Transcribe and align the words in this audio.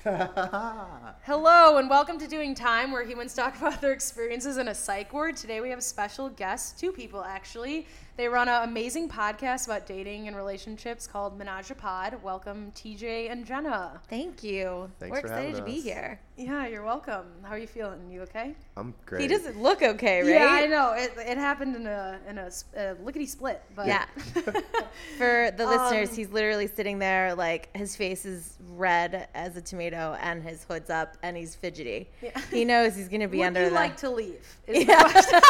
Hello 0.02 1.76
and 1.76 1.90
welcome 1.90 2.18
to 2.18 2.26
Doing 2.26 2.54
Time, 2.54 2.90
where 2.90 3.04
humans 3.04 3.34
talk 3.34 3.58
about 3.58 3.82
their 3.82 3.92
experiences 3.92 4.56
in 4.56 4.68
a 4.68 4.74
psych 4.74 5.12
ward. 5.12 5.36
Today 5.36 5.60
we 5.60 5.68
have 5.68 5.82
special 5.82 6.30
guest, 6.30 6.78
two 6.78 6.90
people 6.90 7.22
actually. 7.22 7.86
They 8.20 8.28
run 8.28 8.50
an 8.50 8.68
amazing 8.68 9.08
podcast 9.08 9.64
about 9.64 9.86
dating 9.86 10.28
and 10.28 10.36
relationships 10.36 11.06
called 11.06 11.38
Menage 11.38 11.70
a 11.70 11.74
Pod. 11.74 12.22
Welcome, 12.22 12.70
TJ 12.76 13.32
and 13.32 13.46
Jenna. 13.46 13.98
Thank 14.10 14.42
you. 14.44 14.90
Thanks 15.00 15.10
We're 15.14 15.20
for 15.22 15.26
excited 15.28 15.56
having 15.56 15.64
to 15.64 15.72
be 15.72 15.78
us. 15.78 15.84
here. 15.84 16.20
Yeah, 16.36 16.66
you're 16.66 16.84
welcome. 16.84 17.24
How 17.42 17.50
are 17.52 17.58
you 17.58 17.66
feeling? 17.66 18.10
You 18.10 18.22
okay? 18.22 18.54
I'm 18.76 18.94
great. 19.06 19.22
He 19.22 19.26
doesn't 19.28 19.60
look 19.60 19.82
okay, 19.82 20.20
right? 20.20 20.28
Yeah, 20.28 20.48
I 20.50 20.66
know. 20.66 20.92
It, 20.92 21.12
it 21.16 21.38
happened 21.38 21.76
in 21.76 21.86
a 21.86 22.18
in 22.28 22.36
a, 22.38 22.46
s- 22.46 22.64
a 22.76 22.94
lickety 23.02 23.26
split, 23.26 23.62
but 23.74 23.86
Yeah. 23.86 24.04
For 25.18 25.50
the 25.56 25.66
listeners, 25.66 26.10
Um, 26.10 26.14
he's 26.16 26.30
literally 26.30 26.66
sitting 26.66 26.98
there 26.98 27.34
like 27.34 27.74
his 27.76 27.94
face 27.96 28.24
is 28.26 28.56
red 28.70 29.28
as 29.34 29.56
a 29.56 29.60
tomato 29.62 30.16
and 30.22 30.42
his 30.42 30.64
hood's 30.64 30.88
up 30.88 31.16
and 31.22 31.36
he's 31.36 31.54
fidgety. 31.54 32.08
Yeah. 32.22 32.38
He 32.50 32.64
knows 32.64 32.96
he's 32.96 33.08
going 33.08 33.20
to 33.20 33.28
be 33.28 33.38
Would 33.38 33.48
under 33.48 33.64
you 33.64 33.68
the 33.70 33.74
like 33.74 33.96
to 33.98 34.08
leave? 34.10 34.46
is 34.66 34.86
the 34.86 34.92
Yeah. 34.92 35.10
question. 35.10 35.40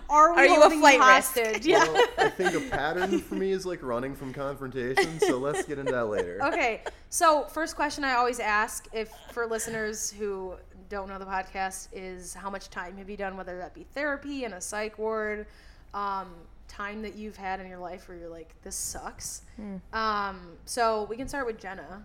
are 0.08 0.32
we 0.32 0.38
Are 0.42 0.46
you 0.46 0.56
a 0.56 0.60
holding 0.60 0.78
flight 0.80 0.98
risk? 1.00 1.10
hostage? 1.36 1.66
Yeah. 1.66 1.84
I 2.18 2.28
think 2.28 2.54
a 2.54 2.60
pattern 2.70 3.20
for 3.20 3.34
me 3.34 3.52
is 3.52 3.66
like 3.66 3.82
running 3.82 4.14
from 4.14 4.32
confrontation, 4.32 5.20
so 5.20 5.38
let's 5.38 5.64
get 5.64 5.78
into 5.78 5.92
that 5.92 6.06
later. 6.06 6.38
okay 6.50 6.82
so 7.08 7.44
first 7.44 7.76
question 7.76 8.04
i 8.04 8.14
always 8.14 8.40
ask 8.40 8.86
if 8.92 9.10
for 9.32 9.46
listeners 9.46 10.10
who 10.10 10.54
don't 10.88 11.08
know 11.08 11.18
the 11.18 11.24
podcast 11.24 11.88
is 11.92 12.34
how 12.34 12.50
much 12.50 12.70
time 12.70 12.96
have 12.96 13.08
you 13.08 13.16
done 13.16 13.36
whether 13.36 13.58
that 13.58 13.74
be 13.74 13.86
therapy 13.94 14.44
in 14.44 14.52
a 14.52 14.60
psych 14.60 14.98
ward 14.98 15.46
um, 15.94 16.28
time 16.70 17.02
that 17.02 17.14
you've 17.16 17.36
had 17.36 17.58
in 17.60 17.66
your 17.66 17.78
life 17.78 18.08
where 18.08 18.16
you're 18.16 18.28
like 18.28 18.54
this 18.62 18.76
sucks 18.76 19.42
Hmm. 19.56 19.76
um, 19.92 20.56
so 20.64 21.04
we 21.10 21.16
can 21.16 21.28
start 21.28 21.44
with 21.46 21.58
jenna 21.60 22.04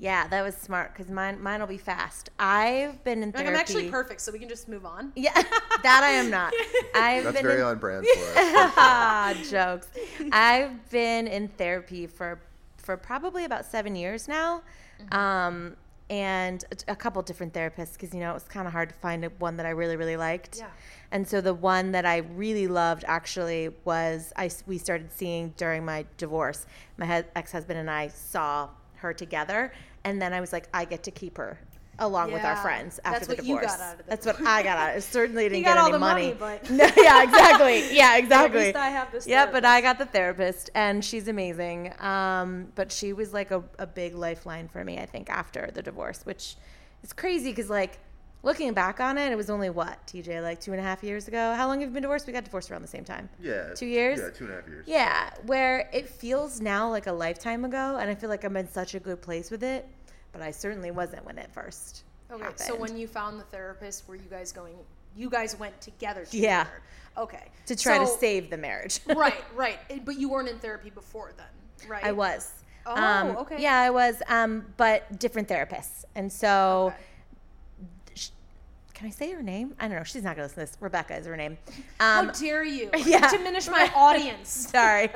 Yeah, 0.00 0.28
that 0.28 0.42
was 0.42 0.56
smart 0.56 0.94
cuz 0.94 1.08
mine 1.10 1.42
mine 1.42 1.58
will 1.60 1.66
be 1.66 1.76
fast. 1.92 2.30
I've 2.38 3.02
been 3.04 3.20
in 3.22 3.28
like 3.30 3.36
therapy. 3.36 3.50
i'm 3.54 3.60
actually 3.60 3.90
perfect 3.90 4.20
so 4.20 4.30
we 4.32 4.38
can 4.38 4.48
just 4.48 4.68
move 4.68 4.86
on 4.86 5.12
Yeah, 5.26 5.34
that 5.82 6.00
I 6.04 6.10
am 6.20 6.30
not. 6.30 6.52
I've 6.94 7.24
That's 7.24 7.36
been 7.36 7.46
very 7.46 7.60
in, 7.60 7.66
on 7.66 7.78
brand 7.78 8.06
for 8.06 8.20
us. 8.40 8.72
Ah, 8.76 9.34
jokes. 9.50 9.88
I've 10.32 10.88
been 10.90 11.26
in 11.26 11.48
therapy 11.48 12.06
for 12.06 12.38
for 12.76 12.96
probably 12.96 13.44
about 13.44 13.66
seven 13.66 13.94
years 13.96 14.28
now, 14.28 14.62
um, 15.12 15.76
and 16.10 16.64
a, 16.88 16.96
couple 16.96 17.20
different 17.22 17.52
therapists 17.52 17.92
because 17.92 18.14
you 18.14 18.20
know 18.20 18.30
it 18.30 18.34
was 18.34 18.44
kind 18.44 18.66
of 18.66 18.72
hard 18.72 18.88
to 18.88 18.94
find 18.94 19.28
one 19.38 19.56
that 19.56 19.66
I 19.66 19.70
really 19.70 19.96
really 19.96 20.16
liked. 20.16 20.58
Yeah. 20.58 20.68
And 21.10 21.26
so 21.26 21.40
the 21.40 21.54
one 21.54 21.92
that 21.92 22.06
I 22.06 22.18
really 22.18 22.66
loved 22.66 23.04
actually 23.06 23.70
was 23.84 24.32
I 24.36 24.50
we 24.66 24.78
started 24.78 25.10
seeing 25.12 25.54
during 25.56 25.84
my 25.84 26.06
divorce. 26.16 26.66
My 26.96 27.24
ex 27.36 27.52
husband 27.52 27.78
and 27.78 27.90
I 27.90 28.08
saw 28.08 28.70
her 28.96 29.12
together, 29.12 29.72
and 30.04 30.20
then 30.20 30.32
I 30.32 30.40
was 30.40 30.52
like, 30.52 30.68
I 30.74 30.84
get 30.84 31.02
to 31.04 31.10
keep 31.10 31.36
her 31.36 31.58
along 32.00 32.32
with 32.32 32.44
our 32.44 32.56
friends 32.56 33.00
after 33.04 33.18
That's 33.20 33.26
the 33.26 33.34
what 33.34 33.44
you 33.44 33.54
divorce. 33.56 33.76
got 33.76 33.80
out 33.80 33.92
of 33.92 33.98
the 33.98 34.04
That's 34.10 34.26
what 34.26 34.40
I 34.46 34.62
got 34.62 34.78
out. 34.78 34.90
Of 34.90 34.96
it 34.98 35.02
certainly 35.02 35.48
didn't 35.48 35.64
got 35.64 35.74
get 35.74 35.78
all 35.78 35.84
any 35.86 35.92
the 35.92 35.98
money, 35.98 36.34
money. 36.38 36.60
but- 36.62 36.70
no, 36.96 37.02
yeah, 37.02 37.22
exactly. 37.24 37.84
Yeah, 37.96 38.16
exactly. 38.16 38.60
At 38.60 38.66
least 38.66 38.76
I 38.76 38.88
have 38.90 39.12
this 39.12 39.26
Yeah, 39.26 39.46
but. 39.50 39.64
I 39.64 39.80
got 39.80 39.98
the 39.98 40.06
therapist, 40.06 40.70
and 40.74 41.04
she's 41.04 41.28
amazing. 41.28 41.92
Um, 42.00 42.68
but 42.74 42.90
she 42.92 43.12
was 43.12 43.32
like 43.32 43.50
a, 43.50 43.62
a 43.78 43.86
big 43.86 44.14
lifeline 44.14 44.68
for 44.68 44.82
me, 44.84 44.98
I 44.98 45.06
think, 45.06 45.28
after 45.30 45.70
the 45.74 45.82
divorce, 45.82 46.24
which 46.24 46.56
is 47.02 47.12
crazy 47.12 47.50
because, 47.50 47.68
like, 47.68 47.98
looking 48.42 48.72
back 48.72 49.00
on 49.00 49.18
it, 49.18 49.30
it 49.32 49.36
was 49.36 49.50
only 49.50 49.68
what, 49.68 49.98
TJ, 50.06 50.42
like 50.42 50.60
two 50.60 50.70
and 50.72 50.80
a 50.80 50.82
half 50.84 51.02
years 51.02 51.26
ago? 51.28 51.54
How 51.54 51.66
long 51.66 51.80
have 51.80 51.88
you 51.90 51.92
been 51.92 52.02
divorced? 52.02 52.26
We 52.26 52.32
got 52.32 52.44
divorced 52.44 52.70
around 52.70 52.82
the 52.82 52.88
same 52.88 53.04
time. 53.04 53.28
Yeah. 53.42 53.74
Two 53.74 53.86
years? 53.86 54.20
Yeah, 54.20 54.30
two 54.30 54.44
and 54.44 54.52
a 54.52 54.56
half 54.56 54.68
years. 54.68 54.84
Yeah, 54.86 55.30
where 55.46 55.90
it 55.92 56.08
feels 56.08 56.60
now 56.60 56.88
like 56.88 57.06
a 57.08 57.12
lifetime 57.12 57.64
ago, 57.64 57.98
and 58.00 58.08
I 58.08 58.14
feel 58.14 58.30
like 58.30 58.44
I'm 58.44 58.56
in 58.56 58.70
such 58.70 58.94
a 58.94 59.00
good 59.00 59.20
place 59.20 59.50
with 59.50 59.62
it, 59.64 59.86
but 60.32 60.42
I 60.42 60.50
certainly 60.50 60.90
wasn't 60.90 61.24
when 61.24 61.38
it 61.38 61.50
first. 61.52 62.04
okay 62.30 62.44
so 62.56 62.76
when 62.76 62.96
you 62.96 63.06
found 63.08 63.38
the 63.40 63.44
therapist 63.44 64.06
were 64.08 64.16
you 64.16 64.28
guys 64.30 64.52
going 64.52 64.74
you 65.16 65.30
guys 65.30 65.58
went 65.58 65.80
together 65.80 66.24
To 66.26 66.36
Yeah. 66.38 66.66
okay 67.16 67.46
to 67.66 67.74
try 67.76 67.98
to 67.98 68.06
save 68.06 68.50
the 68.50 68.56
marriage. 68.56 69.00
right, 69.06 69.42
right. 69.54 69.78
But 70.04 70.18
you 70.18 70.28
weren't 70.30 70.48
in 70.48 70.58
therapy 70.58 70.90
before 70.90 71.32
then, 71.36 71.88
right? 71.90 72.04
I 72.04 72.12
was. 72.12 72.50
Oh, 72.86 72.94
Um, 72.96 73.36
okay. 73.38 73.60
Yeah, 73.60 73.76
I 73.78 73.90
was, 73.90 74.22
um, 74.28 74.64
but 74.78 75.18
different 75.18 75.48
therapists. 75.48 76.04
And 76.14 76.32
so, 76.32 76.92
Okay. 76.94 78.22
can 78.94 79.06
I 79.06 79.10
say 79.10 79.30
her 79.32 79.42
name? 79.42 79.74
I 79.78 79.86
don't 79.88 79.98
know. 79.98 80.04
She's 80.04 80.22
not 80.22 80.36
going 80.36 80.48
to 80.48 80.54
listen 80.54 80.66
to 80.66 80.72
this. 80.72 80.80
Rebecca 80.80 81.16
is 81.16 81.26
her 81.26 81.36
name. 81.36 81.58
How 82.00 82.20
Um, 82.20 82.30
dare 82.38 82.64
you 82.64 82.90
yeah. 83.04 83.30
diminish 83.30 83.68
my 83.68 83.90
audience? 83.94 84.48
sorry. 84.70 85.10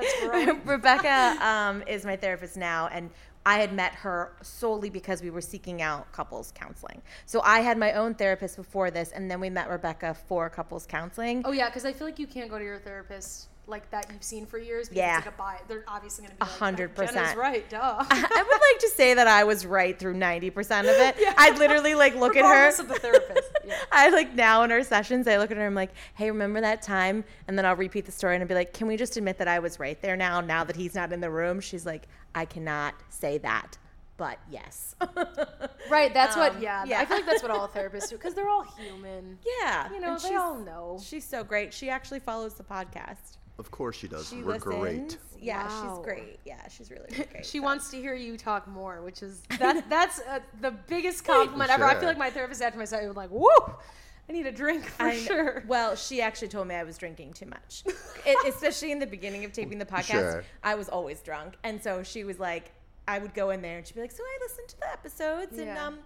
Rebecca 0.67 1.37
um, 1.41 1.83
is 1.87 2.05
my 2.05 2.17
therapist 2.17 2.57
now. 2.59 2.89
And 2.93 3.09
I 3.45 3.59
had 3.59 3.73
met 3.73 3.95
her 3.97 4.33
solely 4.43 4.91
because 4.91 5.23
we 5.23 5.31
were 5.31 5.41
seeking 5.41 5.83
out 5.83 6.11
couples 6.13 6.53
counseling. 6.55 7.03
So 7.27 7.41
I 7.43 7.61
had 7.61 7.77
my 7.77 7.93
own 7.93 8.15
therapist 8.15 8.57
before 8.57 8.91
this, 8.91 9.11
and 9.13 9.31
then 9.31 9.41
we 9.41 9.51
met 9.51 9.69
Rebecca 9.69 10.15
for 10.15 10.49
couples 10.49 10.87
counseling. 10.87 11.43
Oh 11.45 11.53
yeah, 11.53 11.69
because 11.69 11.85
I 11.85 11.93
feel 11.93 12.07
like 12.07 12.19
you 12.19 12.27
can't 12.27 12.51
go 12.51 12.59
to 12.59 12.65
your 12.65 12.79
therapist 12.79 13.49
like 13.69 13.89
that 13.91 14.11
you've 14.13 14.23
seen 14.25 14.45
for 14.45 14.59
years. 14.59 14.89
Because 14.89 14.99
Yeah. 14.99 15.17
it's 15.19 15.27
like 15.27 15.35
a 15.35 15.39
buy. 15.39 15.59
They're 15.69 15.85
obviously 15.87 16.25
going 16.27 16.37
to 16.37 16.45
be 16.45 16.51
like, 16.51 16.59
hundred 16.59 16.95
percent. 16.95 17.37
right. 17.39 17.69
Duh. 17.71 17.79
I 18.11 18.45
would 18.49 18.61
like 18.61 18.81
to 18.81 18.89
say 18.97 19.15
that 19.15 19.27
I 19.29 19.45
was 19.45 19.65
right 19.65 19.99
through 19.99 20.15
90% 20.15 20.81
of 20.81 20.87
it. 20.87 21.17
yeah. 21.21 21.33
I'd 21.39 21.59
literally 21.59 21.95
like 21.95 22.15
look 22.17 22.37
at 22.37 22.45
her. 22.45 22.51
Regardless 22.51 22.79
of 22.81 22.89
the 22.89 22.95
therapist. 22.99 23.49
Yeah. 23.65 23.77
I 23.93 24.09
like 24.09 24.35
now 24.35 24.65
in 24.65 24.73
our 24.73 24.83
sessions, 24.83 25.29
I 25.29 25.37
look 25.39 25.53
at 25.53 25.57
her 25.57 25.65
I'm 25.65 25.75
like, 25.77 25.93
hey, 26.17 26.29
remember 26.33 26.61
that 26.61 26.83
time? 26.83 27.23
And 27.47 27.57
then 27.57 27.65
I'll 27.65 27.77
repeat 27.77 28.07
the 28.07 28.11
story 28.11 28.35
and 28.35 28.43
I'll 28.43 28.49
be 28.49 28.55
like, 28.57 28.73
can 28.73 28.89
we 28.89 28.97
just 28.97 29.17
admit 29.17 29.39
that 29.39 29.47
I 29.47 29.61
was 29.61 29.79
right 29.79 30.01
there 30.03 30.17
now, 30.17 30.41
now 30.41 30.65
that 30.65 30.75
he's 30.75 30.97
not 30.97 31.13
in 31.13 31.21
the 31.21 31.31
room? 31.31 31.61
She's 31.61 31.87
like, 31.87 32.09
I 32.35 32.45
cannot 32.45 32.95
say 33.09 33.39
that, 33.39 33.79
but 34.17 34.39
yes. 34.51 34.97
Right. 35.89 36.13
That's 36.13 36.35
what. 36.37 36.57
Um, 36.57 36.63
Yeah, 36.63 36.85
yeah. 36.85 37.01
I 37.01 37.05
feel 37.05 37.19
like 37.19 37.27
that's 37.27 37.43
what 37.43 37.53
all 37.53 37.69
therapists 37.69 38.11
do 38.11 38.17
because 38.17 38.35
they're 38.35 38.49
all 38.49 38.65
human. 38.77 39.39
yeah. 39.61 39.93
You 39.93 40.01
know, 40.01 40.19
they 40.19 40.35
all 40.35 40.59
know. 40.59 40.99
She's 41.01 41.25
so 41.25 41.45
great. 41.45 41.73
She 41.73 41.89
actually 41.89 42.19
follows 42.21 42.55
the 42.55 42.65
podcast. 42.65 43.37
Of 43.63 43.71
course 43.71 43.95
she 43.97 44.09
does. 44.09 44.29
She 44.29 44.43
We're 44.43 44.55
listens. 44.55 44.75
great. 44.75 45.19
Yeah, 45.41 45.69
Wow. 45.69 45.95
she's 45.97 46.05
great. 46.05 46.41
Yeah, 46.45 46.67
she's 46.69 46.91
really, 46.91 47.07
really 47.13 47.27
great. 47.31 47.47
She 47.53 47.59
so. 47.59 47.63
wants 47.65 47.91
to 47.93 47.97
hear 47.97 48.15
you 48.15 48.37
talk 48.37 48.67
more, 48.67 49.01
which 49.03 49.23
is 49.23 49.41
that 49.61 49.89
that's 49.89 50.19
uh, 50.19 50.41
the 50.61 50.73
biggest 50.89 51.25
compliment 51.25 51.71
ever. 51.71 51.85
I 51.85 51.95
feel 51.95 52.09
like 52.09 52.19
my 52.19 52.31
therapist 52.31 52.61
after 52.61 52.77
my 52.77 52.85
session 52.85 53.07
was 53.07 53.17
like, 53.17 53.31
"Woo, 53.31 53.49
I 54.29 54.33
need 54.33 54.47
a 54.47 54.53
drink 54.53 54.85
for 54.87 55.05
I 55.05 55.15
sure." 55.17 55.63
Well, 55.69 55.95
she 55.95 56.21
actually 56.21 56.49
told 56.49 56.67
me 56.67 56.75
I 56.75 56.83
was 56.83 56.99
drinking 56.99 57.35
too 57.35 57.47
much, 57.47 57.85
it, 58.27 58.37
especially 58.53 58.91
in 58.91 58.99
the 58.99 59.07
beginning 59.07 59.45
of 59.45 59.53
taping 59.53 59.79
the 59.79 59.87
podcast. 59.87 60.07
Sure. 60.11 60.45
I 60.65 60.75
was 60.75 60.89
always 60.89 61.21
drunk, 61.23 61.55
and 61.63 61.81
so 61.81 62.03
she 62.03 62.25
was 62.25 62.41
like, 62.41 62.73
I 63.07 63.21
would 63.21 63.33
go 63.33 63.51
in 63.51 63.63
there 63.63 63.79
and 63.79 63.87
she'd 63.87 63.95
be 63.95 64.01
like, 64.01 64.11
"So 64.11 64.25
I 64.25 64.39
listened 64.43 64.69
to 64.71 64.81
the 64.81 64.91
episodes, 64.93 65.57
and 65.59 65.79
um, 65.79 65.99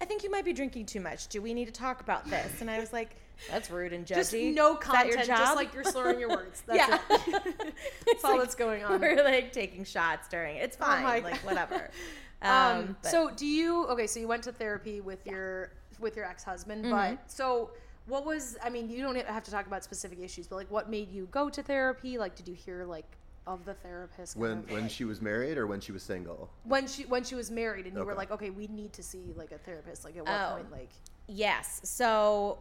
I 0.00 0.06
think 0.06 0.22
you 0.24 0.30
might 0.30 0.46
be 0.46 0.54
drinking 0.54 0.86
too 0.86 1.00
much. 1.00 1.28
Do 1.28 1.42
we 1.42 1.52
need 1.52 1.66
to 1.66 1.72
talk 1.72 2.00
about 2.00 2.24
this?" 2.30 2.62
And 2.62 2.70
I 2.70 2.80
was 2.80 2.90
like, 2.94 3.16
"That's 3.50 3.70
rude 3.70 3.92
and 3.92 4.06
judgy. 4.06 4.14
just 4.14 4.34
no 4.34 4.74
content, 4.76 5.26
just 5.26 5.56
like 5.56 5.74
you're 5.74 5.84
slurring 5.84 6.18
your 6.20 6.28
words. 6.30 6.62
That's 6.66 6.78
yeah, 6.78 6.98
it. 7.10 7.74
that's 8.06 8.24
all 8.24 8.38
that's 8.38 8.54
going 8.54 8.84
on. 8.84 9.00
We're 9.00 9.22
like 9.24 9.52
taking 9.52 9.84
shots 9.84 10.28
during 10.28 10.56
it. 10.56 10.64
It's 10.64 10.76
Oh 10.80 10.84
fine, 10.86 11.02
my 11.02 11.18
like 11.20 11.36
whatever. 11.44 11.90
Um, 12.44 12.96
but- 13.02 13.08
so 13.10 13.30
do 13.30 13.46
you? 13.46 13.86
Okay, 13.86 14.08
so 14.08 14.18
you 14.18 14.26
went 14.26 14.42
to 14.44 14.52
therapy 14.52 15.00
with 15.00 15.24
your 15.26 15.70
with 16.00 16.16
your 16.16 16.24
ex 16.24 16.42
husband, 16.42 16.84
Mm-hmm. 16.84 17.14
but 17.14 17.30
so 17.30 17.70
what 18.06 18.26
was? 18.26 18.56
I 18.64 18.68
mean, 18.68 18.90
you 18.90 19.00
don't 19.00 19.16
have 19.16 19.44
to 19.44 19.50
talk 19.52 19.66
about 19.68 19.84
specific 19.84 20.18
issues, 20.20 20.48
but 20.48 20.56
like, 20.56 20.70
what 20.70 20.90
made 20.90 21.12
you 21.12 21.28
go 21.30 21.48
to 21.48 21.62
therapy? 21.62 22.18
Like, 22.18 22.34
did 22.34 22.48
you 22.48 22.54
hear 22.54 22.84
like 22.84 23.06
of 23.46 23.64
the 23.64 23.74
therapist 23.74 24.34
kind 24.34 24.40
When 24.42 24.58
of, 24.58 24.70
when 24.70 24.82
like- 24.82 24.90
she 24.90 25.04
was 25.04 25.20
married 25.20 25.58
or 25.58 25.66
when 25.66 25.80
she 25.80 25.92
was 25.92 26.02
single? 26.02 26.48
when 26.64 26.86
she 26.86 27.04
when 27.06 27.24
she 27.24 27.34
was 27.34 27.50
married 27.50 27.86
and 27.86 27.96
you 27.96 28.04
were 28.04 28.14
like, 28.14 28.30
okay, 28.30 28.50
we 28.50 28.66
need 28.68 28.92
to 28.94 29.02
see 29.02 29.32
like 29.36 29.52
a 29.52 29.58
therapist. 29.58 30.04
Like, 30.04 30.16
at 30.16 30.24
what 30.24 30.32
Oh. 30.32 30.54
point? 30.56 30.70
Like, 30.70 30.90
Yes. 31.28 31.80
So, 31.84 32.58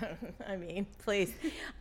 I 0.48 0.56
mean, 0.56 0.86
please. 0.98 1.32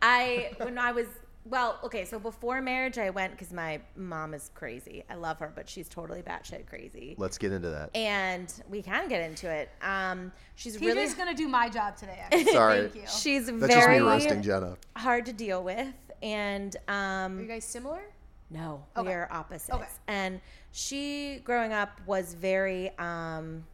I 0.01 0.51
when 0.57 0.77
I 0.77 0.91
was 0.91 1.07
well, 1.45 1.77
okay. 1.83 2.05
So 2.05 2.19
before 2.19 2.61
marriage, 2.61 2.97
I 2.97 3.09
went 3.09 3.33
because 3.33 3.51
my 3.51 3.81
mom 3.97 4.33
is 4.33 4.49
crazy. 4.55 5.03
I 5.09 5.15
love 5.15 5.39
her, 5.39 5.51
but 5.53 5.67
she's 5.69 5.89
totally 5.89 6.21
batshit 6.21 6.65
crazy. 6.67 7.15
Let's 7.17 7.37
get 7.37 7.51
into 7.51 7.69
that. 7.69 7.89
And 7.95 8.51
we 8.69 8.81
can 8.81 9.09
get 9.09 9.21
into 9.29 9.49
it. 9.49 9.69
Um, 9.81 10.31
she's 10.55 10.77
TJ's 10.77 10.81
really 10.81 11.13
gonna 11.15 11.33
do 11.35 11.47
my 11.49 11.67
job 11.69 11.97
today. 11.97 12.17
Actually. 12.21 12.45
Sorry. 12.51 12.79
Thank 12.81 12.95
you. 12.95 13.01
she's 13.07 13.45
That's 13.47 13.59
just 13.59 13.61
me 13.61 13.67
very 13.75 14.01
roasting 14.01 14.41
Jenna. 14.41 14.77
hard 14.95 15.25
to 15.27 15.33
deal 15.33 15.63
with, 15.63 15.93
and 16.21 16.75
Are 16.87 17.29
you 17.29 17.39
um, 17.41 17.47
guys 17.47 17.65
similar? 17.65 18.01
No, 18.49 18.85
Okay. 18.97 19.07
we 19.07 19.13
are 19.13 19.27
opposites. 19.31 19.69
Okay. 19.73 19.85
And 20.07 20.39
she, 20.71 21.39
growing 21.43 21.73
up, 21.73 21.99
was 22.05 22.33
very, 22.33 22.95
um, 22.99 23.65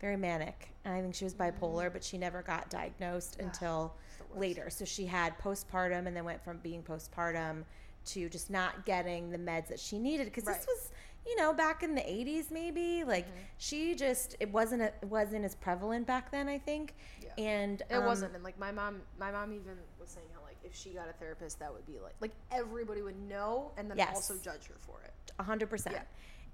very 0.00 0.16
manic. 0.16 0.68
And 0.84 0.94
I 0.94 1.00
think 1.00 1.14
she 1.14 1.24
was 1.24 1.34
bipolar, 1.34 1.92
but 1.92 2.02
she 2.02 2.18
never 2.18 2.42
got 2.42 2.70
diagnosed 2.70 3.38
until 3.40 3.94
later. 4.34 4.68
So 4.70 4.84
she 4.84 5.06
had 5.06 5.38
postpartum, 5.38 6.06
and 6.06 6.16
then 6.16 6.24
went 6.24 6.42
from 6.42 6.58
being 6.58 6.82
postpartum 6.82 7.64
to 8.06 8.28
just 8.28 8.50
not 8.50 8.84
getting 8.84 9.30
the 9.30 9.38
meds 9.38 9.68
that 9.68 9.78
she 9.78 9.98
needed 9.98 10.24
because 10.24 10.44
Right. 10.44 10.56
this 10.56 10.66
was, 10.66 10.90
you 11.24 11.36
know, 11.36 11.52
back 11.52 11.84
in 11.84 11.94
the 11.94 12.00
'80s, 12.00 12.50
maybe. 12.50 13.04
Like 13.04 13.26
she 13.58 13.94
just, 13.94 14.34
it 14.40 14.50
wasn't, 14.50 14.82
a, 14.82 14.86
it 14.86 15.04
wasn't 15.04 15.44
as 15.44 15.54
prevalent 15.54 16.04
back 16.06 16.32
then. 16.32 16.48
I 16.48 16.58
think. 16.58 16.94
Yeah. 17.22 17.30
And 17.44 17.82
It 17.88 17.94
um, 17.94 18.04
wasn't, 18.06 18.34
and 18.34 18.42
like 18.42 18.58
my 18.58 18.72
mom, 18.72 19.02
my 19.20 19.30
mom 19.30 19.52
even 19.52 19.76
was 20.00 20.08
saying 20.08 20.26
how 20.34 20.40
if 20.64 20.74
she 20.74 20.90
got 20.90 21.08
a 21.08 21.12
therapist, 21.12 21.58
that 21.58 21.72
would 21.72 21.86
be 21.86 21.98
like 22.02 22.14
like 22.20 22.32
everybody 22.50 23.02
would 23.02 23.20
know, 23.28 23.72
and 23.76 23.90
then 23.90 23.98
Yes. 23.98 24.14
also 24.14 24.34
judge 24.42 24.66
her 24.66 24.74
for 24.80 25.00
it. 25.04 25.12
A 25.38 25.42
hundred 25.42 25.70
percent. 25.70 25.96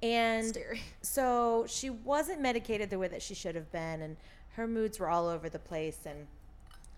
And 0.02 0.46
Scary. 0.46 0.80
so 1.02 1.64
she 1.68 1.90
wasn't 1.90 2.40
medicated 2.40 2.90
the 2.90 2.98
way 2.98 3.08
that 3.08 3.22
she 3.22 3.34
should 3.34 3.54
have 3.54 3.70
been, 3.72 4.02
and 4.02 4.16
her 4.54 4.66
moods 4.66 4.98
were 4.98 5.08
all 5.08 5.26
over 5.26 5.48
the 5.48 5.58
place, 5.58 6.00
and 6.06 6.26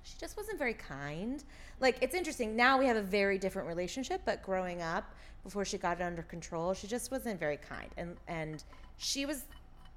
she 0.02 0.14
just 0.18 0.36
wasn't 0.36 0.58
very 0.58 0.74
kind. 0.74 1.42
Like 1.80 1.98
it's 2.02 2.14
interesting. 2.14 2.56
Now 2.56 2.78
we 2.78 2.86
have 2.86 2.96
a 2.96 3.02
very 3.02 3.38
different 3.38 3.68
relationship, 3.68 4.22
but 4.24 4.42
growing 4.42 4.82
up, 4.82 5.14
before 5.44 5.64
she 5.64 5.78
got 5.78 6.00
it 6.00 6.02
under 6.04 6.22
control, 6.22 6.74
she 6.74 6.86
just 6.86 7.10
wasn't 7.10 7.38
very 7.40 7.56
kind, 7.56 7.90
and 7.96 8.16
and 8.28 8.64
she 8.98 9.24
was 9.26 9.44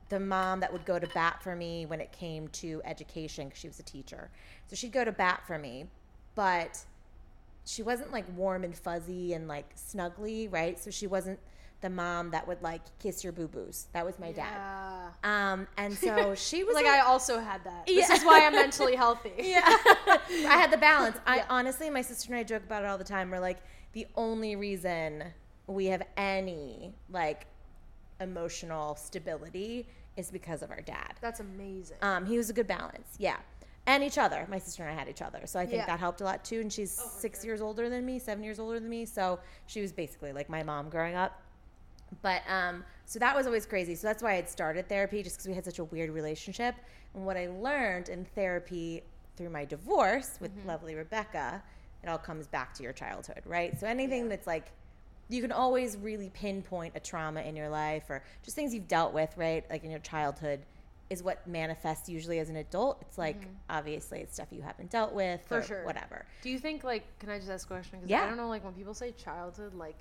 the 0.09 0.19
mom 0.19 0.59
that 0.59 0.71
would 0.71 0.85
go 0.85 0.99
to 0.99 1.07
bat 1.07 1.41
for 1.41 1.55
me 1.55 1.85
when 1.85 1.99
it 1.99 2.11
came 2.11 2.47
to 2.49 2.81
education 2.85 3.47
because 3.47 3.59
she 3.59 3.67
was 3.67 3.79
a 3.79 3.83
teacher. 3.83 4.29
So 4.67 4.75
she'd 4.75 4.91
go 4.91 5.03
to 5.03 5.11
bat 5.11 5.41
for 5.47 5.57
me, 5.57 5.85
but 6.35 6.79
she 7.65 7.81
wasn't 7.83 8.11
like 8.11 8.25
warm 8.35 8.63
and 8.63 8.75
fuzzy 8.75 9.33
and 9.33 9.47
like 9.47 9.75
snuggly, 9.75 10.51
right? 10.51 10.77
So 10.79 10.91
she 10.91 11.07
wasn't 11.07 11.39
the 11.81 11.89
mom 11.89 12.31
that 12.31 12.47
would 12.47 12.61
like 12.61 12.81
kiss 12.99 13.23
your 13.23 13.33
boo 13.33 13.47
boos. 13.47 13.87
That 13.93 14.05
was 14.05 14.17
my 14.19 14.31
dad. 14.31 15.11
Um, 15.23 15.67
and 15.77 15.93
so 15.93 16.33
she 16.35 16.63
was 16.63 16.75
like 16.75 16.85
I 16.85 16.99
also 17.01 17.39
had 17.39 17.63
that. 17.65 17.85
This 17.87 18.07
Yeah. 18.09 18.15
is 18.15 18.23
why 18.23 18.45
I'm 18.45 18.53
mentally 18.63 18.95
healthy. 18.95 19.33
yeah. 19.37 19.61
I 19.65 20.57
had 20.57 20.71
the 20.71 20.77
balance. 20.77 21.17
I 21.25 21.37
Yeah. 21.37 21.45
honestly, 21.49 21.89
my 21.89 22.01
sister 22.01 22.31
and 22.33 22.39
I 22.39 22.43
joke 22.43 22.63
about 22.63 22.83
it 22.83 22.87
all 22.87 22.97
the 22.97 23.03
time. 23.03 23.29
We're 23.31 23.39
like, 23.39 23.59
the 23.93 24.07
only 24.15 24.55
reason 24.55 25.23
we 25.67 25.85
have 25.87 26.03
any 26.17 26.93
like 27.09 27.47
emotional 28.19 28.95
stability 28.95 29.87
is 30.15 30.29
because 30.29 30.61
of 30.61 30.69
our 30.71 30.81
dad. 30.81 31.13
That's 31.21 31.39
amazing. 31.39 31.97
Um, 32.01 32.25
he 32.25 32.37
was 32.37 32.49
a 32.49 32.53
good 32.53 32.67
balance. 32.67 33.15
Yeah. 33.17 33.37
And 33.85 34.03
each 34.03 34.17
other. 34.17 34.47
My 34.49 34.59
sister 34.59 34.83
and 34.83 34.91
I 34.91 34.99
had 34.99 35.09
each 35.09 35.21
other. 35.21 35.41
So 35.45 35.59
I 35.59 35.65
think 35.65 35.81
Yeah. 35.81 35.85
that 35.87 35.99
helped 35.99 36.21
a 36.21 36.23
lot 36.23 36.43
too. 36.45 36.61
And 36.61 36.71
she's 36.71 36.97
Oh, 37.03 37.09
six 37.19 37.41
sure. 37.41 37.47
years 37.49 37.61
older 37.61 37.89
than 37.89 38.05
me, 38.05 38.17
seven 38.19 38.43
years 38.43 38.59
older 38.59 38.79
than 38.79 38.89
me. 38.89 39.05
So 39.05 39.39
she 39.67 39.81
was 39.81 39.91
basically 39.91 40.31
like 40.31 40.49
my 40.49 40.63
mom 40.63 40.89
growing 40.89 41.15
up. 41.15 41.41
But 42.21 42.43
um, 42.47 42.85
so 43.05 43.19
that 43.19 43.35
was 43.35 43.45
always 43.45 43.65
crazy. 43.65 43.95
So 43.95 44.07
that's 44.07 44.21
why 44.23 44.31
I 44.31 44.35
had 44.35 44.49
started 44.49 44.87
therapy, 44.87 45.23
just 45.23 45.35
because 45.37 45.47
we 45.47 45.53
had 45.53 45.65
such 45.65 45.79
a 45.79 45.83
weird 45.85 46.11
relationship. 46.11 46.75
And 47.13 47.25
what 47.25 47.35
I 47.37 47.47
learned 47.47 48.09
in 48.09 48.23
therapy 48.23 49.03
through 49.35 49.49
my 49.49 49.65
divorce 49.65 50.37
with 50.39 50.55
Mm-hmm. 50.57 50.67
lovely 50.67 50.95
Rebecca, 50.95 51.61
it 52.03 52.07
all 52.09 52.17
comes 52.19 52.47
back 52.47 52.73
to 52.75 52.83
your 52.83 52.93
childhood, 52.93 53.41
right? 53.45 53.77
So 53.79 53.87
anything 53.87 54.29
that's 54.29 54.47
like, 54.47 54.71
you 55.29 55.41
can 55.41 55.51
always 55.51 55.97
really 55.97 56.29
pinpoint 56.29 56.93
a 56.95 56.99
trauma 56.99 57.41
in 57.41 57.55
your 57.55 57.69
life 57.69 58.09
or 58.09 58.23
just 58.43 58.55
things 58.55 58.73
you've 58.73 58.87
dealt 58.87 59.13
with, 59.13 59.35
right? 59.37 59.65
Like 59.69 59.83
in 59.83 59.89
your 59.89 59.99
childhood, 60.01 60.59
is 61.13 61.23
what 61.23 61.47
manifests 61.47 62.09
usually 62.09 62.39
as 62.39 62.49
an 62.49 62.57
adult. 62.57 62.97
It's 63.01 63.17
like 63.17 63.47
obviously 63.69 64.19
it's 64.19 64.33
stuff 64.33 64.47
you 64.51 64.61
haven't 64.61 64.89
dealt 64.89 65.13
with 65.13 65.39
Mm-hmm. 65.41 65.47
For 65.47 65.57
or 65.59 65.63
sure. 65.63 65.85
whatever. 65.85 66.25
Do 66.41 66.49
you 66.49 66.59
think 66.59 66.83
like 66.83 67.03
can 67.19 67.29
I 67.29 67.37
just 67.37 67.49
ask 67.49 67.65
a 67.67 67.73
question? 67.73 67.99
Because 67.99 68.09
Yeah. 68.09 68.23
I 68.23 68.27
don't 68.27 68.37
know 68.37 68.49
like 68.49 68.63
when 68.65 68.73
people 68.73 68.93
say 68.93 69.11
childhood, 69.11 69.73
like 69.75 69.95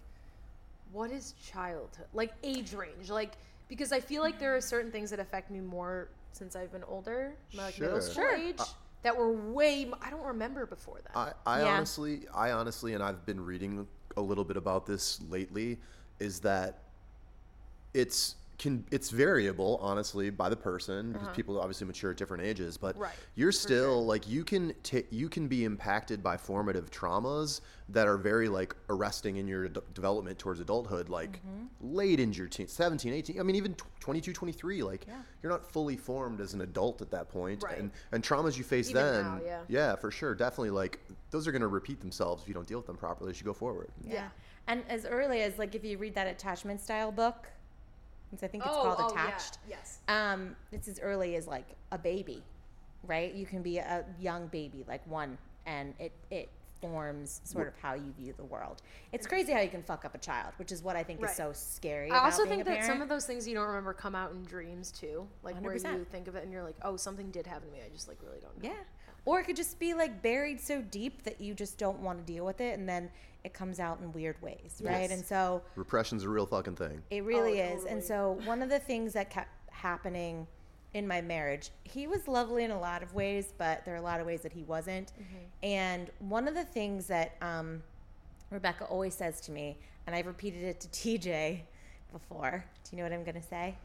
what 0.91 1.11
is 1.11 1.35
childhood? 1.45 2.07
Like 2.13 2.33
age 2.43 2.73
range, 2.73 3.09
like 3.11 3.33
because 3.69 3.93
I 3.93 4.01
feel 4.01 4.23
like 4.23 4.39
there 4.39 4.57
are 4.57 4.61
certain 4.61 4.91
things 4.91 5.11
that 5.11 5.21
affect 5.21 5.51
me 5.51 5.61
more 5.61 6.09
since 6.33 6.57
I've 6.57 6.73
been 6.73 6.85
older, 6.85 7.35
my 7.55 7.65
like 7.67 7.79
middle 7.81 8.01
school 8.01 8.15
Sure. 8.15 8.37
age, 8.37 8.61
that 9.03 9.17
were 9.17 9.33
way. 9.33 9.91
I 10.01 10.11
don't 10.11 10.25
remember 10.25 10.67
before 10.67 11.01
that. 11.05 11.17
I, 11.17 11.59
I 11.59 11.61
Yeah. 11.63 11.77
honestly, 11.77 12.23
I 12.35 12.53
honestly, 12.53 12.95
and 12.95 13.03
I've 13.03 13.25
been 13.27 13.41
reading 13.45 13.87
a 14.17 14.21
little 14.21 14.45
bit 14.45 14.57
about 14.57 14.87
this 14.87 15.21
lately, 15.29 15.79
is 16.21 16.41
that 16.41 16.79
it's 17.95 18.37
can 18.63 18.85
it's 18.93 19.11
variable 19.11 19.77
honestly 19.83 20.31
by 20.31 20.49
the 20.49 20.57
person 20.57 21.13
because 21.13 21.29
people 21.35 21.59
obviously 21.61 21.87
mature 21.87 22.13
at 22.13 22.17
different 22.17 22.45
ages 22.45 22.77
but 22.77 22.95
Uh-huh. 22.95 23.05
Right, 23.05 23.15
you're 23.35 23.51
still 23.53 24.07
like 24.07 24.29
you 24.29 24.45
can 24.45 24.73
ta- 24.85 25.09
you 25.11 25.29
can 25.29 25.49
be 25.49 25.65
impacted 25.65 26.23
by 26.23 26.37
formative 26.37 26.89
traumas 26.91 27.61
that 27.89 28.07
are 28.07 28.17
very 28.17 28.49
like 28.49 28.75
arresting 28.89 29.37
in 29.37 29.49
your 29.49 29.69
d- 29.69 29.81
development 29.95 30.39
towards 30.39 30.61
adulthood 30.61 31.09
like 31.09 31.33
Mm-hmm. 31.43 31.95
late 31.97 32.21
in 32.21 32.33
your 32.33 32.47
teens 32.47 32.73
17 32.73 33.13
18 33.13 33.41
i 33.41 33.43
mean 33.43 33.57
even 33.57 33.75
tw- 33.75 34.01
22 34.01 34.33
23 34.33 34.83
like 34.85 35.07
you're 35.43 35.51
not 35.53 35.65
fully 35.73 35.97
formed 35.97 36.41
as 36.41 36.55
an 36.55 36.61
adult 36.61 37.03
at 37.03 37.11
that 37.11 37.29
point 37.29 37.63
Right. 37.65 37.79
and 37.79 37.91
and 38.13 38.23
traumas 38.23 38.57
you 38.57 38.65
face 38.65 38.91
Even 38.91 39.03
then 39.03 39.25
now, 39.25 39.41
yeah. 39.45 39.61
yeah, 39.69 39.97
for 39.97 40.11
sure. 40.13 40.35
Definitely 40.35 40.71
like 40.71 41.01
those 41.31 41.49
are 41.49 41.53
going 41.53 41.63
to 41.63 41.69
repeat 41.81 42.01
themselves 42.01 42.43
if 42.43 42.49
you 42.49 42.55
don't 42.55 42.67
deal 42.69 42.79
with 42.79 42.87
them 42.87 42.97
properly 42.97 43.31
as 43.31 43.41
you 43.41 43.45
go 43.45 43.53
forward. 43.65 43.91
yeah. 44.05 44.29
And 44.69 44.85
as 44.89 45.05
early 45.07 45.43
as 45.43 45.59
like 45.59 45.75
if 45.75 45.83
you 45.85 45.99
read 45.99 46.15
that 46.15 46.29
attachment 46.29 46.81
style 46.81 47.11
book, 47.11 47.39
since 47.47 47.62
I 48.43 48.47
think 48.47 48.65
it's 48.65 48.73
Oh, 48.75 48.83
called 48.83 48.97
oh, 49.01 49.15
yeah. 49.15 49.27
Attached. 49.29 49.59
Yes. 49.69 49.99
Um, 50.09 50.55
it's 50.71 50.87
as 50.89 51.01
early 51.01 51.35
as 51.37 51.47
like 51.47 51.67
a 51.91 51.99
baby, 51.99 52.43
right? 53.07 53.35
You 53.35 53.45
can 53.47 53.63
be 53.63 53.79
a 53.79 54.05
young 54.21 54.47
baby, 54.47 54.85
like 54.87 55.05
one, 55.07 55.37
and 55.67 55.95
it 55.99 56.13
it 56.31 56.49
forms 56.81 57.41
sort 57.45 57.69
of 57.69 57.75
how 57.81 57.95
you 57.95 58.13
view 58.19 58.35
the 58.37 58.45
world. 58.45 58.83
It's 59.13 59.25
crazy 59.27 59.53
how 59.53 59.61
you 59.61 59.69
can 59.69 59.85
fuck 59.85 60.05
up 60.05 60.17
a 60.17 60.19
child, 60.19 60.53
which 60.57 60.73
is 60.73 60.83
what 60.83 60.97
I 60.97 61.05
think 61.05 61.21
Right. 61.23 61.31
is 61.31 61.37
so 61.37 61.53
scary. 61.53 62.11
I 62.11 62.25
also 62.25 62.45
think 62.45 62.65
that 62.65 62.85
some 62.85 63.01
of 63.01 63.09
those 63.09 63.25
things 63.25 63.47
you 63.47 63.55
don't 63.55 63.69
remember 63.69 63.93
come 63.93 64.17
out 64.17 64.33
in 64.33 64.43
dreams 64.45 64.91
too, 64.91 65.29
like 65.45 65.55
where 65.63 65.77
100%. 65.77 65.99
you 65.99 66.05
think 66.11 66.27
of 66.27 66.35
it 66.35 66.43
and 66.43 66.53
you're 66.53 66.65
like, 66.65 66.75
oh, 66.83 66.97
something 66.97 67.31
did 67.31 67.47
happen 67.47 67.69
to 67.69 67.73
me. 67.75 67.81
I 67.87 67.89
just 67.91 68.09
like 68.09 68.19
really 68.21 68.41
don't 68.41 68.61
know. 68.61 68.71
Yeah. 68.71 68.83
Or 69.25 69.39
it 69.41 69.45
could 69.45 69.57
just 69.57 69.79
be 69.79 69.95
like 69.95 70.21
buried 70.23 70.61
so 70.61 70.83
deep 70.83 71.23
that 71.25 71.41
you 71.41 71.55
just 71.55 71.79
don't 71.79 72.01
want 72.01 72.19
to 72.19 72.33
deal 72.33 72.45
with 72.45 72.61
it 72.61 72.79
and 72.79 72.89
then 72.89 73.09
it 73.45 73.53
comes 73.55 73.79
out 73.81 73.99
in 74.01 74.13
weird 74.13 74.41
ways, 74.43 74.81
right? 74.85 75.03
Yes. 75.03 75.11
And 75.13 75.25
so 75.25 75.63
Repression's 75.77 76.25
a 76.25 76.29
real 76.29 76.47
fucking 76.47 76.77
thing. 76.77 77.03
it 77.11 77.25
really 77.25 77.61
Oh, 77.63 77.77
is. 77.77 77.85
And 77.85 78.03
so 78.03 78.39
one 78.45 78.63
of 78.63 78.69
the 78.69 78.79
things 78.79 79.13
that 79.15 79.31
kept 79.31 79.49
happening 79.71 80.47
in 80.95 81.07
my 81.09 81.21
marriage, 81.21 81.71
he 81.85 82.07
was 82.07 82.29
lovely 82.29 82.65
in 82.65 82.71
a 82.71 82.79
lot 82.79 83.03
of 83.03 83.15
ways, 83.15 83.53
but 83.59 83.85
there 83.85 83.95
are 83.95 83.99
a 83.99 84.03
lot 84.03 84.21
of 84.21 84.27
ways 84.27 84.43
that 84.43 84.53
he 84.53 84.63
wasn't. 84.65 85.13
Mm-hmm. 85.13 85.37
And 85.65 86.11
one 86.21 86.47
of 86.49 86.55
the 86.55 86.65
things 86.65 87.07
that 87.07 87.37
um, 87.41 87.83
Rebecca 88.51 88.85
always 88.85 89.15
says 89.15 89.41
to 89.43 89.53
me, 89.53 89.79
and 90.07 90.15
I've 90.15 90.27
repeated 90.27 90.63
it 90.65 90.81
to 90.81 90.89
TJ 90.89 91.61
before. 92.13 92.65
Do 92.85 92.91
you 92.91 92.99
know 92.99 93.05
what 93.09 93.13
I'm 93.13 93.25
going 93.25 93.41
to 93.41 93.49
say? 93.49 93.77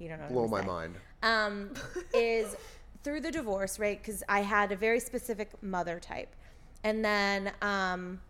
You 0.00 0.08
don't 0.08 0.18
know. 0.18 0.24
what 0.24 0.42
I'm 0.44 0.48
Blow 0.48 0.48
my 0.48 0.60
say 0.62 0.66
mind. 0.66 0.94
um, 1.22 1.70
is 2.14 2.56
through 3.02 3.20
the 3.20 3.30
divorce, 3.30 3.78
right? 3.78 4.00
Because 4.00 4.22
I 4.28 4.40
had 4.40 4.72
a 4.72 4.76
very 4.76 5.00
specific 5.00 5.50
mother 5.62 5.98
type, 6.00 6.34
and 6.84 7.04
then 7.04 7.52
um, 7.62 8.20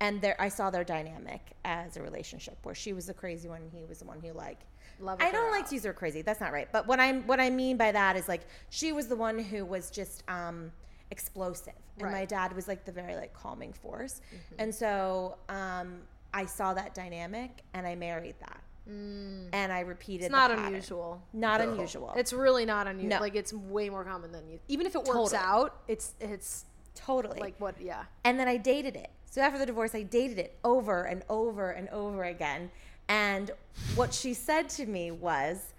and 0.00 0.20
there 0.20 0.36
I 0.40 0.48
saw 0.48 0.70
their 0.70 0.84
dynamic 0.84 1.40
as 1.64 1.96
a 1.96 2.02
relationship 2.02 2.58
where 2.62 2.74
she 2.74 2.92
was 2.92 3.06
the 3.06 3.14
crazy 3.14 3.48
one, 3.48 3.62
and 3.62 3.72
he 3.72 3.84
was 3.84 3.98
the 3.98 4.06
one 4.06 4.20
who 4.20 4.32
like. 4.32 4.58
Love 5.02 5.18
I 5.22 5.30
don't 5.30 5.50
like 5.50 5.62
out. 5.62 5.68
to 5.70 5.74
use 5.76 5.84
her 5.84 5.94
crazy. 5.94 6.20
That's 6.20 6.40
not 6.42 6.52
right. 6.52 6.68
But 6.70 6.86
what 6.86 7.00
I'm 7.00 7.22
what 7.26 7.40
I 7.40 7.48
mean 7.48 7.78
by 7.78 7.90
that 7.90 8.16
is 8.16 8.28
like 8.28 8.42
she 8.68 8.92
was 8.92 9.06
the 9.06 9.16
one 9.16 9.38
who 9.38 9.64
was 9.64 9.90
just 9.90 10.22
um, 10.28 10.70
explosive, 11.10 11.72
and 12.00 12.12
my 12.12 12.26
dad 12.26 12.54
was 12.54 12.68
like 12.68 12.84
the 12.84 12.92
very 12.92 13.16
like 13.16 13.32
calming 13.32 13.72
force. 13.72 14.20
And 14.58 14.74
so 14.74 15.36
um, 15.48 16.00
I 16.34 16.44
saw 16.44 16.74
that 16.74 16.94
dynamic, 16.94 17.62
and 17.72 17.86
I 17.86 17.94
married 17.94 18.34
that, 18.40 18.60
and 18.90 19.72
I 19.72 19.80
repeated. 19.80 20.24
It's 20.26 20.32
not 20.32 20.50
pattern. 20.50 20.66
unusual. 20.66 21.22
Not 21.32 21.60
No. 21.60 21.72
unusual. 21.72 22.12
It's 22.16 22.32
really 22.32 22.64
not 22.64 22.86
unusual. 22.86 23.10
No. 23.10 23.20
Like 23.20 23.34
it's 23.36 23.52
way 23.52 23.88
more 23.90 24.04
common 24.04 24.32
than 24.32 24.48
you. 24.48 24.58
Even 24.68 24.86
if 24.86 24.94
it 24.94 24.98
works 25.04 25.10
Totally. 25.32 25.36
out, 25.38 25.80
it's 25.88 26.14
it's 26.20 26.64
totally 26.94 27.40
like 27.40 27.54
what? 27.58 27.80
Yeah. 27.80 28.04
And 28.24 28.38
then 28.38 28.48
I 28.48 28.56
dated 28.56 28.96
it. 28.96 29.10
So 29.26 29.40
after 29.40 29.58
the 29.58 29.66
divorce, 29.66 29.94
I 29.94 30.02
dated 30.02 30.38
it 30.38 30.56
over 30.64 31.04
and 31.04 31.22
over 31.28 31.70
and 31.70 31.88
over 31.90 32.24
again. 32.24 32.70
And 33.08 33.50
what 33.94 34.12
she 34.12 34.34
said 34.34 34.68
to 34.70 34.86
me 34.86 35.10
was, 35.10 35.72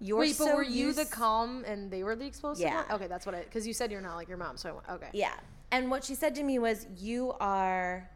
"You're 0.00 0.18
Wait, 0.18 0.36
but 0.38 0.44
so 0.46 0.56
were 0.56 0.62
you 0.62 0.92
the 0.92 1.04
calm 1.04 1.64
and 1.66 1.90
they 1.90 2.02
were 2.04 2.16
the 2.16 2.26
explosive 2.26 2.62
Yeah. 2.66 2.82
one? 2.82 2.92
Okay, 2.92 3.06
that's 3.06 3.26
what 3.26 3.34
I. 3.34 3.40
Because 3.42 3.66
you 3.66 3.72
said 3.72 3.90
you're 3.92 4.00
not 4.00 4.16
like 4.16 4.28
your 4.28 4.38
mom, 4.38 4.56
so 4.56 4.68
I 4.68 4.72
went. 4.72 4.88
Okay. 4.88 5.10
Yeah. 5.12 5.34
And 5.70 5.90
what 5.90 6.04
she 6.04 6.14
said 6.14 6.34
to 6.36 6.42
me 6.42 6.58
was, 6.58 6.86
"You 6.96 7.32
are, 7.40 8.08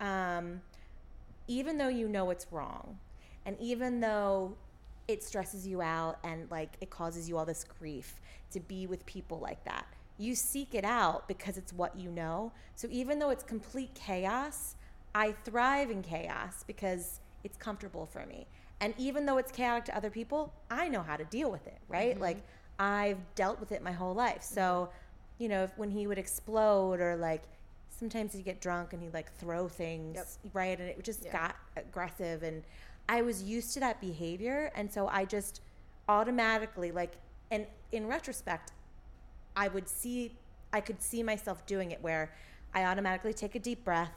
um, 0.00 0.62
even 1.48 1.76
though 1.78 1.88
you 1.88 2.08
know 2.08 2.30
it's 2.30 2.46
wrong, 2.52 2.98
and 3.46 3.56
even 3.60 4.00
though 4.00 4.56
it 5.06 5.22
stresses 5.22 5.66
you 5.66 5.82
out 5.82 6.18
and 6.24 6.50
like 6.50 6.76
it 6.80 6.90
causes 6.90 7.28
you 7.28 7.36
all 7.36 7.44
this 7.44 7.64
grief 7.78 8.20
to 8.50 8.60
be 8.60 8.86
with 8.86 9.04
people 9.06 9.38
like 9.38 9.62
that, 9.64 9.86
you 10.18 10.34
seek 10.34 10.74
it 10.74 10.84
out 10.84 11.26
because 11.28 11.56
it's 11.58 11.72
what 11.72 11.96
you 11.98 12.10
know. 12.10 12.52
So 12.74 12.88
even 12.90 13.18
though 13.18 13.30
it's 13.30 13.44
complete 13.44 13.94
chaos, 13.94 14.76
I 15.14 15.32
thrive 15.44 15.90
in 15.90 16.02
chaos 16.02 16.64
because 16.66 17.20
it's 17.42 17.56
comfortable 17.56 18.06
for 18.06 18.24
me. 18.26 18.46
And 18.80 18.94
even 18.98 19.26
though 19.26 19.38
it's 19.38 19.52
chaotic 19.52 19.84
to 19.86 19.96
other 19.96 20.10
people, 20.10 20.52
I 20.70 20.88
know 20.88 21.02
how 21.02 21.16
to 21.16 21.24
deal 21.24 21.50
with 21.50 21.66
it, 21.66 21.78
right? 21.88 22.12
Mm-hmm. 22.12 22.22
Like 22.22 22.38
I've 22.78 23.18
dealt 23.34 23.60
with 23.60 23.72
it 23.72 23.82
my 23.82 23.92
whole 23.92 24.14
life. 24.14 24.42
So, 24.42 24.88
mm-hmm. 24.90 25.42
you 25.42 25.48
know, 25.48 25.64
if, 25.64 25.76
when 25.76 25.90
he 25.90 26.06
would 26.06 26.18
explode 26.18 27.00
or 27.00 27.16
like 27.16 27.42
sometimes 27.90 28.32
he'd 28.32 28.44
get 28.44 28.60
drunk 28.60 28.92
and 28.92 29.02
he'd 29.02 29.14
like 29.14 29.32
throw 29.38 29.68
things, 29.68 30.16
Yep. 30.16 30.26
right? 30.54 30.78
And 30.78 30.88
it 30.88 31.02
just 31.04 31.24
Yeah. 31.24 31.32
got 31.32 31.56
aggressive 31.76 32.42
and 32.42 32.64
I 33.08 33.22
was 33.22 33.42
used 33.42 33.74
to 33.74 33.80
that 33.80 34.00
behavior 34.00 34.70
and 34.74 34.90
so 34.92 35.08
I 35.08 35.24
just 35.24 35.60
automatically 36.08 36.90
like 36.90 37.12
and 37.50 37.66
in 37.92 38.06
retrospect 38.06 38.72
I 39.56 39.68
would 39.68 39.88
see 39.88 40.32
I 40.72 40.80
could 40.80 41.00
see 41.02 41.22
myself 41.22 41.64
doing 41.66 41.92
it 41.92 42.02
where 42.02 42.32
I 42.74 42.84
automatically 42.84 43.32
take 43.32 43.54
a 43.54 43.60
deep 43.60 43.84
breath. 43.84 44.10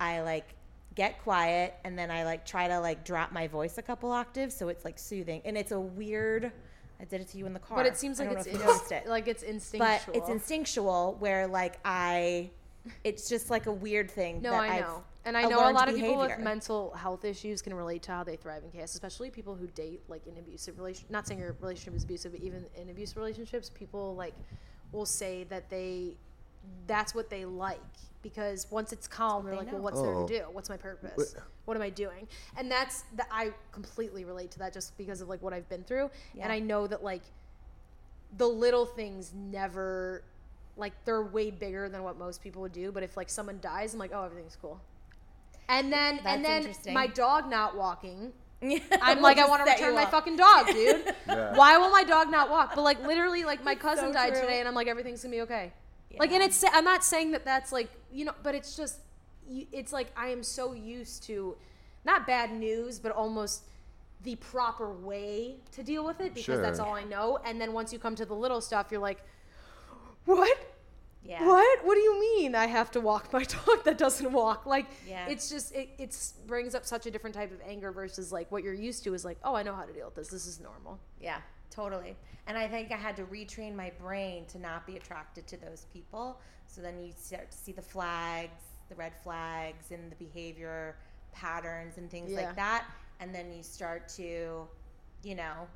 I 0.00 0.22
like 0.22 0.54
get 0.94 1.22
quiet 1.22 1.74
and 1.84 1.98
then 1.98 2.10
I 2.10 2.24
like 2.24 2.46
try 2.46 2.68
to 2.68 2.80
like 2.80 3.04
drop 3.04 3.32
my 3.32 3.48
voice 3.48 3.76
a 3.78 3.82
couple 3.82 4.10
octaves 4.10 4.54
so 4.54 4.68
it's 4.68 4.84
like 4.84 4.98
soothing. 4.98 5.42
And 5.44 5.58
it's 5.58 5.72
a 5.72 5.80
weird 5.80 6.52
I 7.00 7.04
did 7.04 7.20
it 7.20 7.28
to 7.28 7.38
you 7.38 7.46
in 7.46 7.52
the 7.52 7.58
car. 7.58 7.76
But 7.76 7.86
it 7.86 7.96
seems 7.96 8.18
like 8.18 8.30
it's 8.30 8.46
inst- 8.46 8.92
it. 8.92 9.06
like 9.06 9.28
it's 9.28 9.42
instinctual. 9.42 10.14
But 10.14 10.16
it's 10.16 10.28
instinctual 10.28 11.16
where 11.18 11.46
like 11.46 11.78
I 11.84 12.50
it's 13.02 13.28
just 13.28 13.50
like 13.50 13.66
a 13.66 13.72
weird 13.72 14.10
thing 14.10 14.40
No, 14.40 14.52
that 14.52 14.62
I 14.62 14.76
I've 14.76 14.80
know. 14.82 15.04
And 15.26 15.36
I 15.36 15.42
a 15.42 15.48
know 15.48 15.58
a 15.58 15.60
learned 15.60 15.74
lot 15.74 15.88
of 15.88 15.94
people 15.96 16.18
with 16.18 16.38
mental 16.38 16.92
health 16.92 17.24
issues 17.24 17.62
can 17.62 17.72
relate 17.74 18.02
to 18.02 18.12
how 18.12 18.24
they 18.24 18.36
thrive 18.36 18.62
in 18.64 18.70
chaos, 18.70 18.92
especially 18.94 19.30
people 19.30 19.54
who 19.54 19.66
date 19.68 20.02
like 20.08 20.26
in 20.26 20.36
abusive 20.36 20.78
relation. 20.78 21.06
Not 21.10 21.26
saying 21.26 21.40
your 21.40 21.54
relationship 21.60 21.94
is 21.94 22.04
abusive, 22.04 22.32
but 22.32 22.40
even 22.42 22.66
in 22.80 22.90
abusive 22.90 23.16
relationships, 23.16 23.70
people 23.70 24.14
like 24.14 24.34
will 24.92 25.06
say 25.06 25.44
that 25.44 25.70
they 25.70 26.16
that's 26.86 27.14
what 27.14 27.28
they 27.30 27.44
like 27.44 27.80
because 28.22 28.66
once 28.70 28.92
it's 28.92 29.06
calm, 29.06 29.44
they're 29.44 29.52
they 29.54 29.58
like, 29.60 29.66
well, 29.68 29.76
know. 29.78 29.82
what's 29.82 30.00
there 30.00 30.14
Oh. 30.14 30.26
to 30.26 30.38
do? 30.38 30.44
What's 30.52 30.68
my 30.70 30.76
purpose? 30.78 31.34
What 31.66 31.76
am 31.76 31.82
I 31.82 31.90
doing? 31.90 32.26
And 32.56 32.70
that's 32.70 33.04
that 33.16 33.28
I 33.30 33.52
completely 33.72 34.24
relate 34.24 34.50
to 34.52 34.58
that 34.60 34.72
just 34.72 34.96
because 34.98 35.20
of 35.20 35.28
like 35.28 35.42
what 35.42 35.52
I've 35.52 35.68
been 35.68 35.84
through, 35.84 36.10
Yeah. 36.34 36.44
and 36.44 36.52
I 36.52 36.58
know 36.58 36.86
that 36.86 37.02
like 37.04 37.22
the 38.36 38.46
little 38.48 38.84
things 38.86 39.32
never 39.34 40.22
like 40.76 40.92
they're 41.04 41.22
way 41.22 41.50
bigger 41.50 41.88
than 41.88 42.02
what 42.02 42.18
most 42.18 42.42
people 42.42 42.60
would 42.62 42.72
do 42.72 42.90
but 42.90 43.04
if 43.04 43.16
like 43.16 43.30
someone 43.30 43.60
dies 43.62 43.94
i'm 43.94 44.00
like 44.00 44.10
oh 44.12 44.24
everything's 44.24 44.56
cool 44.60 44.80
and 45.68 45.92
then 45.92 46.20
That's 46.22 46.36
and 46.36 46.44
then 46.44 46.94
my 46.94 47.06
dog 47.06 47.48
not 47.48 47.76
walking. 47.76 48.32
I'm 48.62 48.80
I'm 49.02 49.20
like 49.20 49.38
i 49.38 49.46
want 49.46 49.64
to 49.64 49.70
return 49.70 49.94
my 49.94 50.06
fucking 50.06 50.36
dog 50.36 50.66
dude. 50.68 51.14
Yeah. 51.26 51.56
why 51.56 51.76
will 51.76 51.90
my 51.90 52.04
dog 52.04 52.30
not 52.30 52.50
walk? 52.50 52.74
But 52.74 52.82
like 52.82 53.04
literally 53.06 53.44
like 53.44 53.64
my 53.64 53.74
cousin 53.74 54.06
so 54.06 54.12
died 54.12 54.32
true. 54.32 54.42
today 54.42 54.60
and 54.60 54.68
i'm 54.68 54.74
like 54.74 54.86
everything's 54.86 55.22
gonna 55.22 55.34
be 55.34 55.42
okay. 55.42 55.72
Like 56.18 56.32
and 56.32 56.42
it's 56.42 56.64
i'm 56.72 56.84
not 56.84 57.02
saying 57.02 57.32
that 57.32 57.44
that's 57.44 57.72
like 57.72 57.90
you 58.12 58.24
know 58.24 58.32
but 58.42 58.54
it's 58.54 58.76
just 58.76 59.00
it's 59.50 59.92
like 59.92 60.08
i 60.16 60.28
am 60.28 60.42
so 60.42 60.72
used 60.72 61.24
to 61.24 61.56
not 62.04 62.26
bad 62.26 62.52
news 62.52 62.98
but 62.98 63.12
almost 63.12 63.64
the 64.22 64.36
proper 64.36 64.92
way 64.92 65.56
to 65.72 65.82
deal 65.82 66.04
with 66.04 66.20
it 66.20 66.34
because 66.34 66.60
that's 66.60 66.78
all 66.78 66.94
i 66.94 67.04
know. 67.04 67.38
And 67.44 67.60
then 67.60 67.72
once 67.72 67.92
you 67.92 67.98
come 67.98 68.14
to 68.16 68.24
the 68.24 68.34
little 68.34 68.60
stuff 68.60 68.88
you're 68.90 69.00
like 69.00 69.22
what 70.24 70.73
Yeah. 71.26 71.46
what 71.46 71.84
what 71.86 71.94
do 71.94 72.00
you 72.02 72.20
mean 72.20 72.54
i 72.54 72.66
have 72.66 72.90
to 72.90 73.00
walk 73.00 73.32
my 73.32 73.44
dog 73.66 73.82
that 73.84 73.96
doesn't 73.96 74.30
walk 74.30 74.66
like 74.66 74.86
Yeah. 75.08 75.26
it's 75.26 75.48
just 75.48 75.74
it 75.74 75.88
it's 75.98 76.32
brings 76.46 76.74
up 76.74 76.84
such 76.84 77.06
a 77.06 77.10
different 77.10 77.34
type 77.34 77.50
of 77.50 77.60
anger 77.66 77.92
versus 77.92 78.30
like 78.30 78.52
what 78.52 78.62
you're 78.62 78.74
used 78.74 79.04
to 79.04 79.14
is 79.14 79.24
like 79.24 79.38
oh 79.42 79.54
i 79.54 79.62
know 79.62 79.74
how 79.74 79.84
to 79.84 79.92
deal 79.92 80.04
with 80.04 80.14
this 80.16 80.28
this 80.28 80.46
is 80.46 80.60
normal 80.60 80.98
Yeah, 81.20 81.38
totally. 81.70 82.14
And 82.46 82.58
I 82.58 82.68
think 82.68 82.92
I 82.92 82.96
had 82.96 83.16
to 83.16 83.24
retrain 83.24 83.74
my 83.74 83.90
brain 83.98 84.44
to 84.52 84.58
not 84.58 84.86
be 84.86 84.96
attracted 84.98 85.46
to 85.46 85.56
those 85.56 85.86
people. 85.94 86.38
So 86.66 86.82
then 86.82 86.98
you 87.02 87.10
start 87.16 87.50
to 87.50 87.56
see 87.56 87.72
the 87.72 87.80
flags, 87.94 88.60
the 88.90 88.94
red 88.96 89.14
flags, 89.22 89.90
and 89.90 90.12
the 90.12 90.16
behavior 90.16 90.96
patterns 91.32 91.96
and 91.96 92.10
things 92.10 92.30
Yeah. 92.32 92.40
like 92.42 92.54
that. 92.56 92.84
And 93.20 93.34
then 93.34 93.50
you 93.50 93.62
start 93.62 94.08
to, 94.20 94.68
you 95.22 95.34
know, 95.34 95.66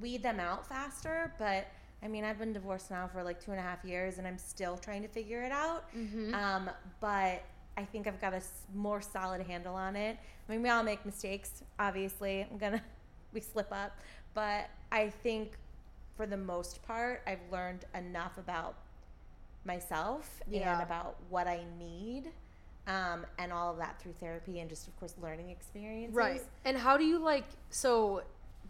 weed 0.00 0.22
them 0.22 0.38
out 0.38 0.66
faster. 0.68 1.32
But 1.38 1.66
I 2.04 2.08
mean, 2.08 2.22
I've 2.24 2.38
been 2.38 2.52
divorced 2.52 2.90
now 2.90 3.08
for 3.10 3.22
like 3.22 3.42
two 3.42 3.50
and 3.52 3.58
a 3.58 3.62
half 3.62 3.82
years, 3.84 4.18
and 4.18 4.26
I'm 4.26 4.36
still 4.38 4.76
trying 4.76 5.02
to 5.02 5.08
figure 5.08 5.42
it 5.42 5.52
out. 5.52 5.84
Um, 6.34 6.70
but 7.00 7.42
I 7.76 7.84
think 7.90 8.06
I've 8.06 8.20
got 8.20 8.34
a 8.34 8.42
more 8.74 9.00
solid 9.00 9.40
handle 9.46 9.74
on 9.74 9.96
it. 9.96 10.18
I 10.48 10.52
mean, 10.52 10.62
we 10.62 10.68
all 10.68 10.82
make 10.82 11.04
mistakes. 11.06 11.62
Obviously, 11.78 12.46
I'm 12.50 12.58
gonna 12.58 12.82
we 13.32 13.40
slip 13.40 13.72
up, 13.72 13.98
but 14.34 14.68
I 14.92 15.08
think 15.08 15.52
for 16.16 16.26
the 16.26 16.36
most 16.36 16.82
part, 16.86 17.22
I've 17.26 17.40
learned 17.50 17.86
enough 17.94 18.36
about 18.38 18.76
myself 19.64 20.40
Yeah. 20.48 20.74
and 20.74 20.82
about 20.82 21.16
what 21.30 21.46
I 21.48 21.64
need. 21.78 22.24
Um, 22.86 23.24
and 23.38 23.50
all 23.50 23.70
of 23.72 23.78
that 23.78 23.98
through 23.98 24.12
therapy 24.12 24.60
and 24.60 24.68
just 24.68 24.86
of 24.88 24.94
course 25.00 25.14
learning 25.22 25.48
experiences. 25.48 26.14
Right. 26.14 26.42
And 26.66 26.76
how 26.76 26.98
do 26.98 27.04
you 27.04 27.18
like 27.18 27.46
so 27.70 28.22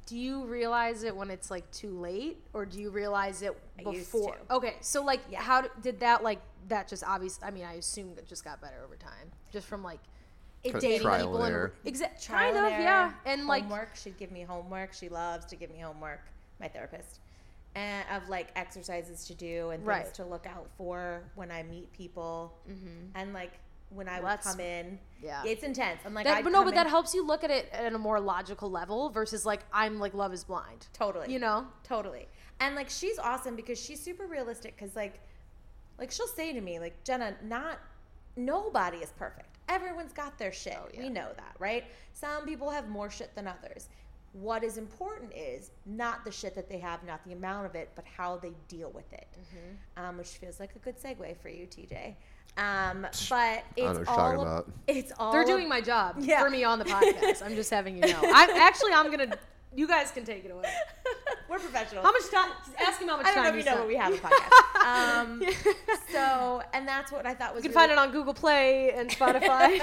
do 0.06 0.18
you 0.18 0.44
realize 0.44 1.02
it 1.02 1.16
when 1.16 1.30
it's 1.30 1.50
like 1.50 1.70
too 1.70 1.98
late 1.98 2.38
or 2.52 2.66
do 2.66 2.80
you 2.80 2.90
realize 2.90 3.40
it 3.42 3.56
I 3.84 3.90
used 3.90 4.12
before? 4.12 4.36
to. 4.48 4.54
Okay. 4.56 4.76
So 4.80 5.02
like 5.02 5.20
Yeah. 5.30 5.40
how 5.42 5.62
d- 5.62 5.68
did 5.80 6.00
that 6.00 6.22
like 6.22 6.40
that 6.68 6.88
just 6.88 7.04
obvious 7.04 7.38
I 7.42 7.50
mean 7.50 7.64
I 7.64 7.74
assume 7.74 8.14
that 8.16 8.26
just 8.26 8.44
got 8.44 8.60
better 8.60 8.82
over 8.84 8.96
time 8.96 9.30
just 9.52 9.66
from 9.66 9.82
like 9.82 10.00
It 10.62 10.72
Kind 10.72 10.76
of 10.84 10.90
did. 10.90 11.02
trial 11.02 11.18
people 11.26 11.36
and 11.36 11.46
and 11.46 11.54
error. 11.54 11.72
exa- 11.86 12.22
Trial 12.24 12.52
kind 12.54 12.66
of 12.74 12.80
yeah 12.80 13.12
and 13.26 13.46
like 13.46 13.62
homework. 13.64 13.96
She'd 13.96 14.16
give 14.18 14.30
me 14.32 14.42
homework. 14.42 14.92
She 14.92 15.08
loves 15.08 15.46
to 15.46 15.56
give 15.56 15.70
me 15.70 15.78
homework. 15.80 16.20
My 16.60 16.68
therapist, 16.68 17.18
and 17.74 18.04
of 18.14 18.28
like 18.28 18.48
exercises 18.56 19.26
to 19.26 19.34
do 19.34 19.70
and 19.70 19.80
things 19.80 19.86
Right. 19.88 20.14
to 20.14 20.24
look 20.24 20.46
out 20.46 20.68
for 20.78 21.24
when 21.34 21.50
I 21.50 21.64
meet 21.64 21.92
people, 21.92 22.54
mm-hmm. 22.70 23.08
and 23.16 23.32
like 23.32 23.58
when 23.90 24.08
I 24.08 24.20
would 24.20 24.40
come 24.40 24.60
in. 24.60 24.98
yeah. 25.22 25.42
it's 25.44 25.62
intense. 25.62 26.00
I'm 26.04 26.14
like, 26.14 26.24
that, 26.24 26.42
but 26.42 26.52
no, 26.52 26.64
but 26.64 26.74
that 26.74 26.86
helps 26.88 27.14
you 27.14 27.24
look 27.24 27.44
at 27.44 27.50
it 27.50 27.68
at 27.72 27.92
a 27.92 27.98
more 27.98 28.20
logical 28.20 28.70
level 28.70 29.10
versus 29.10 29.46
like 29.46 29.60
I'm 29.72 29.98
like 29.98 30.14
love 30.14 30.32
is 30.32 30.44
blind. 30.44 30.88
totally. 30.92 31.32
You 31.32 31.38
know? 31.38 31.66
totally. 31.84 32.26
And 32.60 32.74
like 32.74 32.90
she's 32.90 33.18
awesome 33.18 33.56
because 33.56 33.80
she's 33.80 34.00
super 34.00 34.26
realistic. 34.26 34.76
Because 34.76 34.96
like, 34.96 35.20
like 35.98 36.10
she'll 36.10 36.26
say 36.26 36.52
to 36.52 36.60
me, 36.60 36.78
like 36.78 37.02
Jenna, 37.04 37.36
not 37.44 37.78
nobody 38.36 38.98
is 38.98 39.12
perfect. 39.16 39.58
Everyone's 39.68 40.12
got 40.12 40.38
their 40.38 40.52
shit. 40.52 40.76
Oh, 40.78 40.88
yeah. 40.92 41.02
We 41.02 41.08
know 41.08 41.28
that, 41.36 41.54
right? 41.58 41.84
Some 42.12 42.44
people 42.44 42.68
have 42.70 42.88
more 42.88 43.10
shit 43.10 43.34
than 43.34 43.46
others. 43.46 43.88
What 44.32 44.64
is 44.64 44.78
important 44.78 45.32
is 45.32 45.70
not 45.86 46.24
the 46.24 46.32
shit 46.32 46.54
that 46.56 46.68
they 46.68 46.78
have, 46.78 47.04
not 47.04 47.24
the 47.24 47.32
amount 47.32 47.66
of 47.66 47.76
it, 47.76 47.90
but 47.94 48.04
how 48.04 48.36
they 48.36 48.52
deal 48.66 48.90
with 48.90 49.10
it. 49.12 49.28
Mm-hmm. 49.38 50.04
Um, 50.04 50.18
which 50.18 50.28
feels 50.28 50.58
like 50.58 50.74
a 50.74 50.80
good 50.80 51.00
segue 51.00 51.36
for 51.38 51.48
you, 51.48 51.66
TJ. 51.66 52.16
Um, 52.56 53.02
but 53.02 53.10
it's 53.10 53.28
know 53.30 53.92
what 53.92 53.98
you're 53.98 54.08
all 54.08 54.40
about. 54.42 54.70
It's 54.86 55.12
all 55.18 55.32
They're 55.32 55.44
doing 55.44 55.68
my 55.68 55.80
job 55.80 56.16
Yeah. 56.20 56.42
for 56.42 56.50
me 56.50 56.62
on 56.64 56.78
the 56.78 56.84
podcast. 56.96 57.42
I'm 57.44 57.54
just 57.56 57.70
having 57.70 57.96
you 57.96 58.06
know. 58.12 58.20
I'm 58.22 58.50
actually 58.50 58.92
I'm 58.92 59.10
gonna 59.10 59.36
you 59.76 59.88
guys 59.88 60.12
can 60.12 60.24
take 60.24 60.44
it 60.44 60.52
away. 60.52 60.72
We're 61.50 61.58
professional. 61.58 62.02
How 62.04 62.12
much 62.12 62.30
time 62.30 62.50
ask 62.80 63.00
him 63.00 63.08
how 63.08 63.16
much 63.16 63.26
time. 63.26 63.32
I 63.32 63.34
don't 63.34 63.44
know 63.44 63.50
time 63.50 63.58
if 63.58 63.64
you 63.64 63.70
know, 63.70 63.76
spent. 63.76 63.80
but 63.80 63.88
we 63.88 63.96
have 63.96 64.12
a 64.12 64.16
podcast. 64.28 65.20
Um, 65.20 65.42
so, 66.12 66.62
and 66.72 66.86
that's 66.86 67.10
what 67.10 67.26
I 67.26 67.34
thought 67.34 67.54
was 67.54 67.64
You 67.64 67.70
can 67.70 67.76
really, 67.76 67.88
find 67.88 67.92
it 67.92 67.98
on 67.98 68.12
Google 68.12 68.34
Play 68.34 68.92
and 68.92 69.10
Spotify. 69.10 69.80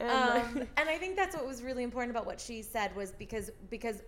and, 0.00 0.10
uh, 0.10 0.40
Um, 0.44 0.68
and 0.76 0.88
I 0.88 0.98
think 0.98 1.16
that's 1.16 1.34
what 1.34 1.46
was 1.46 1.62
really 1.62 1.82
important 1.82 2.10
about 2.12 2.26
what 2.26 2.40
she 2.40 2.62
said 2.62 2.94
was 2.94 3.10
because 3.12 3.50
because 3.70 4.02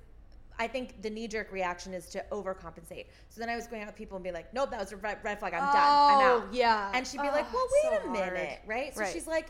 I 0.58 0.68
think 0.68 1.02
the 1.02 1.10
knee 1.10 1.26
jerk 1.28 1.50
reaction 1.52 1.92
is 1.94 2.06
to 2.10 2.24
overcompensate. 2.30 3.06
So 3.28 3.40
then 3.40 3.48
I 3.48 3.56
was 3.56 3.66
going 3.66 3.82
out 3.82 3.88
with 3.88 3.96
people 3.96 4.16
and 4.16 4.22
be 4.24 4.30
like, 4.30 4.52
"Nope, 4.54 4.70
that 4.70 4.78
was 4.80 4.92
a 4.92 4.96
red, 4.96 5.18
red 5.24 5.38
flag. 5.40 5.52
I'm 5.54 5.60
done. 5.72 5.74
I'm 5.74 6.18
Oh, 6.20 6.42
out." 6.46 6.54
yeah. 6.54 6.90
And 6.94 7.06
she'd 7.06 7.20
be 7.20 7.28
Oh, 7.28 7.32
like, 7.32 7.52
"Well, 7.52 7.66
wait 7.84 8.00
so 8.02 8.08
a 8.08 8.10
minute, 8.12 8.48
hard. 8.48 8.58
right?" 8.68 8.94
So 8.94 9.00
Right. 9.00 9.12
she's 9.12 9.26
like. 9.26 9.48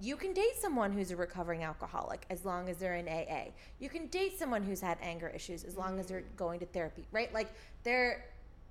You 0.00 0.16
can 0.16 0.32
date 0.32 0.56
someone 0.60 0.90
who's 0.90 1.12
a 1.12 1.16
recovering 1.16 1.62
alcoholic 1.62 2.26
as 2.28 2.44
long 2.44 2.68
as 2.68 2.78
they're 2.78 2.96
in 2.96 3.06
AA. 3.08 3.52
You 3.78 3.88
can 3.88 4.08
date 4.08 4.36
someone 4.36 4.64
who's 4.64 4.80
had 4.80 4.98
anger 5.00 5.28
issues 5.28 5.62
as 5.62 5.76
long 5.76 6.00
as 6.00 6.08
they're 6.08 6.22
Mm. 6.22 6.36
going 6.36 6.58
to 6.60 6.66
therapy, 6.66 7.06
right? 7.12 7.32
Like 7.32 7.46
they're 7.84 8.24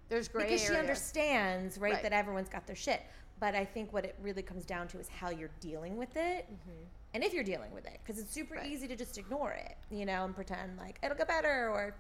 There's 0.10 0.28
gray 0.28 0.44
because 0.44 0.62
she 0.62 0.76
understands 0.76 1.78
right, 1.78 1.94
Right. 1.94 2.04
that 2.04 2.12
everyone's 2.12 2.50
got 2.50 2.68
their 2.68 2.76
shit 2.76 3.02
but 3.40 3.56
i 3.56 3.64
think 3.66 3.92
what 3.94 4.04
it 4.06 4.16
really 4.22 4.44
comes 4.44 4.66
down 4.66 4.88
to 4.90 5.00
is 5.00 5.08
how 5.08 5.30
you're 5.30 5.50
dealing 5.62 5.96
with 5.98 6.16
it 6.18 6.46
and 7.14 7.24
if 7.24 7.34
you're 7.34 7.44
dealing 7.44 7.72
with 7.74 7.86
it 7.86 8.00
because 8.04 8.20
it's 8.22 8.32
super. 8.34 8.56
Right. 8.56 8.66
easy 8.70 8.88
to 8.88 8.96
just 8.96 9.18
ignore 9.18 9.52
it 9.52 9.76
you 9.92 10.06
know 10.06 10.26
and 10.26 10.36
pretend 10.36 10.78
like 10.78 11.00
it'll 11.04 11.18
get 11.18 11.28
better 11.28 11.70
or 11.70 11.96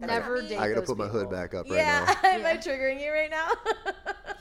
Never 0.00 0.42
me." 0.42 0.48
date 0.48 0.58
I 0.58 0.68
gotta 0.68 0.80
those 0.80 0.88
put 0.88 0.98
my 0.98 1.08
hood 1.08 1.30
back 1.30 1.54
up 1.54 1.66
right 1.68 1.76
yeah 1.78 2.14
now. 2.22 2.28
am 2.30 2.46
i 2.46 2.56
triggering 2.56 3.02
you 3.04 3.10
right 3.10 3.30
now 3.30 3.48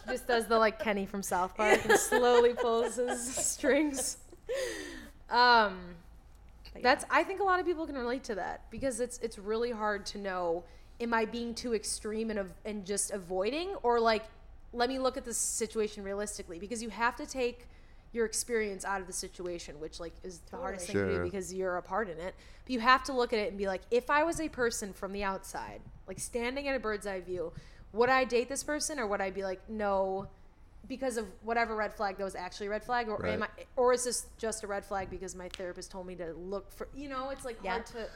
He 0.05 0.11
just 0.11 0.27
does 0.27 0.45
the 0.47 0.57
like 0.57 0.79
Kenny 0.79 1.05
from 1.05 1.23
South 1.23 1.55
Park 1.55 1.79
and 1.89 1.97
slowly 1.99 2.53
pulls 2.53 2.95
his 2.97 3.35
strings. 3.35 4.17
Um, 5.29 5.95
yeah. 6.75 6.81
that's 6.83 7.05
I 7.09 7.23
think 7.23 7.39
a 7.39 7.43
lot 7.43 7.59
of 7.59 7.65
people 7.65 7.85
can 7.85 7.97
relate 7.97 8.23
to 8.25 8.35
that 8.35 8.69
because 8.71 8.99
it's 8.99 9.17
it's 9.19 9.37
really 9.39 9.71
hard 9.71 10.05
to 10.07 10.17
know 10.17 10.63
am 11.01 11.13
I 11.13 11.25
being 11.25 11.53
too 11.53 11.73
extreme 11.73 12.29
and 12.29 12.51
and 12.65 12.85
just 12.85 13.11
avoiding 13.11 13.75
or 13.83 13.99
like 13.99 14.25
let 14.73 14.89
me 14.89 14.99
look 14.99 15.17
at 15.17 15.25
this 15.25 15.37
situation 15.37 16.03
realistically 16.03 16.59
because 16.59 16.83
you 16.83 16.89
have 16.89 17.15
to 17.17 17.25
take 17.25 17.67
your 18.13 18.25
experience 18.25 18.85
out 18.85 19.01
of 19.01 19.07
the 19.07 19.13
situation 19.13 19.79
which 19.79 19.99
like 19.99 20.13
is 20.23 20.39
the 20.51 20.57
hardest 20.57 20.87
thing 20.87 20.95
to 20.95 21.05
do 21.07 21.13
Sure. 21.15 21.23
because 21.23 21.53
you're 21.53 21.77
a 21.77 21.81
part 21.81 22.09
in 22.09 22.17
it 22.19 22.33
but 22.65 22.71
you 22.71 22.79
have 22.79 23.03
to 23.03 23.13
look 23.13 23.33
at 23.33 23.39
it 23.39 23.49
and 23.49 23.57
be 23.57 23.67
like 23.67 23.81
if 23.91 24.09
I 24.09 24.23
was 24.23 24.39
a 24.39 24.49
person 24.49 24.93
from 24.93 25.11
the 25.13 25.23
outside 25.23 25.81
like 26.07 26.19
standing 26.19 26.67
at 26.67 26.75
a 26.75 26.79
bird's 26.79 27.05
eye 27.05 27.19
view 27.21 27.51
would 27.93 28.09
I 28.09 28.23
date 28.23 28.49
this 28.49 28.63
person 28.63 28.99
or 28.99 29.07
would 29.07 29.21
I 29.21 29.29
be 29.31 29.43
like 29.43 29.61
no 29.69 30.27
because 30.87 31.17
of 31.17 31.27
whatever 31.43 31.75
red 31.75 31.93
flag 31.93 32.17
that 32.17 32.23
was 32.23 32.35
actually 32.35 32.67
a 32.67 32.69
red 32.69 32.83
flag 32.83 33.09
or 33.09 33.25
am 33.25 33.43
I 33.43 33.47
Right. 33.57 33.67
or 33.75 33.91
is 33.93 34.05
this 34.05 34.27
just 34.37 34.63
a 34.63 34.67
red 34.67 34.85
flag 34.85 35.09
because 35.09 35.35
my 35.35 35.49
therapist 35.49 35.91
told 35.91 36.07
me 36.07 36.15
to 36.15 36.33
look 36.33 36.71
for 36.71 36.87
you 36.95 37.09
know 37.09 37.29
it's 37.29 37.43
like 37.45 37.57
Yeah. 37.63 37.71
hard 37.71 37.85
to 37.87 38.07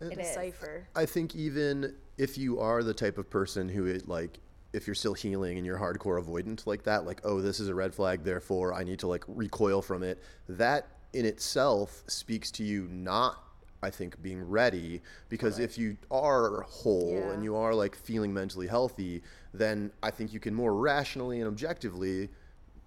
It 0.00 0.12
is. 0.18 0.28
decipher 0.28 0.86
I 0.94 1.06
think 1.06 1.34
even 1.34 1.94
if 2.18 2.36
you 2.36 2.60
are 2.60 2.82
the 2.82 2.94
type 2.94 3.16
of 3.18 3.28
person 3.30 3.68
who 3.68 3.86
is 3.86 4.06
like, 4.06 4.38
if 4.74 4.86
you're 4.86 4.94
still 4.94 5.14
healing 5.14 5.56
and 5.56 5.64
you're 5.64 5.78
hardcore 5.78 6.22
avoidant 6.22 6.66
like 6.66 6.82
that, 6.82 7.06
like, 7.06 7.20
oh, 7.24 7.40
this 7.40 7.60
is 7.60 7.68
a 7.68 7.74
red 7.74 7.94
flag, 7.94 8.24
therefore 8.24 8.74
I 8.74 8.82
need 8.84 8.98
to 8.98 9.06
like 9.06 9.24
recoil 9.28 9.80
from 9.80 10.02
it, 10.02 10.22
that 10.48 10.88
in 11.12 11.24
itself 11.24 12.02
speaks 12.08 12.50
to 12.50 12.64
you 12.64 12.88
not, 12.90 13.42
I 13.82 13.90
think, 13.90 14.20
being 14.20 14.42
ready. 14.48 15.00
Because 15.28 15.60
if 15.60 15.78
you 15.78 15.96
are 16.10 16.62
whole 16.62 17.12
Yeah. 17.12 17.30
and 17.32 17.44
you 17.44 17.54
are 17.54 17.72
like 17.72 17.94
feeling 17.94 18.34
mentally 18.34 18.66
healthy, 18.66 19.22
then 19.52 19.92
I 20.02 20.10
think 20.10 20.32
you 20.32 20.40
can 20.40 20.54
more 20.54 20.74
rationally 20.74 21.38
and 21.40 21.46
objectively 21.48 22.28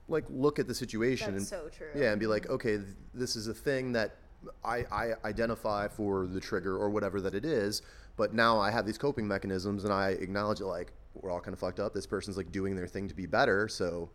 like 0.10 0.26
look 0.30 0.58
at 0.60 0.68
the 0.68 0.74
situation 0.76 1.34
That's 1.34 1.52
and 1.52 1.64
so 1.64 1.70
true. 1.70 1.88
yeah 1.94 2.12
and 2.12 2.20
be 2.20 2.28
like 2.28 2.48
okay 2.50 2.78
th- 2.78 2.88
this 3.14 3.36
is 3.36 3.48
a 3.50 3.54
thing 3.54 3.92
that 3.92 4.16
I, 4.64 4.86
I 4.90 5.14
identify 5.26 5.90
for 5.90 6.26
the 6.28 6.40
trigger 6.40 6.78
or 6.78 6.90
whatever 6.90 7.20
that 7.20 7.34
it 7.36 7.44
is 7.44 7.82
but 8.16 8.34
now 8.34 8.58
i 8.58 8.72
have 8.72 8.86
these 8.86 8.98
coping 8.98 9.28
mechanisms 9.28 9.84
and 9.84 9.92
i 9.92 10.12
acknowledge 10.12 10.62
it 10.62 10.66
like 10.66 10.94
we're 11.24 11.32
all 11.32 11.40
kind 11.40 11.54
of 11.54 11.60
fucked 11.60 11.80
up 11.80 11.94
this 11.94 12.08
person's 12.08 12.38
like 12.38 12.52
doing 12.52 12.76
their 12.76 12.88
thing 12.88 13.08
to 13.08 13.16
be 13.16 13.26
better 13.26 13.68
so 13.68 14.10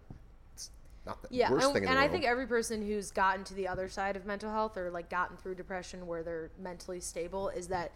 it's 0.55 0.71
not 1.07 1.23
the 1.23 1.29
Yeah, 1.31 1.51
worst 1.51 1.67
and, 1.67 1.75
thing 1.75 1.83
in 1.85 1.89
and 1.91 1.99
I 1.99 2.09
think 2.09 2.25
every 2.25 2.47
person 2.47 2.83
who's 2.83 3.11
gotten 3.11 3.45
to 3.45 3.55
the 3.55 3.69
other 3.69 3.89
side 3.89 4.17
of 4.17 4.27
mental 4.27 4.51
health 4.51 4.77
or 4.77 4.91
like 4.91 5.09
gotten 5.11 5.37
through 5.37 5.55
depression 5.57 6.07
where 6.07 6.23
they're 6.23 6.51
mentally 6.59 7.01
stable 7.01 7.49
is 7.49 7.69
that 7.69 7.93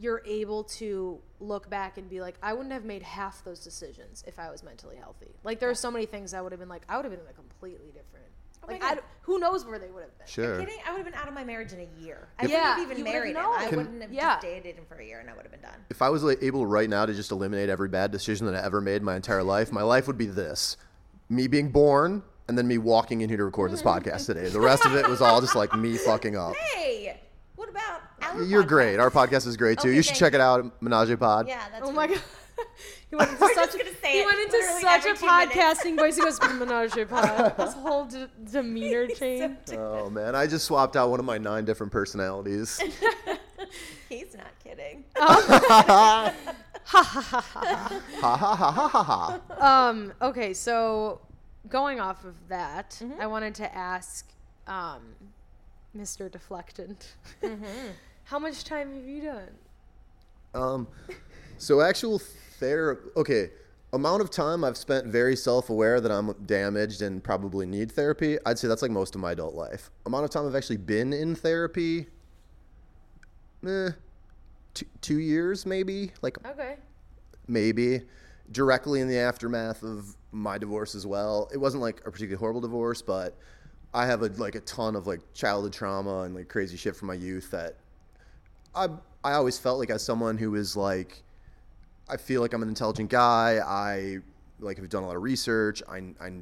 you're 0.00 0.22
able 0.24 0.64
to 0.64 1.20
look 1.40 1.68
back 1.68 1.98
and 1.98 2.08
be 2.08 2.22
like, 2.22 2.36
I 2.42 2.54
wouldn't 2.54 2.72
have 2.72 2.86
made 2.86 3.02
half 3.02 3.44
those 3.44 3.60
decisions 3.60 4.24
if 4.26 4.38
I 4.38 4.50
was 4.50 4.62
mentally 4.62 4.96
healthy. 4.96 5.34
Like 5.44 5.60
there 5.60 5.68
are 5.68 5.74
so 5.74 5.90
many 5.90 6.06
things 6.06 6.32
I 6.32 6.40
would 6.40 6.52
have 6.52 6.58
been 6.58 6.70
like, 6.70 6.82
I 6.88 6.96
would 6.96 7.04
have 7.04 7.12
been 7.12 7.20
in 7.20 7.26
a 7.28 7.34
completely 7.34 7.88
different. 7.88 8.29
Oh 8.62 8.66
my 8.66 8.72
like 8.74 8.80
God. 8.82 9.00
Who 9.22 9.38
knows 9.38 9.64
where 9.64 9.78
they 9.78 9.90
would 9.90 10.02
have 10.02 10.18
been. 10.18 10.26
sure. 10.26 10.58
Kidding? 10.60 10.78
I 10.86 10.90
would 10.90 10.98
have 10.98 11.06
been 11.06 11.14
out 11.14 11.28
of 11.28 11.34
my 11.34 11.44
marriage 11.44 11.72
in 11.72 11.80
a 11.80 12.02
year. 12.04 12.28
I 12.38 12.46
Yeah, 12.46 12.76
wouldn't 12.76 12.88
have 12.90 12.98
even 12.98 13.04
married 13.04 13.36
him. 13.36 13.44
I 13.46 13.66
Can- 13.68 13.78
wouldn't 13.78 14.02
have 14.02 14.12
yeah. 14.12 14.34
just 14.34 14.42
dated 14.42 14.74
him 14.76 14.84
for 14.88 14.96
a 14.96 15.04
year, 15.04 15.20
and 15.20 15.30
I 15.30 15.34
would 15.34 15.42
have 15.42 15.52
been 15.52 15.60
done. 15.60 15.78
If 15.88 16.02
I 16.02 16.08
was 16.08 16.22
like, 16.24 16.38
able 16.42 16.66
right 16.66 16.88
now 16.88 17.06
to 17.06 17.14
just 17.14 17.30
eliminate 17.30 17.68
every 17.68 17.88
bad 17.88 18.10
decision 18.10 18.46
that 18.46 18.54
I 18.56 18.64
ever 18.64 18.80
made 18.80 19.02
my 19.02 19.14
entire 19.16 19.42
life, 19.42 19.70
my 19.72 19.82
life 19.82 20.06
would 20.08 20.18
be 20.18 20.26
this: 20.26 20.76
me 21.28 21.46
being 21.46 21.70
born 21.70 22.22
and 22.48 22.58
then 22.58 22.66
me 22.66 22.78
walking 22.78 23.20
in 23.20 23.28
here 23.28 23.38
to 23.38 23.44
record 23.44 23.70
this 23.70 23.82
podcast 23.82 24.26
today. 24.26 24.48
The 24.48 24.60
rest 24.60 24.84
of 24.84 24.94
it 24.96 25.08
was 25.08 25.20
all 25.20 25.40
just 25.40 25.54
like 25.54 25.72
me 25.76 25.96
fucking 25.96 26.36
up. 26.36 26.56
Hey, 26.56 27.20
what 27.54 27.68
about 27.68 28.00
our 28.22 28.42
You're 28.42 28.64
podcast? 28.64 28.68
great. 28.68 28.98
Our 28.98 29.10
podcast 29.10 29.46
is 29.46 29.56
great 29.56 29.78
too. 29.78 29.88
Okay, 29.88 29.96
you 29.96 30.02
should 30.02 30.16
check 30.16 30.32
you. 30.32 30.38
it 30.38 30.42
out, 30.42 30.82
Menage 30.82 31.16
Pod. 31.18 31.46
Yeah, 31.46 31.62
that's. 31.70 31.86
Oh 31.86 31.92
my 31.92 32.08
god. 32.08 32.20
He 33.10 33.16
went 33.16 33.30
into 33.32 33.48
such 33.54 33.72
just 33.72 34.06
he 34.06 34.24
went 34.24 34.38
into 34.38 34.62
such 34.80 35.04
a 35.04 35.14
podcasting 35.14 35.96
voice. 35.96 36.16
He 36.16 36.22
goes 36.22 36.38
menage 36.54 36.96
a 36.96 37.06
pod. 37.06 37.54
His 37.58 37.74
whole 37.74 38.04
d- 38.06 38.26
demeanor 38.50 39.06
changed. 39.18 39.74
Oh 39.74 40.08
man, 40.08 40.34
I 40.36 40.46
just 40.46 40.64
swapped 40.66 40.96
out 40.96 41.10
one 41.10 41.18
of 41.18 41.26
my 41.26 41.36
nine 41.38 41.64
different 41.64 41.90
personalities. 41.92 42.80
He's 44.08 44.34
not 44.36 44.46
kidding. 44.62 45.04
ha 45.16 46.34
ha 46.84 47.00
ha 47.00 48.36
ha 48.36 48.88
ha 48.88 49.40
ha. 49.58 49.88
Um. 49.88 50.12
Okay. 50.22 50.54
So, 50.54 51.20
going 51.68 52.00
off 52.00 52.24
of 52.24 52.34
that, 52.48 52.90
Mm-hmm. 53.02 53.20
I 53.20 53.26
wanted 53.26 53.54
to 53.56 53.74
ask, 53.74 54.26
um, 54.66 55.02
Mr. 55.96 56.30
Deflectant, 56.30 57.06
Mm-hmm. 57.42 57.64
how 58.24 58.38
much 58.38 58.64
time 58.64 58.94
have 58.94 59.04
you 59.04 59.22
done? 59.22 59.48
Um, 60.54 60.88
so 61.58 61.80
actual 61.80 62.20
Okay, 62.62 63.50
amount 63.92 64.22
of 64.22 64.30
time 64.30 64.64
I've 64.64 64.76
spent 64.76 65.06
very 65.06 65.36
self-aware 65.36 66.00
that 66.00 66.10
I'm 66.10 66.32
damaged 66.46 67.02
and 67.02 67.22
probably 67.22 67.66
need 67.66 67.90
therapy. 67.92 68.38
I'd 68.46 68.58
say 68.58 68.68
that's 68.68 68.82
like 68.82 68.90
most 68.90 69.14
of 69.14 69.20
my 69.20 69.32
adult 69.32 69.54
life. 69.54 69.90
Amount 70.06 70.24
of 70.24 70.30
time 70.30 70.46
I've 70.46 70.54
actually 70.54 70.76
been 70.76 71.12
in 71.12 71.34
therapy. 71.34 72.06
Eh, 73.66 73.90
two, 74.74 74.86
two 75.00 75.18
years 75.18 75.66
maybe. 75.66 76.12
Like 76.22 76.38
Okay. 76.46 76.76
maybe 77.48 78.02
directly 78.52 79.00
in 79.00 79.08
the 79.08 79.18
aftermath 79.18 79.82
of 79.82 80.16
my 80.32 80.58
divorce 80.58 80.94
as 80.94 81.06
well. 81.06 81.48
It 81.52 81.58
wasn't 81.58 81.82
like 81.82 82.00
a 82.00 82.10
particularly 82.10 82.38
horrible 82.38 82.60
divorce, 82.60 83.02
but 83.02 83.36
I 83.92 84.06
have 84.06 84.22
a 84.22 84.26
like 84.26 84.54
a 84.54 84.60
ton 84.60 84.94
of 84.96 85.06
like 85.06 85.20
childhood 85.34 85.72
trauma 85.72 86.20
and 86.20 86.34
like 86.34 86.48
crazy 86.48 86.76
shit 86.76 86.94
from 86.96 87.08
my 87.08 87.14
youth 87.14 87.50
that 87.50 87.76
I 88.74 88.88
I 89.24 89.32
always 89.32 89.58
felt 89.58 89.78
like 89.78 89.90
as 89.90 90.02
someone 90.02 90.38
who 90.38 90.54
is 90.54 90.76
like 90.76 91.22
I 92.10 92.16
feel 92.16 92.40
like 92.40 92.52
I'm 92.52 92.62
an 92.62 92.68
intelligent 92.68 93.08
guy. 93.10 93.58
I 93.64 94.18
like 94.58 94.76
have 94.78 94.88
done 94.88 95.02
a 95.04 95.06
lot 95.06 95.16
of 95.16 95.22
research. 95.22 95.82
I 95.88 96.02
I 96.20 96.32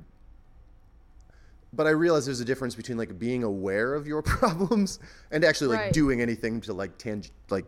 but 1.73 1.87
I 1.87 1.91
realize 1.91 2.25
there's 2.25 2.41
a 2.41 2.45
difference 2.45 2.75
between 2.75 2.97
like 2.97 3.19
being 3.19 3.45
aware 3.45 3.95
of 3.95 4.07
your 4.07 4.23
problems 4.39 4.99
and 5.31 5.45
actually 5.45 5.69
like 5.69 5.81
Right. 5.81 5.93
doing 5.93 6.21
anything 6.21 6.61
to 6.63 6.73
like 6.73 6.97
tang 6.99 7.25
like 7.51 7.67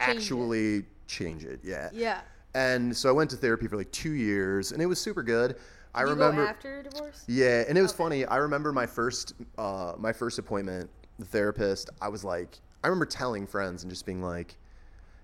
Change 0.00 0.16
it. 0.16 0.16
actually 0.16 0.84
change 1.06 1.44
it. 1.44 1.60
Yeah. 1.62 1.90
Yeah. 1.92 2.20
And 2.54 2.96
so 2.96 3.08
I 3.08 3.12
went 3.12 3.30
to 3.30 3.36
therapy 3.36 3.66
for 3.68 3.76
like 3.76 3.90
two 3.92 4.12
years, 4.12 4.72
and 4.72 4.80
it 4.82 4.86
was 4.86 4.98
super 5.00 5.22
good. 5.22 5.56
I 5.94 6.02
you 6.02 6.08
remember. 6.08 6.46
after 6.46 6.68
your 6.70 6.82
divorce? 6.84 7.24
Yeah, 7.28 7.64
and 7.68 7.76
it 7.76 7.82
was 7.82 7.92
funny. 7.92 8.24
I 8.24 8.36
remember 8.38 8.72
my 8.72 8.86
first 8.86 9.34
uh, 9.58 9.92
my 9.98 10.12
first 10.12 10.38
appointment, 10.38 10.88
the 11.18 11.26
therapist. 11.26 11.90
I 12.00 12.08
was 12.08 12.24
like, 12.24 12.58
I 12.82 12.88
remember 12.88 13.06
telling 13.06 13.46
friends 13.46 13.82
and 13.82 13.90
just 13.90 14.04
being 14.06 14.22
like, 14.22 14.56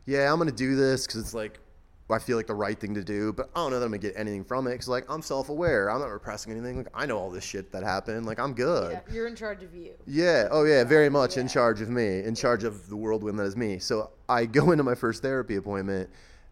"Yeah, 0.05 0.31
I'm 0.33 0.39
gonna 0.39 0.53
do 0.53 0.77
this 0.77 1.07
because 1.07 1.21
it's 1.21 1.35
like 1.35 1.59
I 2.09 2.21
feel 2.21 2.37
like 2.37 2.47
the 2.47 2.55
right 2.55 2.79
thing 2.79 2.95
to 2.95 3.03
do, 3.03 3.33
but 3.33 3.51
I 3.57 3.59
don't 3.61 3.73
know 3.73 3.81
that 3.81 3.85
I'm 3.87 3.91
gonna 3.91 3.99
get 3.99 4.15
anything 4.17 4.45
from 4.45 4.69
it 4.69 4.73
because 4.73 4.87
like 4.87 5.05
I'm 5.11 5.23
self-aware. 5.23 5.91
I'm 5.91 5.99
not 5.99 6.07
repressing 6.07 6.53
anything. 6.53 6.77
Like 6.77 6.87
I 6.95 7.05
know 7.05 7.19
all 7.19 7.31
this 7.31 7.43
shit 7.45 7.73
that 7.73 7.83
happened. 7.83 8.27
Like 8.27 8.39
I'm 8.39 8.55
good. 8.55 8.93
Yeah. 8.93 9.15
You're 9.15 9.27
in 9.27 9.35
charge 9.35 9.65
of 9.65 9.75
you. 9.75 9.91
Yeah. 10.07 10.47
Oh, 10.53 10.63
yeah. 10.65 10.85
Very 10.85 11.09
much 11.09 11.37
in 11.37 11.49
charge 11.49 11.81
of 11.81 11.89
me, 11.91 12.21
in 12.21 12.37
charge 12.37 12.63
of 12.63 12.89
the 12.89 12.95
whirlwind 12.97 13.39
that 13.41 13.45
is 13.45 13.57
me. 13.57 13.81
So 13.81 14.11
I 14.29 14.47
go 14.47 14.71
into 14.71 14.85
my 14.85 14.95
first 14.95 15.21
therapy 15.21 15.57
appointment, 15.57 16.09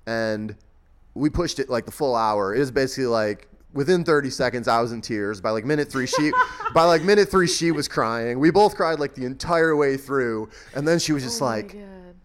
and 0.07 0.57
we 1.15 1.31
pushed 1.31 1.61
it 1.61 1.71
like 1.71 1.87
the 1.87 1.93
full 1.93 2.17
hour. 2.17 2.53
It 2.55 2.59
was 2.59 2.73
basically 2.73 3.07
like 3.07 3.47
within 3.73 4.03
30 4.05 4.31
seconds, 4.31 4.67
I 4.67 4.81
was 4.81 4.91
in 4.91 5.01
tears. 5.03 5.41
By 5.41 5.51
like 5.51 5.65
minute 5.65 5.89
three, 5.91 6.07
she 6.09 6.33
by 6.75 6.83
like 6.83 7.03
minute 7.05 7.31
three, 7.31 7.47
she 7.47 7.71
was 7.71 7.87
crying. 7.87 8.41
We 8.41 8.51
both 8.51 8.75
cried 8.75 8.99
like 8.99 9.15
the 9.15 9.25
entire 9.25 9.77
way 9.77 9.97
through, 9.97 10.49
and 10.75 10.87
then 10.87 10.99
she 10.99 11.13
was 11.13 11.23
just 11.23 11.41
Oh 11.41 11.45
like. 11.45 11.75
God. 11.75 11.83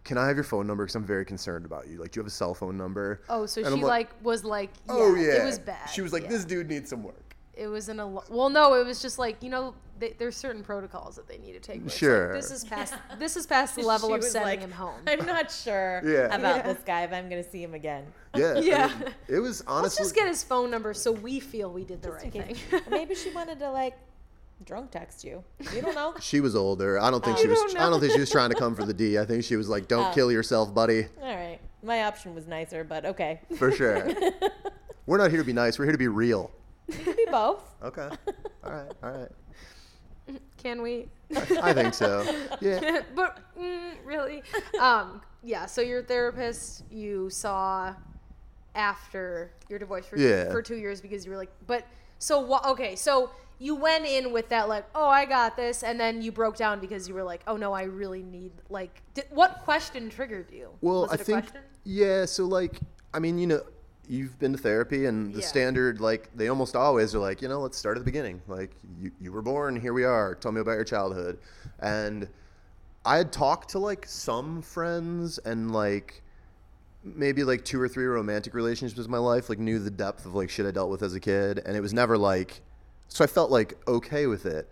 Can 0.10 0.18
I 0.18 0.26
have 0.26 0.36
your 0.38 0.44
phone 0.44 0.66
number? 0.66 0.86
Because 0.86 0.96
I'm 0.96 1.04
very 1.06 1.24
concerned 1.24 1.66
about 1.66 1.88
you. 1.88 2.00
Like, 2.02 2.10
do 2.14 2.18
you 2.18 2.24
have 2.24 2.28
a 2.28 2.32
cell 2.32 2.56
phone 2.56 2.76
number? 2.76 3.22
Oh, 3.30 3.46
so 3.46 3.62
And 3.62 3.68
she 3.68 3.74
I'm 3.76 3.82
like, 3.82 4.10
was 4.24 4.44
like, 4.44 4.72
yeah, 4.88 4.94
oh 4.96 5.14
yeah. 5.14 5.44
it 5.44 5.46
was 5.46 5.60
bad. 5.60 5.88
She 5.88 6.02
was 6.02 6.12
like, 6.12 6.24
yeah. 6.24 6.30
this 6.30 6.46
dude 6.46 6.68
needs 6.68 6.90
some 6.90 7.04
work. 7.04 7.36
It 7.54 7.68
was 7.68 7.90
an 7.90 8.00
al- 8.00 8.26
well, 8.28 8.50
no, 8.50 8.74
it 8.74 8.88
was 8.88 9.04
just 9.04 9.20
like 9.20 9.44
you 9.44 9.52
know, 9.52 9.76
they, 10.00 10.16
there's 10.18 10.36
certain 10.36 10.64
protocols 10.64 11.16
that 11.18 11.28
they 11.28 11.38
need 11.38 11.52
to 11.54 11.60
take. 11.60 11.76
where 11.82 11.86
it's 11.86 11.94
like, 11.94 12.00
Sure. 12.00 12.34
this 12.34 12.50
is 12.50 12.66
past. 12.66 12.96
This 13.20 13.36
is 13.38 13.46
past 13.46 13.76
the 13.76 13.84
level 13.84 14.10
She 14.10 14.16
of 14.16 14.24
sending 14.24 14.50
like, 14.50 14.60
him 14.62 14.72
home. 14.72 15.00
I'm 15.06 15.24
not 15.28 15.52
sure 15.52 16.02
Yeah. 16.06 16.36
about 16.36 16.56
Yeah. 16.66 16.74
this 16.74 16.82
guy 16.84 17.04
if 17.04 17.14
I'm 17.14 17.30
going 17.30 17.44
to 17.44 17.48
see 17.48 17.62
him 17.62 17.76
again. 17.76 18.06
Yeah. 18.36 18.58
Yeah. 18.58 18.92
It, 19.28 19.36
it 19.36 19.40
was 19.42 19.62
honestly. 19.68 19.84
Let's 19.84 19.98
just 19.98 20.16
get 20.16 20.28
his 20.28 20.44
phone 20.44 20.72
number 20.72 20.96
so 20.96 21.12
we 21.12 21.40
feel 21.40 21.72
we 21.72 21.84
did 21.84 22.02
the 22.02 22.12
right 22.14 22.32
thing. 22.32 22.56
Maybe 22.90 23.14
she 23.14 23.30
wanted 23.30 23.60
to 23.60 23.70
like 23.70 23.96
drunk 24.66 24.92
text 24.92 25.24
you. 25.24 25.44
You 25.74 25.82
don't 25.82 25.96
know. 25.96 26.14
She 26.22 26.40
was 26.42 26.56
older. 26.56 27.00
I 27.00 27.10
don't 27.12 27.24
think 27.24 27.38
Oh. 27.38 27.42
she 27.42 27.48
was. 27.48 27.60
don't 27.60 27.78
I 27.78 27.90
don't 27.90 28.00
think 28.00 28.14
she 28.14 28.20
was 28.20 28.30
trying 28.32 28.50
to 28.50 28.56
come 28.56 28.76
for 28.76 28.84
the 28.86 28.94
D. 28.94 29.18
I 29.18 29.26
think 29.26 29.44
she 29.44 29.56
was 29.56 29.70
like, 29.70 29.88
"Don't 29.88 30.12
Oh. 30.12 30.14
kill 30.14 30.32
yourself, 30.32 30.74
buddy." 30.74 31.08
All 31.22 31.36
right. 31.36 31.60
My 31.82 32.04
option 32.04 32.36
was 32.36 32.46
nicer, 32.48 32.84
but 32.84 33.06
okay. 33.06 33.42
For 33.58 33.72
sure. 33.72 34.08
We're 35.06 35.18
not 35.18 35.30
here 35.32 35.40
to 35.40 35.46
be 35.46 35.54
nice. 35.54 35.80
We're 35.80 35.86
here 35.86 35.94
to 35.94 35.98
be 35.98 36.08
real. 36.10 36.52
It 36.88 37.04
could 37.04 37.16
be 37.18 37.26
both. 37.32 37.64
Okay. 37.84 38.10
All 38.64 38.72
right. 38.72 38.92
All 39.02 39.12
right. 39.12 39.30
Can 40.58 40.82
we? 40.82 41.08
I 41.62 41.74
think 41.74 41.94
so. 41.94 42.24
Yeah. 42.62 43.02
but 43.16 43.40
mm, 43.58 43.94
really, 44.04 44.44
um, 44.80 45.22
yeah. 45.42 45.66
So 45.68 45.82
your 45.82 46.04
therapist 46.04 46.84
you 46.92 47.30
saw 47.30 47.94
after 48.76 49.52
your 49.70 49.80
divorce 49.80 50.06
for 50.06 50.18
Yeah. 50.18 50.52
for 50.52 50.62
two 50.62 50.76
years 50.76 51.02
because 51.02 51.26
you 51.26 51.32
were 51.32 51.38
like, 51.38 51.52
but 51.66 51.86
so 52.20 52.40
what? 52.40 52.66
Okay, 52.66 52.96
so 52.96 53.32
you 53.60 53.76
went 53.76 54.06
in 54.06 54.32
with 54.32 54.50
that 54.50 54.70
like, 54.70 54.86
oh, 54.96 55.08
I 55.08 55.26
got 55.26 55.56
this, 55.58 55.84
and 55.84 56.00
then 56.00 56.22
you 56.22 56.32
broke 56.32 56.56
down 56.56 56.80
because 56.80 57.08
you 57.08 57.14
were 57.14 57.24
like, 57.24 57.42
oh 57.46 57.58
no, 57.58 57.74
I 57.74 57.84
really 57.84 58.24
need 58.24 58.52
like, 58.70 59.02
did, 59.14 59.26
what 59.30 59.62
question 59.64 60.10
triggered 60.10 60.50
you? 60.52 60.70
Well, 60.82 61.02
Was 61.02 61.12
I 61.12 61.18
think. 61.18 61.44
question? 61.44 61.62
Yeah. 61.84 62.26
So 62.26 62.46
like, 62.46 62.80
I 63.14 63.20
mean, 63.20 63.38
you 63.38 63.48
know, 63.48 63.62
you've 64.08 64.40
been 64.40 64.54
to 64.54 64.58
therapy, 64.58 65.06
and 65.06 65.34
the 65.34 65.42
Yeah. 65.42 65.46
standard, 65.46 66.02
like, 66.02 66.30
they 66.36 66.48
almost 66.48 66.76
always 66.76 67.14
are 67.14 67.20
like, 67.20 67.42
you 67.42 67.48
know, 67.48 67.60
let's 67.60 67.78
start 67.78 67.96
at 67.98 68.02
the 68.02 68.06
beginning. 68.06 68.42
Like, 68.48 68.72
you 69.00 69.12
you 69.22 69.32
were 69.32 69.42
born. 69.42 69.76
Here 69.80 69.94
we 69.94 70.04
are. 70.04 70.36
Tell 70.36 70.52
me 70.52 70.62
about 70.62 70.72
your 70.74 70.84
childhood. 70.86 71.38
And 71.80 72.28
I 73.06 73.18
had 73.18 73.32
talked 73.32 73.70
to 73.72 73.80
like 73.80 74.06
some 74.08 74.62
friends 74.62 75.38
and 75.40 75.72
like 75.72 76.22
maybe 77.04 77.44
like 77.44 77.64
two 77.64 77.80
or 77.80 77.88
three 77.88 78.06
romantic 78.06 78.54
relationships 78.54 79.04
in 79.06 79.12
my 79.12 79.18
life, 79.18 79.50
like 79.50 79.60
knew 79.60 79.80
the 79.80 79.92
depth 79.92 80.26
of 80.26 80.34
like 80.36 80.50
shit 80.50 80.66
I 80.66 80.72
dealt 80.72 80.90
with 80.90 81.02
as 81.04 81.14
a 81.14 81.20
kid, 81.20 81.62
and 81.66 81.76
it 81.78 81.82
was 81.82 81.94
never 81.94 82.18
like, 82.18 82.62
so 83.10 83.24
I 83.24 83.28
felt 83.28 83.52
like 83.52 83.78
okay 83.88 84.26
with 84.28 84.46
it, 84.46 84.70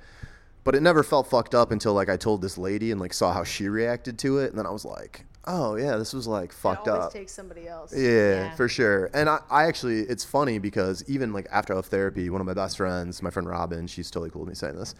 but 0.63 0.73
it 0.75 0.81
never 0.81 1.03
felt 1.03 1.27
fucked 1.29 1.53
up 1.53 1.71
until 1.71 1.93
like 1.93 2.07
I 2.09 2.15
told 2.17 2.41
this 2.41 2.57
lady 2.57 2.91
and 2.91 2.99
like 3.01 3.13
saw 3.13 3.33
how 3.33 3.43
she 3.43 3.67
reacted 3.67 4.17
to 4.19 4.37
it, 4.39 4.49
and 4.51 4.57
then 4.57 4.65
I 4.65 4.71
was 4.71 4.85
like, 4.85 5.25
oh 5.45 5.75
yeah, 5.75 5.95
this 5.97 6.13
was 6.13 6.27
like 6.27 6.51
fucked 6.53 6.87
always 6.87 7.05
up. 7.05 7.13
takes 7.13 7.31
somebody 7.33 7.67
else. 7.67 7.93
Yeah, 7.95 8.01
Yeah. 8.09 8.55
for 8.55 8.67
sure. 8.69 9.09
And 9.13 9.29
I, 9.29 9.39
I 9.49 9.65
actually, 9.65 10.01
it's 10.01 10.23
funny 10.25 10.59
because 10.59 11.03
even 11.07 11.33
like 11.33 11.47
after 11.51 11.73
I 11.73 11.77
left 11.77 11.89
therapy, 11.89 12.29
one 12.29 12.41
of 12.41 12.47
my 12.47 12.53
best 12.53 12.77
friends, 12.77 13.21
my 13.21 13.29
friend 13.29 13.47
Robin, 13.47 13.87
she's 13.87 14.09
totally 14.11 14.29
cool 14.29 14.41
with 14.41 14.49
me 14.49 14.55
saying 14.55 14.75
this. 14.77 14.93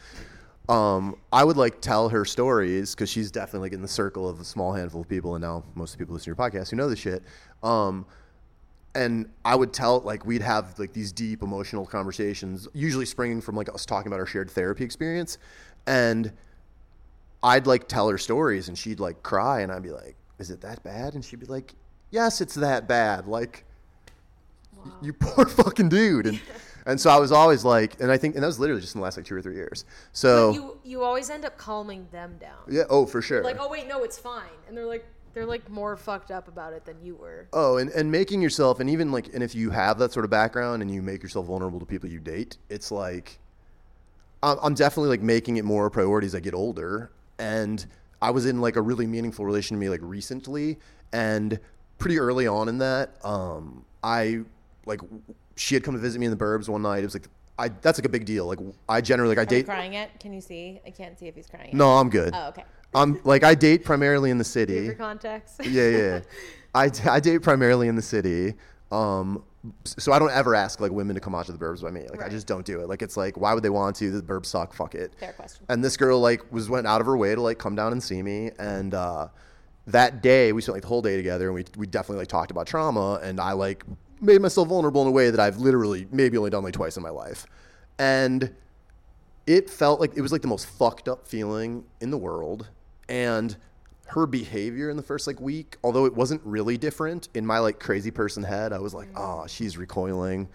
Um, 0.69 1.15
I 1.31 1.43
would 1.45 1.55
like 1.55 1.79
tell 1.79 2.09
her 2.09 2.25
stories 2.25 2.93
because 2.93 3.09
she's 3.09 3.31
definitely 3.31 3.67
like 3.67 3.73
in 3.73 3.81
the 3.81 3.87
circle 3.87 4.27
of 4.27 4.39
a 4.41 4.43
small 4.43 4.73
handful 4.73 5.01
of 5.01 5.07
people, 5.07 5.35
and 5.35 5.41
now 5.41 5.63
most 5.75 5.93
of 5.93 5.97
the 5.97 6.01
people 6.03 6.13
listening 6.15 6.35
to 6.35 6.41
your 6.41 6.49
podcast 6.49 6.69
who 6.71 6.75
know 6.75 6.89
this 6.89 6.99
shit. 6.99 7.23
Um, 7.63 8.05
and 8.97 9.29
I 9.45 9.55
would 9.55 9.73
tell 9.73 9.99
like 9.99 10.25
we'd 10.25 10.41
have 10.41 10.77
like 10.79 10.91
these 10.91 11.11
deep 11.11 11.43
emotional 11.43 11.85
conversations, 11.85 12.67
usually 12.73 13.05
springing 13.05 13.41
from 13.41 13.55
like 13.55 13.69
us 13.71 13.85
talking 13.85 14.07
about 14.07 14.19
our 14.19 14.25
shared 14.25 14.49
therapy 14.49 14.83
experience, 14.83 15.37
and 15.85 16.31
I'd 17.43 17.67
like 17.67 17.87
tell 17.87 18.09
her 18.09 18.17
stories, 18.17 18.67
and 18.69 18.77
she'd 18.77 18.99
like 18.99 19.21
cry, 19.21 19.61
and 19.61 19.71
I'd 19.71 19.83
be 19.83 19.91
like, 19.91 20.15
"Is 20.39 20.49
it 20.49 20.61
that 20.61 20.83
bad?" 20.83 21.13
And 21.13 21.23
she'd 21.23 21.39
be 21.39 21.45
like, 21.45 21.75
"Yes, 22.09 22.41
it's 22.41 22.55
that 22.55 22.87
bad." 22.87 23.27
Like, 23.27 23.65
y- 24.83 24.91
you 25.03 25.13
poor 25.13 25.45
fucking 25.45 25.89
dude. 25.89 26.25
And 26.25 26.41
and 26.87 26.99
so 26.99 27.11
I 27.11 27.19
was 27.19 27.31
always 27.31 27.63
like, 27.63 28.01
and 28.01 28.11
I 28.11 28.17
think, 28.17 28.33
and 28.33 28.41
that 28.43 28.47
was 28.47 28.59
literally 28.59 28.81
just 28.81 28.95
in 28.95 28.99
the 29.01 29.03
last 29.03 29.15
like 29.17 29.27
two 29.27 29.35
or 29.35 29.43
three 29.43 29.55
years. 29.55 29.85
So 30.11 30.51
But 30.51 30.55
you 30.55 30.77
you 30.83 31.03
always 31.03 31.29
end 31.29 31.45
up 31.45 31.55
calming 31.55 32.07
them 32.11 32.37
down. 32.39 32.57
yeah, 32.67 32.83
oh 32.89 33.05
for 33.05 33.21
sure. 33.21 33.43
Like, 33.43 33.57
oh 33.59 33.69
wait, 33.69 33.87
no, 33.87 34.03
it's 34.03 34.17
fine, 34.17 34.57
and 34.67 34.75
they're 34.75 34.87
like 34.87 35.05
they're 35.37 35.45
like 35.45 35.69
more 35.69 35.95
fucked 35.95 36.31
up 36.31 36.47
about 36.47 36.73
it 36.73 36.83
than 36.83 36.95
you 36.99 37.15
were. 37.15 37.47
Oh, 37.53 37.77
and, 37.77 37.91
and 37.91 38.11
making 38.11 38.41
yourself, 38.41 38.79
and 38.79 38.89
even 38.89 39.11
like, 39.11 39.31
and 39.35 39.43
if 39.43 39.53
you 39.53 39.69
have 39.69 39.99
that 39.99 40.11
sort 40.11 40.25
of 40.25 40.31
background 40.31 40.81
and 40.81 40.89
you 40.89 41.03
make 41.03 41.21
yourself 41.21 41.45
vulnerable 41.45 41.79
to 41.79 41.85
people 41.85 42.09
you 42.09 42.19
date, 42.19 42.57
it's 42.69 42.91
like, 42.91 43.37
I'm 44.41 44.57
I'm 44.63 44.73
definitely 44.73 45.09
like 45.09 45.21
making 45.21 45.57
it 45.57 45.63
more 45.63 45.85
a 45.85 45.91
priority 45.91 46.25
as 46.25 46.33
I 46.33 46.39
get 46.39 46.55
older. 46.55 47.11
And 47.37 47.85
I 48.19 48.31
was 48.31 48.47
in 48.47 48.61
like 48.61 48.77
a 48.77 48.81
really 48.81 49.05
meaningful 49.05 49.45
relation 49.45 49.77
to 49.77 49.79
me 49.79 49.89
like 49.89 49.99
recently, 50.01 50.79
and 51.13 51.59
pretty 51.99 52.17
early 52.17 52.47
on 52.47 52.67
in 52.67 52.79
that, 52.79 53.23
um, 53.23 53.85
I 54.03 54.39
like 54.87 55.01
she 55.55 55.75
had 55.75 55.83
come 55.83 55.93
to 55.93 55.99
visit 55.99 56.17
me 56.17 56.25
in 56.25 56.31
the 56.31 56.37
burbs 56.37 56.67
one 56.67 56.81
night. 56.81 57.01
It 57.01 57.03
was 57.03 57.13
like 57.13 57.27
I 57.59 57.69
that's 57.69 57.99
like 57.99 58.05
a 58.05 58.09
big 58.09 58.25
deal. 58.25 58.47
Like 58.47 58.59
I 58.89 59.01
generally 59.01 59.35
like 59.35 59.37
I 59.37 59.41
Are 59.41 59.55
you 59.55 59.61
date. 59.61 59.65
crying 59.67 59.93
it? 59.93 60.09
Can 60.19 60.33
you 60.33 60.41
see? 60.41 60.81
I 60.83 60.89
can't 60.89 61.17
see 61.19 61.27
if 61.27 61.35
he's 61.35 61.47
crying. 61.47 61.77
No, 61.77 61.91
I'm 61.91 62.09
good. 62.09 62.33
Oh, 62.33 62.47
okay. 62.49 62.63
I'm 62.97 63.21
like 63.23 63.43
I 63.43 63.55
date 63.55 63.83
primarily 63.83 64.29
in 64.29 64.37
the 64.37 64.43
city. 64.43 64.89
For 64.89 64.95
context. 64.95 65.65
yeah, 65.65 65.89
yeah. 65.89 66.19
I, 66.75 66.91
I 67.09 67.19
date 67.19 67.39
primarily 67.39 67.87
in 67.87 67.95
the 67.95 68.01
city. 68.01 68.53
Um, 68.91 69.43
so 69.85 70.11
I 70.11 70.19
don't 70.19 70.31
ever 70.31 70.55
ask 70.55 70.79
like 70.79 70.91
women 70.91 71.15
to 71.15 71.19
come 71.19 71.35
out 71.35 71.45
to 71.47 71.51
the 71.51 71.57
burbs 71.57 71.81
by 71.81 71.91
me. 71.91 72.07
Like 72.09 72.23
I 72.23 72.29
just 72.29 72.47
don't 72.47 72.65
do 72.65 72.79
it. 72.81 72.87
Like 72.87 73.01
it's 73.01 73.17
like 73.17 73.37
why 73.37 73.53
would 73.53 73.63
they 73.63 73.69
want 73.69 73.95
to? 73.97 74.11
The 74.11 74.21
burbs 74.21 74.47
suck. 74.47 74.73
Fuck 74.73 74.95
it. 74.95 75.13
Fair 75.19 75.33
question. 75.33 75.65
And 75.69 75.83
this 75.83 75.97
girl 75.97 76.19
like 76.19 76.51
was 76.51 76.69
went 76.69 76.87
out 76.87 77.01
of 77.01 77.07
her 77.07 77.17
way 77.17 77.35
to 77.35 77.41
like 77.41 77.57
come 77.57 77.75
down 77.75 77.91
and 77.91 78.01
see 78.01 78.21
me. 78.21 78.51
And 78.59 78.93
uh, 78.93 79.27
that 79.87 80.21
day 80.21 80.51
we 80.53 80.61
spent 80.61 80.75
like 80.75 80.83
the 80.83 80.87
whole 80.87 81.01
day 81.01 81.17
together, 81.17 81.47
and 81.47 81.55
we 81.55 81.65
we 81.77 81.87
definitely 81.87 82.19
like 82.19 82.29
talked 82.29 82.51
about 82.51 82.67
trauma. 82.67 83.19
And 83.21 83.39
I 83.39 83.53
like 83.53 83.83
made 84.21 84.41
myself 84.41 84.69
vulnerable 84.69 85.01
in 85.01 85.07
a 85.07 85.11
way 85.11 85.29
that 85.29 85.39
I've 85.39 85.57
literally 85.57 86.07
maybe 86.11 86.37
only 86.37 86.49
done 86.49 86.63
like 86.63 86.73
twice 86.73 86.97
in 86.97 87.03
my 87.03 87.09
life. 87.09 87.45
And 87.99 88.53
it 89.45 89.69
felt 89.69 89.99
like 89.99 90.15
it 90.15 90.21
was 90.21 90.31
like 90.31 90.41
the 90.41 90.47
most 90.47 90.67
fucked 90.67 91.07
up 91.07 91.27
feeling 91.27 91.83
in 92.01 92.11
the 92.11 92.17
world 92.17 92.67
and 93.09 93.55
her 94.07 94.25
behavior 94.25 94.89
in 94.89 94.95
the 94.97 95.03
first 95.03 95.27
like 95.27 95.39
week 95.41 95.75
although 95.83 96.05
it 96.05 96.13
wasn't 96.15 96.41
really 96.45 96.77
different 96.77 97.27
in 97.33 97.45
my 97.45 97.59
like 97.59 97.79
crazy 97.79 98.11
person 98.11 98.41
head 98.41 98.71
i 98.71 98.79
was 98.79 98.93
like 98.93 99.09
oh 99.15 99.45
she's 99.47 99.77
recoiling. 99.77 100.47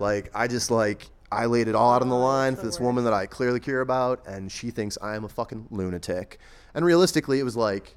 Like 0.00 0.30
i 0.34 0.48
just 0.48 0.70
like 0.70 1.10
i 1.30 1.46
laid 1.46 1.68
it 1.68 1.74
all 1.74 1.92
out 1.92 2.02
on 2.02 2.08
the 2.08 2.16
line 2.16 2.56
for 2.56 2.64
this 2.64 2.80
woman 2.80 3.04
that 3.04 3.12
i 3.12 3.26
clearly 3.26 3.60
care 3.60 3.80
about 3.80 4.26
and 4.26 4.50
she 4.50 4.70
thinks 4.70 4.96
i 5.02 5.14
am 5.16 5.24
a 5.24 5.28
fucking 5.28 5.66
lunatic. 5.70 6.38
And 6.74 6.84
realistically 6.84 7.38
it 7.40 7.44
was 7.44 7.56
like 7.56 7.94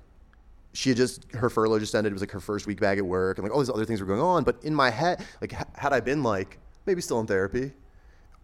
she 0.77 0.89
had 0.89 0.97
just 0.97 1.25
her 1.33 1.49
furlough 1.49 1.79
just 1.79 1.95
ended. 1.95 2.11
It 2.11 2.13
was 2.13 2.21
like 2.21 2.31
her 2.31 2.39
first 2.39 2.67
week 2.67 2.79
back 2.79 2.99
at 2.99 3.05
work, 3.05 3.39
and 3.39 3.43
like 3.43 3.51
all 3.51 3.59
these 3.59 3.69
other 3.69 3.83
things 3.83 3.99
were 3.99 4.05
going 4.05 4.21
on. 4.21 4.43
But 4.43 4.63
in 4.63 4.75
my 4.75 4.91
head, 4.91 5.25
like 5.41 5.51
h- 5.51 5.65
had 5.73 5.91
I 5.91 6.01
been 6.01 6.21
like 6.21 6.59
maybe 6.85 7.01
still 7.01 7.19
in 7.19 7.25
therapy, 7.25 7.73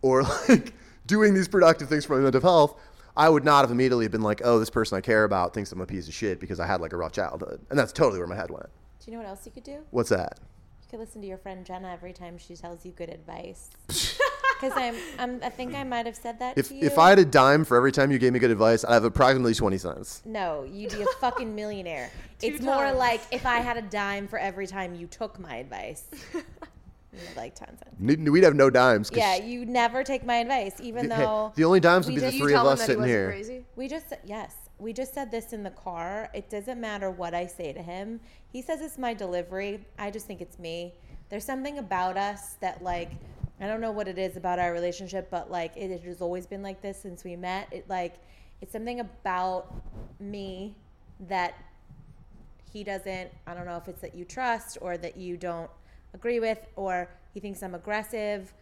or 0.01 0.23
like 0.49 0.73
doing 1.05 1.35
these 1.35 1.47
productive 1.47 1.89
things 1.89 2.05
for 2.05 2.15
my 2.15 2.23
mental 2.23 2.41
health, 2.41 2.79
I 3.15 3.29
would 3.29 3.43
not 3.45 3.61
have 3.61 3.71
immediately 3.71 4.07
been 4.07 4.21
like, 4.21 4.41
oh, 4.43 4.59
this 4.59 4.69
person 4.69 4.97
I 4.97 5.01
care 5.01 5.23
about 5.23 5.53
thinks 5.53 5.71
I'm 5.71 5.81
a 5.81 5.85
piece 5.85 6.07
of 6.07 6.13
shit 6.13 6.39
because 6.39 6.59
I 6.59 6.65
had 6.67 6.81
like 6.81 6.93
a 6.93 6.97
rough 6.97 7.11
childhood, 7.11 7.61
and 7.69 7.77
that's 7.77 7.91
totally 7.93 8.17
where 8.19 8.27
my 8.27 8.35
head 8.35 8.49
went. 8.49 8.65
Do 8.99 9.11
you 9.11 9.17
know 9.17 9.23
what 9.23 9.29
else 9.29 9.45
you 9.45 9.51
could 9.51 9.63
do? 9.63 9.79
What's 9.91 10.09
that? 10.09 10.39
You 10.83 10.87
could 10.89 10.99
listen 10.99 11.21
to 11.21 11.27
your 11.27 11.37
friend 11.37 11.65
Jenna 11.65 11.91
every 11.91 12.13
time 12.13 12.37
she 12.37 12.55
tells 12.55 12.85
you 12.85 12.91
good 12.91 13.09
advice. 13.09 13.69
Because 14.61 14.77
I'm, 14.77 14.95
I'm, 15.19 15.43
I 15.43 15.49
think 15.49 15.75
I 15.75 15.83
might 15.83 16.05
have 16.05 16.15
said 16.15 16.39
that 16.39 16.57
If 16.57 16.69
to 16.69 16.75
you. 16.75 16.85
if 16.85 16.97
I 16.97 17.09
had 17.09 17.19
a 17.19 17.25
dime 17.25 17.65
for 17.65 17.75
every 17.75 17.91
time 17.91 18.11
you 18.11 18.17
gave 18.17 18.31
me 18.31 18.39
good 18.39 18.51
advice, 18.51 18.85
I'd 18.85 18.93
have 18.93 19.03
approximately 19.03 19.53
twenty 19.53 19.77
cents. 19.77 20.21
no, 20.23 20.63
you'd 20.63 20.93
be 20.93 21.01
a 21.01 21.05
fucking 21.19 21.53
millionaire. 21.53 22.09
Two 22.39 22.47
it's 22.47 22.61
more 22.61 22.93
like 22.93 23.19
if 23.31 23.45
I 23.45 23.57
had 23.57 23.75
a 23.75 23.81
dime 23.81 24.25
for 24.25 24.39
every 24.39 24.65
time 24.65 24.95
you 24.95 25.07
took 25.07 25.37
my 25.37 25.57
advice. 25.57 26.05
You 27.13 27.19
have 27.27 27.37
like 27.37 27.55
ten 27.55 27.69
cents. 27.77 27.95
Need- 27.99 28.27
We'd 28.27 28.43
have 28.43 28.55
no 28.55 28.69
dimes. 28.69 29.09
'cause 29.09 29.17
Yeah, 29.17 29.35
she- 29.35 29.43
you 29.51 29.65
never 29.65 30.03
take 30.03 30.25
my 30.25 30.37
advice, 30.37 30.79
even 30.81 31.09
the, 31.09 31.15
though 31.15 31.53
the 31.55 31.63
only 31.63 31.79
dimes 31.79 32.05
would 32.07 32.13
we 32.13 32.15
be 32.15 32.21
the 32.21 32.27
just- 32.27 32.37
you 32.37 32.43
three 32.43 32.53
of 32.53 32.57
tell 32.57 32.67
him 32.67 32.73
us 32.73 32.79
that 32.79 32.83
he 32.83 32.87
sitting 32.87 33.01
wasn't 33.01 33.17
here. 33.19 33.27
crazy? 33.29 33.65
We 33.75 33.87
just 33.87 34.09
said 34.09 34.19
yes. 34.25 34.55
We 34.79 34.91
just 34.93 35.13
said 35.13 35.29
this 35.31 35.53
in 35.53 35.63
the 35.63 35.69
car. 35.71 36.29
It 36.33 36.49
doesn't 36.49 36.81
matter 36.81 37.09
what 37.11 37.33
I 37.33 37.45
say 37.45 37.71
to 37.71 37.81
him. 37.81 38.19
He 38.47 38.61
says 38.61 38.81
it's 38.81 38.97
my 38.97 39.13
delivery. 39.13 39.85
I 39.99 40.09
just 40.11 40.25
think 40.25 40.41
it's 40.41 40.57
me. 40.59 40.95
There's 41.29 41.45
something 41.45 41.77
about 41.77 42.17
us 42.17 42.55
that 42.55 42.83
like 42.83 43.11
I 43.61 43.67
don't 43.67 43.79
know 43.81 43.91
what 43.91 44.07
it 44.07 44.17
is 44.17 44.35
about 44.35 44.59
our 44.59 44.73
relationship, 44.73 45.29
but 45.29 45.49
like 45.51 45.77
it 45.77 46.01
has 46.01 46.21
always 46.21 46.45
been 46.47 46.63
like 46.63 46.81
this 46.81 46.99
since 46.99 47.23
we 47.23 47.35
met. 47.35 47.67
It 47.71 47.87
like 47.87 48.15
it's 48.61 48.71
something 48.71 48.99
about 48.99 49.73
me 50.19 50.75
that 51.27 51.53
he 52.71 52.83
doesn't 52.83 53.29
I 53.45 53.53
don't 53.53 53.65
know 53.65 53.77
if 53.77 53.87
it's 53.87 54.01
that 54.01 54.15
you 54.15 54.25
trust 54.25 54.77
or 54.81 54.97
that 54.97 55.15
you 55.15 55.37
don't 55.37 55.69
agree 56.13 56.39
with 56.39 56.59
or 56.75 57.09
he 57.33 57.39
thinks 57.39 57.61
I'm 57.63 57.75
aggressive. 57.75 58.53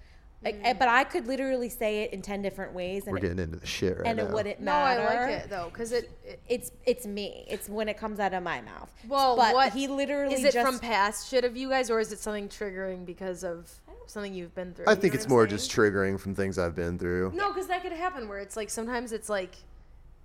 Like, 0.43 0.59
eh, 0.63 0.73
but 0.73 0.87
I 0.87 1.03
could 1.03 1.27
literally 1.27 1.69
say 1.69 2.01
it 2.01 2.13
in 2.13 2.23
10 2.23 2.41
different 2.41 2.73
ways 2.73 3.03
and 3.03 3.11
We're 3.11 3.19
it, 3.19 3.21
getting 3.21 3.39
into 3.39 3.57
the 3.57 3.67
shit 3.67 3.99
right 3.99 4.07
and 4.07 4.17
now. 4.17 4.25
it 4.25 4.31
wouldn't 4.31 4.59
matter. 4.59 4.99
No, 4.99 5.03
I 5.03 5.15
like 5.25 5.29
it 5.43 5.49
though, 5.51 5.69
because 5.71 5.91
it, 5.91 6.09
it. 6.25 6.41
it's 6.49 6.71
it's 6.87 7.05
me. 7.05 7.45
It's 7.47 7.69
when 7.69 7.87
it 7.87 7.97
comes 7.97 8.19
out 8.19 8.33
of 8.33 8.41
my 8.41 8.59
mouth. 8.61 8.89
Well, 9.07 9.35
but 9.35 9.53
what 9.53 9.71
he 9.71 9.87
literally 9.87 10.33
is 10.33 10.43
it 10.43 10.53
just 10.53 10.67
from 10.67 10.79
past 10.79 11.29
shit 11.29 11.45
of 11.45 11.55
you 11.55 11.69
guys, 11.69 11.91
or 11.91 11.99
is 11.99 12.11
it 12.11 12.17
something 12.17 12.49
triggering 12.49 13.05
because 13.05 13.43
of 13.43 13.69
something 14.07 14.33
you've 14.33 14.55
been 14.55 14.73
through? 14.73 14.85
I 14.87 14.95
think 14.95 15.13
it's 15.13 15.29
more 15.29 15.43
saying? 15.43 15.57
just 15.57 15.71
triggering 15.71 16.19
from 16.19 16.33
things 16.33 16.57
I've 16.57 16.75
been 16.75 16.97
through. 16.97 17.33
No, 17.35 17.49
because 17.53 17.67
that 17.67 17.83
could 17.83 17.91
happen 17.91 18.27
where 18.27 18.39
it's 18.39 18.57
like 18.57 18.71
sometimes 18.71 19.11
it's 19.11 19.29
like 19.29 19.55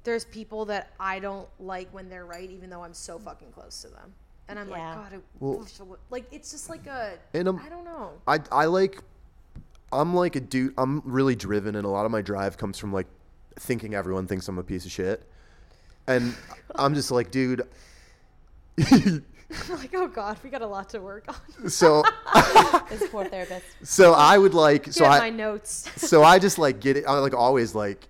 there's 0.05 0.25
people 0.25 0.65
that 0.67 0.93
I 0.99 1.19
don't 1.19 1.49
like 1.61 1.93
when 1.93 2.09
they're 2.09 2.25
right, 2.25 2.51
even 2.51 2.71
though 2.71 2.83
I'm 2.83 2.95
so 2.95 3.19
fucking 3.19 3.51
close 3.53 3.83
to 3.83 3.89
them, 3.89 4.15
and 4.49 4.59
I'm 4.59 4.69
Yeah. 4.69 4.75
like, 4.97 5.11
God, 5.11 5.13
I 5.15 5.21
Well- 5.41 5.59
wish 5.59 5.81
I 5.81 5.83
would-" 5.85 5.99
like 6.11 6.27
it's 6.33 6.51
just 6.51 6.69
like 6.71 6.87
a 6.87 7.19
And, 7.35 7.49
um, 7.49 7.61
I 7.65 7.69
don't 7.69 7.85
know. 7.85 8.11
I 8.27 8.41
I 8.53 8.65
like 8.67 9.01
I'm 9.93 10.15
like 10.15 10.37
a 10.37 10.41
dude 10.41 10.75
I'm 10.79 11.01
really 11.05 11.37
driven 11.37 11.77
and 11.77 11.85
a 11.85 11.89
lot 11.89 12.05
of 12.07 12.11
my 12.11 12.21
drive 12.23 12.57
comes 12.59 12.77
from 12.79 12.93
like 12.93 13.07
thinking 13.59 13.95
everyone 13.95 14.27
thinks 14.27 14.47
I'm 14.49 14.59
a 14.59 14.63
piece 14.63 14.85
of 14.85 14.91
shit. 14.93 15.23
And 16.07 16.35
I'm 16.75 16.95
just 16.95 17.11
like, 17.11 17.31
dude 17.31 17.63
I'm 18.93 19.25
like, 19.79 19.95
oh 19.95 20.09
God, 20.09 20.39
we 20.43 20.51
got 20.51 20.61
a 20.63 20.67
lot 20.67 20.89
to 20.91 21.01
work 21.01 21.25
on. 21.29 21.71
so 21.71 22.03
this 22.91 23.09
poor 23.11 23.25
therapist. 23.25 23.65
so 23.85 24.13
I 24.13 24.37
would 24.39 24.55
like 24.55 24.93
so 24.93 25.05
Get 25.05 25.13
I 25.13 25.19
my 25.19 25.31
notes. 25.31 25.89
so 25.97 26.23
I 26.25 26.39
just 26.39 26.59
like 26.59 26.81
get 26.81 26.97
it 26.97 27.05
I 27.07 27.19
like 27.19 27.35
always 27.35 27.75
like 27.75 28.09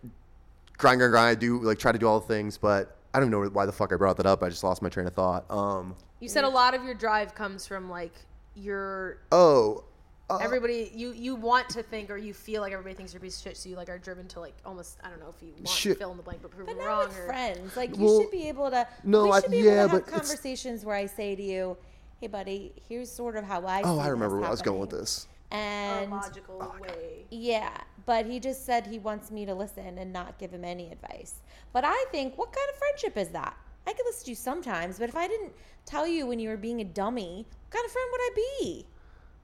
grind 0.79 0.99
grind 0.99 1.13
grind 1.13 1.29
I 1.29 1.35
do 1.35 1.61
like 1.61 1.79
try 1.79 1.93
to 1.93 1.99
do 1.99 2.07
all 2.09 2.21
the 2.21 2.27
things 2.27 2.57
but 2.59 2.97
I 3.15 3.21
don't 3.21 3.31
know 3.31 3.45
why 3.45 3.67
the 3.67 3.73
fuck 3.73 3.93
I 3.93 3.97
brought 3.97 4.17
that 4.17 4.27
up. 4.27 4.43
I 4.43 4.49
just 4.49 4.65
lost 4.65 4.83
my 4.83 4.89
train 4.89 5.07
of 5.07 5.15
thought. 5.15 5.45
Um 5.51 5.95
You 6.21 6.29
said 6.29 6.45
a 6.45 6.49
lot 6.49 6.75
of 6.75 6.85
your 6.85 6.95
drive 6.95 7.35
comes 7.35 7.67
from 7.67 7.91
like 7.91 8.13
your 8.55 9.19
oh 9.33 9.85
uh, 10.31 10.39
everybody 10.39 10.91
you 10.95 11.13
you 11.13 11.35
want 11.35 11.69
to 11.69 11.83
think 11.83 12.11
or 12.11 12.17
you 12.17 12.33
feel 12.33 12.63
like 12.63 12.73
everybody 12.73 12.95
thinks 12.95 13.13
you're 13.13 13.19
a 13.19 13.23
piece 13.23 13.37
of 13.37 13.43
shit, 13.43 13.57
so 13.57 13.69
you 13.69 13.77
like 13.77 13.89
are 13.91 13.99
driven 13.99 14.27
to 14.29 14.41
like 14.41 14.55
almost 14.65 14.99
I 15.05 15.11
don't 15.11 15.21
know 15.21 15.29
if 15.29 15.41
you 15.43 15.53
want 15.53 15.69
Shit. 15.69 15.93
to 15.95 15.99
fill 15.99 16.11
in 16.13 16.17
the 16.17 16.23
blank, 16.23 16.41
but 16.43 16.51
prove 16.51 16.67
But 16.67 16.77
it 16.77 16.79
not 16.79 16.87
wrong 16.87 17.09
with 17.09 17.19
or 17.19 17.27
friends. 17.27 17.77
Like 17.77 17.97
you 17.97 18.05
Well, 18.05 18.21
should 18.23 18.31
be 18.31 18.49
able 18.49 18.71
to. 18.71 18.89
no, 19.05 19.25
we 19.25 19.31
I- 19.33 19.41
should 19.43 19.51
be 19.51 19.59
yeah, 19.59 19.85
able 19.85 19.89
to 19.89 19.89
but 19.89 19.93
have 19.93 20.09
it's- 20.09 20.15
conversations 20.29 20.85
where 20.85 20.97
I 20.97 21.07
say 21.07 21.37
to 21.37 21.43
you, 21.43 21.77
"Hey, 22.21 22.27
buddy, 22.29 22.73
here's 22.89 23.11
sort 23.13 23.37
of 23.37 23.45
how 23.45 23.65
I." 23.67 23.83
oh 23.85 23.99
see 23.99 24.03
I 24.05 24.09
remember 24.09 24.39
where 24.39 24.49
I 24.49 24.51
was 24.51 24.63
going 24.63 24.81
with 24.81 24.91
happening." 24.91 25.03
this. 25.03 25.29
a 25.53 25.55
And 25.55 26.11
logical 26.11 26.75
way. 26.81 27.27
yeah, 27.31 27.77
but 28.05 28.27
he 28.27 28.41
just 28.41 28.65
said 28.67 28.87
he 28.87 28.99
wants 28.99 29.31
me 29.31 29.45
to 29.47 29.55
listen 29.55 29.97
and 29.99 30.13
not 30.13 30.39
give 30.39 30.51
him 30.51 30.65
any 30.65 30.91
advice. 30.91 31.35
But 31.73 31.85
I 31.85 32.05
think, 32.11 32.37
what 32.37 32.53
kind 32.53 32.69
of 32.71 32.77
friendship 32.79 33.17
is 33.17 33.29
that? 33.29 33.57
I 33.87 33.93
could 33.93 34.07
listen 34.07 34.25
to 34.25 34.31
you 34.31 34.35
sometimes, 34.35 34.99
but 34.99 35.09
if 35.09 35.15
I 35.15 35.29
didn't 35.29 35.53
tell 35.87 36.07
you 36.07 36.27
when 36.27 36.39
you 36.39 36.49
were 36.51 36.57
being 36.59 36.81
a 36.81 36.85
dummy, 36.85 37.47
what 37.49 37.71
kind 37.71 37.87
of 37.87 37.93
friend 37.93 38.09
would 38.13 38.21
I 38.21 38.31
be? 38.35 38.87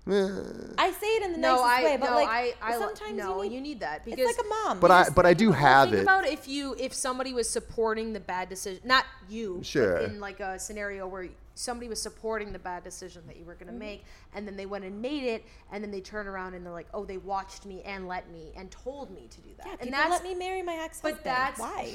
I 0.05 0.91
say 0.91 1.07
it 1.07 1.23
in 1.23 1.33
the 1.33 1.39
No, 1.39 1.63
nicest 1.65 1.65
I 1.69 1.85
way, 1.85 1.97
but 1.97 2.11
no, 2.11 2.17
like 2.17 2.29
I, 2.29 2.55
I 2.61 2.77
sometimes 2.77 3.17
no, 3.17 3.43
you 3.43 3.61
need, 3.61 3.79
that 3.81 4.05
because 4.05 4.19
it's 4.29 4.37
like 4.37 4.45
a 4.47 4.49
mom. 4.49 4.81
But 4.81 4.91
I 4.91 5.03
just- 5.05 5.15
but 5.15 5.27
I 5.27 5.33
do 5.33 5.53
have 5.53 5.91
think 5.91 6.01
it. 6.01 6.03
about 6.03 6.27
if 6.27 6.49
you 6.49 6.75
if 6.77 6.93
somebody 6.93 7.33
was 7.33 7.49
supporting 7.49 8.13
the 8.13 8.19
bad 8.19 8.49
decision, 8.49 8.83
not 8.85 9.05
you, 9.29 9.59
but 9.59 9.67
Sure. 9.67 9.99
in 9.99 10.19
like 10.19 10.41
a 10.41 10.59
scenario 10.59 11.07
where 11.07 11.29
somebody 11.55 11.89
was 11.89 12.03
supporting 12.03 12.53
the 12.53 12.59
bad 12.59 12.83
decision 12.83 13.23
that 13.29 13.37
you 13.37 13.45
were 13.45 13.55
going 13.55 13.69
Mm-hmm. 13.69 13.79
to 13.79 13.85
make, 13.85 14.05
and 14.35 14.45
then 14.45 14.57
they 14.57 14.67
went 14.67 14.85
and 14.85 15.01
made 15.01 15.23
it, 15.23 15.45
and 15.71 15.85
then 15.85 15.93
they 15.93 16.01
turn 16.01 16.27
around 16.27 16.55
and 16.55 16.67
they're 16.67 16.73
like, 16.73 16.89
oh, 16.93 17.05
they 17.05 17.19
watched 17.19 17.65
me 17.65 17.83
and 17.83 18.09
let 18.09 18.29
me 18.33 18.53
and 18.57 18.73
told 18.73 19.09
me 19.15 19.29
to 19.31 19.41
do 19.41 19.51
that, 19.59 19.67
yeah, 19.67 19.73
and 19.75 19.81
people 19.83 19.99
that's 20.01 20.11
let 20.11 20.25
me 20.25 20.35
marry 20.35 20.63
my 20.63 20.75
ex-husband. 20.75 21.19
but 21.19 21.25
that's 21.25 21.61
why. 21.61 21.93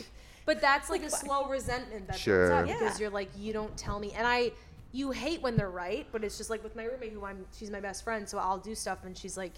But 0.48 0.62
that's 0.62 0.90
like 0.90 1.02
a 1.02 1.04
Like, 1.04 1.12
slow 1.12 1.46
resentment 1.48 2.08
that 2.08 2.18
Sure. 2.18 2.48
builds 2.48 2.62
up 2.64 2.68
Yeah. 2.68 2.80
because 2.80 3.00
you're 3.00 3.10
like, 3.12 3.30
you 3.38 3.52
don't 3.54 3.76
tell 3.78 4.00
me, 4.00 4.14
and 4.14 4.26
I, 4.26 4.54
you 4.94 5.12
hate 5.12 5.42
when 5.42 5.58
they're 5.58 5.70
right, 5.70 6.08
but 6.14 6.24
it's 6.24 6.38
just 6.38 6.50
like 6.50 6.64
with 6.64 6.74
my 6.74 6.86
roommate 6.86 7.12
who 7.12 7.26
I'm, 7.26 7.46
she's 7.52 7.70
my 7.70 7.82
best 7.82 8.04
friend, 8.04 8.28
so 8.28 8.38
I'll 8.40 8.58
do 8.58 8.74
stuff, 8.74 9.00
and 9.04 9.16
she's 9.16 9.36
like, 9.38 9.52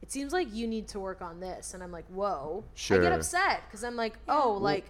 it 0.00 0.10
seems 0.10 0.32
like 0.32 0.48
you 0.52 0.66
need 0.66 0.88
to 0.88 0.98
work 0.98 1.20
on 1.20 1.40
this, 1.40 1.74
and 1.74 1.82
I'm 1.82 1.92
like, 1.92 2.06
whoa, 2.08 2.64
I 2.90 2.96
get 2.98 3.12
upset 3.12 3.62
because 3.68 3.84
I'm 3.84 3.96
like, 3.96 4.14
oh, 4.26 4.58
like, 4.60 4.86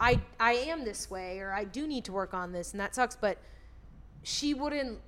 I, 0.00 0.20
I 0.40 0.52
am 0.54 0.84
this 0.86 1.10
way, 1.10 1.38
or 1.40 1.52
I 1.52 1.64
do 1.64 1.86
need 1.86 2.06
to 2.06 2.12
work 2.12 2.32
on 2.32 2.52
this, 2.52 2.72
and 2.72 2.80
that 2.80 2.94
sucks, 2.94 3.14
but 3.14 3.36
she 4.22 4.54
wouldn't. 4.54 4.98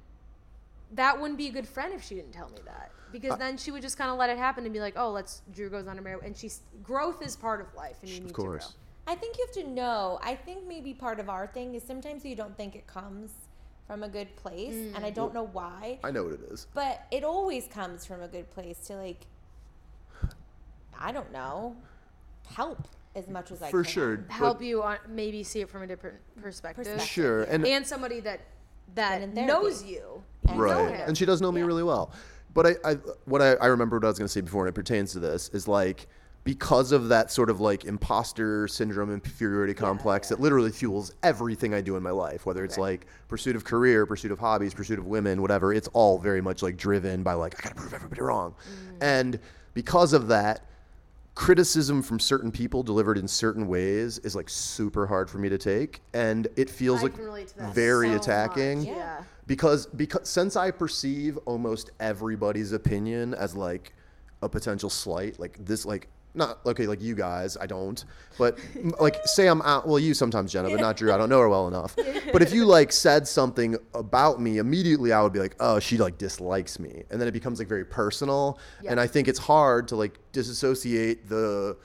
That 0.92 1.20
wouldn't 1.20 1.38
be 1.38 1.46
a 1.48 1.52
good 1.52 1.68
friend 1.68 1.94
if 1.94 2.02
she 2.02 2.16
didn't 2.16 2.32
tell 2.32 2.48
me 2.48 2.58
that. 2.64 2.90
Because 3.12 3.38
then 3.38 3.56
she 3.56 3.70
would 3.70 3.80
just 3.82 3.96
kind 3.96 4.10
of 4.10 4.18
let 4.18 4.28
it 4.28 4.38
happen 4.38 4.64
and 4.64 4.72
be 4.72 4.80
like, 4.80 4.94
"Oh, 4.96 5.10
let's." 5.10 5.42
Drew 5.52 5.70
goes 5.70 5.86
on 5.86 5.98
a 5.98 6.02
marry, 6.02 6.18
and 6.24 6.36
she's 6.36 6.60
growth 6.82 7.22
is 7.22 7.36
part 7.36 7.60
of 7.60 7.72
life, 7.74 7.96
and 8.02 8.10
you 8.10 8.16
need 8.20 8.24
Of 8.26 8.28
to 8.30 8.34
grow. 8.42 8.58
Course. 9.10 9.16
I 9.16 9.20
think 9.20 9.38
you 9.38 9.46
have 9.46 9.54
to 9.66 9.70
know. 9.70 10.18
I 10.22 10.34
think 10.34 10.66
maybe 10.66 10.94
part 10.94 11.20
of 11.20 11.28
our 11.28 11.46
thing 11.46 11.74
is 11.74 11.82
sometimes 11.82 12.24
you 12.24 12.34
don't 12.36 12.56
think 12.56 12.74
it 12.74 12.86
comes 12.86 13.32
from 13.86 14.02
a 14.04 14.08
good 14.08 14.34
place, 14.36 14.74
and 14.74 14.94
Mm. 14.96 15.04
I 15.04 15.10
don't 15.10 15.34
know 15.34 15.46
why. 15.52 15.98
I 16.04 16.10
know 16.12 16.24
what 16.24 16.32
it 16.34 16.42
is. 16.50 16.66
But 16.74 17.06
it 17.10 17.24
always 17.24 17.66
comes 17.66 18.06
from 18.06 18.22
a 18.22 18.28
good 18.28 18.48
place 18.50 18.78
to 18.86 18.94
like, 18.96 19.26
I 20.98 21.12
don't 21.12 21.32
know, 21.32 21.76
help 22.46 22.86
as 23.16 23.26
much 23.28 23.50
as 23.50 23.60
I 23.62 23.66
can. 23.66 23.70
For 23.72 23.82
can. 23.82 23.92
sure. 23.92 24.16
but- 24.18 24.32
help 24.32 24.62
you 24.62 24.82
on 24.82 24.98
maybe 25.08 25.42
see 25.42 25.60
it 25.60 25.68
from 25.70 25.82
a 25.82 25.86
different 25.86 26.16
perspective, 26.40 26.84
Perspective. 26.84 27.08
Sure. 27.08 27.42
And 27.44 27.66
and 27.66 27.86
somebody 27.86 28.20
that 28.20 28.40
that 28.94 29.20
Been 29.20 29.30
in 29.30 29.34
therapy. 29.34 29.52
knows 29.52 29.82
you. 29.84 30.22
And 30.48 30.58
right 30.60 30.90
him. 30.94 31.08
and 31.08 31.18
she 31.18 31.24
does 31.26 31.40
know 31.40 31.52
me 31.52 31.60
Yeah. 31.60 31.66
really 31.66 31.82
well 31.82 32.12
but 32.54 32.66
I, 32.66 32.74
I 32.84 32.94
what 33.26 33.40
I, 33.42 33.52
I 33.56 33.66
remember 33.66 33.96
what 33.98 34.04
i 34.04 34.08
was 34.08 34.18
going 34.18 34.26
to 34.26 34.32
say 34.32 34.40
before 34.40 34.66
and 34.66 34.70
it 34.70 34.74
pertains 34.74 35.12
to 35.12 35.20
this 35.20 35.48
is 35.50 35.68
like 35.68 36.08
because 36.50 36.90
of 36.90 37.08
that 37.10 37.30
sort 37.30 37.48
of 37.48 37.60
like 37.60 37.84
imposter 37.84 38.66
syndrome 38.66 39.08
inferiority 39.12 39.72
complex 39.72 40.30
that 40.30 40.40
literally 40.40 40.72
fuels 40.72 41.14
everything 41.22 41.72
I 41.72 41.80
do 41.80 41.96
in 41.96 42.02
my 42.02 42.10
life, 42.10 42.44
whether 42.44 42.64
it's 42.64 42.76
like 42.76 43.06
pursuit 43.28 43.54
of 43.54 43.62
career, 43.62 44.04
pursuit 44.04 44.32
of 44.32 44.40
hobbies, 44.40 44.74
pursuit 44.74 44.98
of 44.98 45.06
women, 45.06 45.42
whatever, 45.42 45.72
it's 45.72 45.86
all 45.92 46.18
very 46.18 46.40
much 46.40 46.60
like 46.60 46.76
driven 46.76 47.22
by 47.22 47.34
like, 47.34 47.54
I 47.56 47.68
gotta 47.68 47.76
prove 47.76 47.94
everybody 47.94 48.20
wrong. 48.20 48.56
Mm. 48.68 48.96
And 49.00 49.38
because 49.74 50.12
of 50.12 50.26
that, 50.26 50.66
criticism 51.36 52.02
from 52.02 52.18
certain 52.18 52.50
people 52.50 52.82
delivered 52.82 53.16
in 53.16 53.28
certain 53.28 53.68
ways 53.68 54.18
is 54.18 54.34
like 54.34 54.48
super 54.48 55.06
hard 55.06 55.30
for 55.30 55.38
me 55.38 55.48
to 55.50 55.56
take. 55.56 56.00
And 56.14 56.48
it 56.56 56.68
feels 56.68 56.98
I 56.98 57.02
like 57.04 57.14
can 57.14 57.26
relate 57.26 57.46
to 57.50 57.58
that 57.58 57.74
very 57.76 58.08
so 58.08 58.16
attacking 58.16 58.78
much, 58.78 58.88
Yeah. 58.88 59.22
because 59.46 59.86
because 59.86 60.28
since 60.28 60.56
I 60.56 60.72
perceive 60.72 61.36
almost 61.46 61.90
everybody's 62.00 62.72
opinion 62.72 63.34
as 63.34 63.54
like 63.54 63.94
a 64.42 64.48
potential 64.48 64.90
slight, 64.90 65.38
like 65.38 65.56
this, 65.64 65.86
like 65.86 66.08
not 66.34 66.58
okay, 66.64 66.86
like 66.86 67.00
you 67.00 67.14
guys, 67.14 67.56
I 67.60 67.66
don't, 67.66 68.04
but 68.38 68.58
like 69.00 69.16
say 69.24 69.48
I'm 69.48 69.62
out. 69.62 69.86
Well, 69.86 69.98
you 69.98 70.14
sometimes, 70.14 70.52
Jenna, 70.52 70.70
but 70.70 70.80
not 70.80 70.96
Drew. 70.96 71.12
I 71.12 71.18
don't 71.18 71.28
know 71.28 71.40
her 71.40 71.48
well 71.48 71.68
enough. 71.68 71.96
But 72.32 72.42
if 72.42 72.52
you 72.52 72.64
like 72.64 72.92
said 72.92 73.26
something 73.26 73.76
about 73.94 74.40
me, 74.40 74.58
immediately 74.58 75.12
I 75.12 75.22
would 75.22 75.32
be 75.32 75.40
like, 75.40 75.56
oh, 75.60 75.80
she 75.80 75.98
like 75.98 76.18
dislikes 76.18 76.78
me, 76.78 77.02
and 77.10 77.20
then 77.20 77.26
it 77.28 77.32
becomes 77.32 77.58
like 77.58 77.68
very 77.68 77.84
personal. 77.84 78.58
Yeah. 78.82 78.92
And 78.92 79.00
I 79.00 79.06
think 79.06 79.28
it's 79.28 79.38
hard 79.38 79.88
to 79.88 79.96
like 79.96 80.18
disassociate 80.32 81.28
the 81.28 81.76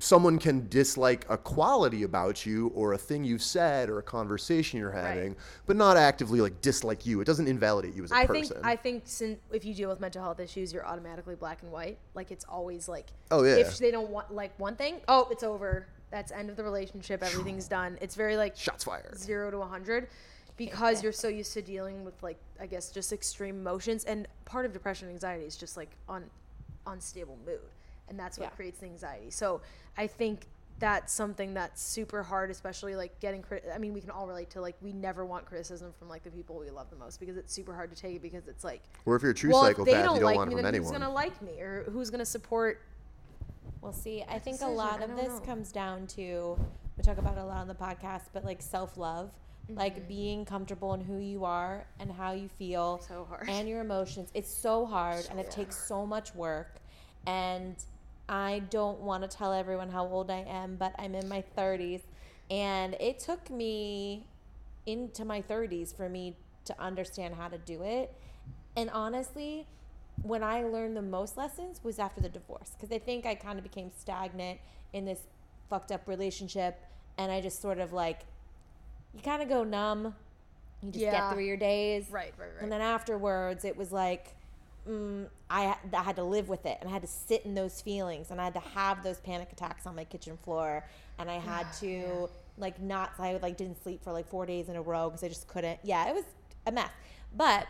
someone 0.00 0.38
can 0.38 0.66
dislike 0.68 1.26
a 1.28 1.36
quality 1.36 2.02
about 2.04 2.44
you 2.46 2.68
or 2.74 2.94
a 2.94 2.98
thing 2.98 3.22
you've 3.22 3.42
said 3.42 3.88
or 3.88 3.98
a 3.98 4.02
conversation 4.02 4.78
you're 4.80 4.90
having, 4.90 5.36
but 5.66 5.76
not 5.76 5.96
actively 5.96 6.40
like 6.40 6.60
dislike 6.62 7.04
you. 7.06 7.20
It 7.20 7.26
doesn't 7.26 7.46
invalidate 7.46 7.94
you 7.94 8.04
as 8.04 8.10
a 8.10 8.16
I 8.16 8.26
person. 8.26 8.56
think 8.56 8.66
I 8.66 8.76
think 8.76 9.02
since 9.04 9.38
if 9.52 9.64
you 9.64 9.74
deal 9.74 9.90
with 9.90 10.00
mental 10.00 10.22
health 10.22 10.40
issues, 10.40 10.72
you're 10.72 10.86
automatically 10.86 11.34
black 11.36 11.62
and 11.62 11.70
white. 11.70 11.98
Like 12.14 12.30
it's 12.30 12.44
always 12.46 12.88
like 12.88 13.06
Oh, 13.30 13.44
yeah. 13.44 13.56
If 13.56 13.78
they 13.78 13.90
don't 13.90 14.10
want 14.10 14.34
like 14.34 14.58
one 14.58 14.74
thing, 14.74 15.00
oh, 15.06 15.28
it's 15.30 15.42
over. 15.42 15.86
That's 16.10 16.32
end 16.32 16.50
of 16.50 16.56
the 16.56 16.64
relationship. 16.64 17.22
Everything's 17.22 17.68
done. 17.68 17.96
It's 18.00 18.16
very 18.16 18.36
like 18.36 18.56
Shots 18.56 18.84
fired. 18.84 19.16
zero 19.16 19.50
to 19.50 19.58
a 19.58 19.66
hundred 19.66 20.08
because 20.56 21.02
you're 21.02 21.12
so 21.12 21.28
used 21.28 21.52
to 21.54 21.62
dealing 21.62 22.04
with 22.04 22.20
like 22.22 22.38
I 22.60 22.66
guess 22.66 22.90
just 22.90 23.12
extreme 23.12 23.56
emotions 23.60 24.04
and 24.04 24.26
part 24.44 24.66
of 24.66 24.72
depression 24.72 25.08
and 25.08 25.14
anxiety 25.14 25.44
is 25.44 25.56
just 25.56 25.76
like 25.76 25.90
un 26.08 26.24
unstable 26.86 27.38
mood 27.46 27.60
and 28.10 28.18
that's 28.18 28.38
what 28.38 28.46
Yeah. 28.50 28.56
creates 28.56 28.80
the 28.80 28.86
anxiety. 28.86 29.30
So 29.30 29.62
I 29.96 30.06
think 30.06 30.46
that's 30.78 31.12
something 31.12 31.52
that's 31.54 31.82
super 31.82 32.22
hard, 32.22 32.50
especially 32.50 32.96
like 32.96 33.18
getting 33.20 33.42
crit. 33.42 33.64
I 33.72 33.78
mean, 33.78 33.92
we 33.92 34.00
can 34.00 34.10
all 34.10 34.26
relate 34.26 34.50
to 34.50 34.60
like 34.60 34.76
we 34.82 34.92
never 34.92 35.24
want 35.24 35.46
criticism 35.46 35.92
from 35.98 36.08
like 36.08 36.22
the 36.24 36.30
people 36.30 36.56
we 36.58 36.70
love 36.70 36.88
the 36.90 36.96
most 36.96 37.20
because 37.20 37.36
it's 37.36 37.52
super 37.52 37.74
hard 37.74 37.90
to 37.94 37.96
take 37.96 38.20
because 38.22 38.48
it's 38.48 38.64
like, 38.64 38.82
Or 39.06 39.14
if 39.16 39.22
you're 39.22 39.30
a 39.32 39.34
true 39.34 39.50
well, 39.50 39.64
if 39.64 39.68
psychopath, 39.76 39.86
they 39.86 39.98
you 39.98 40.04
don't 40.04 40.16
don't 40.16 40.24
like 40.24 40.36
want 40.36 40.48
me, 40.48 40.54
it 40.54 40.56
from 40.58 40.64
then 40.64 40.74
anyone. 40.74 40.92
who's 40.92 41.00
gonna 41.00 41.12
like 41.12 41.40
me 41.42 41.60
or 41.60 41.84
who's 41.90 42.10
gonna 42.10 42.24
support? 42.26 42.82
Well, 43.82 43.92
see, 43.92 44.24
I 44.28 44.38
think 44.38 44.60
a 44.62 44.66
lot 44.68 45.02
of 45.02 45.16
this 45.16 45.28
know. 45.28 45.40
comes 45.40 45.70
down 45.72 46.06
to 46.08 46.58
we 46.96 47.02
talk 47.02 47.18
about 47.18 47.36
it 47.38 47.40
a 47.40 47.44
lot 47.44 47.58
on 47.58 47.68
the 47.68 47.74
podcast, 47.74 48.24
but 48.32 48.44
like 48.44 48.60
self 48.60 48.96
love, 48.96 49.30
Mm-hmm. 49.68 49.78
like 49.78 50.08
being 50.08 50.44
comfortable 50.46 50.94
in 50.94 51.00
who 51.02 51.18
you 51.18 51.44
are 51.44 51.84
and 52.00 52.10
how 52.10 52.32
you 52.32 52.48
feel, 52.48 52.98
So 53.06 53.24
hard. 53.28 53.48
and 53.48 53.68
your 53.68 53.82
emotions. 53.82 54.30
It's 54.34 54.50
so 54.52 54.84
hard, 54.86 55.26
and 55.30 55.38
it 55.38 55.50
takes 55.50 55.76
so 55.76 56.04
much 56.06 56.34
work. 56.34 56.76
And 57.26 57.76
I 58.30 58.62
don't 58.70 59.00
want 59.00 59.28
to 59.28 59.36
tell 59.36 59.52
everyone 59.52 59.90
how 59.90 60.06
old 60.06 60.30
I 60.30 60.44
am, 60.48 60.76
but 60.76 60.94
I'm 60.98 61.14
in 61.16 61.28
my 61.28 61.42
30s, 61.58 62.02
and 62.48 62.94
it 63.00 63.18
took 63.18 63.50
me 63.50 64.24
into 64.86 65.24
my 65.24 65.42
30s 65.42 65.94
for 65.94 66.08
me 66.08 66.36
to 66.64 66.80
understand 66.80 67.34
how 67.34 67.48
to 67.48 67.58
do 67.58 67.82
it. 67.82 68.14
And 68.76 68.88
honestly, 68.90 69.66
when 70.22 70.42
I 70.44 70.62
learned 70.62 70.96
the 70.96 71.02
most 71.02 71.36
lessons 71.36 71.80
was 71.82 71.98
after 71.98 72.20
the 72.20 72.28
divorce 72.28 72.72
because 72.78 72.94
I 72.94 72.98
think 72.98 73.26
I 73.26 73.34
kind 73.34 73.58
of 73.58 73.64
became 73.64 73.90
stagnant 73.98 74.60
in 74.92 75.04
this 75.04 75.20
fucked 75.68 75.90
up 75.90 76.06
relationship 76.06 76.78
and 77.18 77.32
I 77.32 77.40
just 77.40 77.60
sort 77.62 77.78
of 77.78 77.92
like 77.92 78.20
you 79.14 79.22
kind 79.22 79.42
of 79.42 79.48
go 79.48 79.64
numb. 79.64 80.14
You 80.82 80.90
just 80.92 81.04
Yeah. 81.04 81.10
get 81.10 81.32
through 81.32 81.44
your 81.44 81.56
days. 81.56 82.06
Right, 82.10 82.32
right, 82.38 82.48
right. 82.54 82.62
And 82.62 82.70
then 82.70 82.80
afterwards 82.80 83.64
it 83.64 83.76
was 83.76 83.92
like 83.92 84.34
mm, 84.88 85.26
I, 85.48 85.76
I 85.92 86.02
had 86.02 86.16
to 86.16 86.24
live 86.24 86.48
with 86.48 86.66
it 86.66 86.78
and 86.80 86.88
I 86.88 86.92
had 86.92 87.02
to 87.02 87.08
sit 87.08 87.44
in 87.44 87.54
those 87.54 87.80
feelings 87.80 88.30
and 88.30 88.40
I 88.40 88.44
had 88.44 88.54
to 88.54 88.60
have 88.60 89.02
those 89.02 89.18
panic 89.20 89.52
attacks 89.52 89.86
on 89.86 89.94
my 89.96 90.04
kitchen 90.04 90.38
floor 90.44 90.86
and 91.18 91.30
I 91.30 91.38
had 91.38 91.66
to 91.80 92.28
like 92.58 92.80
not 92.80 93.12
I 93.18 93.36
like 93.42 93.56
didn't 93.56 93.82
sleep 93.82 94.02
for 94.02 94.12
like 94.12 94.28
4 94.28 94.46
days 94.46 94.68
in 94.68 94.76
a 94.76 94.82
row 94.82 95.08
because 95.08 95.22
I 95.24 95.28
just 95.28 95.46
couldn't. 95.48 95.80
Yeah, 95.82 96.08
it 96.08 96.14
was 96.14 96.24
a 96.66 96.72
mess. 96.72 96.90
But 97.36 97.66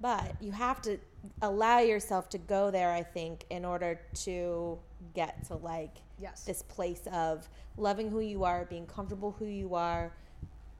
but 0.00 0.36
you 0.40 0.52
have 0.52 0.80
to 0.82 0.98
allow 1.42 1.80
yourself 1.80 2.28
to 2.28 2.38
go 2.38 2.70
there 2.70 2.92
i 2.92 3.02
think 3.02 3.44
in 3.50 3.64
order 3.64 4.00
to 4.14 4.78
get 5.14 5.44
to 5.44 5.56
like 5.56 5.96
Yes. 6.20 6.44
this 6.44 6.62
place 6.62 7.02
of 7.12 7.48
loving 7.76 8.10
who 8.10 8.20
you 8.20 8.42
are 8.44 8.64
being 8.64 8.86
comfortable 8.86 9.34
who 9.38 9.44
you 9.44 9.74
are 9.74 10.12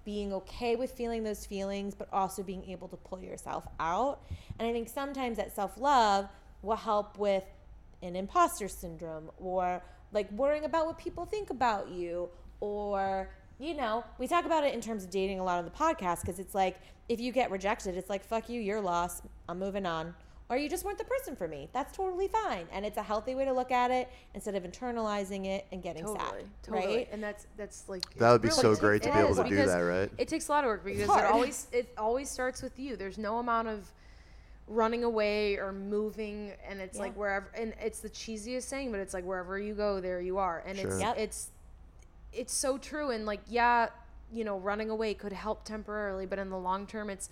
being 0.09 0.33
okay 0.33 0.75
with 0.75 0.91
feeling 0.93 1.23
those 1.23 1.45
feelings 1.45 1.95
but 1.95 2.09
also 2.15 2.43
being 2.43 2.65
able 2.65 2.89
to 2.89 2.97
pull 2.97 3.21
yourself 3.21 3.69
out. 3.79 4.23
And 4.59 4.67
i 4.67 4.73
think 4.73 4.89
sometimes 4.89 5.37
that 5.37 5.55
self-love 5.55 6.31
will 6.63 6.77
help 6.77 7.19
with 7.19 7.45
an 8.01 8.17
imposter 8.17 8.69
syndrome 8.69 9.31
or 9.37 9.83
like 10.13 10.33
worrying 10.33 10.65
about 10.65 10.87
what 10.87 10.97
people 10.97 11.27
think 11.27 11.51
about 11.51 11.91
you. 11.91 12.31
Or 12.61 13.29
you 13.59 13.75
know 13.75 14.03
we 14.19 14.27
talk 14.27 14.47
about 14.47 14.65
it 14.65 14.73
in 14.73 14.81
terms 14.81 15.05
of 15.05 15.11
dating 15.11 15.41
a 15.41 15.45
lot 15.45 15.59
on 15.59 15.67
the 15.67 15.77
podcast 15.85 16.23
because 16.23 16.39
it's 16.39 16.55
like 16.55 16.79
if 17.11 17.21
you 17.21 17.31
get 17.31 17.51
rejected 17.51 17.95
it's 17.95 18.09
like 18.09 18.25
fuck 18.25 18.49
you 18.49 18.63
you're 18.63 18.81
lost. 18.81 19.25
I'm 19.47 19.59
moving 19.59 19.85
on 19.85 20.15
or 20.51 20.57
you 20.57 20.69
just 20.69 20.85
weren't 20.85 20.99
the 20.99 21.05
person 21.05 21.37
for 21.37 21.47
me 21.47 21.69
that's 21.73 21.95
totally 21.97 22.27
fine 22.29 22.67
and 22.73 22.87
it's 22.87 22.97
a 22.97 23.03
healthy 23.03 23.35
way 23.35 23.45
to 23.45 23.53
look 23.53 23.71
at 23.71 23.91
it 23.91 24.09
instead 24.35 24.55
of 24.55 24.63
internalizing 24.65 25.45
it 25.47 25.67
and 25.73 25.83
getting 25.83 26.05
Totally, 26.05 26.19
sad 26.21 26.45
totally. 26.63 26.97
right 26.97 27.09
And 27.13 27.23
that's 27.23 27.47
that's 27.57 27.89
like 27.89 28.03
That 28.15 28.33
would 28.33 28.43
be 28.43 28.49
it's 28.49 28.57
so 28.57 28.71
really- 28.71 28.81
great 28.81 29.03
to 29.03 29.09
it 29.11 29.13
be 29.15 29.19
able 29.21 29.35
to 29.35 29.45
do 29.49 29.57
that, 29.57 29.79
right? 29.81 30.11
It 30.19 30.29
takes 30.29 30.49
a 30.49 30.53
lot 30.53 30.65
of 30.65 30.69
work 30.69 30.85
because 30.85 31.01
it 31.03 31.07
hard. 31.07 31.25
always 31.27 31.67
it 31.73 31.93
always 31.99 32.31
starts 32.31 32.63
with 32.63 32.79
you. 32.79 32.97
There's 32.97 33.19
no 33.19 33.39
amount 33.39 33.69
of 33.69 33.93
running 34.67 35.03
away 35.05 35.57
or 35.57 35.73
moving 35.73 36.53
and 36.69 36.79
it's 36.81 36.99
like 36.99 37.15
wherever 37.17 37.49
and 37.55 37.73
it's 37.81 38.01
the 38.01 38.11
cheesiest 38.11 38.65
saying 38.65 38.91
but 38.91 39.01
it's 39.01 39.15
like 39.15 39.25
wherever 39.25 39.59
you 39.59 39.73
go 39.75 39.99
there 39.99 40.21
you 40.21 40.37
are 40.37 40.63
and 40.67 40.79
it's 40.79 41.01
Yep. 41.01 41.17
it's 41.19 41.51
it's 42.35 42.53
so 42.53 42.77
true 42.77 43.11
and 43.11 43.25
like 43.25 43.41
yeah 43.49 43.89
you 44.31 44.45
know 44.45 44.59
running 44.59 44.91
away 44.91 45.15
could 45.15 45.33
help 45.33 45.65
temporarily 45.65 46.27
but 46.27 46.39
in 46.39 46.51
the 46.51 46.59
long 46.59 46.87
term 46.87 47.09
it's 47.09 47.31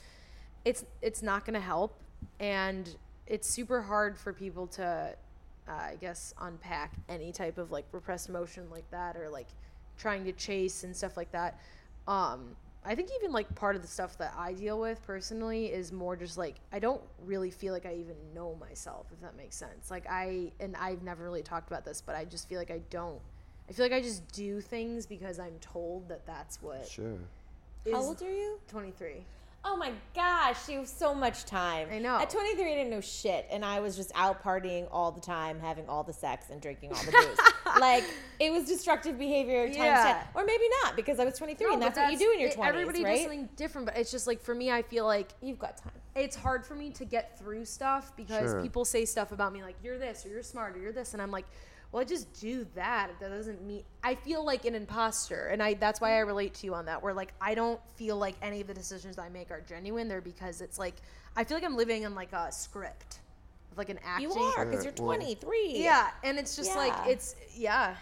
it's 0.64 0.86
it's 1.02 1.22
not 1.22 1.44
going 1.44 1.52
to 1.52 1.60
help 1.60 2.00
and 2.40 2.96
it's 3.26 3.48
super 3.48 3.82
hard 3.82 4.16
for 4.16 4.32
people 4.32 4.66
to 4.66 5.14
uh, 5.68 5.72
i 5.72 5.96
guess 6.00 6.32
unpack 6.40 6.92
any 7.08 7.32
type 7.32 7.58
of 7.58 7.70
like 7.70 7.84
repressed 7.92 8.28
emotion 8.28 8.68
like 8.70 8.88
that 8.90 9.16
or 9.16 9.28
like 9.28 9.48
trying 9.98 10.24
to 10.24 10.32
chase 10.32 10.84
and 10.84 10.94
stuff 10.94 11.16
like 11.16 11.32
that. 11.32 11.58
Um 12.06 12.54
i 12.84 12.94
think 12.94 13.08
even 13.18 13.32
like 13.32 13.52
part 13.56 13.74
of 13.74 13.82
the 13.82 13.88
stuff 13.88 14.16
that 14.18 14.32
i 14.38 14.52
deal 14.52 14.78
with 14.78 15.04
personally 15.04 15.66
is 15.66 15.90
more 15.90 16.14
just 16.14 16.38
like 16.38 16.54
i 16.72 16.78
don't 16.78 17.00
really 17.24 17.50
feel 17.50 17.72
like 17.72 17.84
i 17.84 17.92
even 17.94 18.14
know 18.32 18.54
myself 18.60 19.06
if 19.12 19.20
that 19.20 19.36
makes 19.36 19.56
sense. 19.56 19.90
Like 19.90 20.04
i 20.08 20.52
and 20.60 20.76
i've 20.76 21.02
never 21.02 21.24
really 21.24 21.42
talked 21.42 21.68
about 21.68 21.84
this 21.84 22.00
but 22.00 22.14
i 22.14 22.24
just 22.24 22.48
feel 22.48 22.58
like 22.60 22.70
i 22.70 22.80
don't 22.90 23.20
i 23.68 23.72
feel 23.72 23.84
like 23.84 23.92
i 23.92 24.00
just 24.00 24.30
do 24.32 24.60
things 24.60 25.04
because 25.04 25.40
i'm 25.40 25.58
told 25.60 26.08
that 26.08 26.24
that's 26.26 26.62
what 26.62 26.86
Sure. 26.86 27.18
How 27.90 28.02
old 28.02 28.22
are 28.22 28.30
you? 28.30 28.60
23 28.68 29.24
Oh 29.64 29.76
my 29.76 29.90
gosh, 30.14 30.68
you 30.68 30.78
have 30.78 30.88
so 30.88 31.12
much 31.12 31.44
time. 31.44 31.88
I 31.90 31.98
know. 31.98 32.18
At 32.20 32.30
23, 32.30 32.64
I 32.70 32.74
didn't 32.76 32.90
know 32.90 33.00
shit, 33.00 33.46
and 33.50 33.64
I 33.64 33.80
was 33.80 33.96
just 33.96 34.12
out 34.14 34.40
partying 34.42 34.86
all 34.92 35.10
the 35.10 35.20
time, 35.20 35.58
having 35.58 35.88
all 35.88 36.04
the 36.04 36.12
sex 36.12 36.46
and 36.50 36.60
drinking 36.62 36.92
all 36.92 37.02
the 37.02 37.10
booze. 37.10 37.38
like 37.80 38.04
it 38.38 38.52
was 38.52 38.64
destructive 38.64 39.18
behavior 39.18 39.64
times 39.66 39.76
Yeah. 39.76 40.22
10, 40.34 40.42
or 40.42 40.44
maybe 40.46 40.64
not 40.84 40.94
because 40.94 41.18
I 41.18 41.24
was 41.24 41.36
23, 41.36 41.66
No, 41.66 41.72
and 41.72 41.80
but 41.82 41.94
that's, 41.94 41.98
what 41.98 42.12
you 42.12 42.18
do 42.18 42.32
in 42.32 42.38
your 42.40 42.50
it- 42.50 42.56
20s, 42.56 42.68
Everybody 42.68 43.02
right? 43.04 43.12
does 43.14 43.20
something 43.22 43.48
different, 43.56 43.86
but 43.88 43.96
it's 43.96 44.12
just 44.12 44.28
like 44.28 44.40
for 44.40 44.54
me, 44.54 44.70
I 44.70 44.82
feel 44.82 45.04
like 45.04 45.32
You've 45.42 45.58
got 45.58 45.76
time. 45.78 45.92
it's 46.14 46.36
hard 46.36 46.64
for 46.64 46.76
me 46.76 46.90
to 46.90 47.04
get 47.04 47.36
through 47.36 47.64
stuff 47.64 48.12
because 48.16 48.52
Sure. 48.52 48.62
people 48.62 48.84
say 48.84 49.04
stuff 49.04 49.32
about 49.32 49.52
me 49.52 49.62
like 49.64 49.74
you're 49.82 49.98
this 49.98 50.24
or 50.24 50.28
you're 50.28 50.44
smart 50.44 50.76
or 50.76 50.78
you're 50.78 50.92
this, 50.92 51.12
and 51.12 51.20
I'm 51.20 51.32
like, 51.32 51.46
well, 51.92 52.02
I 52.02 52.04
just 52.04 52.32
do 52.40 52.66
that. 52.74 53.10
That 53.20 53.30
doesn't 53.30 53.64
mean 53.66 53.82
I 54.02 54.14
feel 54.14 54.44
like 54.44 54.64
an 54.64 54.74
imposter, 54.74 55.48
and 55.48 55.62
I 55.62 55.74
that's 55.74 56.00
why 56.00 56.16
I 56.16 56.18
relate 56.20 56.54
to 56.54 56.66
you 56.66 56.74
on 56.74 56.86
that. 56.86 57.02
Where 57.02 57.14
like 57.14 57.32
I 57.40 57.54
don't 57.54 57.80
feel 57.96 58.16
like 58.16 58.34
any 58.42 58.60
of 58.60 58.66
the 58.66 58.74
decisions 58.74 59.18
I 59.18 59.28
make 59.28 59.50
are 59.50 59.62
genuine. 59.66 60.08
They're 60.08 60.20
because 60.20 60.60
it's 60.60 60.78
like 60.78 60.94
I 61.36 61.44
feel 61.44 61.56
like 61.56 61.64
I'm 61.64 61.76
living 61.76 62.02
in 62.02 62.14
like 62.14 62.32
a 62.32 62.50
script, 62.52 63.20
like 63.76 63.88
an 63.88 63.98
acting. 64.04 64.30
You 64.30 64.34
are 64.36 64.66
because 64.66 64.84
you're 64.84 64.96
Sure, 64.96 65.06
well- 65.06 65.16
23. 65.16 65.72
Yeah, 65.76 66.08
and 66.24 66.38
it's 66.38 66.56
just 66.56 66.74
like 66.76 66.94
it's 67.06 67.36
yeah. 67.54 67.94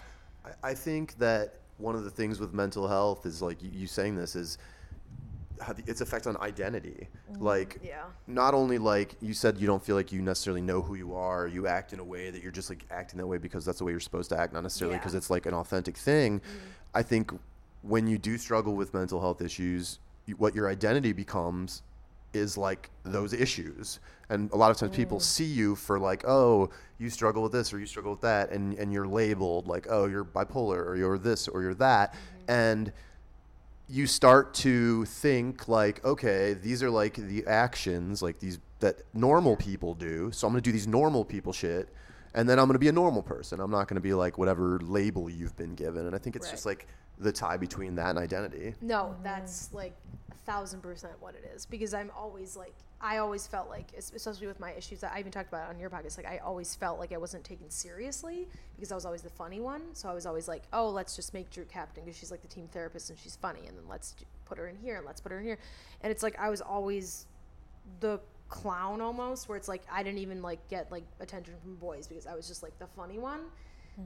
I, 0.44 0.70
I 0.70 0.74
think 0.74 1.16
that 1.18 1.54
one 1.78 1.94
of 1.94 2.04
the 2.04 2.10
things 2.10 2.38
with 2.40 2.54
mental 2.54 2.86
health 2.88 3.26
is 3.26 3.42
like 3.42 3.62
you, 3.62 3.70
you 3.72 3.86
saying 3.86 4.16
this 4.16 4.36
is 4.36 4.58
how 4.58 4.64
the, 5.58 5.82
its 5.86 6.00
effect 6.00 6.26
on 6.26 6.36
identity. 6.38 7.08
Mm-hmm. 7.32 7.42
Like, 7.42 7.78
Yeah. 7.82 8.04
not 8.26 8.54
only 8.54 8.78
like 8.78 9.16
you 9.20 9.34
said, 9.34 9.58
you 9.58 9.66
don't 9.66 9.84
feel 9.84 9.96
like 9.96 10.12
you 10.12 10.22
necessarily 10.22 10.62
know 10.62 10.82
who 10.82 10.94
you 10.94 11.14
are. 11.14 11.46
You 11.46 11.66
act 11.66 11.92
in 11.92 12.00
a 12.00 12.04
way 12.04 12.30
that 12.30 12.42
you're 12.42 12.52
just 12.52 12.70
like 12.70 12.84
acting 12.90 13.18
that 13.18 13.26
way 13.26 13.38
because 13.38 13.64
that's 13.64 13.78
the 13.78 13.84
way 13.84 13.92
you're 13.92 14.00
supposed 14.00 14.30
to 14.30 14.38
act, 14.38 14.52
not 14.52 14.62
necessarily 14.62 14.94
Yeah. 14.94 15.00
because 15.00 15.14
it's 15.14 15.30
like 15.30 15.46
an 15.46 15.54
authentic 15.54 15.96
thing. 15.96 16.40
Mm-hmm. 16.40 16.58
I 16.94 17.02
think 17.02 17.32
when 17.82 18.06
you 18.06 18.18
do 18.18 18.38
struggle 18.38 18.74
with 18.74 18.94
mental 18.94 19.20
health 19.20 19.42
issues, 19.42 19.98
you, 20.26 20.34
what 20.36 20.54
your 20.54 20.68
identity 20.68 21.12
becomes 21.12 21.82
is 22.32 22.58
like 22.58 22.90
those 23.04 23.32
issues. 23.32 24.00
And 24.28 24.50
a 24.52 24.56
lot 24.56 24.70
of 24.70 24.76
times 24.76 24.96
people 24.96 25.18
mm. 25.18 25.22
see 25.22 25.44
you 25.44 25.76
for 25.76 25.98
like, 25.98 26.24
oh, 26.26 26.70
you 26.98 27.10
struggle 27.10 27.42
with 27.42 27.52
this 27.52 27.72
or 27.72 27.78
you 27.78 27.86
struggle 27.86 28.12
with 28.12 28.22
that, 28.22 28.50
and, 28.50 28.74
and 28.74 28.92
you're 28.92 29.06
labeled 29.06 29.66
like, 29.66 29.86
oh, 29.90 30.06
you're 30.06 30.24
bipolar 30.24 30.84
or 30.84 30.96
you're 30.96 31.18
this 31.18 31.46
or 31.46 31.62
you're 31.62 31.74
that. 31.74 32.12
Mm-hmm. 32.14 32.50
And 32.50 32.92
you 33.88 34.06
start 34.06 34.54
to 34.54 35.04
think 35.04 35.68
like, 35.68 36.04
okay, 36.04 36.54
these 36.54 36.82
are 36.82 36.90
like 36.90 37.14
the 37.14 37.46
actions 37.46 38.22
like 38.22 38.38
these 38.38 38.58
that 38.80 39.02
normal 39.14 39.56
people 39.56 39.94
do. 39.94 40.30
So 40.32 40.46
I'm 40.46 40.52
gonna 40.52 40.62
do 40.62 40.72
these 40.72 40.86
normal 40.86 41.24
people 41.24 41.52
shit, 41.52 41.88
and 42.34 42.48
then 42.48 42.58
I'm 42.58 42.66
gonna 42.66 42.78
be 42.78 42.88
a 42.88 42.92
normal 42.92 43.22
person. 43.22 43.60
I'm 43.60 43.70
not 43.70 43.88
gonna 43.88 44.00
be 44.00 44.14
like 44.14 44.38
whatever 44.38 44.78
label 44.82 45.28
you've 45.30 45.56
been 45.56 45.74
given. 45.74 46.06
And 46.06 46.14
I 46.14 46.18
think 46.18 46.36
it's 46.36 46.50
just 46.50 46.66
like 46.66 46.86
the 47.18 47.32
tie 47.32 47.56
between 47.56 47.94
that 47.96 48.10
and 48.10 48.18
identity. 48.18 48.74
No, 48.80 49.14
that's 49.22 49.72
like 49.72 49.94
a 50.30 50.34
thousand 50.34 50.80
percent 50.80 51.12
what 51.20 51.34
it 51.34 51.50
is. 51.54 51.66
Because 51.66 51.94
I'm 51.94 52.10
always 52.16 52.56
like, 52.56 52.74
I 53.04 53.18
always 53.18 53.46
felt 53.46 53.68
like, 53.68 53.92
especially 53.98 54.46
with 54.46 54.58
my 54.58 54.72
issues 54.72 55.00
that 55.00 55.12
I 55.14 55.20
even 55.20 55.30
talked 55.30 55.48
about 55.48 55.68
on 55.68 55.78
your 55.78 55.90
podcast, 55.90 56.16
like 56.16 56.26
I 56.26 56.38
always 56.38 56.74
felt 56.74 56.98
like 56.98 57.12
I 57.12 57.18
wasn't 57.18 57.44
taken 57.44 57.68
seriously 57.68 58.48
because 58.76 58.90
I 58.90 58.94
was 58.94 59.04
always 59.04 59.20
the 59.20 59.28
funny 59.28 59.60
one. 59.60 59.82
So 59.92 60.08
I 60.08 60.14
was 60.14 60.24
always 60.24 60.48
like, 60.48 60.62
oh, 60.72 60.88
let's 60.88 61.14
just 61.14 61.34
make 61.34 61.50
Drew 61.50 61.66
captain 61.66 62.02
because 62.02 62.18
she's 62.18 62.30
like 62.30 62.40
the 62.40 62.48
team 62.48 62.66
therapist 62.72 63.10
and 63.10 63.18
she's 63.18 63.36
funny, 63.36 63.60
and 63.68 63.76
then 63.76 63.84
let's 63.90 64.14
put 64.46 64.56
her 64.56 64.68
in 64.68 64.76
here 64.76 64.96
and 64.96 65.04
let's 65.04 65.20
put 65.20 65.32
her 65.32 65.38
in 65.38 65.44
here. 65.44 65.58
And 66.00 66.10
it's 66.10 66.22
like 66.22 66.38
I 66.38 66.48
was 66.48 66.62
always 66.62 67.26
the 68.00 68.20
clown 68.48 69.02
almost, 69.02 69.50
where 69.50 69.58
it's 69.58 69.68
like 69.68 69.82
I 69.92 70.02
didn't 70.02 70.20
even 70.20 70.40
like 70.40 70.66
get 70.68 70.90
like 70.90 71.04
attention 71.20 71.52
from 71.62 71.74
boys 71.76 72.06
because 72.06 72.26
I 72.26 72.34
was 72.34 72.48
just 72.48 72.62
like 72.62 72.78
the 72.78 72.86
funny 72.86 73.18
one. 73.18 73.40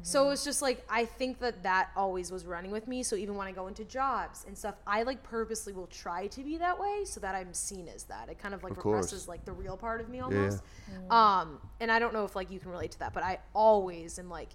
So 0.02 0.30
it's 0.30 0.44
just 0.44 0.60
like 0.60 0.84
I 0.90 1.04
think 1.06 1.38
that 1.40 1.62
that 1.62 1.90
always 1.96 2.30
was 2.30 2.44
running 2.44 2.70
with 2.70 2.86
me. 2.86 3.02
So 3.02 3.16
even 3.16 3.36
when 3.36 3.46
I 3.46 3.52
go 3.52 3.68
into 3.68 3.84
jobs 3.84 4.44
and 4.46 4.56
stuff, 4.56 4.74
I 4.86 5.02
like 5.02 5.22
purposely 5.22 5.72
will 5.72 5.86
try 5.86 6.26
to 6.26 6.42
be 6.42 6.58
that 6.58 6.78
way 6.78 7.04
so 7.04 7.20
that 7.20 7.34
I'm 7.34 7.54
seen 7.54 7.88
as 7.88 8.04
that. 8.04 8.28
It 8.28 8.38
kind 8.38 8.52
of 8.54 8.62
like 8.62 8.72
Of 8.72 8.78
course. 8.78 9.06
represses 9.06 9.28
like 9.28 9.44
the 9.46 9.52
real 9.52 9.76
part 9.78 10.00
of 10.00 10.08
me 10.10 10.20
almost. 10.20 10.62
Um, 11.10 11.58
and 11.80 11.90
I 11.90 11.98
don't 11.98 12.12
know 12.12 12.24
if 12.24 12.36
like 12.36 12.50
you 12.50 12.58
can 12.58 12.70
relate 12.70 12.90
to 12.92 12.98
that, 13.00 13.14
but 13.14 13.22
I 13.22 13.38
always 13.54 14.18
am 14.18 14.28
like, 14.28 14.50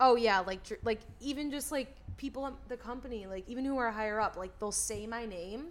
oh 0.00 0.16
yeah, 0.16 0.40
like 0.40 0.64
dr- 0.64 0.80
like 0.84 1.00
even 1.20 1.50
just 1.50 1.70
like 1.70 1.94
people 2.16 2.46
at 2.46 2.54
the 2.68 2.76
company, 2.76 3.26
like 3.26 3.48
even 3.48 3.64
who 3.64 3.78
are 3.78 3.90
higher 3.92 4.20
up, 4.20 4.36
like 4.36 4.58
they'll 4.58 4.72
say 4.72 5.06
my 5.06 5.26
name. 5.26 5.66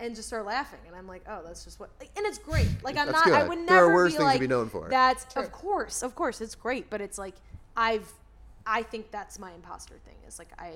And 0.00 0.14
just 0.14 0.28
start 0.28 0.46
laughing, 0.46 0.78
and 0.86 0.94
I'm 0.94 1.08
like, 1.08 1.24
"Oh, 1.28 1.40
that's 1.44 1.64
just 1.64 1.80
what." 1.80 1.90
Like, 1.98 2.10
and 2.16 2.24
it's 2.24 2.38
great. 2.38 2.68
Like 2.84 2.96
I'm 2.96 3.08
That's 3.10 3.26
not. 3.26 3.34
I 3.34 3.40
good. 3.40 3.48
would 3.48 3.58
There 3.66 3.78
are 3.78 3.88
never 3.88 3.94
worse 3.94 4.12
be 4.12 4.18
things 4.18 4.20
to 4.20 4.24
like 4.26 4.40
be 4.40 4.46
known 4.46 4.68
for. 4.68 4.88
That's 4.88 5.26
of 5.34 5.50
course, 5.50 6.04
of 6.04 6.14
course, 6.14 6.40
it's 6.40 6.54
great. 6.54 6.88
But 6.88 7.00
it's 7.00 7.18
like 7.18 7.34
I've, 7.76 8.08
I 8.68 8.82
think 8.82 9.10
that's 9.10 9.38
my 9.38 9.52
imposter 9.52 9.94
thing. 10.04 10.14
Is 10.26 10.38
like 10.38 10.50
I 10.58 10.74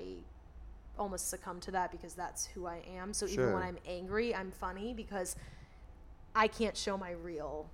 almost 0.99 1.29
succumb 1.29 1.61
to 1.61 1.71
that 1.73 1.93
because 1.93 2.15
that's 2.15 2.47
who 2.47 2.67
I 2.67 2.83
am. 2.97 3.13
So 3.13 3.27
even 3.27 3.53
when 3.53 3.63
I'm 3.63 3.77
angry, 3.87 4.35
I'm 4.35 4.51
funny 4.51 4.95
because 4.95 5.37
I 6.35 6.49
can't 6.49 6.77
show 6.77 6.97
my 6.97 7.11
real. 7.13 7.69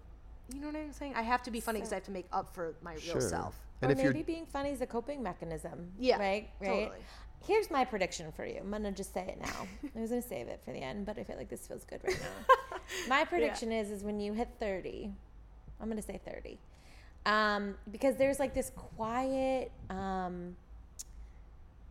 You 0.53 0.61
know 0.61 0.67
what 0.67 0.77
I'm 0.77 0.93
saying? 0.93 1.15
I 1.15 1.23
have 1.23 1.43
to 1.45 1.51
be 1.51 1.61
funny 1.61 1.79
because 1.79 1.93
I 1.93 1.97
have 1.97 2.05
to 2.05 2.11
make 2.11 2.27
up 2.33 2.53
for 2.55 2.75
my 2.83 2.95
real 2.95 3.03
Sure. 3.03 3.21
self. 3.21 3.55
And 3.81 3.91
or 3.91 3.93
if 3.93 4.03
you're 4.03 4.13
maybe 4.13 4.25
being 4.25 4.47
funny 4.47 4.71
is 4.71 4.81
a 4.81 4.87
coping 4.87 5.23
mechanism. 5.23 5.93
Yeah, 5.99 6.19
Right? 6.19 6.51
Right. 6.61 6.67
totally. 6.67 6.99
Here's 7.47 7.71
my 7.71 7.85
prediction 7.85 8.33
for 8.33 8.45
you. 8.45 8.59
I'm 8.59 8.71
gonna 8.71 8.91
just 8.91 9.15
say 9.15 9.23
it 9.29 9.41
now. 9.41 9.69
I 9.97 10.01
was 10.01 10.11
gonna 10.11 10.21
save 10.23 10.49
it 10.49 10.61
for 10.65 10.73
the 10.73 10.81
end, 10.81 11.07
but 11.07 11.17
I 11.19 11.23
feel 11.23 11.37
like 11.37 11.49
this 11.49 11.67
feels 11.67 11.85
good 11.85 12.01
right 12.03 12.19
now. 12.21 12.79
my 13.09 13.25
prediction 13.25 13.71
is 13.71 13.91
is 13.93 14.03
when 14.03 14.19
you 14.19 14.33
hit 14.33 14.49
30, 14.59 15.13
I'm 15.81 15.89
gonna 15.89 16.03
say 16.03 16.21
30. 16.25 16.59
Um, 17.27 17.75
because 17.91 18.17
there's 18.17 18.39
like 18.39 18.55
this 18.55 18.71
quiet 18.75 19.71
um 19.91 20.57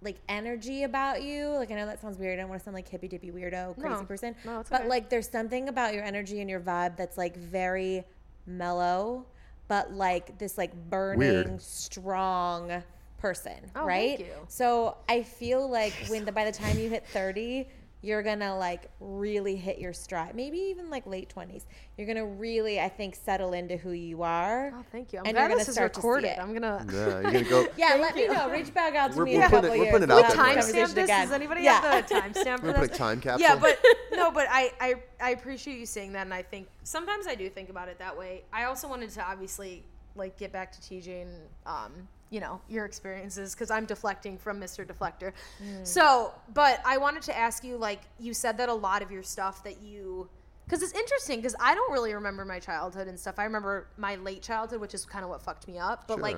like 0.01 0.17
energy 0.29 0.83
about 0.83 1.23
you. 1.23 1.47
Like 1.49 1.71
I 1.71 1.75
know 1.75 1.85
that 1.85 2.01
sounds 2.01 2.17
weird. 2.17 2.37
I 2.37 2.41
don't 2.41 2.49
want 2.49 2.61
to 2.61 2.63
sound 2.65 2.75
like 2.75 2.87
hippy 2.87 3.07
dippy 3.07 3.31
weirdo, 3.31 3.79
crazy 3.79 3.95
No. 3.99 4.03
person. 4.05 4.35
No, 4.45 4.59
it's 4.59 4.69
but 4.69 4.81
okay. 4.81 4.89
like 4.89 5.09
there's 5.09 5.29
something 5.29 5.69
about 5.69 5.93
your 5.93 6.03
energy 6.03 6.39
and 6.41 6.49
your 6.49 6.59
vibe 6.59 6.95
that's 6.97 7.17
like 7.17 7.35
very 7.35 8.03
mellow, 8.45 9.25
but 9.67 9.91
like 9.93 10.37
this 10.37 10.57
like 10.57 10.73
burning, 10.89 11.17
Weird. 11.19 11.61
strong 11.61 12.83
person, 13.17 13.71
Oh, 13.75 13.85
right? 13.85 14.17
thank 14.17 14.29
you. 14.29 14.33
So 14.47 14.97
I 15.09 15.23
feel 15.23 15.67
like 15.67 15.93
when 16.07 16.25
the 16.25 16.31
by 16.31 16.45
the 16.45 16.51
time 16.51 16.77
you 16.77 16.89
hit 16.89 17.03
30, 17.11 17.67
you're 18.01 18.21
gonna 18.21 18.55
like 18.57 18.91
really 18.99 19.55
hit 19.55 19.79
your 19.79 19.91
stride. 19.91 20.35
Maybe 20.35 20.57
even 20.59 20.89
like 20.91 21.07
late 21.07 21.33
20s. 21.35 21.63
You're 21.97 22.05
gonna 22.07 22.25
really, 22.25 22.79
I 22.79 22.89
think, 22.89 23.15
settle 23.15 23.53
into 23.53 23.75
who 23.75 23.91
you 23.91 24.21
are. 24.21 24.71
Oh, 24.75 24.83
thank 24.91 25.11
you. 25.13 25.19
I'm 25.19 25.25
And 25.25 25.33
glad 25.33 25.41
you're 25.41 25.49
gonna 25.49 25.59
this 25.59 25.67
is 25.69 25.73
start 25.73 25.93
to 25.95 26.01
see 26.01 26.07
recorded. 26.07 26.27
it. 26.33 26.39
I'm 26.39 26.53
gonna. 26.53 26.85
yeah, 26.93 27.05
you're 27.21 27.31
gonna 27.31 27.43
go. 27.49 27.67
Yeah, 27.75 27.97
let 27.99 28.15
you. 28.15 28.27
me 28.29 28.35
know. 28.35 28.49
Reach 28.51 28.71
back 28.73 28.93
out 28.95 29.11
to 29.13 29.17
We're- 29.17 29.25
me 29.31 29.35
in 29.35 29.41
we're 29.41 29.47
a 29.47 29.49
putting 29.49 29.61
couple 29.63 29.73
it- 29.75 29.77
we're 29.79 29.83
years. 29.85 29.91
putting 29.93 30.09
it 30.09 30.13
We'll 30.13 30.23
out 30.23 30.33
there. 30.35 30.55
this 30.55 30.71
Timestamp 30.71 30.83
timestamp 30.83 30.93
this? 30.93 31.03
again. 31.05 31.25
Does 31.25 31.31
anybody 31.33 31.61
yeah. 31.63 31.81
have 31.81 32.07
the 32.07 32.15
timestamp 32.15 32.59
for 32.59 32.65
We're 32.67 32.71
this? 32.73 32.79
putting 32.81 32.97
time 32.97 33.21
capsule. 33.21 33.47
Yeah, 33.47 33.55
but 33.55 33.79
no, 34.13 34.31
but 34.31 34.47
I, 34.51 34.71
I 34.79 34.95
I 35.19 35.29
appreciate 35.31 35.79
you 35.79 35.85
saying 35.87 36.13
that, 36.13 36.21
and 36.21 36.33
I 36.33 36.43
think 36.43 36.67
sometimes 36.83 37.25
I 37.27 37.33
do 37.35 37.49
think 37.49 37.69
about 37.69 37.87
it 37.89 37.97
that 37.99 38.15
way. 38.17 38.43
I 38.53 38.65
also 38.65 38.87
wanted 38.87 39.09
to 39.11 39.23
obviously 39.27 39.83
like 40.15 40.37
get 40.37 40.51
back 40.51 40.71
to 40.73 40.79
TJ 40.81 41.23
and 41.23 41.31
um, 41.65 42.07
you 42.29 42.39
know 42.39 42.59
your 42.67 42.85
experiences 42.85 43.53
because 43.53 43.71
I'm 43.71 43.85
deflecting 43.85 44.37
from 44.37 44.59
Mr. 44.59 44.85
Deflector. 44.85 45.33
Mm. 45.63 45.85
So, 45.85 46.33
but 46.53 46.81
I 46.85 46.97
wanted 46.97 47.23
to 47.23 47.37
ask 47.37 47.63
you, 47.63 47.77
like 47.77 48.01
you 48.19 48.33
said 48.33 48.57
that 48.57 48.69
a 48.69 48.73
lot 48.73 49.01
of 49.01 49.11
your 49.11 49.23
stuff 49.23 49.63
that 49.63 49.81
you 49.81 50.29
because 50.65 50.83
it's 50.83 50.93
interesting 50.93 51.39
because 51.39 51.55
I 51.61 51.75
don't 51.75 51.91
really 51.91 52.13
remember 52.13 52.43
my 52.43 52.59
childhood 52.59 53.07
and 53.07 53.17
stuff. 53.17 53.35
I 53.37 53.45
remember 53.45 53.87
my 53.97 54.15
late 54.15 54.41
childhood, 54.41 54.81
which 54.81 54.93
is 54.93 55.05
kind 55.05 55.23
of 55.23 55.29
what 55.29 55.41
fucked 55.41 55.67
me 55.67 55.77
up. 55.77 56.07
But 56.07 56.19
like 56.19 56.37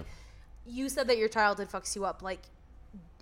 you 0.68 0.88
said 0.88 1.08
that 1.08 1.18
your 1.18 1.30
childhood 1.30 1.70
fucks 1.70 1.96
you 1.96 2.06
up, 2.06 2.22
like 2.22 2.42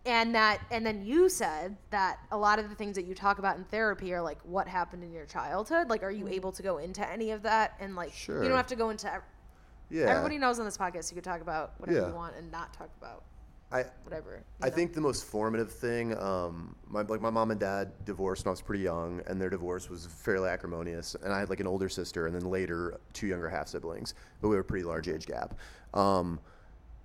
and 0.08 0.34
that 0.34 0.62
and 0.72 0.86
then 0.86 1.06
you 1.06 1.28
said 1.28 1.76
that 1.90 2.20
a 2.32 2.38
lot 2.38 2.60
of 2.60 2.70
the 2.70 2.76
things 2.76 2.96
that 2.96 3.06
you 3.06 3.14
talk 3.14 3.40
about 3.40 3.58
in 3.58 3.64
therapy 3.66 4.14
are 4.14 4.22
like 4.22 4.40
what 4.44 4.68
happened 4.68 5.04
in 5.04 5.12
your 5.12 5.26
childhood 5.26 5.90
like 5.90 6.02
are 6.02 6.12
you 6.12 6.26
mm. 6.26 6.32
able 6.32 6.52
to 6.52 6.64
go 6.64 6.78
into 6.78 7.08
any 7.12 7.32
of 7.32 7.44
that 7.44 7.76
and 7.80 7.96
like 7.96 8.14
you 8.28 8.44
don't 8.44 8.56
have 8.56 8.68
to 8.68 8.76
go 8.76 8.90
into 8.90 9.12
yeah, 9.90 10.06
everybody 10.06 10.38
knows 10.38 10.60
on 10.60 10.66
this 10.66 10.78
podcast 10.78 11.12
you 11.12 11.16
could 11.16 11.24
talk 11.24 11.42
about 11.42 11.74
whatever 11.80 12.00
Yeah. 12.00 12.08
you 12.10 12.16
want 12.16 12.36
and 12.36 12.52
not 12.52 12.74
talk 12.74 12.90
about 13.02 13.24
I 13.72 13.84
whatever 14.06 14.42
I 14.62 14.70
know? 14.70 14.76
think 14.76 14.94
the 14.94 15.02
most 15.02 15.26
formative 15.26 15.70
thing, 15.72 16.18
um, 16.18 16.74
my 16.88 17.02
like 17.02 17.20
my 17.20 17.30
mom 17.30 17.52
and 17.52 17.60
dad 17.60 17.92
divorced 18.06 18.46
when 18.46 18.52
I 18.52 18.54
was 18.54 18.62
pretty 18.62 18.84
young, 18.84 19.22
and 19.28 19.42
their 19.42 19.50
divorce 19.50 19.90
was 19.90 20.06
fairly 20.06 20.48
acrimonious. 20.50 21.16
And 21.22 21.34
I 21.34 21.40
had 21.40 21.50
like 21.50 21.60
an 21.60 21.68
older 21.68 21.90
sister, 21.90 22.28
and 22.28 22.36
then 22.36 22.46
later 22.50 22.98
two 23.12 23.28
younger 23.28 23.50
half 23.50 23.68
siblings, 23.68 24.14
but 24.42 24.48
we 24.48 24.56
have 24.56 24.64
a 24.64 24.68
pretty 24.68 24.86
large 24.86 25.10
age 25.10 25.26
gap. 25.26 25.54
Um, 25.94 26.40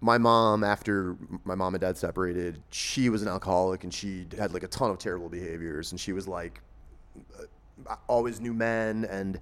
my 0.01 0.19
mom, 0.19 0.63
after 0.63 1.17
my 1.45 1.55
mom 1.57 1.75
and 1.75 1.81
dad 1.81 1.97
separated, 1.97 2.63
she 2.71 3.09
was 3.09 3.23
an 3.23 3.29
alcoholic, 3.29 3.83
and 3.83 3.93
she 3.93 4.27
had 4.39 4.53
like 4.55 4.63
a 4.63 4.69
ton 4.69 4.91
of 4.91 4.99
terrible 4.99 5.29
behaviors, 5.29 5.91
and 5.91 6.01
she 6.01 6.13
was 6.13 6.29
like 6.29 6.61
uh, 7.89 7.97
always 8.09 8.41
knew 8.41 8.55
men 8.55 9.05
and 9.11 9.41